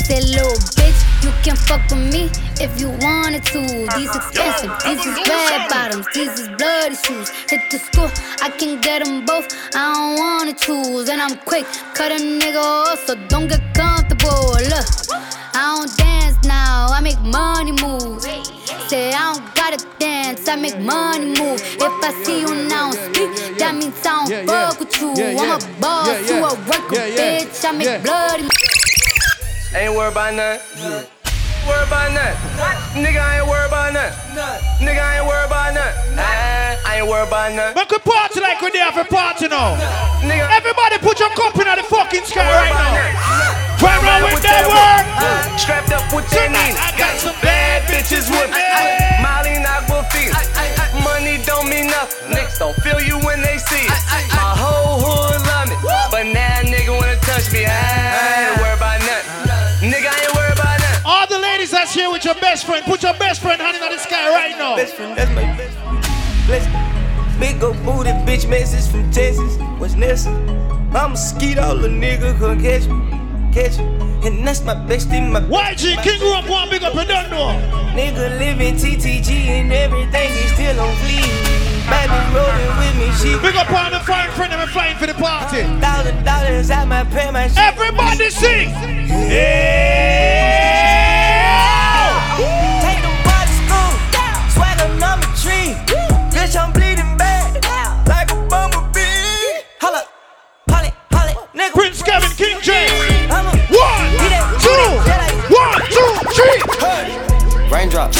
Say, 0.03 0.19
little 0.27 0.59
bitch, 0.75 1.02
you 1.23 1.31
can 1.41 1.55
fuck 1.55 1.81
with 1.89 2.11
me 2.11 2.29
if 2.59 2.79
you 2.79 2.89
wanted 2.99 3.43
to. 3.45 3.61
These 3.95 4.13
expensive, 4.15 4.71
these 4.83 4.99
is 4.99 5.15
red 5.27 5.69
bottoms, 5.69 6.05
these 6.13 6.37
is 6.39 6.47
bloody 6.57 6.95
shoes. 6.95 7.29
Hit 7.49 7.61
the 7.71 7.79
school, 7.79 8.11
I 8.41 8.49
can 8.49 8.81
get 8.81 9.03
them 9.03 9.25
both. 9.25 9.47
I 9.73 9.93
don't 9.93 10.19
wanna 10.19 10.53
choose, 10.53 11.09
and 11.09 11.21
I'm 11.21 11.37
quick, 11.39 11.65
cut 11.93 12.11
a 12.11 12.15
nigga 12.15 12.61
off, 12.61 13.05
so 13.07 13.15
don't 13.29 13.47
get 13.47 13.61
comfortable. 13.73 14.51
Look, 14.71 14.87
I 15.55 15.75
don't 15.75 15.97
dance 15.97 16.37
now, 16.45 16.87
I 16.89 16.99
make 17.01 17.19
money 17.21 17.71
moves. 17.71 18.25
Say 18.89 19.13
I 19.13 19.33
don't 19.33 19.55
gotta 19.55 19.85
dance, 19.99 20.47
I 20.49 20.55
make 20.57 20.77
money 20.79 21.27
move. 21.39 21.61
If 21.63 22.03
I 22.03 22.11
see 22.23 22.41
you 22.41 22.53
now 22.67 22.91
speak, 22.91 23.57
that 23.59 23.75
means 23.75 23.95
I 24.05 24.25
don't 24.25 24.47
fuck 24.47 24.79
with 24.79 24.99
you. 24.99 25.11
I'm 25.13 25.61
a 25.61 25.79
boss, 25.79 26.07
Yeah, 26.07 26.37
you 26.37 26.45
a 26.45 26.53
worker, 26.67 26.95
Yeah, 26.95 27.05
yeah. 27.05 27.39
bitch. 27.45 27.65
I 27.65 27.71
make 27.71 28.03
bloody 28.03 28.47
Ain't 29.73 29.97
worried 29.97 30.13
about 30.13 30.37
nothing. 30.37 30.61
Worried 31.65 31.87
about 31.89 32.13
nothing. 32.13 32.37
Nigga, 32.93 33.17
I 33.17 33.41
ain't 33.41 33.49
worried 33.49 33.73
about 33.73 33.89
nothing. 33.89 34.85
Nigga, 34.85 35.01
I 35.01 35.17
ain't 35.17 35.25
worried 35.25 35.49
about 35.49 35.73
nothing. 35.73 36.13
Ah, 36.13 36.77
I 36.85 37.01
ain't 37.01 37.09
worried 37.09 37.25
about 37.25 37.57
nothing. 37.57 37.81
Make 37.81 37.89
we 37.89 37.97
party 38.05 38.37
like 38.37 38.61
we 38.61 38.69
there 38.69 38.93
for 38.93 39.01
party 39.09 39.49
now. 39.49 39.73
Nigga. 40.21 40.45
Everybody 40.53 41.01
put 41.01 41.17
your 41.17 41.33
cup 41.33 41.57
in 41.57 41.65
the 41.65 41.81
fucking 41.89 42.21
sky 42.21 42.45
right 42.45 42.69
now. 42.69 43.81
Run 43.81 43.97
round 44.05 44.29
with 44.29 44.45
that 44.45 44.69
word. 44.69 45.09
Strapped 45.57 45.89
up 45.89 46.05
with 46.13 46.29
that 46.29 46.53
knee. 46.53 46.77
Got 46.93 47.17
some 47.17 47.33
bad 47.41 47.81
bitches 47.89 48.29
with 48.29 48.53
me. 48.53 48.61
Molly 49.25 49.57
Aquafina. 49.57 50.37
Money 51.01 51.41
don't 51.49 51.65
mean 51.65 51.87
nothing. 51.89 52.37
Niggas 52.37 52.59
don't 52.61 52.77
feel 52.85 53.01
you 53.01 53.17
when 53.25 53.41
they 53.41 53.57
see 53.57 53.89
it. 53.89 53.97
My 54.37 54.53
friend, 62.83 62.99
put 62.99 63.03
your 63.03 63.13
best 63.19 63.41
friend 63.41 63.61
hand 63.61 63.75
in 63.75 63.81
the 63.81 63.97
sky 63.97 64.29
right 64.29 64.57
now. 64.57 64.75
Best 64.75 64.95
friend, 64.95 65.17
that's 65.17 65.31
my 65.31 65.43
best 65.57 65.77
friend. 65.77 66.03
Bless 66.45 67.39
Big 67.39 67.63
old 67.63 67.77
booty 67.83 68.11
bitch 68.25 68.47
message 68.47 68.89
from 68.91 69.09
Texas. 69.11 69.57
What's 69.79 69.95
next? 69.95 70.27
I'm 70.27 71.13
a 71.13 71.17
skeet 71.17 71.57
all 71.57 71.75
the 71.75 71.87
nigga 71.87 72.37
could 72.37 72.59
catch 72.61 72.87
me. 72.87 72.99
Catch 73.51 73.79
me. 73.79 73.85
And 74.27 74.47
that's 74.47 74.63
my 74.63 74.75
bestie, 74.75 75.19
my 75.29 75.41
YG 75.41 76.01
King 76.03 76.19
grew 76.19 76.33
up 76.33 76.47
one 76.47 76.69
big 76.69 76.83
up 76.83 76.95
and 76.95 77.07
don't 77.07 77.29
know. 77.29 77.59
Nigga 77.93 78.39
living 78.39 78.75
TTG 78.75 79.29
and 79.29 79.73
everything 79.73 80.31
he 80.31 80.47
still 80.49 80.79
on 80.79 80.95
fleek. 80.97 81.27
Baby 81.89 82.19
rolling 82.33 82.77
with 82.79 82.95
me, 82.95 83.11
she 83.19 83.35
Big 83.41 83.55
up 83.55 83.69
on 83.71 83.91
the 83.91 83.99
fine 83.99 84.31
friend 84.31 84.53
and 84.53 84.69
flying 84.69 84.95
for 84.97 85.07
the 85.07 85.13
party. 85.15 85.63
Thousand 85.81 86.23
dollars 86.23 86.71
I 86.71 86.85
might 86.85 87.09
pay 87.09 87.31
my 87.31 87.47
shit. 87.47 87.57
Everybody 87.57 88.29
sing. 88.29 88.69
Take 89.29 90.82
Bitch, 96.43 96.59
I'm 96.59 96.73
bleeding 96.73 97.15
bad. 97.15 97.63
Like 98.05 98.29
a 98.29 98.35
bumblebee. 98.49 99.63
Holla, 99.79 100.03
holly, 100.69 100.91
holly, 101.09 101.31
nigga. 101.55 101.71
Prince 101.71 102.03
Kevin 102.03 102.29
King 102.31 102.59
James. 102.59 102.91
One, 103.31 104.03
two, 104.59 104.83
one, 105.55 105.79
two, 105.87 106.11
three. 106.35 106.59
Raindrop, 107.71 108.11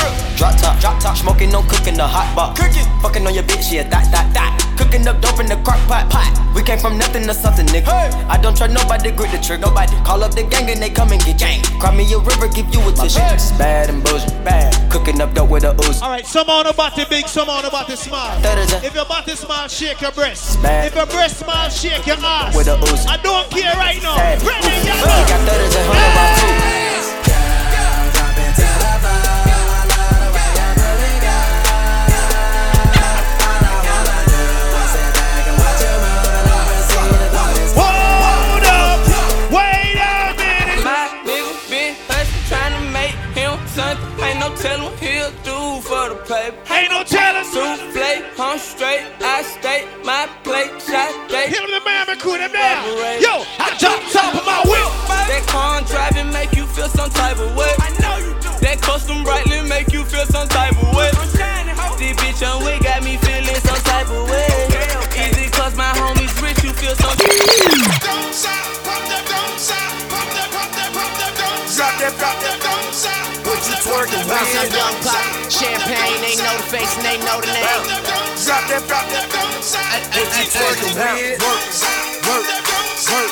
drop 0.44 0.60
top, 0.60 0.80
drop 0.82 1.00
top, 1.00 1.16
smoking, 1.16 1.50
no 1.50 1.64
cooking 1.64 1.96
the 1.96 2.06
hot 2.06 2.28
box. 2.36 2.60
Cooking, 2.60 2.84
fucking 3.00 3.26
on 3.26 3.34
your 3.34 3.44
bitch, 3.44 3.72
yeah, 3.72 3.88
that, 3.88 4.12
that, 4.12 4.28
that. 4.36 4.52
Cooking 4.76 5.08
up 5.08 5.22
dope 5.22 5.40
in 5.40 5.48
the 5.48 5.56
crock 5.64 5.80
pot, 5.88 6.12
pot. 6.12 6.28
We 6.52 6.62
came 6.64 6.80
from 6.80 6.98
nothing 6.98 7.24
to 7.28 7.34
something, 7.34 7.66
nigga. 7.68 7.88
I 8.28 8.36
don't 8.36 8.52
trust 8.58 8.74
nobody, 8.74 9.12
grip 9.12 9.32
the 9.32 9.40
trick, 9.40 9.62
nobody. 9.62 9.96
Call 10.04 10.22
up 10.22 10.36
the 10.36 10.44
gang 10.44 10.68
and 10.68 10.82
they 10.84 10.90
come 10.90 11.16
and 11.16 11.24
get 11.24 11.40
gang. 11.40 11.64
Cry 11.80 11.96
me 11.96 12.04
a 12.12 12.20
river, 12.20 12.52
give 12.52 12.68
you 12.76 12.84
a 12.84 12.92
tissue. 12.92 13.24
It's 13.32 13.56
bad 13.56 13.90
and 13.90 14.04
bullshit, 14.04 14.36
bad. 14.44 14.76
Cooking 14.92 15.22
up 15.22 15.34
dope 15.34 15.50
with 15.50 15.64
a 15.64 15.72
ooze. 15.88 16.02
All 16.02 16.12
right, 16.12 16.26
some 16.26 16.50
on 16.50 16.68
about 16.68 16.96
to 17.00 17.08
big, 17.08 17.28
some 17.28 17.48
on 17.48 17.64
about 17.64 17.88
the 17.88 17.96
small. 17.96 18.36
If 18.84 18.94
your 18.94 19.06
body 19.06 19.36
smile, 19.40 19.70
shake 19.70 20.02
your 20.02 20.12
breast. 20.12 20.62
Bad. 20.62 20.92
If 20.92 20.96
your 20.96 21.08
breast 21.08 21.40
smile, 21.40 21.70
shake 21.70 22.06
your 22.06 22.20
ass. 22.20 22.52
With 22.52 22.68
a 22.68 22.76
ooze. 22.84 23.08
I 23.08 23.16
don't 23.24 23.48
care 23.50 23.72
right 23.80 24.02
now. 24.04 24.20
Hey. 24.20 24.36
Bring 24.44 24.60
it, 24.60 24.84
We 24.84 24.92
y'all. 24.92 25.24
got 25.24 25.40
thudders 25.48 25.72
and 25.72 25.88
hundred 25.88 26.12
round 26.20 26.68
too. 26.68 27.23
Straight, 48.64 49.04
I 49.20 49.44
stay, 49.44 49.86
my 50.04 50.32
plate, 50.44 50.72
shot 50.80 51.12
day. 51.30 51.52
Hit 51.52 51.60
him 51.60 51.70
the 51.70 51.84
man, 51.84 52.08
crew 52.18 52.40
them 52.40 52.52
there. 52.52 52.80
Yo, 53.20 53.44
I 53.60 53.76
jump 53.78 54.00
top 54.12 54.34
of 54.34 54.46
my 54.48 54.64
whip. 54.64 54.88
That 55.28 55.44
car 55.48 55.82
driving 55.84 56.32
make 56.32 56.56
you 56.56 56.66
feel 56.66 56.88
some 56.88 57.10
type 57.12 57.38
of 57.38 57.56
way. 57.56 57.74
I 57.80 57.92
know 58.00 58.18
you 58.24 58.34
do. 58.40 58.50
That 58.64 58.80
custom 58.82 59.24
brightly 59.24 59.62
make 59.68 59.92
you 59.92 60.06
feel 60.06 60.26
some 60.26 60.48
type 60.48 60.72
of 60.82 60.96
way. 60.96 61.12
This 62.00 62.16
bitch 62.18 62.42
on 62.44 62.64
way 62.64 62.80
got 62.80 63.04
me 63.04 63.18
feeling 63.18 63.60
some 63.68 63.84
type 63.84 64.10
of 64.10 64.30
way. 64.30 64.48
Is 65.14 65.38
it 65.38 65.52
cause 65.52 65.76
my 65.76 65.92
homies 65.94 66.34
rich 66.42 66.64
you 66.64 66.72
feel 66.74 66.96
some 66.96 67.16
Don't 67.18 67.83
stop. 73.64 73.80
What 73.88 74.12
you 74.12 74.20
twerking 74.20 74.28
Bounce 74.28 74.52
with? 74.52 74.60
that 74.60 74.76
young 74.76 74.98
pop. 75.04 75.24
Champagne, 75.48 76.20
they 76.20 76.36
know 76.44 76.56
the 76.60 76.68
face 76.68 76.92
and 77.00 77.06
they 77.08 77.18
know 77.24 77.40
the 77.40 77.48
name. 77.48 77.64
Drop 78.44 78.64
that, 78.68 78.84
drop 78.88 79.08
that, 79.08 79.28
don't 79.32 79.64
stop. 79.64 79.88
What 80.12 80.28
you 80.36 80.46
twerking 80.52 80.94
with? 80.94 81.40
Work, 81.40 81.64
work, 82.28 82.46
work, 83.08 83.32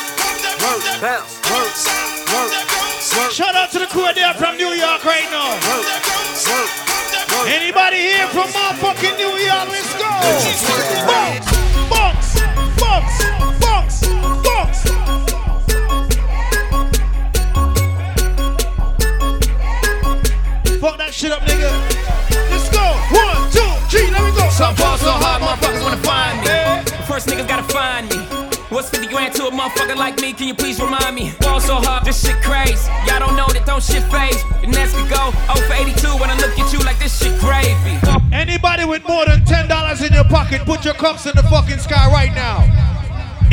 work, 0.62 0.82
bounce, 1.04 1.36
work, 1.52 1.72
work. 2.32 2.52
work. 3.16 3.30
Shout 3.32 3.54
out 3.54 3.70
to 3.72 3.78
the 3.78 3.86
crew 3.86 4.08
there 4.14 4.32
from 4.34 4.56
New 4.56 4.72
York 4.72 5.04
right 5.04 5.28
now. 5.30 5.52
Anybody 7.48 7.96
here 7.96 8.28
from 8.28 8.48
motherfucking 8.48 9.16
New 9.18 9.36
York? 9.36 9.68
Let's 9.68 9.92
go. 9.94 10.08
Box, 11.06 11.40
box, 11.90 12.40
box, 12.80 13.41
Fuck 20.82 20.98
that 20.98 21.14
shit 21.14 21.30
up, 21.30 21.46
nigga. 21.46 21.70
Let's 22.50 22.66
go. 22.74 22.82
One, 23.14 23.38
two, 23.54 23.62
three, 23.86 24.10
let 24.10 24.18
me 24.26 24.34
go. 24.34 24.50
Some 24.50 24.74
ball 24.74 24.98
so 24.98 25.14
hard, 25.14 25.38
motherfuckers 25.38 25.78
wanna 25.78 26.02
find 26.02 26.42
me. 26.42 26.58
First 27.06 27.30
niggas 27.30 27.46
gotta 27.46 27.62
find 27.70 28.10
me. 28.10 28.18
What's 28.66 28.90
50 28.90 29.06
grand 29.06 29.30
to 29.38 29.46
a 29.46 29.52
motherfucker 29.54 29.94
like 29.94 30.18
me? 30.18 30.34
Can 30.34 30.50
you 30.50 30.58
please 30.58 30.82
remind 30.82 31.14
me? 31.14 31.38
Ball 31.38 31.62
so 31.62 31.78
hard, 31.78 32.02
this 32.02 32.18
shit 32.18 32.34
crazy. 32.42 32.82
Y'all 33.06 33.22
don't 33.22 33.38
know 33.38 33.46
that 33.54 33.62
don't 33.62 33.78
shit 33.78 34.02
phase. 34.10 34.42
And 34.66 34.74
that's 34.74 34.90
we 34.98 35.06
go 35.06 35.30
0 35.54 35.70
for 35.70 35.78
82 35.78 36.18
when 36.18 36.34
I 36.34 36.36
look 36.42 36.58
at 36.58 36.66
you 36.74 36.82
like 36.82 36.98
this 36.98 37.14
shit 37.14 37.38
gravy. 37.38 38.02
Anybody 38.34 38.82
with 38.82 39.06
more 39.06 39.22
than 39.22 39.46
ten 39.46 39.70
dollars 39.70 40.02
in 40.02 40.10
your 40.10 40.26
pocket, 40.26 40.66
put 40.66 40.82
your 40.82 40.98
cups 40.98 41.30
in 41.30 41.38
the 41.38 41.46
fucking 41.46 41.78
sky 41.78 42.10
right 42.10 42.34
now. 42.34 42.66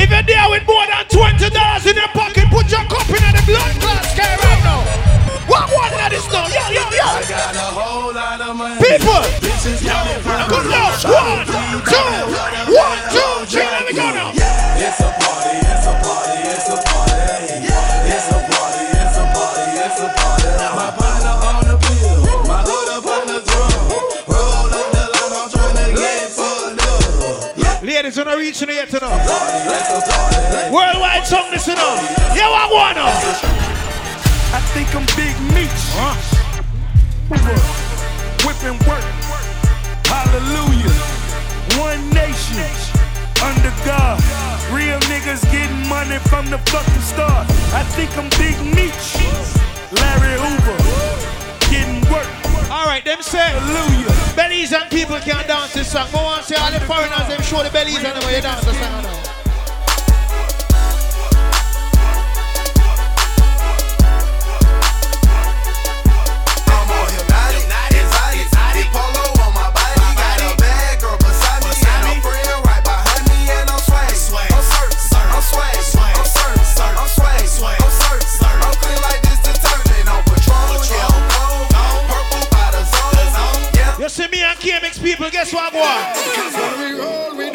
If 0.02 0.10
you're 0.10 0.26
there 0.26 0.50
with 0.50 0.66
more 0.66 0.82
than 0.90 1.06
twenty 1.14 1.54
dollars 1.54 1.86
in 1.86 1.94
your 1.94 2.10
pocket, 2.10 2.50
put 2.50 2.74
your 2.74 2.82
cup 2.90 3.06
in 3.06 3.22
the 3.22 3.44
blood 3.46 3.70
clot 3.86 4.02
sky 4.18 4.34
right 4.34 4.64
now. 4.66 5.09
What 5.68 5.92
one 5.92 6.00
of 6.00 6.10
this 6.10 6.24
now? 6.32 6.48
Yo, 6.48 6.64
yo, 6.72 6.84
yo. 6.88 7.04
I 7.04 7.24
got 7.28 7.52
a 7.52 7.68
whole 7.76 8.14
lot 8.16 8.40
of 8.40 8.56
money. 8.56 8.80
People, 8.80 9.20
Bitches 9.44 9.84
coming 9.84 10.22
from 10.24 10.40
good 10.48 10.66
luck. 10.72 10.96
One, 11.04 11.44
two, 11.84 12.00
one, 12.72 13.00
two, 13.12 13.44
three. 13.52 13.68
Let 13.68 13.84
me 13.84 13.92
go 13.92 14.08
now. 14.08 14.32
It's 14.32 15.04
a 15.04 15.12
party, 15.20 15.60
it's 15.60 15.84
a 15.84 15.94
party, 16.00 16.40
it's 16.48 16.70
a 16.72 16.78
party. 16.80 17.68
It's 18.08 18.32
a 18.32 18.40
party, 18.40 18.84
it's 19.04 19.18
a 19.20 19.26
party, 19.36 19.68
it's 19.84 20.00
a 20.00 20.08
party. 20.16 20.48
My 20.80 20.96
partner 20.96 21.36
on 21.44 21.64
the 21.68 21.76
bill, 21.76 22.24
my 22.48 22.64
hood 22.64 22.90
up 22.96 23.04
on 23.04 23.28
the 23.28 23.44
drum. 23.44 23.84
Roll 24.32 24.72
up 24.72 24.88
the 24.96 25.04
line, 25.12 25.36
I'm 25.44 25.52
tryna 25.52 25.92
get 25.92 26.32
fucked 26.32 26.80
up. 26.88 27.84
Ladies, 27.84 28.16
when 28.16 28.28
I 28.32 28.36
reach 28.40 28.62
in 28.64 28.70
yet 28.70 28.88
to 28.96 29.00
know. 29.04 29.12
Worldwide 30.72 31.28
song, 31.28 31.52
listen 31.52 31.76
up. 31.76 32.00
Yeah, 32.32 32.48
I 32.48 32.64
wanna. 32.72 33.79
I 34.52 34.60
think 34.74 34.90
I'm 34.96 35.06
Big 35.16 35.36
Meech. 35.54 35.84
Whipping 38.46 38.80
work. 38.90 39.06
Hallelujah. 40.10 40.96
One 41.78 42.02
nation. 42.10 42.66
Under 43.46 43.74
God. 43.86 44.18
Real 44.74 45.00
niggas 45.12 45.44
getting 45.52 45.88
money 45.88 46.18
from 46.30 46.50
the 46.50 46.58
fucking 46.70 47.02
start. 47.02 47.46
I 47.74 47.84
think 47.94 48.10
I'm 48.18 48.30
Big 48.42 48.58
Meech. 48.74 49.22
Larry 49.94 50.36
Hoover. 50.42 50.78
Getting 51.70 52.02
work. 52.12 52.28
All 52.72 52.86
right, 52.86 53.04
them 53.06 53.22
say 53.22 53.38
Hallelujah. 53.54 54.36
bellies 54.36 54.74
and 54.74 54.90
people 54.90 55.18
can't 55.20 55.48
dance 55.48 55.74
this 55.74 55.92
song. 55.92 56.08
Want 56.14 56.42
to 56.42 56.54
say 56.54 56.56
all 56.60 56.72
the 56.72 56.80
foreigners, 56.82 57.28
them 57.28 57.42
show 57.42 57.64
the 57.64 57.70
bellies 57.70 58.04
and 58.04 58.20
the 58.20 58.26
way 58.26 58.36
you 58.38 58.42
dance 58.42 58.66
the 58.66 58.74
song. 58.74 59.39
People, 85.02 85.30
guess 85.30 85.54
what, 85.54 85.72
boy? 85.74 87.49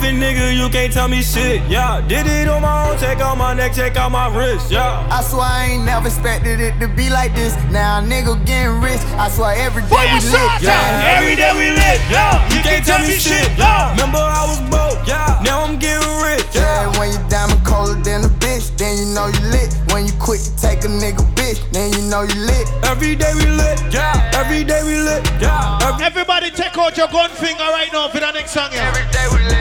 Came 0.00 0.20
nothing, 0.20 0.36
nigga. 0.36 0.56
You 0.56 0.68
can't 0.68 0.92
tell 0.92 1.08
me 1.08 1.22
shit. 1.22 1.62
Yeah, 1.68 2.00
did 2.06 2.26
it 2.26 2.48
on 2.48 2.62
my 2.62 2.90
own. 2.90 2.98
Take 2.98 3.18
out 3.18 3.36
my 3.38 3.54
neck, 3.54 3.72
take 3.72 3.96
out 3.96 4.10
my 4.10 4.28
wrist. 4.34 4.70
Yeah. 4.70 5.06
I 5.10 5.22
swear 5.22 5.42
I 5.42 5.66
ain't 5.66 5.84
never 5.84 6.06
expected 6.06 6.60
it 6.60 6.78
to 6.80 6.88
be 6.88 7.10
like 7.10 7.34
this. 7.34 7.54
Now 7.70 8.00
nigga 8.00 8.34
getting 8.46 8.80
rich. 8.80 9.00
I 9.18 9.28
swear 9.30 9.54
every 9.56 9.82
day 9.82 10.06
we 10.12 10.20
lit. 10.30 10.62
Yeah, 10.62 11.16
every 11.16 11.36
day 11.36 11.52
we 11.54 11.70
lit. 11.70 12.00
Yeah, 12.10 12.42
you 12.54 12.62
can't 12.62 12.84
tell 12.84 13.00
me 13.00 13.12
shit. 13.14 13.48
Yeah, 13.58 13.92
remember 13.92 14.18
I 14.18 14.44
was 14.46 14.60
broke. 14.70 15.06
Yeah, 15.06 15.40
now 15.44 15.64
I'm 15.64 15.78
getting 15.78 16.06
rich. 16.22 16.46
Yeah, 16.54 16.86
when 16.98 17.12
you 17.12 17.18
diamond 17.28 17.64
colder 17.64 18.00
than 18.00 18.24
a 18.24 18.28
bitch, 18.40 18.76
then 18.76 18.98
you 18.98 19.06
know 19.14 19.26
you 19.26 19.42
lit. 19.50 19.74
When 19.92 20.06
you 20.06 20.12
quit 20.20 20.40
to 20.40 20.56
take 20.56 20.84
a 20.84 20.88
nigga 20.88 21.24
bitch, 21.34 21.60
then 21.72 21.92
you 21.92 22.02
know 22.08 22.22
you 22.22 22.38
lit. 22.46 22.68
Every 22.84 23.16
day 23.16 23.32
we 23.34 23.46
lit. 23.46 23.78
Yeah, 23.92 24.30
every 24.34 24.64
day 24.64 24.82
we 24.84 25.00
lit. 25.00 25.24
Yeah, 25.40 25.78
Everybody 26.00 26.50
take 26.50 26.76
out 26.78 26.96
your 26.96 27.08
gun 27.08 27.28
finger 27.30 27.62
right 27.62 27.90
now 27.92 28.08
for 28.08 28.18
the 28.20 28.30
next 28.32 28.52
song. 28.52 28.70
Yeah. 28.72 28.88
Every 28.88 29.04
day 29.12 29.26
we 29.30 29.44
lit. 29.44 29.57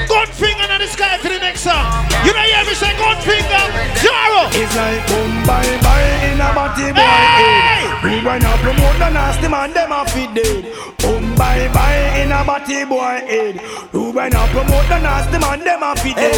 Like 4.78 5.02
boom, 5.10 5.34
bye, 5.50 5.80
bye 5.82 6.30
in 6.30 6.40
a 6.40 6.54
body 6.54 6.94
boy 6.94 7.18
head. 7.38 8.04
We 8.04 8.24
wanna 8.24 8.54
promote 8.62 8.98
the 9.02 9.10
nasty 9.10 9.48
man, 9.48 9.74
them 9.74 9.92
a 9.92 10.06
fit 10.06 10.34
dead. 10.36 10.64
Boom, 11.00 11.36
bye, 11.36 11.68
bye 11.74 12.22
in 12.22 12.32
a 12.32 12.44
body 12.46 12.86
boy 12.86 13.18
head. 13.26 13.56
We 13.92 14.12
wanna 14.12 14.44
promote 14.54 14.88
the 14.88 15.00
nasty 15.00 15.40
man, 15.40 15.60
them 15.66 15.82
a 15.82 15.96
fit 15.96 16.16
dead. 16.16 16.38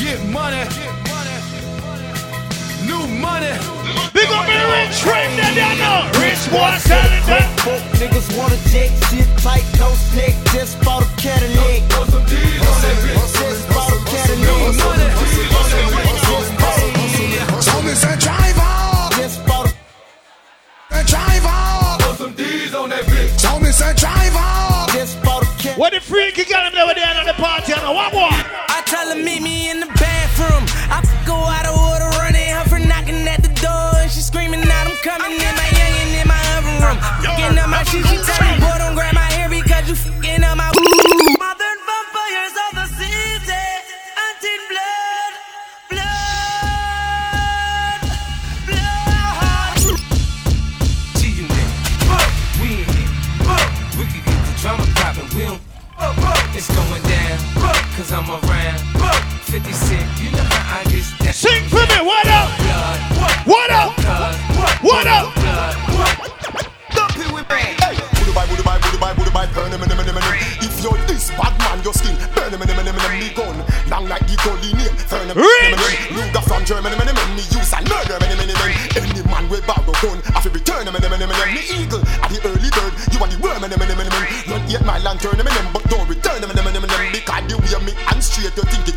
Get 0.00 0.20
money. 0.32 0.64
New 2.88 3.06
money. 3.20 3.52
Big 4.14 4.30
up 4.32 4.48
me 4.48 4.56
rich 4.74 4.96
friend 5.04 5.32
that 5.38 5.52
you 5.60 5.72
know. 5.76 6.08
Rich 6.18 6.44
boy 6.48 6.72
selling 6.88 7.24
them. 7.28 7.44
Fuck 7.60 7.82
niggas 8.00 8.28
wanna 8.36 8.56
jet 8.72 8.90
shit 9.10 9.28
tight, 9.44 9.66
no 9.78 9.92
stick. 9.92 10.34
Just 10.54 10.80
bought 10.82 11.04
a 11.04 11.09
what 25.76 25.92
the 25.92 26.00
got 26.44 26.66
him 26.66 26.74
there 26.74 26.86
the 27.26 27.34
party? 27.34 27.72
I 27.74 28.82
tell 28.86 29.08
her 29.08 29.16
meet 29.16 29.42
me 29.42 29.70
in 29.70 29.80
the 29.80 29.86
bathroom. 29.86 30.64
I 30.88 31.00
go 31.26 31.36
out 31.36 31.66
of 31.66 31.76
running 32.20 32.48
her 32.48 32.64
for 32.64 32.78
knocking 32.78 33.28
at 33.28 33.42
the 33.42 33.48
door, 33.60 34.00
and 34.00 34.10
she 34.10 34.20
screaming 34.20 34.60
out, 34.60 34.86
I'm 34.86 34.96
coming 35.04 35.32
in 35.32 35.54
my 35.56 35.68
in 36.20 36.28
my 36.28 36.36
room. 36.84 36.98
Getting 37.22 37.70
my 37.70 37.82
shit, 37.84 38.59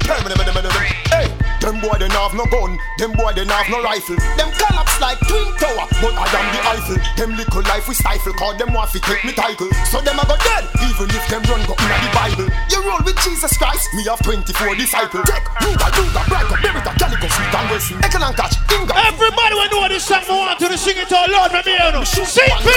him, 0.02 0.26
him. 0.26 0.94
Hey, 1.12 1.28
them 1.62 1.80
boy 1.80 1.96
they 2.00 2.10
have 2.10 2.34
no 2.34 2.46
gun, 2.50 2.78
them 2.98 3.14
boy 3.14 3.32
they 3.34 3.46
have 3.46 3.70
no 3.70 3.84
rifle. 3.84 4.18
Them 4.36 4.50
collapse 4.58 5.00
like 5.00 5.20
twin 5.28 5.48
tower, 5.62 5.86
but 6.02 6.14
I 6.18 6.26
am 6.34 6.48
the 6.52 6.60
Eiffel. 6.74 6.98
Them 7.16 7.38
little 7.38 7.64
life 7.64 7.88
we 7.88 7.96
stifle, 7.96 8.34
cause 8.34 8.58
them 8.58 8.74
want 8.74 8.92
to 8.92 9.00
take 9.00 9.24
me 9.24 9.32
title. 9.34 9.70
So 9.88 10.02
them 10.02 10.20
a 10.20 10.26
go 10.26 10.36
dead, 10.42 10.66
even 10.84 11.08
if 11.14 11.24
them 11.30 11.44
run 11.48 11.62
go 11.70 11.76
inna 11.78 11.98
the 12.02 12.12
Bible. 12.12 12.48
You 12.72 12.80
roll 12.84 13.02
with 13.06 13.18
Jesus 13.22 13.56
Christ, 13.58 13.94
me 13.94 14.04
have 14.10 14.22
24 14.24 14.76
disciples. 14.76 15.26
Take 15.30 15.48
Ruger, 15.64 15.90
Ruger, 15.94 16.24
Braco, 16.28 16.56
Beretta, 16.60 16.92
Calico, 17.00 17.28
Sweet 17.28 17.54
and 17.54 17.70
Wilson, 17.70 17.98
Heckler 18.02 18.28
and 18.28 18.36
Koch, 18.36 18.56
Inga. 18.74 18.94
Everybody 19.08 19.54
will 19.56 19.72
know 19.72 19.88
this 19.88 20.06
song. 20.06 20.24
I 20.28 20.34
want 20.34 20.60
to 20.60 20.78
sing 20.78 20.98
it 20.98 21.12
all 21.12 21.28
Lord, 21.30 21.52
let 21.52 21.66
me 21.66 21.78
hear 21.78 21.92
you. 21.94 22.06
Sing 22.06 22.50
for 22.50 22.60
me. 22.66 22.76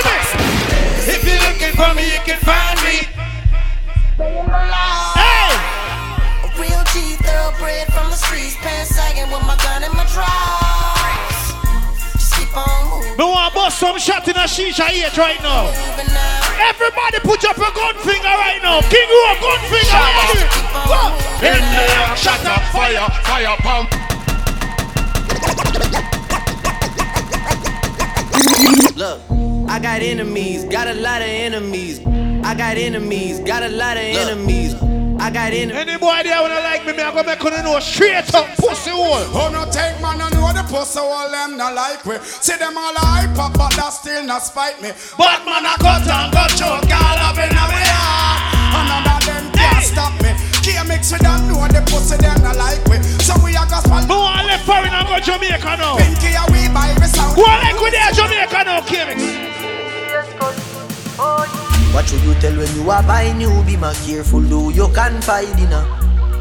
If 1.09 1.23
you're 1.23 1.41
looking 1.43 1.75
for 1.75 1.95
me, 1.95 2.05
you 2.07 2.21
can 2.23 2.39
find 2.43 2.79
me. 2.83 3.07
Hey! 4.19 5.26
A 5.26 5.26
real 5.26 5.26
G 7.47 7.53
thoroughbred 7.53 7.87
from 7.93 8.11
the 8.11 8.17
streets, 8.17 8.57
pants 8.57 8.95
sagging 8.97 9.31
with 9.31 9.43
my 9.47 9.57
gun 9.63 9.85
in 9.85 9.93
my 9.93 10.05
drawers. 10.11 11.39
Just 12.13 12.35
keep 12.35 12.57
on 12.57 12.91
moving. 12.91 13.17
Me 13.17 13.25
want 13.25 13.55
bust 13.55 13.79
some 13.79 13.99
shot 13.99 14.27
in 14.27 14.35
a 14.37 14.47
shisha 14.51 14.91
eat 14.91 15.17
right 15.17 15.41
now. 15.43 15.71
Everybody 16.59 17.21
put 17.21 17.45
up 17.45 17.57
a 17.57 17.71
gun 17.75 17.95
finger 18.03 18.27
right 18.27 18.59
now. 18.63 18.81
King 18.91 19.09
Rock, 19.23 19.41
gun 19.41 19.61
finger. 19.71 20.07
Go. 20.91 21.15
In 21.47 21.63
there, 21.77 22.17
shut 22.17 22.45
up, 22.47 22.63
fire, 22.73 23.07
fire 23.23 23.57
pump. 23.61 23.91
Look, 28.97 29.21
I 29.71 29.79
got 29.79 30.03
enemies, 30.03 30.65
got 30.65 30.89
a 30.89 30.95
lot 30.95 31.23
of 31.23 31.29
enemies. 31.29 32.01
I 32.45 32.55
got 32.55 32.77
enemies, 32.77 33.41
got 33.41 33.63
a 33.63 33.69
lot 33.69 33.97
of 33.97 34.03
enemies. 34.03 34.75
I 35.27 35.31
got 35.35 35.51
enemies. 35.51 35.75
Any 35.75 35.99
boy 35.99 36.23
there 36.23 36.39
wanna 36.39 36.63
like 36.63 36.87
me, 36.87 36.95
me 36.95 37.03
I 37.03 37.11
go 37.11 37.27
make 37.27 37.43
you 37.43 37.51
know 37.51 37.83
straight 37.83 38.31
up 38.31 38.47
pussy 38.63 38.95
hole. 38.95 39.27
Oh 39.35 39.51
no 39.51 39.67
take 39.75 39.99
man, 39.99 40.23
I 40.23 40.31
know 40.31 40.55
the 40.55 40.63
pussy 40.71 41.03
hole 41.03 41.27
them 41.35 41.59
not 41.59 41.75
like 41.75 42.07
we. 42.07 42.15
See 42.23 42.55
them 42.55 42.79
all 42.79 42.95
hype 42.95 43.35
up, 43.35 43.59
but 43.59 43.75
that 43.75 43.91
still 43.91 44.23
not 44.23 44.47
spite 44.47 44.79
me. 44.79 44.95
But 45.19 45.43
man 45.43 45.67
I 45.67 45.75
cut 45.83 46.07
and 46.07 46.31
got 46.31 46.55
choke 46.55 46.87
all 46.95 47.19
up 47.27 47.35
in 47.43 47.51
our 47.59 47.75
heart. 47.75 48.39
And 48.71 48.87
none 48.87 49.03
of 49.03 49.23
them 49.27 49.51
can't 49.51 49.83
stop 49.83 50.15
me. 50.23 50.31
Can't 50.63 50.87
mix 50.87 51.11
with 51.11 51.27
them, 51.27 51.51
know 51.51 51.67
the 51.75 51.83
pussy 51.91 52.23
them 52.23 52.39
not 52.47 52.55
like 52.55 52.87
we. 52.87 53.03
So 53.27 53.35
we 53.43 53.59
are 53.59 53.67
gospel. 53.67 53.99
Who 54.07 54.23
want 54.23 54.47
left 54.47 54.63
foreign 54.63 54.95
and 54.95 55.11
go 55.11 55.19
Jamaica 55.19 55.75
now? 55.75 55.99
Pinky 55.99 56.39
a 56.39 56.47
we 56.55 56.71
by 56.71 56.95
the 57.03 57.11
sound. 57.11 57.35
Who 57.35 57.43
want 57.43 57.67
like 57.67 57.75
we 57.83 57.91
there 57.91 58.15
Jamaica 58.15 58.63
now, 58.63 58.79
Kimix? 58.87 59.19
What 61.97 62.05
should 62.07 62.21
you 62.25 62.35
tell 62.35 62.55
when 62.55 62.69
you 62.77 62.91
are 62.91 63.03
buying 63.05 63.41
you? 63.41 63.49
Be 63.65 63.75
more 63.79 63.95
careful, 64.05 64.43
do 64.43 64.69
you 64.69 64.87
can 64.93 65.19
find 65.23 65.49
dinner. 65.57 65.81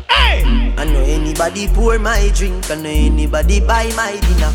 Hey! 0.09 0.43
I 0.75 0.83
know 0.83 0.99
anybody 0.99 1.69
pour 1.69 1.97
my 1.97 2.29
drink, 2.35 2.69
I 2.69 2.75
know 2.75 2.89
anybody 2.89 3.61
buy 3.61 3.87
my 3.95 4.19
dinner. 4.19 4.51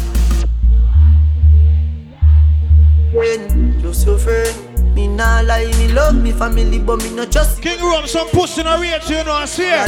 Friend, 3.16 3.80
just 3.80 4.04
your 4.04 4.18
friend. 4.18 4.69
Me 4.94 5.06
nah 5.06 5.40
lie, 5.40 5.70
me 5.78 5.88
love 5.88 6.14
me 6.14 6.32
family, 6.32 6.78
but 6.78 7.02
me 7.02 7.10
no 7.14 7.24
trust. 7.24 7.62
King 7.62 7.80
Rum, 7.80 8.06
some 8.06 8.28
pussy 8.28 8.62
no 8.62 8.80
rate, 8.80 9.08
you 9.08 9.22
know, 9.24 9.32
I 9.32 9.44
swear. 9.44 9.86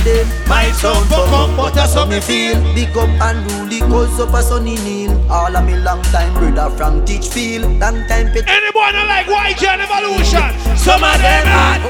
My 0.48 0.70
sound 0.72 1.08
fuck 1.08 1.28
up, 1.32 1.56
but 1.56 1.74
that's 1.74 1.94
how 1.94 2.06
me 2.06 2.20
feel. 2.20 2.54
Big 2.74 2.96
up 2.96 3.08
and 3.08 3.50
rule 3.52 3.66
the 3.66 3.80
cause 3.80 4.20
up 4.20 4.34
a 4.34 4.42
sunny 4.42 4.76
kneel. 4.76 5.12
All 5.30 5.54
of 5.54 5.64
me 5.64 5.76
long 5.76 6.02
time 6.14 6.32
brother 6.34 6.74
from 6.76 7.04
Teachfield. 7.04 7.80
Long 7.80 8.06
time 8.06 8.32
pet. 8.32 8.48
Anyone 8.48 8.94
not 8.94 9.08
like 9.08 9.26
YG 9.26 9.66
and 9.66 9.82
Evolution? 9.82 10.76
Some 10.76 11.02
of 11.02 11.18
them 11.20 11.44
not. 11.46 11.80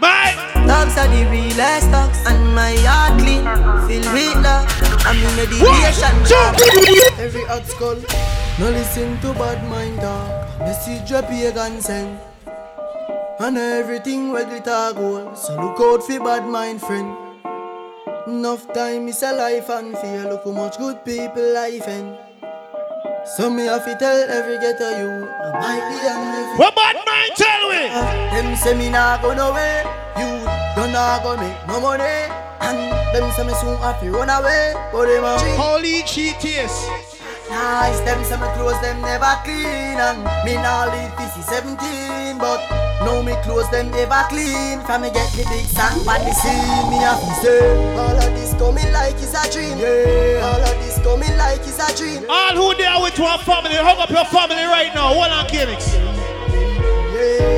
My 0.00 0.50
Dogs 0.66 0.96
are 0.96 1.08
the 1.08 1.28
realest 1.30 1.90
dogs, 1.90 2.18
and 2.26 2.54
my 2.54 2.76
heart 2.86 3.18
clean, 3.18 3.42
filled 3.88 4.12
with 4.14 4.36
love. 4.44 4.68
I'm 5.04 5.16
in 5.16 5.34
meditation. 5.34 6.14
Every 7.18 7.44
hot 7.44 7.66
skull, 7.66 7.96
no 8.58 8.70
listen 8.70 9.18
to 9.20 9.34
bad 9.34 9.68
mind 9.68 9.98
talk. 10.60 10.66
Message 10.66 11.10
a 11.12 11.22
pagan 11.22 11.80
send. 11.80 12.20
And 13.38 13.56
everything 13.56 14.32
where 14.32 14.44
glitter 14.44 14.92
gold, 14.94 15.36
so 15.36 15.56
look 15.56 15.80
out 15.80 16.02
for 16.04 16.18
bad 16.20 16.46
mind 16.46 16.80
friend. 16.80 17.16
Enough 18.26 18.72
time 18.74 19.08
is 19.08 19.22
a 19.22 19.32
life 19.32 19.70
and 19.70 19.96
fear. 19.96 20.24
Look 20.28 20.44
how 20.44 20.52
much 20.52 20.76
good 20.76 21.04
people 21.04 21.54
life 21.54 21.88
end. 21.88 22.18
So 23.36 23.48
me 23.48 23.64
have 23.64 23.84
to 23.86 23.96
tell 23.96 24.30
every 24.30 24.58
ghetto 24.58 24.90
you, 24.90 25.28
I 25.28 25.52
might 25.58 25.84
be 25.88 26.06
on 26.08 26.58
What 26.58 26.74
bad 26.74 26.96
mind 26.96 27.32
tell 27.36 27.68
we? 27.68 27.88
Them 28.36 28.56
say 28.56 28.76
me 28.76 28.90
nah 28.90 29.20
go 29.22 29.34
nowhere, 29.34 29.84
you 30.16 30.44
don't 30.76 30.92
nah 30.92 31.22
go 31.22 31.36
make 31.36 31.66
no 31.66 31.80
money, 31.80 32.04
and 32.60 32.92
them 33.14 33.30
say 33.32 33.46
me 33.46 33.54
soon 33.54 33.76
have 33.78 34.00
to 34.00 34.10
run 34.10 34.28
away, 34.28 34.74
but 34.92 35.06
them 35.06 35.24
a 35.24 35.38
Holy 35.56 36.02
cheaties. 36.02 37.19
Nice, 37.50 37.98
them 38.06 38.22
say 38.22 38.38
me 38.38 38.46
clothes 38.54 38.80
them 38.80 39.02
never 39.02 39.34
clean, 39.42 39.98
and 39.98 40.22
me 40.46 40.54
nah 40.54 40.86
live 40.86 41.10
this 41.18 41.36
is 41.36 41.44
17, 41.46 42.38
but 42.38 42.62
now 43.02 43.20
me 43.22 43.34
clothes 43.42 43.68
them 43.70 43.90
never 43.90 44.22
clean. 44.30 44.78
From 44.86 45.02
me 45.02 45.10
get 45.10 45.26
the 45.34 45.42
big 45.50 45.66
song 45.66 45.98
but 46.06 46.22
the 46.22 46.30
scene, 46.30 46.86
me 46.88 47.02
to 47.02 47.34
say 47.42 47.96
all 47.98 48.14
of 48.14 48.30
this 48.38 48.54
coming 48.54 48.92
like 48.92 49.18
it's 49.18 49.34
a 49.34 49.42
dream. 49.50 49.76
Yeah, 49.78 50.46
all 50.46 50.62
of 50.62 50.78
this 50.78 51.02
coming 51.02 51.36
like 51.36 51.60
it's 51.66 51.82
a 51.82 51.90
dream. 51.98 52.22
All 52.30 52.54
who 52.54 52.74
there 52.78 53.02
with 53.02 53.18
one 53.18 53.40
family, 53.40 53.74
hug 53.74 53.98
up 53.98 54.10
your 54.10 54.26
family 54.30 54.64
right 54.70 54.94
now. 54.94 55.10
Hold 55.10 55.34
on, 55.34 55.46
gimmicks. 55.50 55.90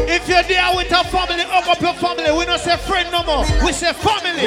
If 0.09 0.29
you're 0.29 0.43
there 0.43 0.73
with 0.75 0.91
a 0.91 1.05
family, 1.13 1.45
hug 1.45 1.69
up 1.69 1.81
your 1.81 1.95
family. 1.95 2.33
We 2.33 2.45
don't 2.47 2.59
say 2.59 2.77
friend 2.77 3.13
no 3.13 3.23
more. 3.25 3.45
We 3.65 3.73
say 3.73 3.93
family. 3.93 4.41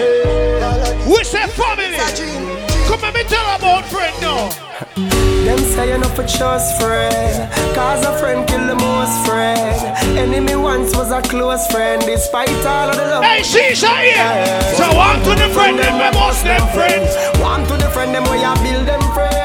We 1.06 1.24
say 1.24 1.46
family. 1.54 2.55
Come 2.88 3.04
and 3.04 3.16
me 3.16 3.24
tell 3.24 3.56
about 3.56 3.86
friend 3.86 4.16
now. 4.22 4.50
Them 5.46 5.60
say 5.60 5.92
you 5.92 5.98
know 6.00 6.10
for 6.10 6.26
trust 6.26 6.82
friend 6.82 7.54
Cause 7.76 8.04
a 8.04 8.18
friend 8.18 8.48
kill 8.48 8.66
the 8.66 8.76
most 8.76 9.26
friend. 9.28 10.18
Enemy 10.18 10.56
once 10.56 10.96
was 10.96 11.12
a 11.12 11.22
close 11.22 11.68
friend 11.68 12.02
Despite 12.02 12.50
all 12.66 12.90
of 12.90 12.96
the 12.96 13.06
love. 13.06 13.24
Hey, 13.24 13.42
Shisha 13.42 13.94
here 14.02 14.76
So 14.76 14.96
one 14.96 15.20
to 15.24 15.32
the 15.36 15.50
friend, 15.54 15.78
them 15.78 15.94
we 15.94 16.10
must 16.18 16.44
them 16.44 16.66
friends. 16.74 17.14
One 17.40 17.66
to 17.68 17.78
the 17.78 17.90
friend, 17.90 18.14
them 18.14 18.24
we 18.24 18.44
a 18.44 18.54
build 18.64 18.88
them 18.88 19.02
friend 19.14 19.45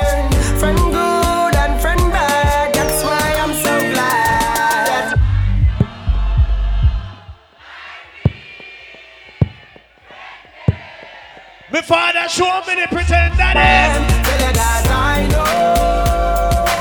My 11.73 11.83
father 11.83 12.29
showed 12.29 12.65
me 12.67 12.75
the 12.75 12.89
pretend 12.91 13.37
daddy. 13.39 13.61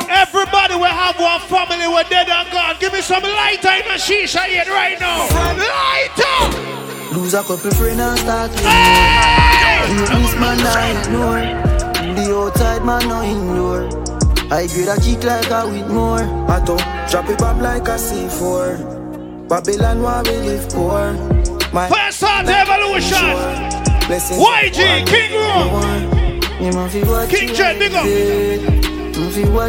Everybody 0.09 0.73
will 0.73 0.85
have 0.85 1.19
one 1.19 1.41
family 1.41 1.87
we're 1.87 2.09
dead 2.09 2.27
and 2.27 2.51
gone. 2.51 2.75
Give 2.79 2.91
me 2.91 3.01
some 3.01 3.21
lighter 3.21 3.69
in 3.69 3.85
my 3.85 3.97
shisha 4.01 4.47
yet 4.49 4.67
right 4.67 4.99
now. 4.99 5.29
Lighter! 5.29 6.69
Lose 7.15 7.35
a 7.35 7.43
couple 7.43 7.69
friends 7.69 7.99
and 7.99 8.17
start 8.17 8.51
hey! 8.61 9.89
You 9.89 10.21
miss 10.21 10.35
man 10.35 10.59
I 10.59 11.01
ignore 11.01 12.13
The 12.15 12.35
outside 12.35 12.85
man 12.85 13.07
no 13.07 13.21
ignore 13.21 13.89
I 14.51 14.67
grade 14.67 14.87
a 14.87 14.95
kick 14.99 15.23
like 15.23 15.49
a 15.49 15.67
with 15.67 15.91
more 15.91 16.21
I 16.47 16.63
don't 16.63 16.81
drop 17.09 17.29
it 17.29 17.39
back 17.39 17.57
like 17.61 17.87
a 17.87 17.97
C4 17.97 19.47
Babylon 19.49 20.03
where 20.03 20.23
we 20.23 20.49
live 20.49 20.69
poor 20.69 21.13
My 21.73 21.89
First 21.89 22.23
on 22.23 22.45
the 22.45 23.88
evolution 24.09 24.37
YG, 24.39 25.05
King 25.05 25.31
Room 25.33 26.09
King 27.29 27.53
Jet, 27.53 27.79
big 27.79 27.93
up. 27.93 28.05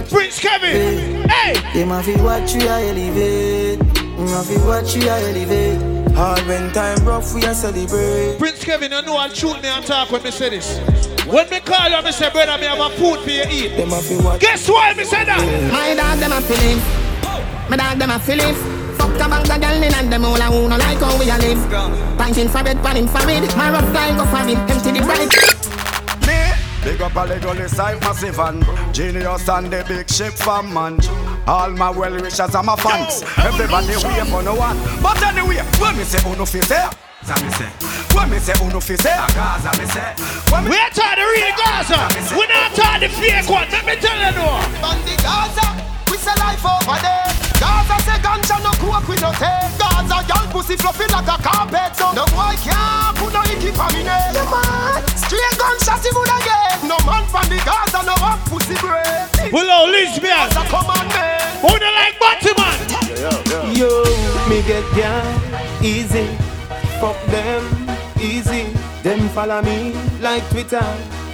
Prince 0.09 0.41
Kevin, 0.41 1.29
hey. 1.29 1.55
Them 1.75 1.93
a 1.93 2.03
fi 2.03 2.23
watch 2.23 2.55
you 2.55 2.63
a 2.63 2.89
elevate. 2.89 3.79
Them 3.79 4.29
a 4.29 4.43
fi 4.43 4.67
watch 4.67 4.97
you 4.97 5.09
a 5.09 5.21
elevate. 5.21 6.15
Hard 6.15 6.47
when 6.47 6.73
time 6.73 7.05
rough 7.05 7.35
we 7.35 7.45
a 7.45 7.55
celebrate. 7.55 8.39
Prince 8.39 8.65
Kevin, 8.65 8.93
you 8.93 9.03
know 9.03 9.17
I'll 9.17 9.31
shoot 9.31 9.61
me 9.63 9.69
and 9.69 9.85
talk 9.85 10.11
when 10.11 10.23
me 10.23 10.31
say 10.31 10.51
this. 10.51 10.79
When 11.27 11.49
me 11.51 11.61
call 11.61 11.89
you, 11.89 12.03
me 12.03 12.13
say 12.13 12.31
brother, 12.31 12.59
me 12.59 12.67
have 12.67 12.81
a 12.81 12.91
food 12.97 13.21
for 13.21 13.31
you 13.31 13.45
eat. 13.51 13.77
Them 13.77 13.93
a 13.93 14.01
fi 14.01 14.17
watch 14.25 14.41
Guess 14.41 14.69
why 14.69 14.95
me 14.95 15.05
say 15.05 15.25
that? 15.25 15.41
My 15.73 15.95
dog 15.95 16.19
them 16.19 16.33
a 16.33 16.41
feeling. 16.41 16.81
My 17.71 17.77
dog 17.77 17.99
them 17.99 18.11
a 18.11 18.19
feeling 18.19 18.80
Fuck 19.01 19.17
a 19.17 19.29
bag 19.33 19.49
of 19.49 19.61
girl 19.63 19.83
in 19.83 19.95
and 19.95 20.13
them 20.13 20.27
all 20.27 20.37
a 20.37 20.45
who 20.53 20.69
no 20.69 20.77
like 20.77 20.99
how 20.99 21.17
we 21.19 21.31
a 21.31 21.37
live. 21.41 22.19
Punching 22.19 22.49
for 22.49 22.63
bed, 22.63 22.77
pan 22.85 22.99
infrared 22.99 23.49
My 23.57 23.71
rough 23.73 23.91
guy 23.95 24.13
go 24.15 24.27
for 24.29 24.45
it, 24.45 24.61
empty 24.69 24.93
the 24.93 25.01
bright 25.01 25.33
Big 26.85 27.01
up 27.01 27.17
a 27.17 27.25
Legolas 27.25 27.71
side 27.71 28.01
massive 28.03 28.39
and 28.39 28.63
Genius 28.93 29.49
and 29.49 29.73
the 29.73 29.85
big 29.89 30.09
ship 30.11 30.35
fan 30.35 30.73
man 30.73 30.99
All 31.47 31.71
my 31.71 31.89
well 31.89 32.13
wishers 32.13 32.55
and 32.55 32.67
my 32.67 32.77
fans. 32.77 33.25
Everybody 33.39 33.97
wait 34.05 34.29
for 34.29 34.43
no 34.43 34.55
one 34.55 34.77
But 35.03 35.23
anyway, 35.23 35.65
when 35.81 35.97
me 35.97 36.05
say 36.05 36.21
uno 36.31 36.45
fi 36.45 36.61
say? 36.61 36.85
Za 37.25 37.35
me 37.41 37.51
say. 37.57 37.69
When 38.13 38.29
me 38.29 38.39
say 38.39 38.53
uno 38.61 38.81
fi 38.81 38.97
say? 38.97 39.17
Gaza 39.33 39.73
me 39.81 39.87
say. 39.89 40.13
We 40.69 40.77
ain't 40.77 40.93
talking 40.93 41.17
the 41.17 41.25
real 41.25 41.53
Gaza. 41.57 42.37
We 42.37 42.45
not 42.49 42.77
talking 42.77 43.01
the 43.01 43.09
fake 43.17 43.49
one. 43.49 43.69
Let 43.69 43.85
me 43.85 43.97
tell 43.97 44.17
you 44.17 44.33
now. 44.37 44.89
On 44.89 44.99
the 45.09 45.17
Gaza 45.25 45.69
We 46.11 46.17
say 46.19 46.37
life 46.37 46.65
over 46.65 47.01
there 47.01 47.40
Gaza 47.61 47.97
say 48.09 48.19
ganja 48.25 48.57
no 48.65 48.73
coke 48.81 49.07
we 49.07 49.17
no 49.21 49.31
take 49.37 49.69
Gaza 49.77 50.25
girl 50.25 50.47
pussy 50.49 50.77
fluffy 50.81 51.05
like 51.13 51.29
a 51.29 51.37
carpet. 51.45 51.93
So 51.95 52.09
no 52.17 52.25
boy 52.33 52.57
can't 52.65 53.13
put 53.21 53.33
no 53.37 53.45
icky 53.53 53.71
for 53.77 53.89
me 53.93 54.01
name. 54.01 54.33
Yeah 54.33 54.49
man. 54.49 55.05
Straight 55.13 55.55
gunshot 55.61 56.01
he 56.01 56.11
would 56.17 56.33
get. 56.41 56.81
No 56.89 56.97
man 57.05 57.25
from 57.29 57.45
the 57.53 57.61
Gaza 57.61 58.01
no 58.09 58.17
have 58.25 58.41
pussy 58.49 58.75
break 58.81 59.53
Hello, 59.53 59.85
oh, 59.85 59.93
lesbian 59.93 60.49
Gaza 60.49 60.65
come 60.73 60.89
on 60.89 61.07
man. 61.13 61.37
Who 61.61 61.69
don't 61.77 61.95
like 62.01 62.17
Batman? 62.17 62.81
Yo, 63.77 63.93
me 64.49 64.63
get 64.65 64.85
down 64.97 65.85
easy. 65.85 66.27
Fuck 66.99 67.21
them 67.27 67.63
easy. 68.21 68.73
Them 69.03 69.29
follow 69.31 69.61
me 69.63 69.93
like 70.21 70.49
Twitter. 70.51 70.85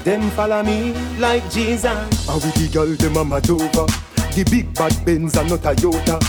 Them 0.03 0.29
follow 0.31 0.63
me 0.63 0.93
like 1.19 1.49
Jesus. 1.51 2.29
And 2.29 2.43
with 2.43 2.55
the 2.55 2.69
girl 2.73 2.87
them 2.87 3.17
a 3.17 3.25
mad 3.25 3.49
over 3.51 3.87
The 4.37 4.45
big 4.51 4.75
bad 4.75 4.93
Benz 5.07 5.35
and 5.39 5.49
not 5.49 5.65
a 5.65 5.73
Toyota 5.73 6.21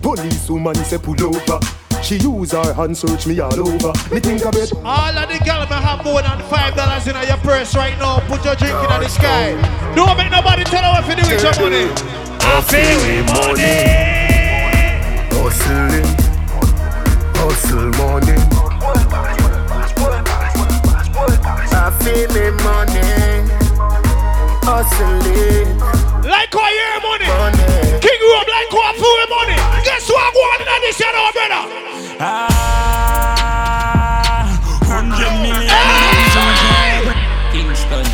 Police 0.00 0.48
woman 0.48 0.74
say 0.76 0.96
pull 0.96 1.12
over 1.22 1.60
She 2.02 2.16
use 2.16 2.52
her 2.52 2.72
hand 2.72 2.96
search 2.96 3.26
me 3.26 3.38
all 3.38 3.52
over 3.52 3.92
Me 4.08 4.18
think 4.18 4.46
of 4.46 4.56
it 4.56 4.72
All 4.82 5.12
of 5.12 5.28
the 5.28 5.36
girls 5.44 5.68
may 5.68 5.76
have 5.76 6.02
more 6.02 6.22
than 6.22 6.40
five 6.48 6.74
dollars 6.74 7.06
in 7.06 7.12
your 7.28 7.36
purse 7.44 7.76
right 7.76 7.98
now. 7.98 8.20
Put 8.28 8.46
your 8.46 8.56
drink 8.56 8.72
in 8.72 8.88
the 8.88 9.08
sky. 9.08 9.52
Don't 9.94 10.16
make 10.16 10.32
nobody 10.32 10.64
tell 10.64 10.80
you 10.80 10.88
what 10.88 11.04
to 11.04 11.14
do 11.20 11.22
with 11.28 11.44
your 11.44 11.52
money. 11.60 11.84
I 12.40 12.64
feel 12.64 12.96
with 13.04 13.28
money. 13.28 14.24
Hustling 15.36 16.08
Hustle 17.36 17.92
money 18.00 18.40
I 21.76 21.92
feel 22.00 22.28
me 22.32 22.50
money 22.64 23.04
Hustling 24.64 26.03
like 26.24 26.48
how 26.54 26.64
you 26.64 27.04
money. 27.04 27.28
money. 27.28 28.00
King 28.00 28.20
Rome, 28.32 28.48
like 28.48 28.72
how 28.72 28.96
fool 28.96 29.20
money. 29.28 29.60
Guess 29.84 30.08
what 30.08 30.24
I'm 30.24 30.32
going 30.32 30.68
on 30.72 30.80
this 30.80 30.96
year, 30.98 31.12
brother? 31.12 31.68
Ah, 32.18 33.44
100 34.88 35.44
million. 35.44 35.68
Hey! 35.68 37.04
Kingston, 37.52 38.06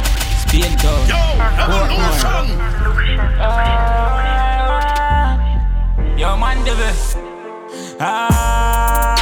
Spain 0.42 0.74
Town. 0.82 1.06
Yo, 1.06 1.22
evolution. 1.62 2.58
Uh, 3.38 3.46
yo, 6.18 6.34
man, 6.36 6.58
Ah, 8.00 9.14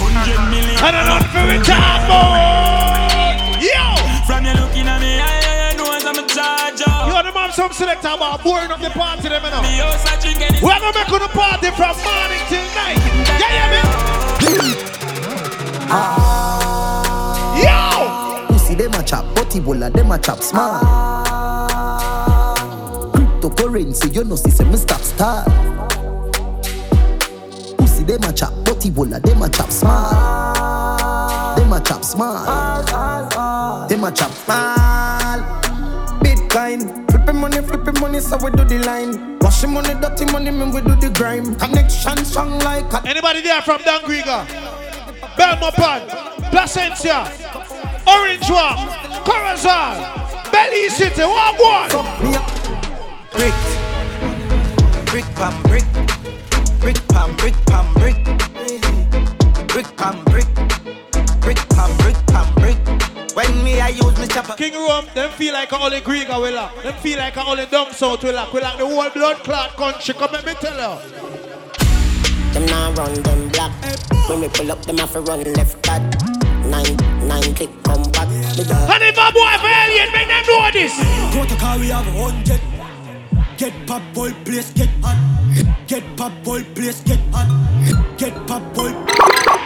100 0.00 0.50
million. 0.50 0.74
I 0.82 0.90
don't 0.90 1.06
know 1.06 1.18
if 1.22 1.30
we 1.46 1.62
talk 1.64 2.02
more. 2.08 2.47
Some 7.58 7.72
selector 7.72 8.06
about 8.06 8.40
boring 8.44 8.70
up 8.70 8.80
the 8.80 8.88
party 8.90 9.28
them, 9.28 9.42
you 9.42 9.50
know. 9.50 9.62
Me 9.62 9.78
house 9.78 10.06
a 10.06 10.14
drinking. 10.22 10.62
We're 10.62 10.78
gonna 10.78 10.96
make 10.96 11.08
the 11.08 11.28
party 11.34 11.70
from 11.74 11.96
morning 12.06 12.38
till 12.46 12.62
night. 12.78 13.02
Yeah, 13.42 13.58
yeah, 13.58 13.74
me. 13.74 13.80
Yo! 17.58 18.54
You 18.54 18.58
see 18.60 18.76
them 18.76 18.94
a 18.94 19.02
chop, 19.02 19.34
butty 19.34 19.58
bola, 19.58 19.90
them 19.90 20.12
a 20.12 20.18
chop 20.20 20.40
smart. 20.40 20.84
Cryptocurrency, 23.12 24.14
you 24.14 24.22
know, 24.22 24.36
see 24.36 24.50
some 24.50 24.76
stop 24.76 25.00
start. 25.00 25.48
Pussy, 27.76 28.04
them 28.04 28.22
a 28.22 28.32
chop, 28.32 28.52
butty 28.64 28.90
bola, 28.90 29.18
them 29.18 29.42
a 29.42 29.48
chop 29.48 29.72
smart. 29.72 31.56
Them 31.58 31.72
a 31.72 31.80
chop 31.80 32.04
smart. 32.04 33.88
Them 33.88 34.04
a 34.04 34.12
chop 34.12 34.30
smart. 34.30 35.17
Bitcoin, 36.58 37.10
flipping 37.10 37.40
money, 37.40 37.60
flipping 37.62 38.00
money, 38.00 38.20
so 38.20 38.36
we 38.38 38.50
do 38.50 38.64
the 38.64 38.80
line. 38.84 39.38
Washing 39.38 39.72
money, 39.72 39.94
dirty 40.00 40.24
money, 40.32 40.50
man, 40.50 40.72
we 40.72 40.80
do 40.80 40.96
the 40.96 41.08
grime. 41.10 41.54
Connection 41.54 42.24
strong 42.24 42.58
like 42.60 42.92
a 42.92 43.08
Anybody 43.08 43.42
there 43.42 43.62
from 43.62 43.80
Dangriga? 43.82 44.44
Belmopan, 45.36 46.08
Placencia, 46.50 47.30
Orange 48.08 48.50
Walk, 48.50 48.76
Corozal, 49.24 50.50
Belize 50.50 50.96
City, 50.96 51.22
what 51.22 51.54
one? 51.60 51.90
Brick, 53.30 53.54
brick 55.06 55.24
pam 55.36 55.62
brick, 55.62 55.84
brick 56.80 56.98
pam 57.08 57.36
brick 57.36 57.54
pam 57.66 57.94
brick, 57.94 58.16
brick 59.68 59.96
pam 59.96 60.24
brick, 60.24 60.48
brick 61.40 61.58
pam 61.68 61.96
brick 61.98 62.16
pam 62.26 62.54
brick. 62.54 63.17
When 63.38 63.62
me 63.62 63.78
I 63.78 63.90
use 63.90 64.18
me 64.18 64.26
chopper. 64.26 64.54
King 64.54 64.74
Rome, 64.74 65.06
them 65.14 65.30
feel 65.30 65.54
like 65.54 65.70
a 65.70 65.78
only 65.78 66.00
Greek 66.00 66.26
will 66.28 66.52
lock. 66.52 66.74
Them 66.82 66.94
feel 66.94 67.18
like 67.18 67.36
a 67.36 67.44
only 67.46 67.66
down 67.66 67.92
south 67.92 68.24
will 68.24 68.34
lock. 68.34 68.52
We 68.52 68.60
like 68.60 68.78
the 68.78 68.84
whole 68.84 69.08
blood 69.10 69.36
clot 69.44 69.76
country. 69.76 70.12
Come 70.14 70.32
let 70.32 70.44
me 70.44 70.54
tell 70.54 70.74
you. 70.74 70.98
Them 72.52 72.66
now 72.66 72.90
run 72.94 73.14
them 73.22 73.48
black. 73.50 73.70
When 74.28 74.40
we 74.40 74.48
pull 74.48 74.72
up, 74.72 74.82
them 74.82 74.98
have 74.98 75.12
to 75.12 75.20
run 75.20 75.44
left 75.52 75.80
back. 75.82 76.02
Nine, 76.66 76.96
nine 77.28 77.54
click 77.54 77.70
come 77.84 78.02
back. 78.10 78.28
Me 78.28 78.64
dog. 78.64 78.90
And 78.90 79.04
if 79.04 79.16
a 79.16 79.30
boy 79.30 79.54
for 79.62 79.70
alien, 79.70 80.10
make 80.10 80.26
them 80.26 80.44
know 80.48 80.70
this. 80.72 80.98
Protocol 81.30 81.78
we 81.78 81.86
have 81.94 82.08
a 82.08 82.10
hundred. 82.18 82.60
Get 83.56 83.86
pop 83.86 84.02
boy 84.14 84.32
place 84.44 84.72
get 84.72 84.90
hot. 85.00 85.14
Get 85.86 86.02
pop 86.16 86.32
boy 86.42 86.64
place 86.74 87.02
get 87.02 87.20
hot. 87.30 88.18
Get 88.18 88.34
pop 88.48 88.74
boy. 88.74 89.57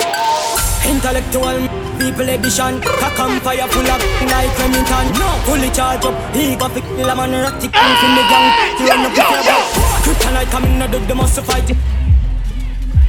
Intellectual 0.88 1.68
people 1.98 2.28
edition. 2.28 2.80
Cock 2.82 3.18
and 3.20 3.42
fire 3.42 3.68
full 3.68 3.86
of 3.86 4.02
like 4.26 4.58
Remington. 4.58 5.06
Fully 5.46 5.70
charge 5.70 6.04
up. 6.04 6.14
He 6.34 6.56
got 6.56 6.74
the 6.74 6.80
killer 6.80 7.14
man 7.14 7.34
erratic. 7.34 7.70
Hey, 7.74 7.94
from 8.00 8.12
the 8.18 8.24
gang. 8.30 8.48
To 8.78 8.82
run 8.86 9.06
up 9.06 9.14
the 9.14 9.22
club. 9.22 9.92
Kryptonite 10.02 10.50
coming 10.50 10.82
out 10.82 10.94
of 10.94 11.06
the 11.06 11.14
must 11.14 11.40
fight. 11.40 11.70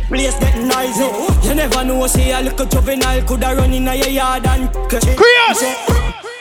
Place 0.08 0.38
get 0.40 0.58
noisy. 0.62 1.10
You 1.48 1.56
never 1.56 1.84
know, 1.84 2.06
say 2.08 2.32
a 2.32 2.42
little 2.42 2.66
juvenile 2.66 3.24
coulda 3.24 3.56
run 3.56 3.74
in 3.74 3.88
a 3.88 3.96
yard 3.96 4.46
and 4.46 4.70
Creos. 4.70 5.64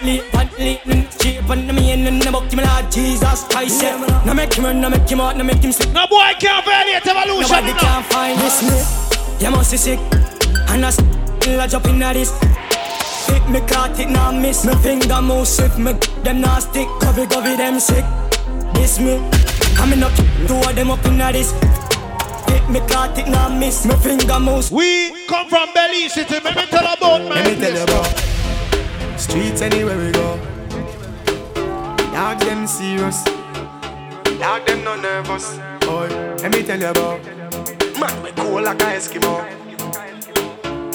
Leap 0.03 0.35
and 0.35 0.53
leap 0.59 0.87
and 0.87 1.19
cheap 1.19 1.49
and 1.49 1.75
me 1.75 1.93
and 1.93 2.21
the 2.21 2.31
book 2.31 2.53
me 2.53 2.63
Lord 2.65 2.91
Jesus 2.91 3.45
Christ. 3.45 3.83
yeah. 3.83 4.23
No 4.27 4.35
make 4.35 4.53
him 4.53 4.65
run, 4.65 4.81
no 4.81 4.91
make 4.91 5.09
him 5.09 5.21
out, 5.21 5.37
no 5.37 5.45
make 5.45 5.63
him 5.63 5.73
sick. 5.73 5.91
No 5.93 6.07
boy 6.07 6.33
can't 6.39 6.65
violate 6.65 7.07
evolution. 7.07 7.65
Nobody 7.65 7.73
know. 7.73 7.79
can 7.79 8.03
find 8.11 8.39
this 8.41 8.63
me. 8.63 9.47
You 9.47 9.51
must 9.53 9.71
be 9.71 9.77
sick. 9.79 10.01
And 10.69 11.22
I 11.43 11.45
still 11.45 11.67
jump 11.67 11.87
in 11.87 12.03
at 12.05 12.13
this. 12.13 12.31
Pick 13.27 13.49
me 13.49 13.59
caught 13.67 13.99
it 13.99 14.09
now 14.09 14.31
miss. 14.31 14.65
Me 14.65 14.75
finger 14.77 15.21
move 15.21 15.49
swift. 15.49 15.77
Me 15.77 15.93
them 16.23 16.41
not 16.41 16.63
stick. 16.63 16.87
Cover 17.01 17.27
cover 17.27 17.57
them 17.57 17.81
sick. 17.81 18.05
This 18.75 19.01
me. 19.01 19.19
Coming 19.75 20.05
up, 20.05 20.15
two 20.47 20.55
of 20.55 20.77
them 20.77 20.93
up 20.93 21.05
in 21.05 21.21
at 21.21 21.33
this. 21.33 21.53
Pick 22.47 22.69
me 22.71 22.79
caught 22.87 23.19
it 23.19 23.27
now 23.27 23.49
miss. 23.49 23.85
Me 23.85 23.97
finger 23.97 24.39
move. 24.39 24.71
We 24.71 25.27
come 25.27 25.49
from 25.49 25.69
Belize 25.75 26.15
City. 26.15 26.39
Let 26.45 26.55
me 26.55 26.67
tell 26.67 26.87
about 26.87 27.29
my 27.29 27.35
Let 27.35 27.59
me 27.59 27.61
tell 27.61 27.75
you 27.75 27.83
about 27.83 29.19
streets 29.19 29.63
anywhere 29.63 29.99
we 29.99 30.13
go. 30.13 30.39
Dog 32.13 32.39
them 32.39 32.69
serious. 32.69 33.25
Dog 34.39 34.65
them 34.65 34.85
no 34.85 34.95
nervous. 34.95 35.59
Boy, 35.81 36.07
let 36.39 36.53
me 36.53 36.63
tell 36.63 36.79
you 36.79 36.87
about 36.87 37.25
man 37.99 38.23
we 38.23 38.31
cool 38.31 38.63
like 38.63 38.81
a 38.81 38.95
Eskimo. 38.95 39.62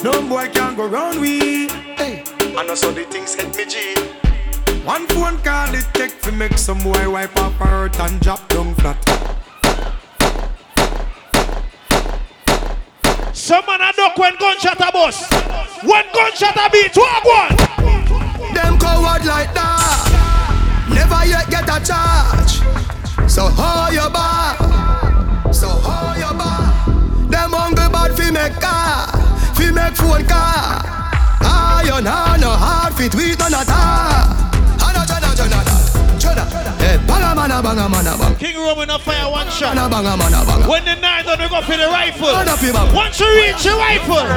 No 0.04 0.12
boy 0.28 0.48
can 0.52 0.76
go 0.76 0.86
round 0.86 1.20
we. 1.20 1.68
Hey, 1.96 2.22
and 2.40 2.70
also 2.70 2.92
the 2.92 3.04
things 3.04 3.34
hit 3.34 3.56
me 3.56 3.66
G. 3.66 3.94
One 4.84 5.08
phone 5.08 5.38
call 5.38 5.74
it 5.74 5.86
take 5.92 6.22
to 6.22 6.30
make 6.30 6.56
some 6.56 6.78
boy 6.78 7.10
wipe 7.10 7.36
up 7.36 7.52
her 7.54 7.66
hurt 7.66 7.98
and 7.98 8.20
drop 8.20 8.48
down 8.48 8.76
flat. 8.76 8.96
Some 13.34 13.66
man 13.66 13.80
a 13.80 13.92
duck 13.92 14.16
when 14.16 14.36
gunshot 14.38 14.78
a 14.80 14.92
bust. 14.92 15.32
When 15.82 16.04
gunshot 16.14 16.56
a 16.56 16.70
beat, 16.70 16.96
walk 16.96 17.24
one. 17.24 17.56
Them 18.54 18.78
coward 18.78 19.24
like 19.26 19.52
that. 19.54 20.86
Never 20.90 21.26
yet 21.26 21.50
get 21.50 21.64
a 21.64 21.84
charge. 21.84 22.62
So 23.28 23.48
how 23.48 23.90
you 23.90 24.08
bar? 24.10 24.67
Make 29.88 29.96
phone 29.96 30.24
car. 30.26 30.84
Iron 31.40 32.04
hand 32.04 32.42
no 32.42 32.50
hard 32.50 32.94
fit 32.94 33.14
we 33.14 33.34
none 33.36 33.54
at 33.54 33.68
all. 33.68 34.28
Hana 34.80 35.02
jana 35.08 35.30
jana 35.34 35.60
jana. 36.18 36.44
Hey, 36.78 36.96
banga 37.06 37.34
mana 37.34 37.62
banga 37.62 37.88
mana 37.88 38.16
bang. 38.18 38.36
King 38.36 38.56
Rome 38.56 38.82
in 38.82 38.90
a 38.90 38.98
fire 38.98 39.30
one 39.30 39.48
shot. 39.48 39.74
Banga 39.74 39.88
banga 39.88 40.16
mana 40.16 40.44
banga. 40.44 40.68
When 40.68 40.84
the 40.84 40.96
nine 40.96 41.24
done, 41.24 41.40
we 41.40 41.48
go 41.48 41.60
for 41.62 41.76
the 41.76 41.88
rifle. 41.88 42.32
Banga 42.32 42.56
fi 42.56 42.72
bang. 42.72 42.94
Once 42.94 43.20
you 43.20 43.28
reach 43.40 43.62
the 43.64 43.72
rifle. 43.76 44.28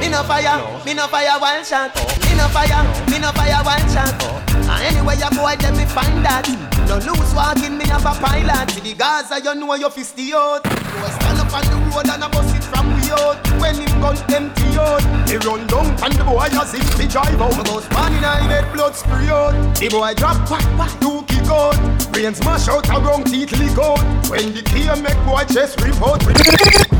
Me 0.00 0.08
no 0.08 0.22
fire, 0.24 0.58
me 0.84 0.94
no 0.94 1.06
fire 1.06 1.38
one 1.38 1.64
shot. 1.64 1.94
Me 2.26 2.34
no 2.34 2.48
fire, 2.50 2.82
me 3.06 3.18
no 3.18 3.30
fire 3.32 3.62
one 3.62 3.86
shot. 3.86 4.18
And 4.66 4.82
anyway 4.82 5.14
you 5.14 5.30
go, 5.30 5.46
then 5.54 5.76
me 5.76 5.86
find 5.86 6.24
that. 6.26 6.48
No 6.88 6.98
loose 6.98 7.32
walking, 7.34 7.78
me 7.78 7.86
have 7.86 8.04
a 8.04 8.12
pilot. 8.18 8.70
See 8.72 8.80
the 8.80 8.94
Gaza, 8.94 9.38
you 9.38 9.54
know 9.54 9.74
you 9.74 9.90
fist 9.90 10.16
the 10.16 10.34
out. 10.34 10.64
You 10.66 11.08
stand 11.14 11.38
up 11.38 11.54
on 11.54 11.62
the 11.70 11.76
road 11.94 12.08
and 12.10 12.24
I 12.24 12.28
bust 12.28 12.56
it 12.56 12.61
from 12.72 12.88
we 12.96 13.12
out. 13.12 13.36
When 13.60 13.76
him 13.76 14.00
gun 14.00 14.16
empty 14.32 14.68
out, 14.80 15.04
he 15.28 15.36
run 15.36 15.66
down 15.68 15.86
and 16.02 16.14
the 16.16 16.24
boy 16.24 16.48
as 16.50 16.74
if 16.74 16.98
he 16.98 17.06
drive 17.06 17.40
out. 17.40 17.52
About 17.60 17.84
one 17.92 18.14
in 18.16 18.24
I 18.24 18.48
get 18.48 18.72
blood 18.72 18.96
spray 18.96 19.28
out. 19.28 19.54
The 19.76 19.88
boy 19.88 20.14
drop 20.14 20.38
whack 20.50 20.66
whack, 20.78 20.92
two 21.00 21.22
kick 21.28 21.46
out. 21.52 21.76
Brain 22.12 22.34
smash 22.34 22.68
out, 22.68 22.88
around 22.88 23.26
teeth 23.26 23.52
leak 23.60 23.78
out. 23.78 24.00
When 24.28 24.52
the 24.56 24.62
key 24.64 24.88
make 25.04 25.20
boy 25.28 25.44
chest 25.52 25.80
rip 25.80 26.00
out. 26.02 26.20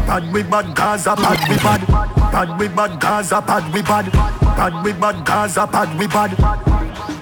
Bad 0.06 0.32
we 0.32 0.42
bad 0.42 0.74
Gaza, 0.76 1.16
bad 1.16 1.40
we 1.48 1.56
bad. 1.56 1.86
Bad 2.32 2.58
we 2.58 2.68
bad 2.68 3.00
Gaza, 3.00 3.40
bad 3.40 3.64
we 3.72 3.82
bad. 3.82 4.12
Bad 4.12 4.84
we 4.84 4.92
bad 4.92 5.24
Gaza, 5.24 5.66
bad 5.66 5.98
we 5.98 6.06
bad. 6.06 6.36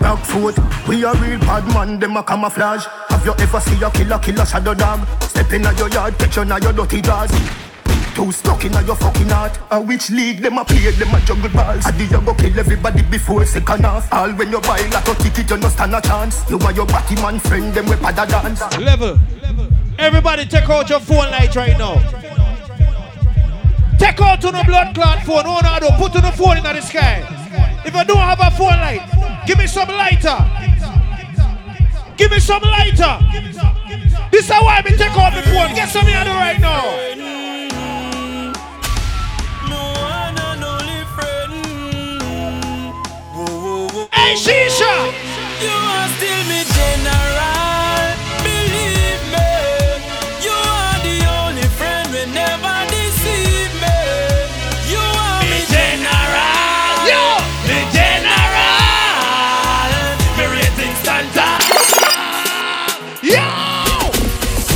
Back 0.01 0.25
foot, 0.25 0.57
we 0.89 1.05
a 1.05 1.13
real 1.15 1.39
bad 1.41 1.67
man, 1.75 1.99
them 2.01 2.17
a 2.17 2.23
camouflage. 2.23 2.85
Have 3.11 3.25
you 3.25 3.35
ever 3.39 3.61
see 3.61 3.83
a 3.83 3.91
killer, 3.91 4.19
killer 4.19 4.47
shadow 4.47 4.75
dog? 4.75 5.07
Step 5.23 5.53
in 5.53 5.63
your 5.63 5.89
yard, 5.91 6.19
catch 6.19 6.37
you 6.37 6.45
your 6.45 6.73
dirty 6.73 7.03
jaws. 7.03 7.70
Too 8.15 8.33
stuck 8.33 8.65
in 8.65 8.73
your 8.73 8.97
fucking 8.97 9.29
heart. 9.29 9.59
A 9.71 9.81
which 9.81 10.11
league 10.11 10.41
them 10.43 10.59
a 10.59 10.65
play, 10.65 10.91
them 10.91 11.15
a 11.15 11.21
jungle 11.21 11.51
balls. 11.51 11.87
I 11.87 11.93
did 11.93 12.11
you 12.11 12.21
go 12.21 12.35
kill 12.35 12.59
everybody 12.59 13.03
before 13.03 13.47
second 13.47 13.85
half. 13.85 14.13
All 14.13 14.31
when 14.33 14.51
you 14.51 14.61
buy 14.61 14.79
a 14.79 15.15
ticket, 15.15 15.49
you 15.51 15.57
no 15.57 15.69
stand 15.69 15.95
a 15.95 16.01
chance. 16.01 16.43
You 16.51 16.59
and 16.59 16.77
your 16.77 16.87
batty 16.87 17.15
man 17.17 17.39
friend, 17.39 17.73
them 17.73 17.87
we 17.87 17.97
pada 17.97 18.29
dance. 18.29 18.61
Level. 18.79 19.19
Everybody 19.99 20.47
take 20.47 20.69
out 20.69 20.91
your 20.91 21.01
phone 21.01 21.31
light 21.31 21.55
right 21.55 21.79
now. 21.79 21.97
Take 23.99 24.21
out 24.21 24.41
to 24.41 24.51
the 24.51 24.65
blood 24.67 24.95
clot 24.95 25.23
phone. 25.25 25.45
Oh 25.47 25.61
no, 25.63 25.79
don't 25.79 25.97
put 25.97 26.17
on 26.17 26.23
the 26.23 26.33
phone 26.33 26.57
in 26.57 26.65
the 26.65 26.81
sky. 26.81 27.23
If 27.85 27.95
I 27.95 28.05
don't 28.05 28.17
have 28.17 28.41
a 28.41 28.51
phone 28.57 28.81
light, 28.81 29.07
give 29.47 29.59
me 29.59 29.67
some 29.67 29.89
lighter. 29.89 30.37
Give 32.17 32.31
me 32.31 32.41
some 32.41 32.63
lighter. 32.63 33.19
This 34.31 34.45
is 34.45 34.51
why 34.51 34.83
me 34.85 34.97
take 34.97 35.17
out 35.17 35.35
the 35.35 35.43
phone. 35.43 35.75
Get 35.75 35.89
some 35.89 36.07
here 36.07 36.25
right 36.25 36.61
now. 36.61 37.11
Hey, 44.21 44.37
Shisha! 44.37 44.93
You 45.65 45.73
are 45.73 46.09
still 46.15 46.43
me 46.51 46.61
general. 46.77 48.05
Believe 48.45 49.25
me, 49.33 49.49
you 50.45 50.53
are 50.53 50.99
the 51.09 51.17
only 51.41 51.67
friend 51.81 52.05
we 52.13 52.23
never 52.29 52.77
deceive 52.93 53.73
me. 53.81 53.97
You 54.93 55.01
are 55.01 55.41
me 55.51 55.61
general. 55.73 57.01
Yo, 57.09 57.23
me 57.65 57.79
general. 57.97 59.89
Me 60.37 60.45
rating 60.53 60.95
standard. 61.01 61.65
Yo! 63.25 63.49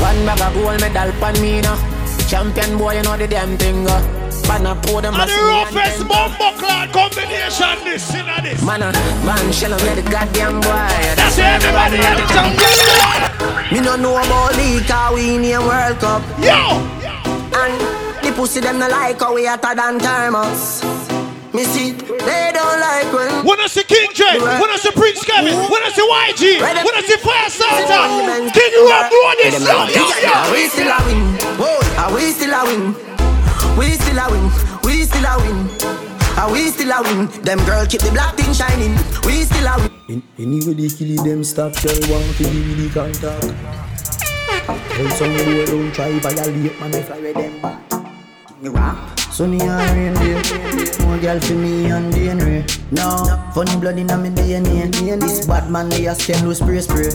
One 0.01 0.21
bag 0.25 0.41
of 0.41 0.55
gold 0.57 0.81
medal 0.81 0.93
gal 0.97 1.13
pan 1.21 1.37
me 1.43 1.61
now. 1.61 1.77
Champion 2.29 2.79
boy, 2.79 2.97
you 2.97 3.03
know 3.03 3.17
the 3.17 3.29
damn 3.29 3.59
thing. 3.59 3.87
Uh. 3.87 4.34
Man, 4.49 4.67
I 4.67 4.75
pour 4.83 5.01
them 5.01 5.15
And 5.15 5.31
the 5.31 5.37
roughest 5.41 6.07
bumbo 6.07 6.53
cloud 6.59 6.93
combination 6.93 7.77
this 7.85 8.13
in 8.13 8.29
a 8.29 8.43
this. 8.43 8.63
Man, 8.63 8.83
uh, 8.83 8.93
man, 9.25 9.53
shell 9.53 9.73
on 9.73 9.81
the 9.81 10.03
goddamn 10.03 10.61
boy. 10.61 10.93
That's 11.17 11.39
everybody 11.39 11.99
at 12.05 12.17
the 12.21 12.27
champion 12.29 12.75
boy. 13.01 13.73
Me 13.73 13.81
no 13.81 13.97
know 13.97 14.17
about 14.17 14.57
league, 14.57 14.91
we 15.15 15.37
in 15.37 15.57
a 15.57 15.61
World 15.61 15.99
Cup. 15.99 16.23
Yo! 16.39 16.81
And 17.57 17.75
the 18.23 18.33
pussy 18.37 18.61
them 18.61 18.79
no 18.79 18.89
like 18.89 19.21
how 19.21 19.35
we 19.35 19.47
hotter 19.47 19.75
than 19.75 19.99
thermos. 19.99 20.85
Me 21.55 21.63
see, 21.63 21.93
they 21.93 22.51
don't 22.53 22.81
like 22.81 23.07
when 23.15 23.47
When 23.47 23.61
I 23.61 23.69
see 23.69 23.85
King 23.85 24.11
J, 24.13 24.41
when 24.41 24.69
I 24.71 24.77
see 24.77 24.91
Prince 24.91 25.25
Kevin, 25.25 25.55
when 25.55 25.83
I 25.87 25.91
see 25.95 26.03
YG, 26.03 26.61
when 26.61 26.77
I 26.77 27.03
see 27.07 27.17
Fyah 27.23 27.47
Statah, 27.47 28.53
King 28.53 28.75
Rock, 28.91 29.09
blow 29.09 29.33
this 29.39 29.65
song, 29.65 29.89
yo, 29.95 30.03
Are 30.35 30.51
we 30.51 30.67
still 30.67 30.91
a 30.91 30.99
win? 31.07 31.23
Whoa, 31.57 32.03
are 32.03 32.13
we 32.13 32.33
still 32.33 32.53
a 32.53 32.65
win? 32.67 33.04
We 33.77 33.91
still 33.99 34.19
a 34.19 34.31
win. 34.31 34.51
We 34.85 35.03
still 35.05 35.27
a 35.27 35.35
win. 35.43 35.69
Are 36.39 36.51
we 36.51 36.71
still 36.71 36.93
a 36.93 37.03
win? 37.03 37.27
Them 37.43 37.59
girl 37.67 37.87
keep 37.87 38.01
the 38.01 38.11
black 38.11 38.37
thing 38.37 38.53
shining. 38.53 38.95
We 39.27 39.43
still 39.43 39.67
a 39.67 39.77
win. 39.79 39.91
In, 40.09 40.23
anyway, 40.39 40.75
they 40.75 40.89
kill 40.89 41.25
them 41.25 41.43
stop, 41.43 41.73
girl, 41.83 41.99
want 42.11 42.37
to 42.37 42.43
give 42.45 42.55
me 42.55 42.75
the 42.75 42.91
contact. 42.95 43.51
Tell 44.95 45.11
some 45.11 45.33
boy 45.35 45.67
don't 45.67 45.93
try 45.93 46.19
violate, 46.21 46.79
man, 46.79 46.95
if 46.95 47.11
I 47.11 47.19
read 47.19 47.37
them 47.37 47.61
back. 47.63 47.79
Me 48.63 48.69
rock. 48.69 49.19
Sunny 49.35 49.61
and 49.61 49.91
rain 49.97 50.15
day, 50.15 50.39
more 51.05 51.19
girl 51.19 51.41
for 51.41 51.55
me 51.55 51.91
and 51.91 52.15
DNA. 52.15 52.63
No, 52.93 53.27
funny 53.53 53.77
blood 53.81 53.99
in 53.99 54.07
my 54.07 54.15
DNA. 54.15 55.21
This 55.21 55.47
bad 55.47 55.69
man, 55.69 55.89
they 55.89 56.07
a 56.07 56.13
scam, 56.13 56.45
no 56.45 56.53
spray 56.53 56.81
spray. 56.81 57.11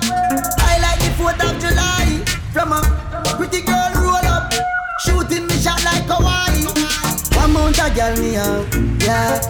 I 0.00 0.78
like 0.82 0.98
the 0.98 1.10
4th 1.22 1.40
of 1.48 1.60
July. 1.60 2.24
From 2.52 2.72
a 2.72 2.80
pretty 3.36 3.62
girl 3.62 3.83
One 7.74 7.88
mount 7.88 7.92
a 7.92 7.94
girl 7.96 8.16
me 8.18 8.32
young, 8.34 9.00
yeah. 9.00 9.40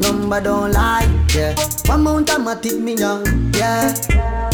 Number 0.00 0.40
don't 0.40 0.72
lie, 0.72 1.26
yeah. 1.34 1.54
One 1.86 2.02
mount 2.02 2.30
a 2.30 2.32
matic 2.32 2.80
me 2.80 2.94
young, 2.96 3.24
yeah. 3.54 3.94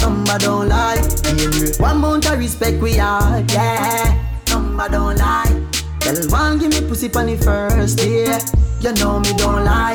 Number 0.00 0.38
don't 0.38 0.68
lie, 0.68 0.96
yeah. 0.96 1.70
One 1.78 2.00
mount 2.00 2.26
a 2.28 2.36
respect 2.36 2.82
we 2.82 2.98
are, 2.98 3.40
yeah. 3.48 4.22
Number 4.48 4.88
don't 4.90 5.16
lie. 5.16 5.68
Girl 6.00 6.28
want 6.28 6.60
give 6.60 6.70
me 6.70 6.86
pussy 6.86 7.08
pon 7.08 7.26
the 7.26 7.36
first 7.36 7.96
day. 7.96 8.38
You 8.80 8.92
know 8.92 9.20
me 9.20 9.32
don't 9.38 9.64
lie. 9.64 9.94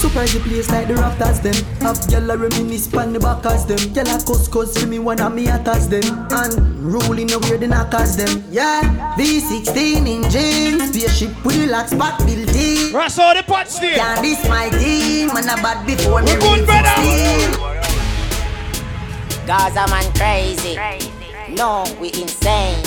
Surprise 0.00 0.32
the 0.32 0.40
place 0.40 0.70
like 0.70 0.88
the 0.88 0.94
Raptors 0.94 1.42
them. 1.42 1.52
Have 1.82 1.98
gyal 2.08 2.32
a 2.32 2.38
reminisce 2.38 2.88
pon 2.88 3.12
the 3.12 3.20
backers 3.20 3.66
them. 3.66 3.76
Gyal 3.92 4.08
a 4.08 4.16
cuss 4.24 4.48
cuss 4.48 4.78
for 4.78 4.86
me 4.86 4.98
one 4.98 5.20
of 5.20 5.34
me 5.34 5.46
attacks 5.48 5.88
them. 5.88 6.02
And 6.32 6.56
ruling 6.80 7.26
the 7.26 7.38
weird 7.38 7.60
the 7.60 7.68
knockers 7.68 8.16
them. 8.16 8.42
Yeah, 8.50 8.80
V16 9.18 10.08
engine 10.08 10.80
Spaceship 10.88 11.44
with 11.44 11.60
the 11.60 11.66
lock 11.66 11.88
spot 11.88 12.18
built 12.24 12.56
in. 12.56 12.94
Russ 12.94 13.18
all 13.18 13.34
the 13.34 13.42
pots 13.42 13.78
there. 13.78 13.94
Yeah, 13.94 14.22
this 14.22 14.42
my 14.48 14.70
team. 14.70 15.28
Man 15.34 15.44
a 15.44 15.60
bad 15.60 15.86
before 15.86 16.22
me 16.22 16.32
We 16.32 16.40
good, 16.40 16.58
reach 16.60 16.66
brother. 16.66 16.96
16 16.96 17.60
Gaza 19.46 19.84
man 19.92 20.10
crazy. 20.16 20.80
No, 21.54 21.84
we 22.00 22.08
insane. 22.08 22.80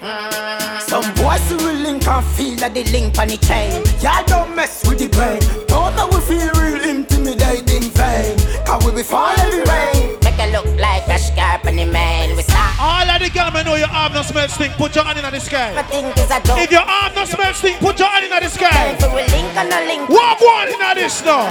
Mm. 0.00 0.80
Some 0.80 1.12
boys 1.14 1.44
who 1.50 1.56
will 1.58 1.67
link 1.88 2.06
and 2.06 2.26
feel 2.36 2.56
that 2.56 2.74
they 2.74 2.84
link 2.92 3.18
on 3.18 3.28
the 3.28 3.38
chain. 3.48 3.80
Y'all 4.04 4.20
don't 4.28 4.54
mess 4.54 4.86
with 4.86 5.00
the 5.00 5.08
brain. 5.08 5.40
Don't 5.66 5.96
know 5.96 6.06
we 6.12 6.20
feel 6.28 6.52
real 6.60 6.84
intimidating 6.84 7.88
vain. 7.96 8.36
Cause 8.68 8.84
we 8.84 8.92
be 8.92 9.02
falling 9.02 9.40
every 9.40 9.64
rain. 9.64 10.20
Make 10.20 10.36
it 10.36 10.52
look 10.52 10.68
like 10.76 11.08
a 11.08 11.18
scarp 11.18 11.64
on 11.64 11.76
the 11.76 11.86
man. 11.86 12.36
We 12.36 12.42
start. 12.42 12.76
All 12.78 13.08
of 13.08 13.18
the 13.24 13.30
girls 13.32 13.64
know 13.64 13.74
your 13.74 13.88
arm 13.88 14.12
no 14.12 14.22
smell 14.22 14.48
stink, 14.48 14.74
put 14.74 14.94
your 14.94 15.04
hand 15.04 15.18
in 15.18 15.24
the 15.24 15.40
sky. 15.40 15.72
I 15.76 15.82
think 15.82 16.12
it's 16.12 16.30
a 16.30 16.38
joke. 16.44 16.60
If 16.60 16.70
your 16.70 16.84
arm 16.84 17.12
no 17.16 17.24
smell 17.24 17.54
stink, 17.54 17.80
put 17.80 17.98
your 17.98 18.08
hand 18.08 18.28
in 18.28 18.32
the 18.36 18.50
sky. 18.52 18.96
So 19.00 19.08
we 19.08 19.24
link 19.32 19.48
on 19.56 19.72
a 19.72 19.80
link. 19.88 20.08
What 20.08 20.36
one 20.44 20.68
in 20.68 20.80
this 20.94 21.24
now? 21.24 21.48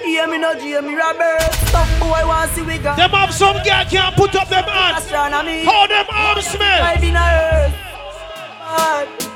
Hear 0.00 0.26
me 0.26 0.38
no 0.38 0.56
hear 0.56 0.80
me 0.80 0.94
Robert. 0.94 1.52
Stop 1.68 1.88
boy 2.00 2.24
want 2.24 2.50
see 2.52 2.62
we 2.62 2.78
got. 2.78 2.96
Them 2.96 3.10
have 3.10 3.34
some 3.34 3.60
girl 3.60 3.84
can't 3.84 4.16
put 4.16 4.34
up 4.34 4.48
them 4.48 4.64
hands. 4.64 5.04
Astronomy. 5.04 5.64
How 5.64 5.86
them 5.86 6.06
arms 6.08 6.46
smell? 6.46 6.80
Right 6.80 7.04
in 7.04 7.12
the 7.12 7.20
earth. 7.20 9.35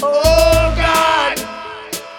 God. 0.00 0.04
Oh 0.04 0.74
God. 0.76 1.38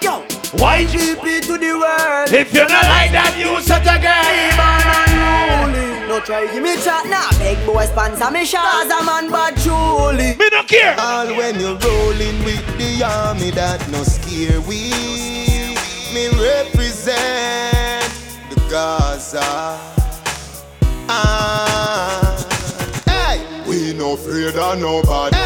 Yo. 0.01 0.25
YGP 0.57 1.41
to 1.47 1.57
the 1.57 1.73
world. 1.77 2.33
If 2.33 2.53
you're 2.53 2.67
not 2.67 2.83
like 2.85 3.11
that, 3.11 3.35
you 3.37 3.61
such 3.61 3.83
a 3.83 3.99
girl. 4.01 4.59
No 6.09 6.19
try 6.21 6.51
give 6.51 6.63
me 6.63 6.75
chat 6.77 7.05
now. 7.05 7.29
Big 7.37 7.63
boy 7.65 7.85
sponsor 7.85 8.31
me 8.31 8.43
shot. 8.43 8.65
Cause 8.65 8.89
a 8.89 9.03
man 9.05 9.29
bad 9.31 9.55
truly. 9.57 10.35
Me 10.37 10.49
no 10.51 10.63
care. 10.63 10.95
All 10.99 11.27
when 11.27 11.59
you're 11.59 11.77
rolling 11.77 12.43
with 12.43 12.65
the 12.77 13.03
army 13.03 13.51
that 13.51 13.87
no 13.91 14.03
scare 14.03 14.59
we. 14.61 14.89
Me 16.13 16.27
represent 16.41 18.09
the 18.49 18.55
Gaza. 18.71 19.77
Ah, 21.11 22.35
hey, 23.05 23.39
we 23.69 23.93
no 23.93 24.13
afraid 24.13 24.55
of 24.55 24.79
nobody. 24.79 25.38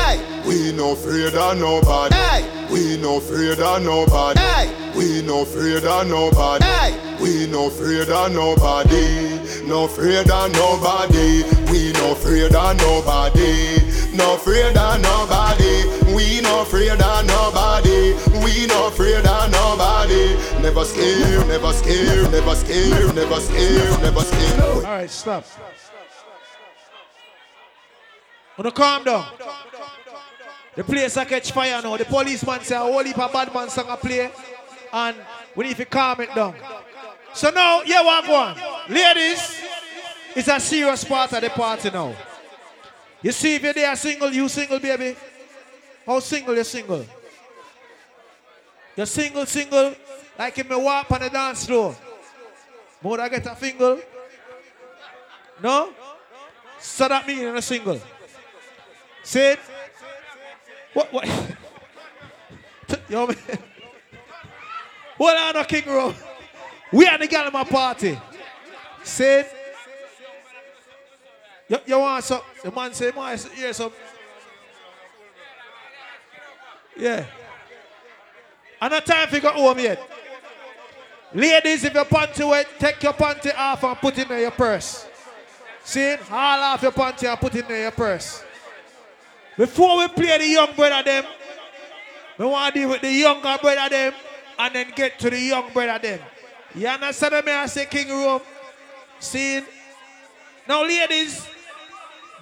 Hey, 0.64 0.72
we 0.72 0.77
no 0.77 0.93
afraid 0.93 1.35
of 1.35 1.58
nobody. 1.58 2.16
Hey, 2.16 2.67
we 2.72 2.95
no 2.95 3.17
afraid 3.17 3.59
of 3.59 3.83
nobody. 3.83 4.40
Hey, 4.40 4.93
we 4.95 5.22
no 5.22 5.42
afraid 5.42 5.83
of 5.83 6.08
nobody. 6.08 6.64
Hey, 6.64 7.17
we 7.22 7.48
no 7.48 7.67
afraid 7.67 8.08
of 8.08 8.32
nobody. 8.32 9.67
No 9.67 9.83
afraid 9.83 10.30
of 10.30 10.53
nobody. 10.53 11.43
We 11.69 11.92
no 11.92 12.14
afraid 12.14 12.56
of 12.56 12.77
nobody. 12.77 14.16
No 14.16 14.35
afraid 14.35 14.77
of 14.77 15.01
nobody. 15.01 16.16
We 16.16 16.40
no 16.40 16.61
afraid 16.61 16.92
of 16.92 17.25
nobody. 17.27 18.14
We 18.40 18.66
no 18.67 18.88
afraid 18.88 19.25
of 19.25 19.51
nobody. 19.51 20.38
Never 20.61 20.85
scared, 20.85 21.45
never 21.45 21.74
scared, 21.74 22.32
never 22.32 22.56
scared, 22.56 23.14
never 23.14 23.40
scared, 23.42 24.01
never 24.01 24.22
scared. 24.22 24.61
All 24.61 24.82
right, 24.83 25.09
stop. 25.09 25.43
Wanna 28.58 28.72
calm 28.72 29.03
down. 29.03 29.25
The 30.76 30.84
place 30.84 31.18
I 31.18 31.26
catch 31.26 31.52
fire 31.52 31.82
now. 31.82 31.98
The 31.98 32.06
policeman 32.06 32.61
say 32.61 32.76
a 32.76 32.80
whole 32.80 33.03
heap 33.03 33.18
of 33.18 33.32
bad 33.32 33.53
man 33.53 33.69
song 33.69 33.85
I 33.90 33.95
play, 33.95 34.32
and 34.92 35.18
we 35.56 35.66
need 35.66 35.77
to 35.77 35.85
calm 35.85 36.22
it 36.22 36.34
down. 36.34 36.56
So 37.34 37.50
now, 37.52 37.82
yeah, 37.84 38.03
what 38.03 38.26
go 38.26 38.35
on, 38.35 38.58
ladies? 38.90 39.61
It's 40.35 40.48
a 40.48 40.60
serious 40.60 41.03
part 41.03 41.32
of 41.34 41.42
the 41.42 41.50
party 41.50 41.90
now. 41.92 42.16
You 43.22 43.32
see, 43.32 43.56
if 43.56 43.64
you're 43.64 43.74
there 43.74 43.95
single, 43.95 44.32
you 44.32 44.50
single, 44.50 44.80
baby. 44.80 45.16
How 46.06 46.19
single 46.19 46.56
you 46.56 46.64
single? 46.64 47.06
You're 48.95 49.06
single, 49.06 49.45
single, 49.45 49.95
like 50.38 50.58
if 50.58 50.69
me 50.69 50.76
walk 50.76 51.10
on 51.11 51.22
the 51.22 51.30
dance 51.30 51.66
floor. 51.66 51.95
Would 53.02 53.19
I 53.19 53.30
get 53.30 53.45
a 53.45 53.56
single? 53.56 54.00
No? 55.61 55.93
So 56.80 57.08
that 57.08 57.27
means 57.27 57.42
you're 57.42 57.61
single. 57.61 58.00
It. 59.35 59.60
What? 60.93 61.13
What? 61.13 61.27
Yo, 63.09 63.27
man. 63.27 63.38
Hold 65.17 65.38
on, 65.38 65.53
no 65.53 65.63
King 65.63 65.85
Row. 65.88 66.13
We 66.91 67.07
are 67.07 67.17
the 67.17 67.27
girl 67.27 67.47
in 67.47 67.53
my 67.53 67.63
party. 67.63 68.19
It. 69.19 69.47
You, 71.67 71.77
you 71.85 71.99
want 71.99 72.23
some? 72.23 72.41
The 72.63 72.72
man 72.72 72.93
say, 72.93 73.11
man, 73.15 73.38
hear 73.55 73.73
some. 73.73 73.91
Yeah. 76.97 77.25
And 78.81 78.91
no 78.91 78.99
time 78.99 79.27
for 79.27 79.39
go 79.39 79.49
home 79.49 79.80
yet. 79.80 79.99
Ladies, 81.33 81.83
if 81.83 81.93
your 81.93 82.05
panty 82.05 82.47
wet, 82.47 82.67
take 82.77 83.01
your 83.01 83.13
panty 83.13 83.51
off 83.57 83.83
and 83.83 83.97
put 83.97 84.17
it 84.17 84.30
in 84.30 84.39
your 84.39 84.51
purse. 84.51 85.07
See? 85.83 86.15
All 86.30 86.59
off 86.59 86.81
your 86.83 86.91
panty 86.91 87.27
and 87.27 87.39
put 87.39 87.55
it 87.55 87.69
in 87.69 87.81
your 87.81 87.91
purse. 87.91 88.43
Before 89.57 89.99
we 89.99 90.07
play 90.07 90.38
the 90.38 90.48
young 90.48 90.73
brother 90.75 91.03
them, 91.03 91.25
we 92.38 92.45
want 92.45 92.73
to 92.73 92.80
deal 92.80 92.90
with 92.90 93.01
the 93.01 93.11
younger 93.11 93.57
brother 93.61 93.90
them 93.90 94.14
and 94.57 94.75
then 94.75 94.91
get 94.95 95.19
to 95.19 95.30
the 95.30 95.40
young 95.40 95.72
brother 95.72 95.99
them. 95.99 96.19
You 96.75 96.88
understand 96.88 97.45
me? 97.45 97.51
I 97.51 97.67
say 97.67 97.85
King 97.85 98.09
Room. 98.09 98.41
See? 99.19 99.61
Now, 100.67 100.83
ladies, 100.83 101.48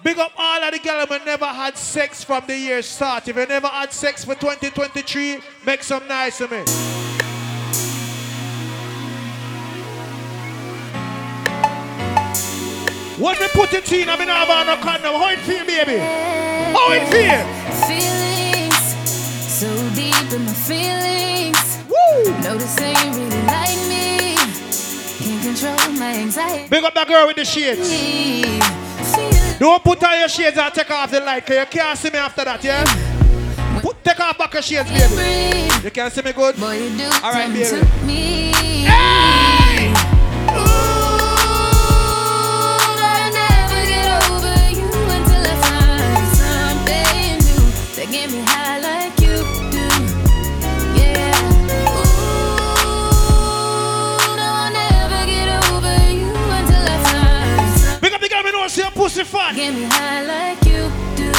big 0.02 0.18
up 0.18 0.32
all 0.38 0.62
of 0.62 0.72
the 0.72 0.78
girls 0.78 1.08
who 1.08 1.24
never 1.24 1.46
had 1.46 1.76
sex 1.76 2.24
from 2.24 2.44
the 2.46 2.56
year 2.56 2.80
start. 2.80 3.28
If 3.28 3.36
you 3.36 3.46
never 3.46 3.68
had 3.68 3.92
sex 3.92 4.24
for 4.24 4.34
2023, 4.34 5.40
make 5.66 5.82
some 5.82 6.06
nice 6.08 6.38
to 6.38 6.48
me. 6.48 7.11
What 13.22 13.38
me 13.38 13.46
put 13.52 13.72
it 13.72 13.92
in, 13.92 14.08
I 14.08 14.16
mean, 14.18 14.28
I 14.28 14.44
have 14.44 14.66
no 14.66 14.76
condom. 14.82 15.14
How 15.14 15.28
it 15.30 15.38
feel, 15.38 15.64
baby? 15.64 15.98
How 16.74 16.90
it 16.90 17.06
feel? 17.06 17.46
Feelings 17.86 18.82
so 19.46 19.70
deep 19.94 20.32
in 20.32 20.44
my 20.44 20.52
feelings. 20.52 21.78
Woo! 21.86 22.34
Notice 22.42 22.74
they 22.74 22.90
ain't 22.90 23.14
really 23.14 23.42
like 23.46 23.78
me. 23.86 24.34
Can't 25.22 25.40
control 25.40 25.92
my 26.00 26.14
anxiety. 26.16 26.68
Big 26.68 26.82
up 26.82 26.94
that 26.94 27.06
girl 27.06 27.28
with 27.28 27.36
the 27.36 27.44
shades. 27.44 27.88
Don't 29.60 29.84
put 29.84 30.02
on 30.02 30.18
your 30.18 30.28
shades 30.28 30.58
and 30.58 30.74
take 30.74 30.90
off 30.90 31.12
the 31.12 31.20
light, 31.20 31.46
cause 31.46 31.58
you 31.58 31.66
can't 31.66 31.96
see 31.96 32.10
me 32.10 32.18
after 32.18 32.42
that, 32.42 32.64
yeah? 32.64 32.82
Put, 33.82 34.02
take 34.02 34.18
off 34.18 34.36
back 34.36 34.52
your 34.52 34.62
shades, 34.62 34.90
baby. 34.90 35.70
You 35.84 35.90
can't 35.92 36.12
see 36.12 36.22
me 36.22 36.32
good? 36.32 36.60
Alright, 36.60 37.52
baby. 37.52 37.86
Hey! 38.84 39.41
Get 48.12 48.30
me 48.30 48.42
high 48.44 48.78
like 48.78 49.18
you 49.22 49.36
do, 49.72 49.88
yeah. 51.00 51.32
Ooh, 51.40 51.96
no, 54.36 54.48
I'll 54.52 54.70
never 54.70 55.24
get 55.24 55.48
over 55.72 55.96
you 56.12 56.28
until 56.28 56.84
I 56.84 56.96
find 57.08 58.02
Big 58.02 58.12
up 58.12 58.20
the 58.20 58.28
girl, 58.28 58.42
me 58.42 58.52
know 58.52 58.68
see 58.68 58.82
your 58.82 58.90
pussy 58.90 59.24
fat. 59.24 59.54
Get 59.56 59.72
me 59.72 59.84
high 59.84 60.22
like 60.26 60.62
you 60.66 60.92
do. 61.16 61.32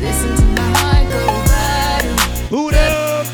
Listen 0.00 0.34
to 0.34 0.44
my 0.58 0.66
heart 0.78 1.06
go. 1.14 1.22
Boot 2.50 2.74
up. 2.74 3.26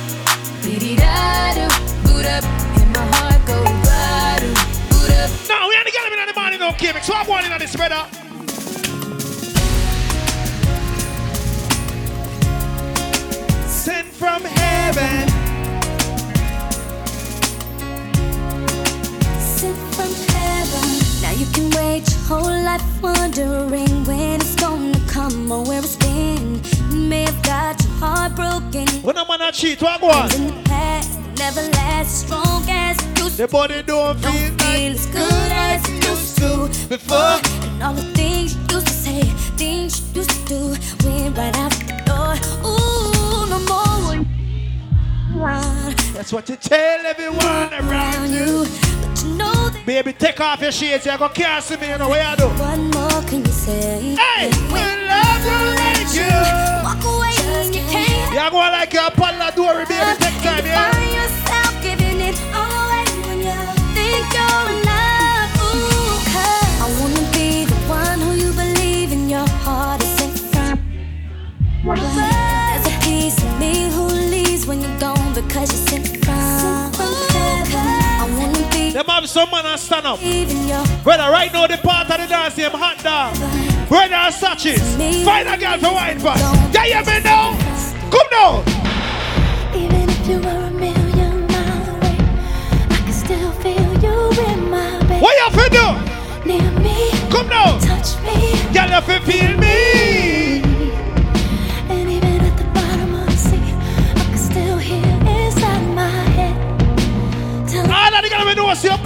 Dee-dee-da-do. 0.60 1.66
Boot 2.04 2.26
up. 2.26 2.44
And 2.44 2.92
my 2.92 3.00
heart 3.16 3.40
go 3.46 3.64
bada. 3.88 4.52
Boot 4.90 5.10
up. 5.16 5.30
No, 5.48 5.66
we 5.66 5.74
ain't 5.76 5.86
the 5.86 5.92
girl 5.92 6.12
in 6.12 6.28
the 6.28 6.34
morning, 6.38 6.60
no 6.60 6.72
Kim. 6.74 6.94
So 7.02 7.14
I'm 7.14 7.26
warning 7.26 7.52
on 7.52 7.58
this 7.58 7.74
brother. 7.74 8.25
Sent 13.86 14.08
from 14.08 14.42
heaven. 14.42 15.28
Sent 19.38 19.78
from 19.94 20.12
heaven. 20.34 20.88
Now 21.22 21.30
you 21.30 21.46
can 21.54 21.70
wait 21.70 22.02
your 22.10 22.20
whole 22.26 22.64
life 22.64 22.82
wondering 23.00 24.04
when 24.04 24.40
it's 24.40 24.56
gonna 24.56 24.98
come 25.06 25.52
or 25.52 25.64
where 25.64 25.78
it's 25.78 25.94
been. 25.94 26.60
You 26.90 26.98
may 26.98 27.26
have 27.26 27.40
got 27.44 27.80
your 27.84 27.92
heart 28.00 28.34
broken. 28.34 28.88
When 29.04 29.16
I'm 29.16 29.30
on 29.30 29.40
a 29.40 29.52
cheat, 29.52 29.80
what 29.80 30.00
go 30.00 30.10
on? 30.10 30.34
In 30.34 30.48
the 30.48 30.62
past, 30.64 31.20
never 31.38 31.62
last 31.78 32.08
as 32.08 32.20
strong 32.24 32.64
as 32.68 32.98
it 32.98 33.18
used 33.20 33.36
The 33.36 33.46
body 33.46 33.84
don't 33.84 34.18
feel 34.18 34.32
Don't 34.32 34.62
feel 34.62 34.92
as 34.94 35.06
good 35.06 35.52
as 35.52 35.88
it 35.88 36.04
used 36.04 36.38
to 36.38 36.88
before. 36.88 37.38
And 37.70 37.82
all 37.84 37.94
the 37.94 38.02
things 38.14 38.56
you 38.56 38.62
used 38.68 38.88
to 38.88 38.92
say, 38.92 39.22
things 39.56 40.00
you 40.00 40.22
used 40.22 40.30
to 40.30 40.44
do, 40.48 40.60
went 41.06 41.36
right 41.38 41.56
out 41.56 41.70
the 41.70 41.94
door. 42.04 42.34
Ooh, 42.68 43.15
no 43.58 44.16
more. 44.18 44.24
That's 46.14 46.32
what 46.32 46.48
you 46.48 46.56
tell 46.56 47.06
everyone 47.06 47.72
around 47.74 48.30
you. 48.32 48.64
But 49.02 49.22
you 49.22 49.34
know 49.36 49.68
that 49.70 49.82
Baby, 49.86 50.12
take 50.14 50.40
off 50.40 50.60
your 50.62 50.72
shades. 50.72 51.06
You 51.06 51.16
go 51.18 51.28
can't 51.28 51.62
see 51.62 51.76
me, 51.76 51.88
you 51.90 51.98
know 51.98 52.08
what 52.08 52.20
I 52.20 52.34
do. 52.36 52.46
what 52.48 52.78
more 52.78 53.22
can 53.28 53.44
you 53.44 53.52
say? 53.52 54.16
Hey, 54.16 54.48
we 54.72 54.80
love 54.80 55.42
you 55.50 55.60
like 55.82 56.10
you. 56.16 56.36
Walk 56.84 57.04
away 57.04 57.36
when 57.52 57.72
you 57.72 57.80
can't. 57.90 58.32
You 58.32 58.50
go 58.50 58.58
like 58.58 58.92
your 58.92 59.10
Paula 59.10 59.52
Dory, 59.54 59.84
baby. 59.84 60.16
Take 60.18 60.42
time, 60.42 60.64
yeah. 60.66 60.90
Find 60.92 61.12
yourself 61.12 61.82
giving 61.82 62.20
it 62.20 62.36
all 62.54 62.88
away 62.88 63.04
when 63.28 63.38
you 63.44 63.60
think 63.94 64.26
you're. 64.32 64.64
Ooh, 65.60 66.16
'cause 66.24 66.80
I 66.82 66.86
wanna 67.00 67.24
be 67.32 67.64
the 67.66 67.74
one 67.88 68.20
who 68.20 68.32
you 68.42 68.52
believe 68.52 69.12
in 69.12 69.28
your 69.28 69.46
heart 69.64 70.02
is 70.02 70.40
from. 70.50 70.78
Them 78.96 79.04
have 79.08 79.28
some 79.28 79.50
man 79.50 79.66
and 79.66 79.78
stand 79.78 80.06
up. 80.06 80.18
Brother, 81.04 81.30
right 81.30 81.52
now 81.52 81.66
the 81.66 81.76
part 81.76 82.08
of 82.08 82.18
the 82.18 82.26
dance 82.26 82.56
name 82.56 82.70
hot 82.70 82.96
dog. 83.04 83.36
Brother 83.90 84.14
and 84.14 84.34
Satchis. 84.34 84.80
Find 85.22 85.46
a 85.46 85.58
girl 85.58 85.76
for 85.76 85.92
wine 85.92 86.18
for. 86.18 86.32
Yeah, 86.72 86.86
you 86.86 87.04
me 87.04 87.20
now. 87.20 87.52
Come 88.08 88.26
now. 88.32 88.64
Even 89.76 90.08
if 90.08 90.26
you 90.26 90.38
were 90.40 90.48
a 90.48 90.70
million 90.70 91.46
miles 91.46 91.88
away, 91.88 92.16
I 92.88 93.02
can 93.04 93.12
still 93.12 93.52
feel 93.60 94.00
you 94.00 94.44
in 94.46 94.70
my 94.70 95.04
bed. 95.04 95.20
What 95.20 95.36
you 95.36 95.50
to 95.60 95.68
do? 95.68 96.48
Near 96.48 96.70
me, 96.80 97.10
Come 97.28 97.50
now. 97.50 97.78
touch 97.78 98.16
me, 98.22 98.52
Girl, 98.72 98.86
you 98.86 98.96
have 98.96 99.04
to 99.04 99.20
feel 99.30 99.58
me. 99.58 99.95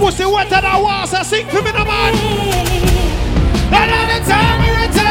Pussy 0.01 0.25
wetter 0.25 0.61
than 0.61 0.83
water. 0.83 1.23
Sing 1.23 1.47
for 1.49 1.63
me, 1.63 1.73
no 1.73 1.85
man. 1.85 2.15
The 3.71 4.19
time 4.27 4.61
we 4.63 4.69
eh? 4.69 4.87
return 4.87 5.10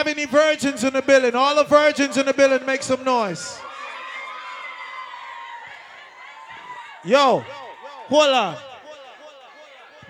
have 0.00 0.08
any 0.08 0.24
virgins 0.24 0.82
in 0.82 0.94
the 0.94 1.02
building? 1.02 1.34
All 1.34 1.54
the 1.54 1.64
virgins 1.64 2.16
in 2.16 2.24
the 2.24 2.32
building 2.32 2.64
make 2.64 2.82
some 2.82 3.04
noise. 3.04 3.60
Yo, 7.04 7.44
hold 8.08 8.30
on. 8.30 8.56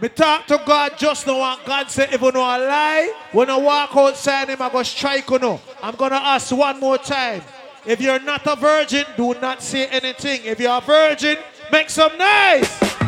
Me 0.00 0.08
talk 0.08 0.46
to 0.46 0.62
God 0.64 0.96
just 0.96 1.26
now 1.26 1.42
and 1.42 1.60
God 1.66 1.90
said 1.90 2.12
if 2.12 2.22
you 2.22 2.32
know 2.32 2.40
a 2.40 2.56
lie, 2.58 3.12
when 3.32 3.50
I 3.50 3.56
walk 3.56 3.90
outside 3.96 4.48
him, 4.48 4.62
I 4.62 4.70
go 4.70 4.82
strike 4.84 5.28
you 5.28 5.38
know. 5.40 5.60
I'm 5.82 5.96
gonna 5.96 6.14
ask 6.14 6.54
one 6.54 6.78
more 6.78 6.96
time. 6.96 7.42
If 7.84 8.00
you're 8.00 8.20
not 8.20 8.46
a 8.46 8.54
virgin, 8.54 9.04
do 9.16 9.34
not 9.40 9.60
say 9.60 9.88
anything. 9.88 10.44
If 10.44 10.60
you're 10.60 10.78
a 10.78 10.80
virgin, 10.80 11.36
make 11.72 11.90
some 11.90 12.16
noise. 12.16 12.99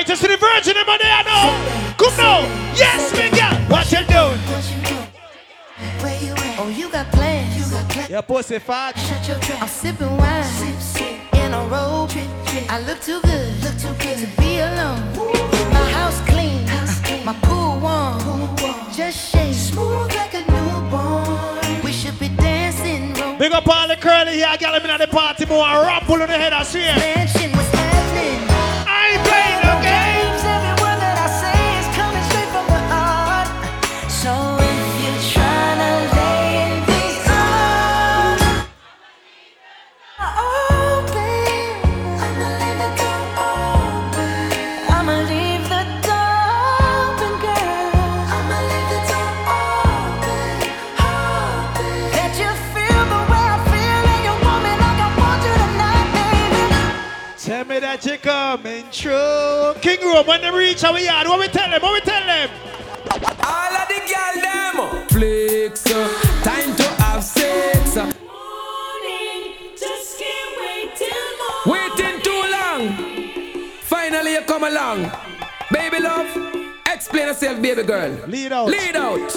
All 0.00 0.02
right, 0.02 0.08
just 0.08 0.22
to 0.22 0.28
the 0.28 0.38
virgin 0.38 0.78
in 0.78 0.86
my 0.86 0.96
there 0.96 1.24
now. 1.24 1.94
Come 1.98 2.16
now. 2.16 2.40
Yes, 2.74 3.12
me 3.12 3.28
girl. 3.36 3.52
What 3.68 3.92
you 3.92 3.98
doing? 4.08 4.40
Oh, 6.58 6.72
you 6.74 6.88
got 6.90 7.12
plans. 7.12 7.54
You 7.54 7.70
got 7.70 7.86
plans. 7.90 8.08
Your 8.08 8.22
pussy 8.22 8.58
fat. 8.60 8.96
I'm 9.60 9.68
sipping 9.68 10.16
wine 10.16 10.46
in 11.34 11.52
a 11.52 11.60
robe. 11.68 12.12
I 12.70 12.80
look 12.86 13.02
too 13.02 13.20
good, 13.20 13.62
look 13.62 13.76
too 13.76 13.92
good 14.02 14.16
to 14.24 14.40
be 14.40 14.60
alone. 14.60 15.04
My 15.70 15.84
house 15.92 16.18
clean, 16.26 16.64
my 17.22 17.34
pool 17.42 17.78
warm. 17.80 18.56
Just 18.96 19.32
shake 19.32 19.52
smooth 19.52 20.14
like 20.14 20.32
a 20.32 20.40
newborn. 20.50 21.82
We 21.84 21.92
should 21.92 22.18
be 22.18 22.30
dancing. 22.30 23.12
Big 23.38 23.52
up 23.52 23.68
all 23.68 23.86
the 23.86 23.96
curly 23.96 24.38
hair, 24.38 24.56
gal 24.56 24.74
in 24.76 24.82
the 24.82 25.08
party, 25.08 25.44
more 25.44 25.58
rumble 25.60 26.22
on 26.22 26.28
the 26.28 26.38
head, 26.38 26.54
I 26.54 26.62
swear. 26.62 26.96
Mansion 26.96 27.52
was 27.52 27.68
happening. 27.68 28.48
I 28.88 29.12
ain't 29.12 29.28
playing 29.28 29.49
no 29.62 29.80
games. 29.82 29.99
Coming 58.56 58.84
true. 58.90 59.74
King 59.80 60.00
Room, 60.00 60.26
when 60.26 60.40
they 60.40 60.50
reach 60.50 60.82
our 60.82 60.98
yard, 60.98 61.28
what 61.28 61.38
we 61.38 61.46
tell 61.46 61.70
them? 61.70 61.80
What 61.80 61.92
we 61.94 62.00
tell 62.00 62.26
them? 62.26 62.50
All 63.46 63.74
of 63.80 63.86
the 63.92 64.00
girl 64.10 64.36
them 64.46 65.06
flex, 65.08 65.86
uh, 65.86 66.08
time 66.42 66.74
to 66.74 66.82
have 67.02 67.22
sex. 67.22 67.96
uh. 67.96 68.10
Waiting 71.66 72.20
too 72.22 72.42
long. 72.56 72.82
Finally 73.82 74.32
you 74.32 74.40
come 74.42 74.64
along, 74.64 75.10
baby 75.70 76.00
love. 76.00 76.28
Explain 76.86 77.28
yourself, 77.28 77.62
baby 77.62 77.84
girl. 77.84 78.10
Lead 78.26 78.52
out. 78.52 78.66
Lead 78.68 78.96
out. 78.96 79.30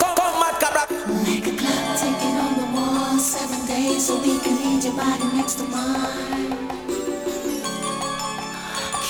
Come, 0.00 0.16
come, 0.16 0.40
mad 0.40 0.56
cabra. 0.62 0.84
Make 1.24 1.46
a 1.46 1.56
clock 1.60 1.98
ticking 1.98 2.36
on 2.44 2.54
the 2.58 2.66
wall, 2.74 3.18
seven 3.18 3.66
days 3.66 4.08
a 4.08 4.16
week. 4.16 4.40
I 4.46 4.52
need 4.64 4.84
your 4.84 4.96
body 4.96 5.36
next 5.36 5.56
to 5.56 5.64
mine. 5.64 6.63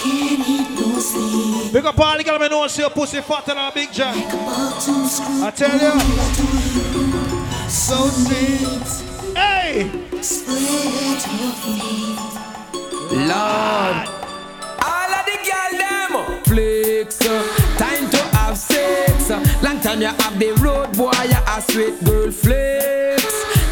Can't 0.04 0.48
eat 0.48 0.70
no 0.78 0.98
sleep. 0.98 1.72
Big 1.72 1.84
up 1.86 1.98
all 1.98 2.16
the 2.18 2.24
girls, 2.24 2.40
me 2.40 2.48
know 2.48 2.66
see 2.66 2.82
your 2.82 2.90
pussy 2.90 3.20
fatter 3.22 3.54
than 3.54 3.58
a 3.58 3.72
big 3.72 3.90
jack. 3.90 4.14
I 4.16 5.50
tell 5.56 5.80
you. 5.80 5.98
So 7.70 7.96
sweet. 8.08 8.86
Hey! 9.34 9.90
Spread 10.20 11.22
your 11.40 11.52
feet. 11.62 12.18
Lord. 13.12 13.96
All 14.84 15.10
of 15.18 15.24
the 15.24 15.36
girl 15.48 15.72
them 15.80 16.12
flex. 16.44 17.20
uh, 17.26 17.42
Time 17.78 18.10
to 18.10 18.18
have 18.36 18.58
sex. 18.58 19.30
Long 19.62 19.80
time 19.80 20.00
you 20.02 20.08
have 20.08 20.38
the 20.38 20.52
road 20.62 20.92
boy, 20.96 21.12
you 21.24 21.40
a 21.48 21.62
sweet 21.62 22.04
girl 22.04 22.30
flex. 22.30 23.24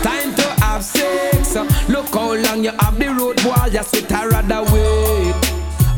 Time 0.03 0.35
to 0.35 0.47
have 0.65 0.83
sex. 0.83 1.55
Look 1.91 2.09
how 2.15 2.35
long 2.35 2.65
you 2.65 2.73
have 2.81 2.99
the 2.99 3.09
road 3.09 3.37
boy, 3.43 3.69
you 3.71 3.83
sweet 3.83 4.11
I 4.11 4.27
rather 4.27 4.63
wait. 4.73 5.42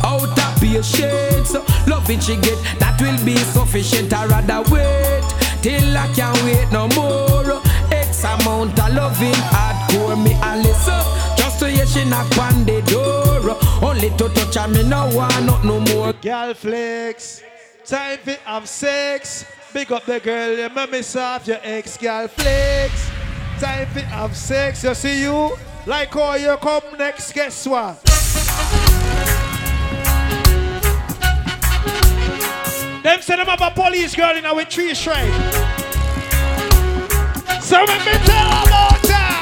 Out 0.04 0.38
of 0.38 0.60
patience, 0.60 1.54
uh, 1.54 1.64
loving 1.88 2.20
she 2.20 2.36
get 2.36 2.58
that 2.78 3.00
will 3.00 3.18
be 3.24 3.36
sufficient. 3.36 4.12
I 4.12 4.26
rather 4.26 4.60
wait 4.70 5.24
till 5.62 5.96
I 5.96 6.06
can't 6.14 6.36
wait 6.44 6.70
no 6.70 6.88
more. 6.88 7.62
X 7.90 8.22
amount 8.24 8.78
of 8.78 8.94
loving 8.94 9.40
hardcore 9.50 10.22
me 10.22 10.36
a 10.42 10.56
listen. 10.58 11.00
Just 11.36 11.58
to 11.60 11.70
hear 11.70 11.86
she 11.86 12.04
knock 12.04 12.36
on 12.36 12.64
the 12.64 12.82
door. 12.82 13.56
Only 13.82 14.10
to 14.10 14.28
touch 14.28 14.56
her, 14.56 14.68
me 14.68 14.82
no 14.82 15.08
want 15.14 15.46
not 15.46 15.64
no 15.64 15.80
more. 15.80 16.12
Girl 16.12 16.52
flex. 16.52 17.42
Time 17.86 18.18
for 18.18 18.32
have 18.44 18.68
sex. 18.68 19.46
Big 19.72 19.90
up 19.90 20.04
the 20.04 20.20
girl, 20.20 20.56
your 20.56 20.86
me 20.86 21.02
soft, 21.02 21.48
your 21.48 21.58
ex 21.62 21.96
girl 21.96 22.28
flex. 22.28 23.10
Time 23.58 23.86
for 23.88 24.00
have 24.00 24.36
sex, 24.36 24.84
you 24.84 24.94
see 24.94 25.22
you? 25.22 25.56
Like 25.86 26.12
how 26.12 26.34
you 26.34 26.56
come 26.58 26.82
next, 26.98 27.32
guess 27.32 27.66
what? 27.66 28.23
Them 33.04 33.20
say 33.20 33.36
them 33.36 33.46
have 33.46 33.60
a 33.60 33.70
police 33.70 34.16
girl 34.16 34.34
in 34.34 34.46
our 34.46 34.64
tree 34.64 34.94
shrine. 34.94 35.30
So 37.60 37.76
let 37.84 38.00
me 38.00 38.12
tell 38.24 38.48
about 38.64 38.96
her. 39.04 39.32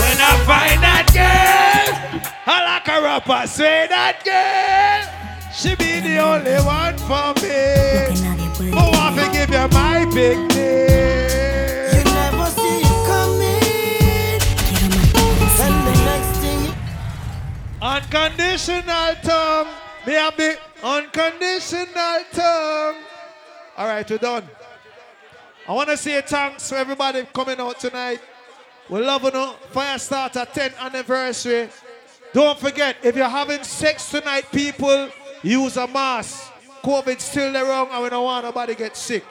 When 0.00 0.16
I 0.16 0.32
find 0.48 0.80
that 0.80 1.04
girl, 1.12 2.32
I 2.46 2.64
like 2.64 2.88
a 2.88 3.02
rapper. 3.02 3.46
Say 3.46 3.86
that 3.90 4.24
girl, 4.24 5.04
she 5.52 5.74
be 5.74 6.00
the 6.00 6.16
only 6.16 6.56
one 6.64 6.96
for 7.04 7.34
me. 7.44 8.70
Who 8.70 8.90
want 8.96 9.16
to 9.20 9.30
give 9.30 9.50
you 9.50 9.68
my 9.68 10.06
big 10.14 10.38
name? 10.56 11.92
You 11.92 12.04
never 12.08 12.46
see 12.56 12.78
you 12.80 12.96
coming. 13.04 14.40
And 15.60 15.76
the 15.88 15.94
next 16.08 16.32
thing 16.40 16.74
Unconditional 17.82 19.14
tongue. 19.22 19.68
Me 20.06 20.14
have 20.14 20.38
the 20.38 20.56
unconditional 20.82 22.24
tongue. 22.32 22.96
All 23.76 23.86
right, 23.86 24.08
we're 24.08 24.18
done. 24.18 24.48
I 25.68 25.72
want 25.72 25.88
to 25.90 25.96
say 25.96 26.20
thanks 26.22 26.68
for 26.68 26.74
everybody 26.74 27.24
coming 27.32 27.58
out 27.60 27.78
tonight. 27.78 28.20
We 28.88 29.00
love 29.00 29.22
you. 29.22 29.30
Fyah 29.30 29.96
Statah 29.96 30.48
10th 30.48 30.78
anniversary. 30.78 31.68
Don't 32.32 32.58
forget, 32.58 32.96
if 33.02 33.14
you're 33.14 33.28
having 33.28 33.62
sex 33.62 34.10
tonight, 34.10 34.50
people, 34.50 35.08
use 35.42 35.76
a 35.76 35.86
mask. 35.86 36.50
COVID's 36.82 37.22
still 37.22 37.56
around 37.56 37.90
and 37.92 38.02
we 38.02 38.10
don't 38.10 38.24
want 38.24 38.44
nobody 38.44 38.74
get 38.74 38.96
sick. 38.96 39.24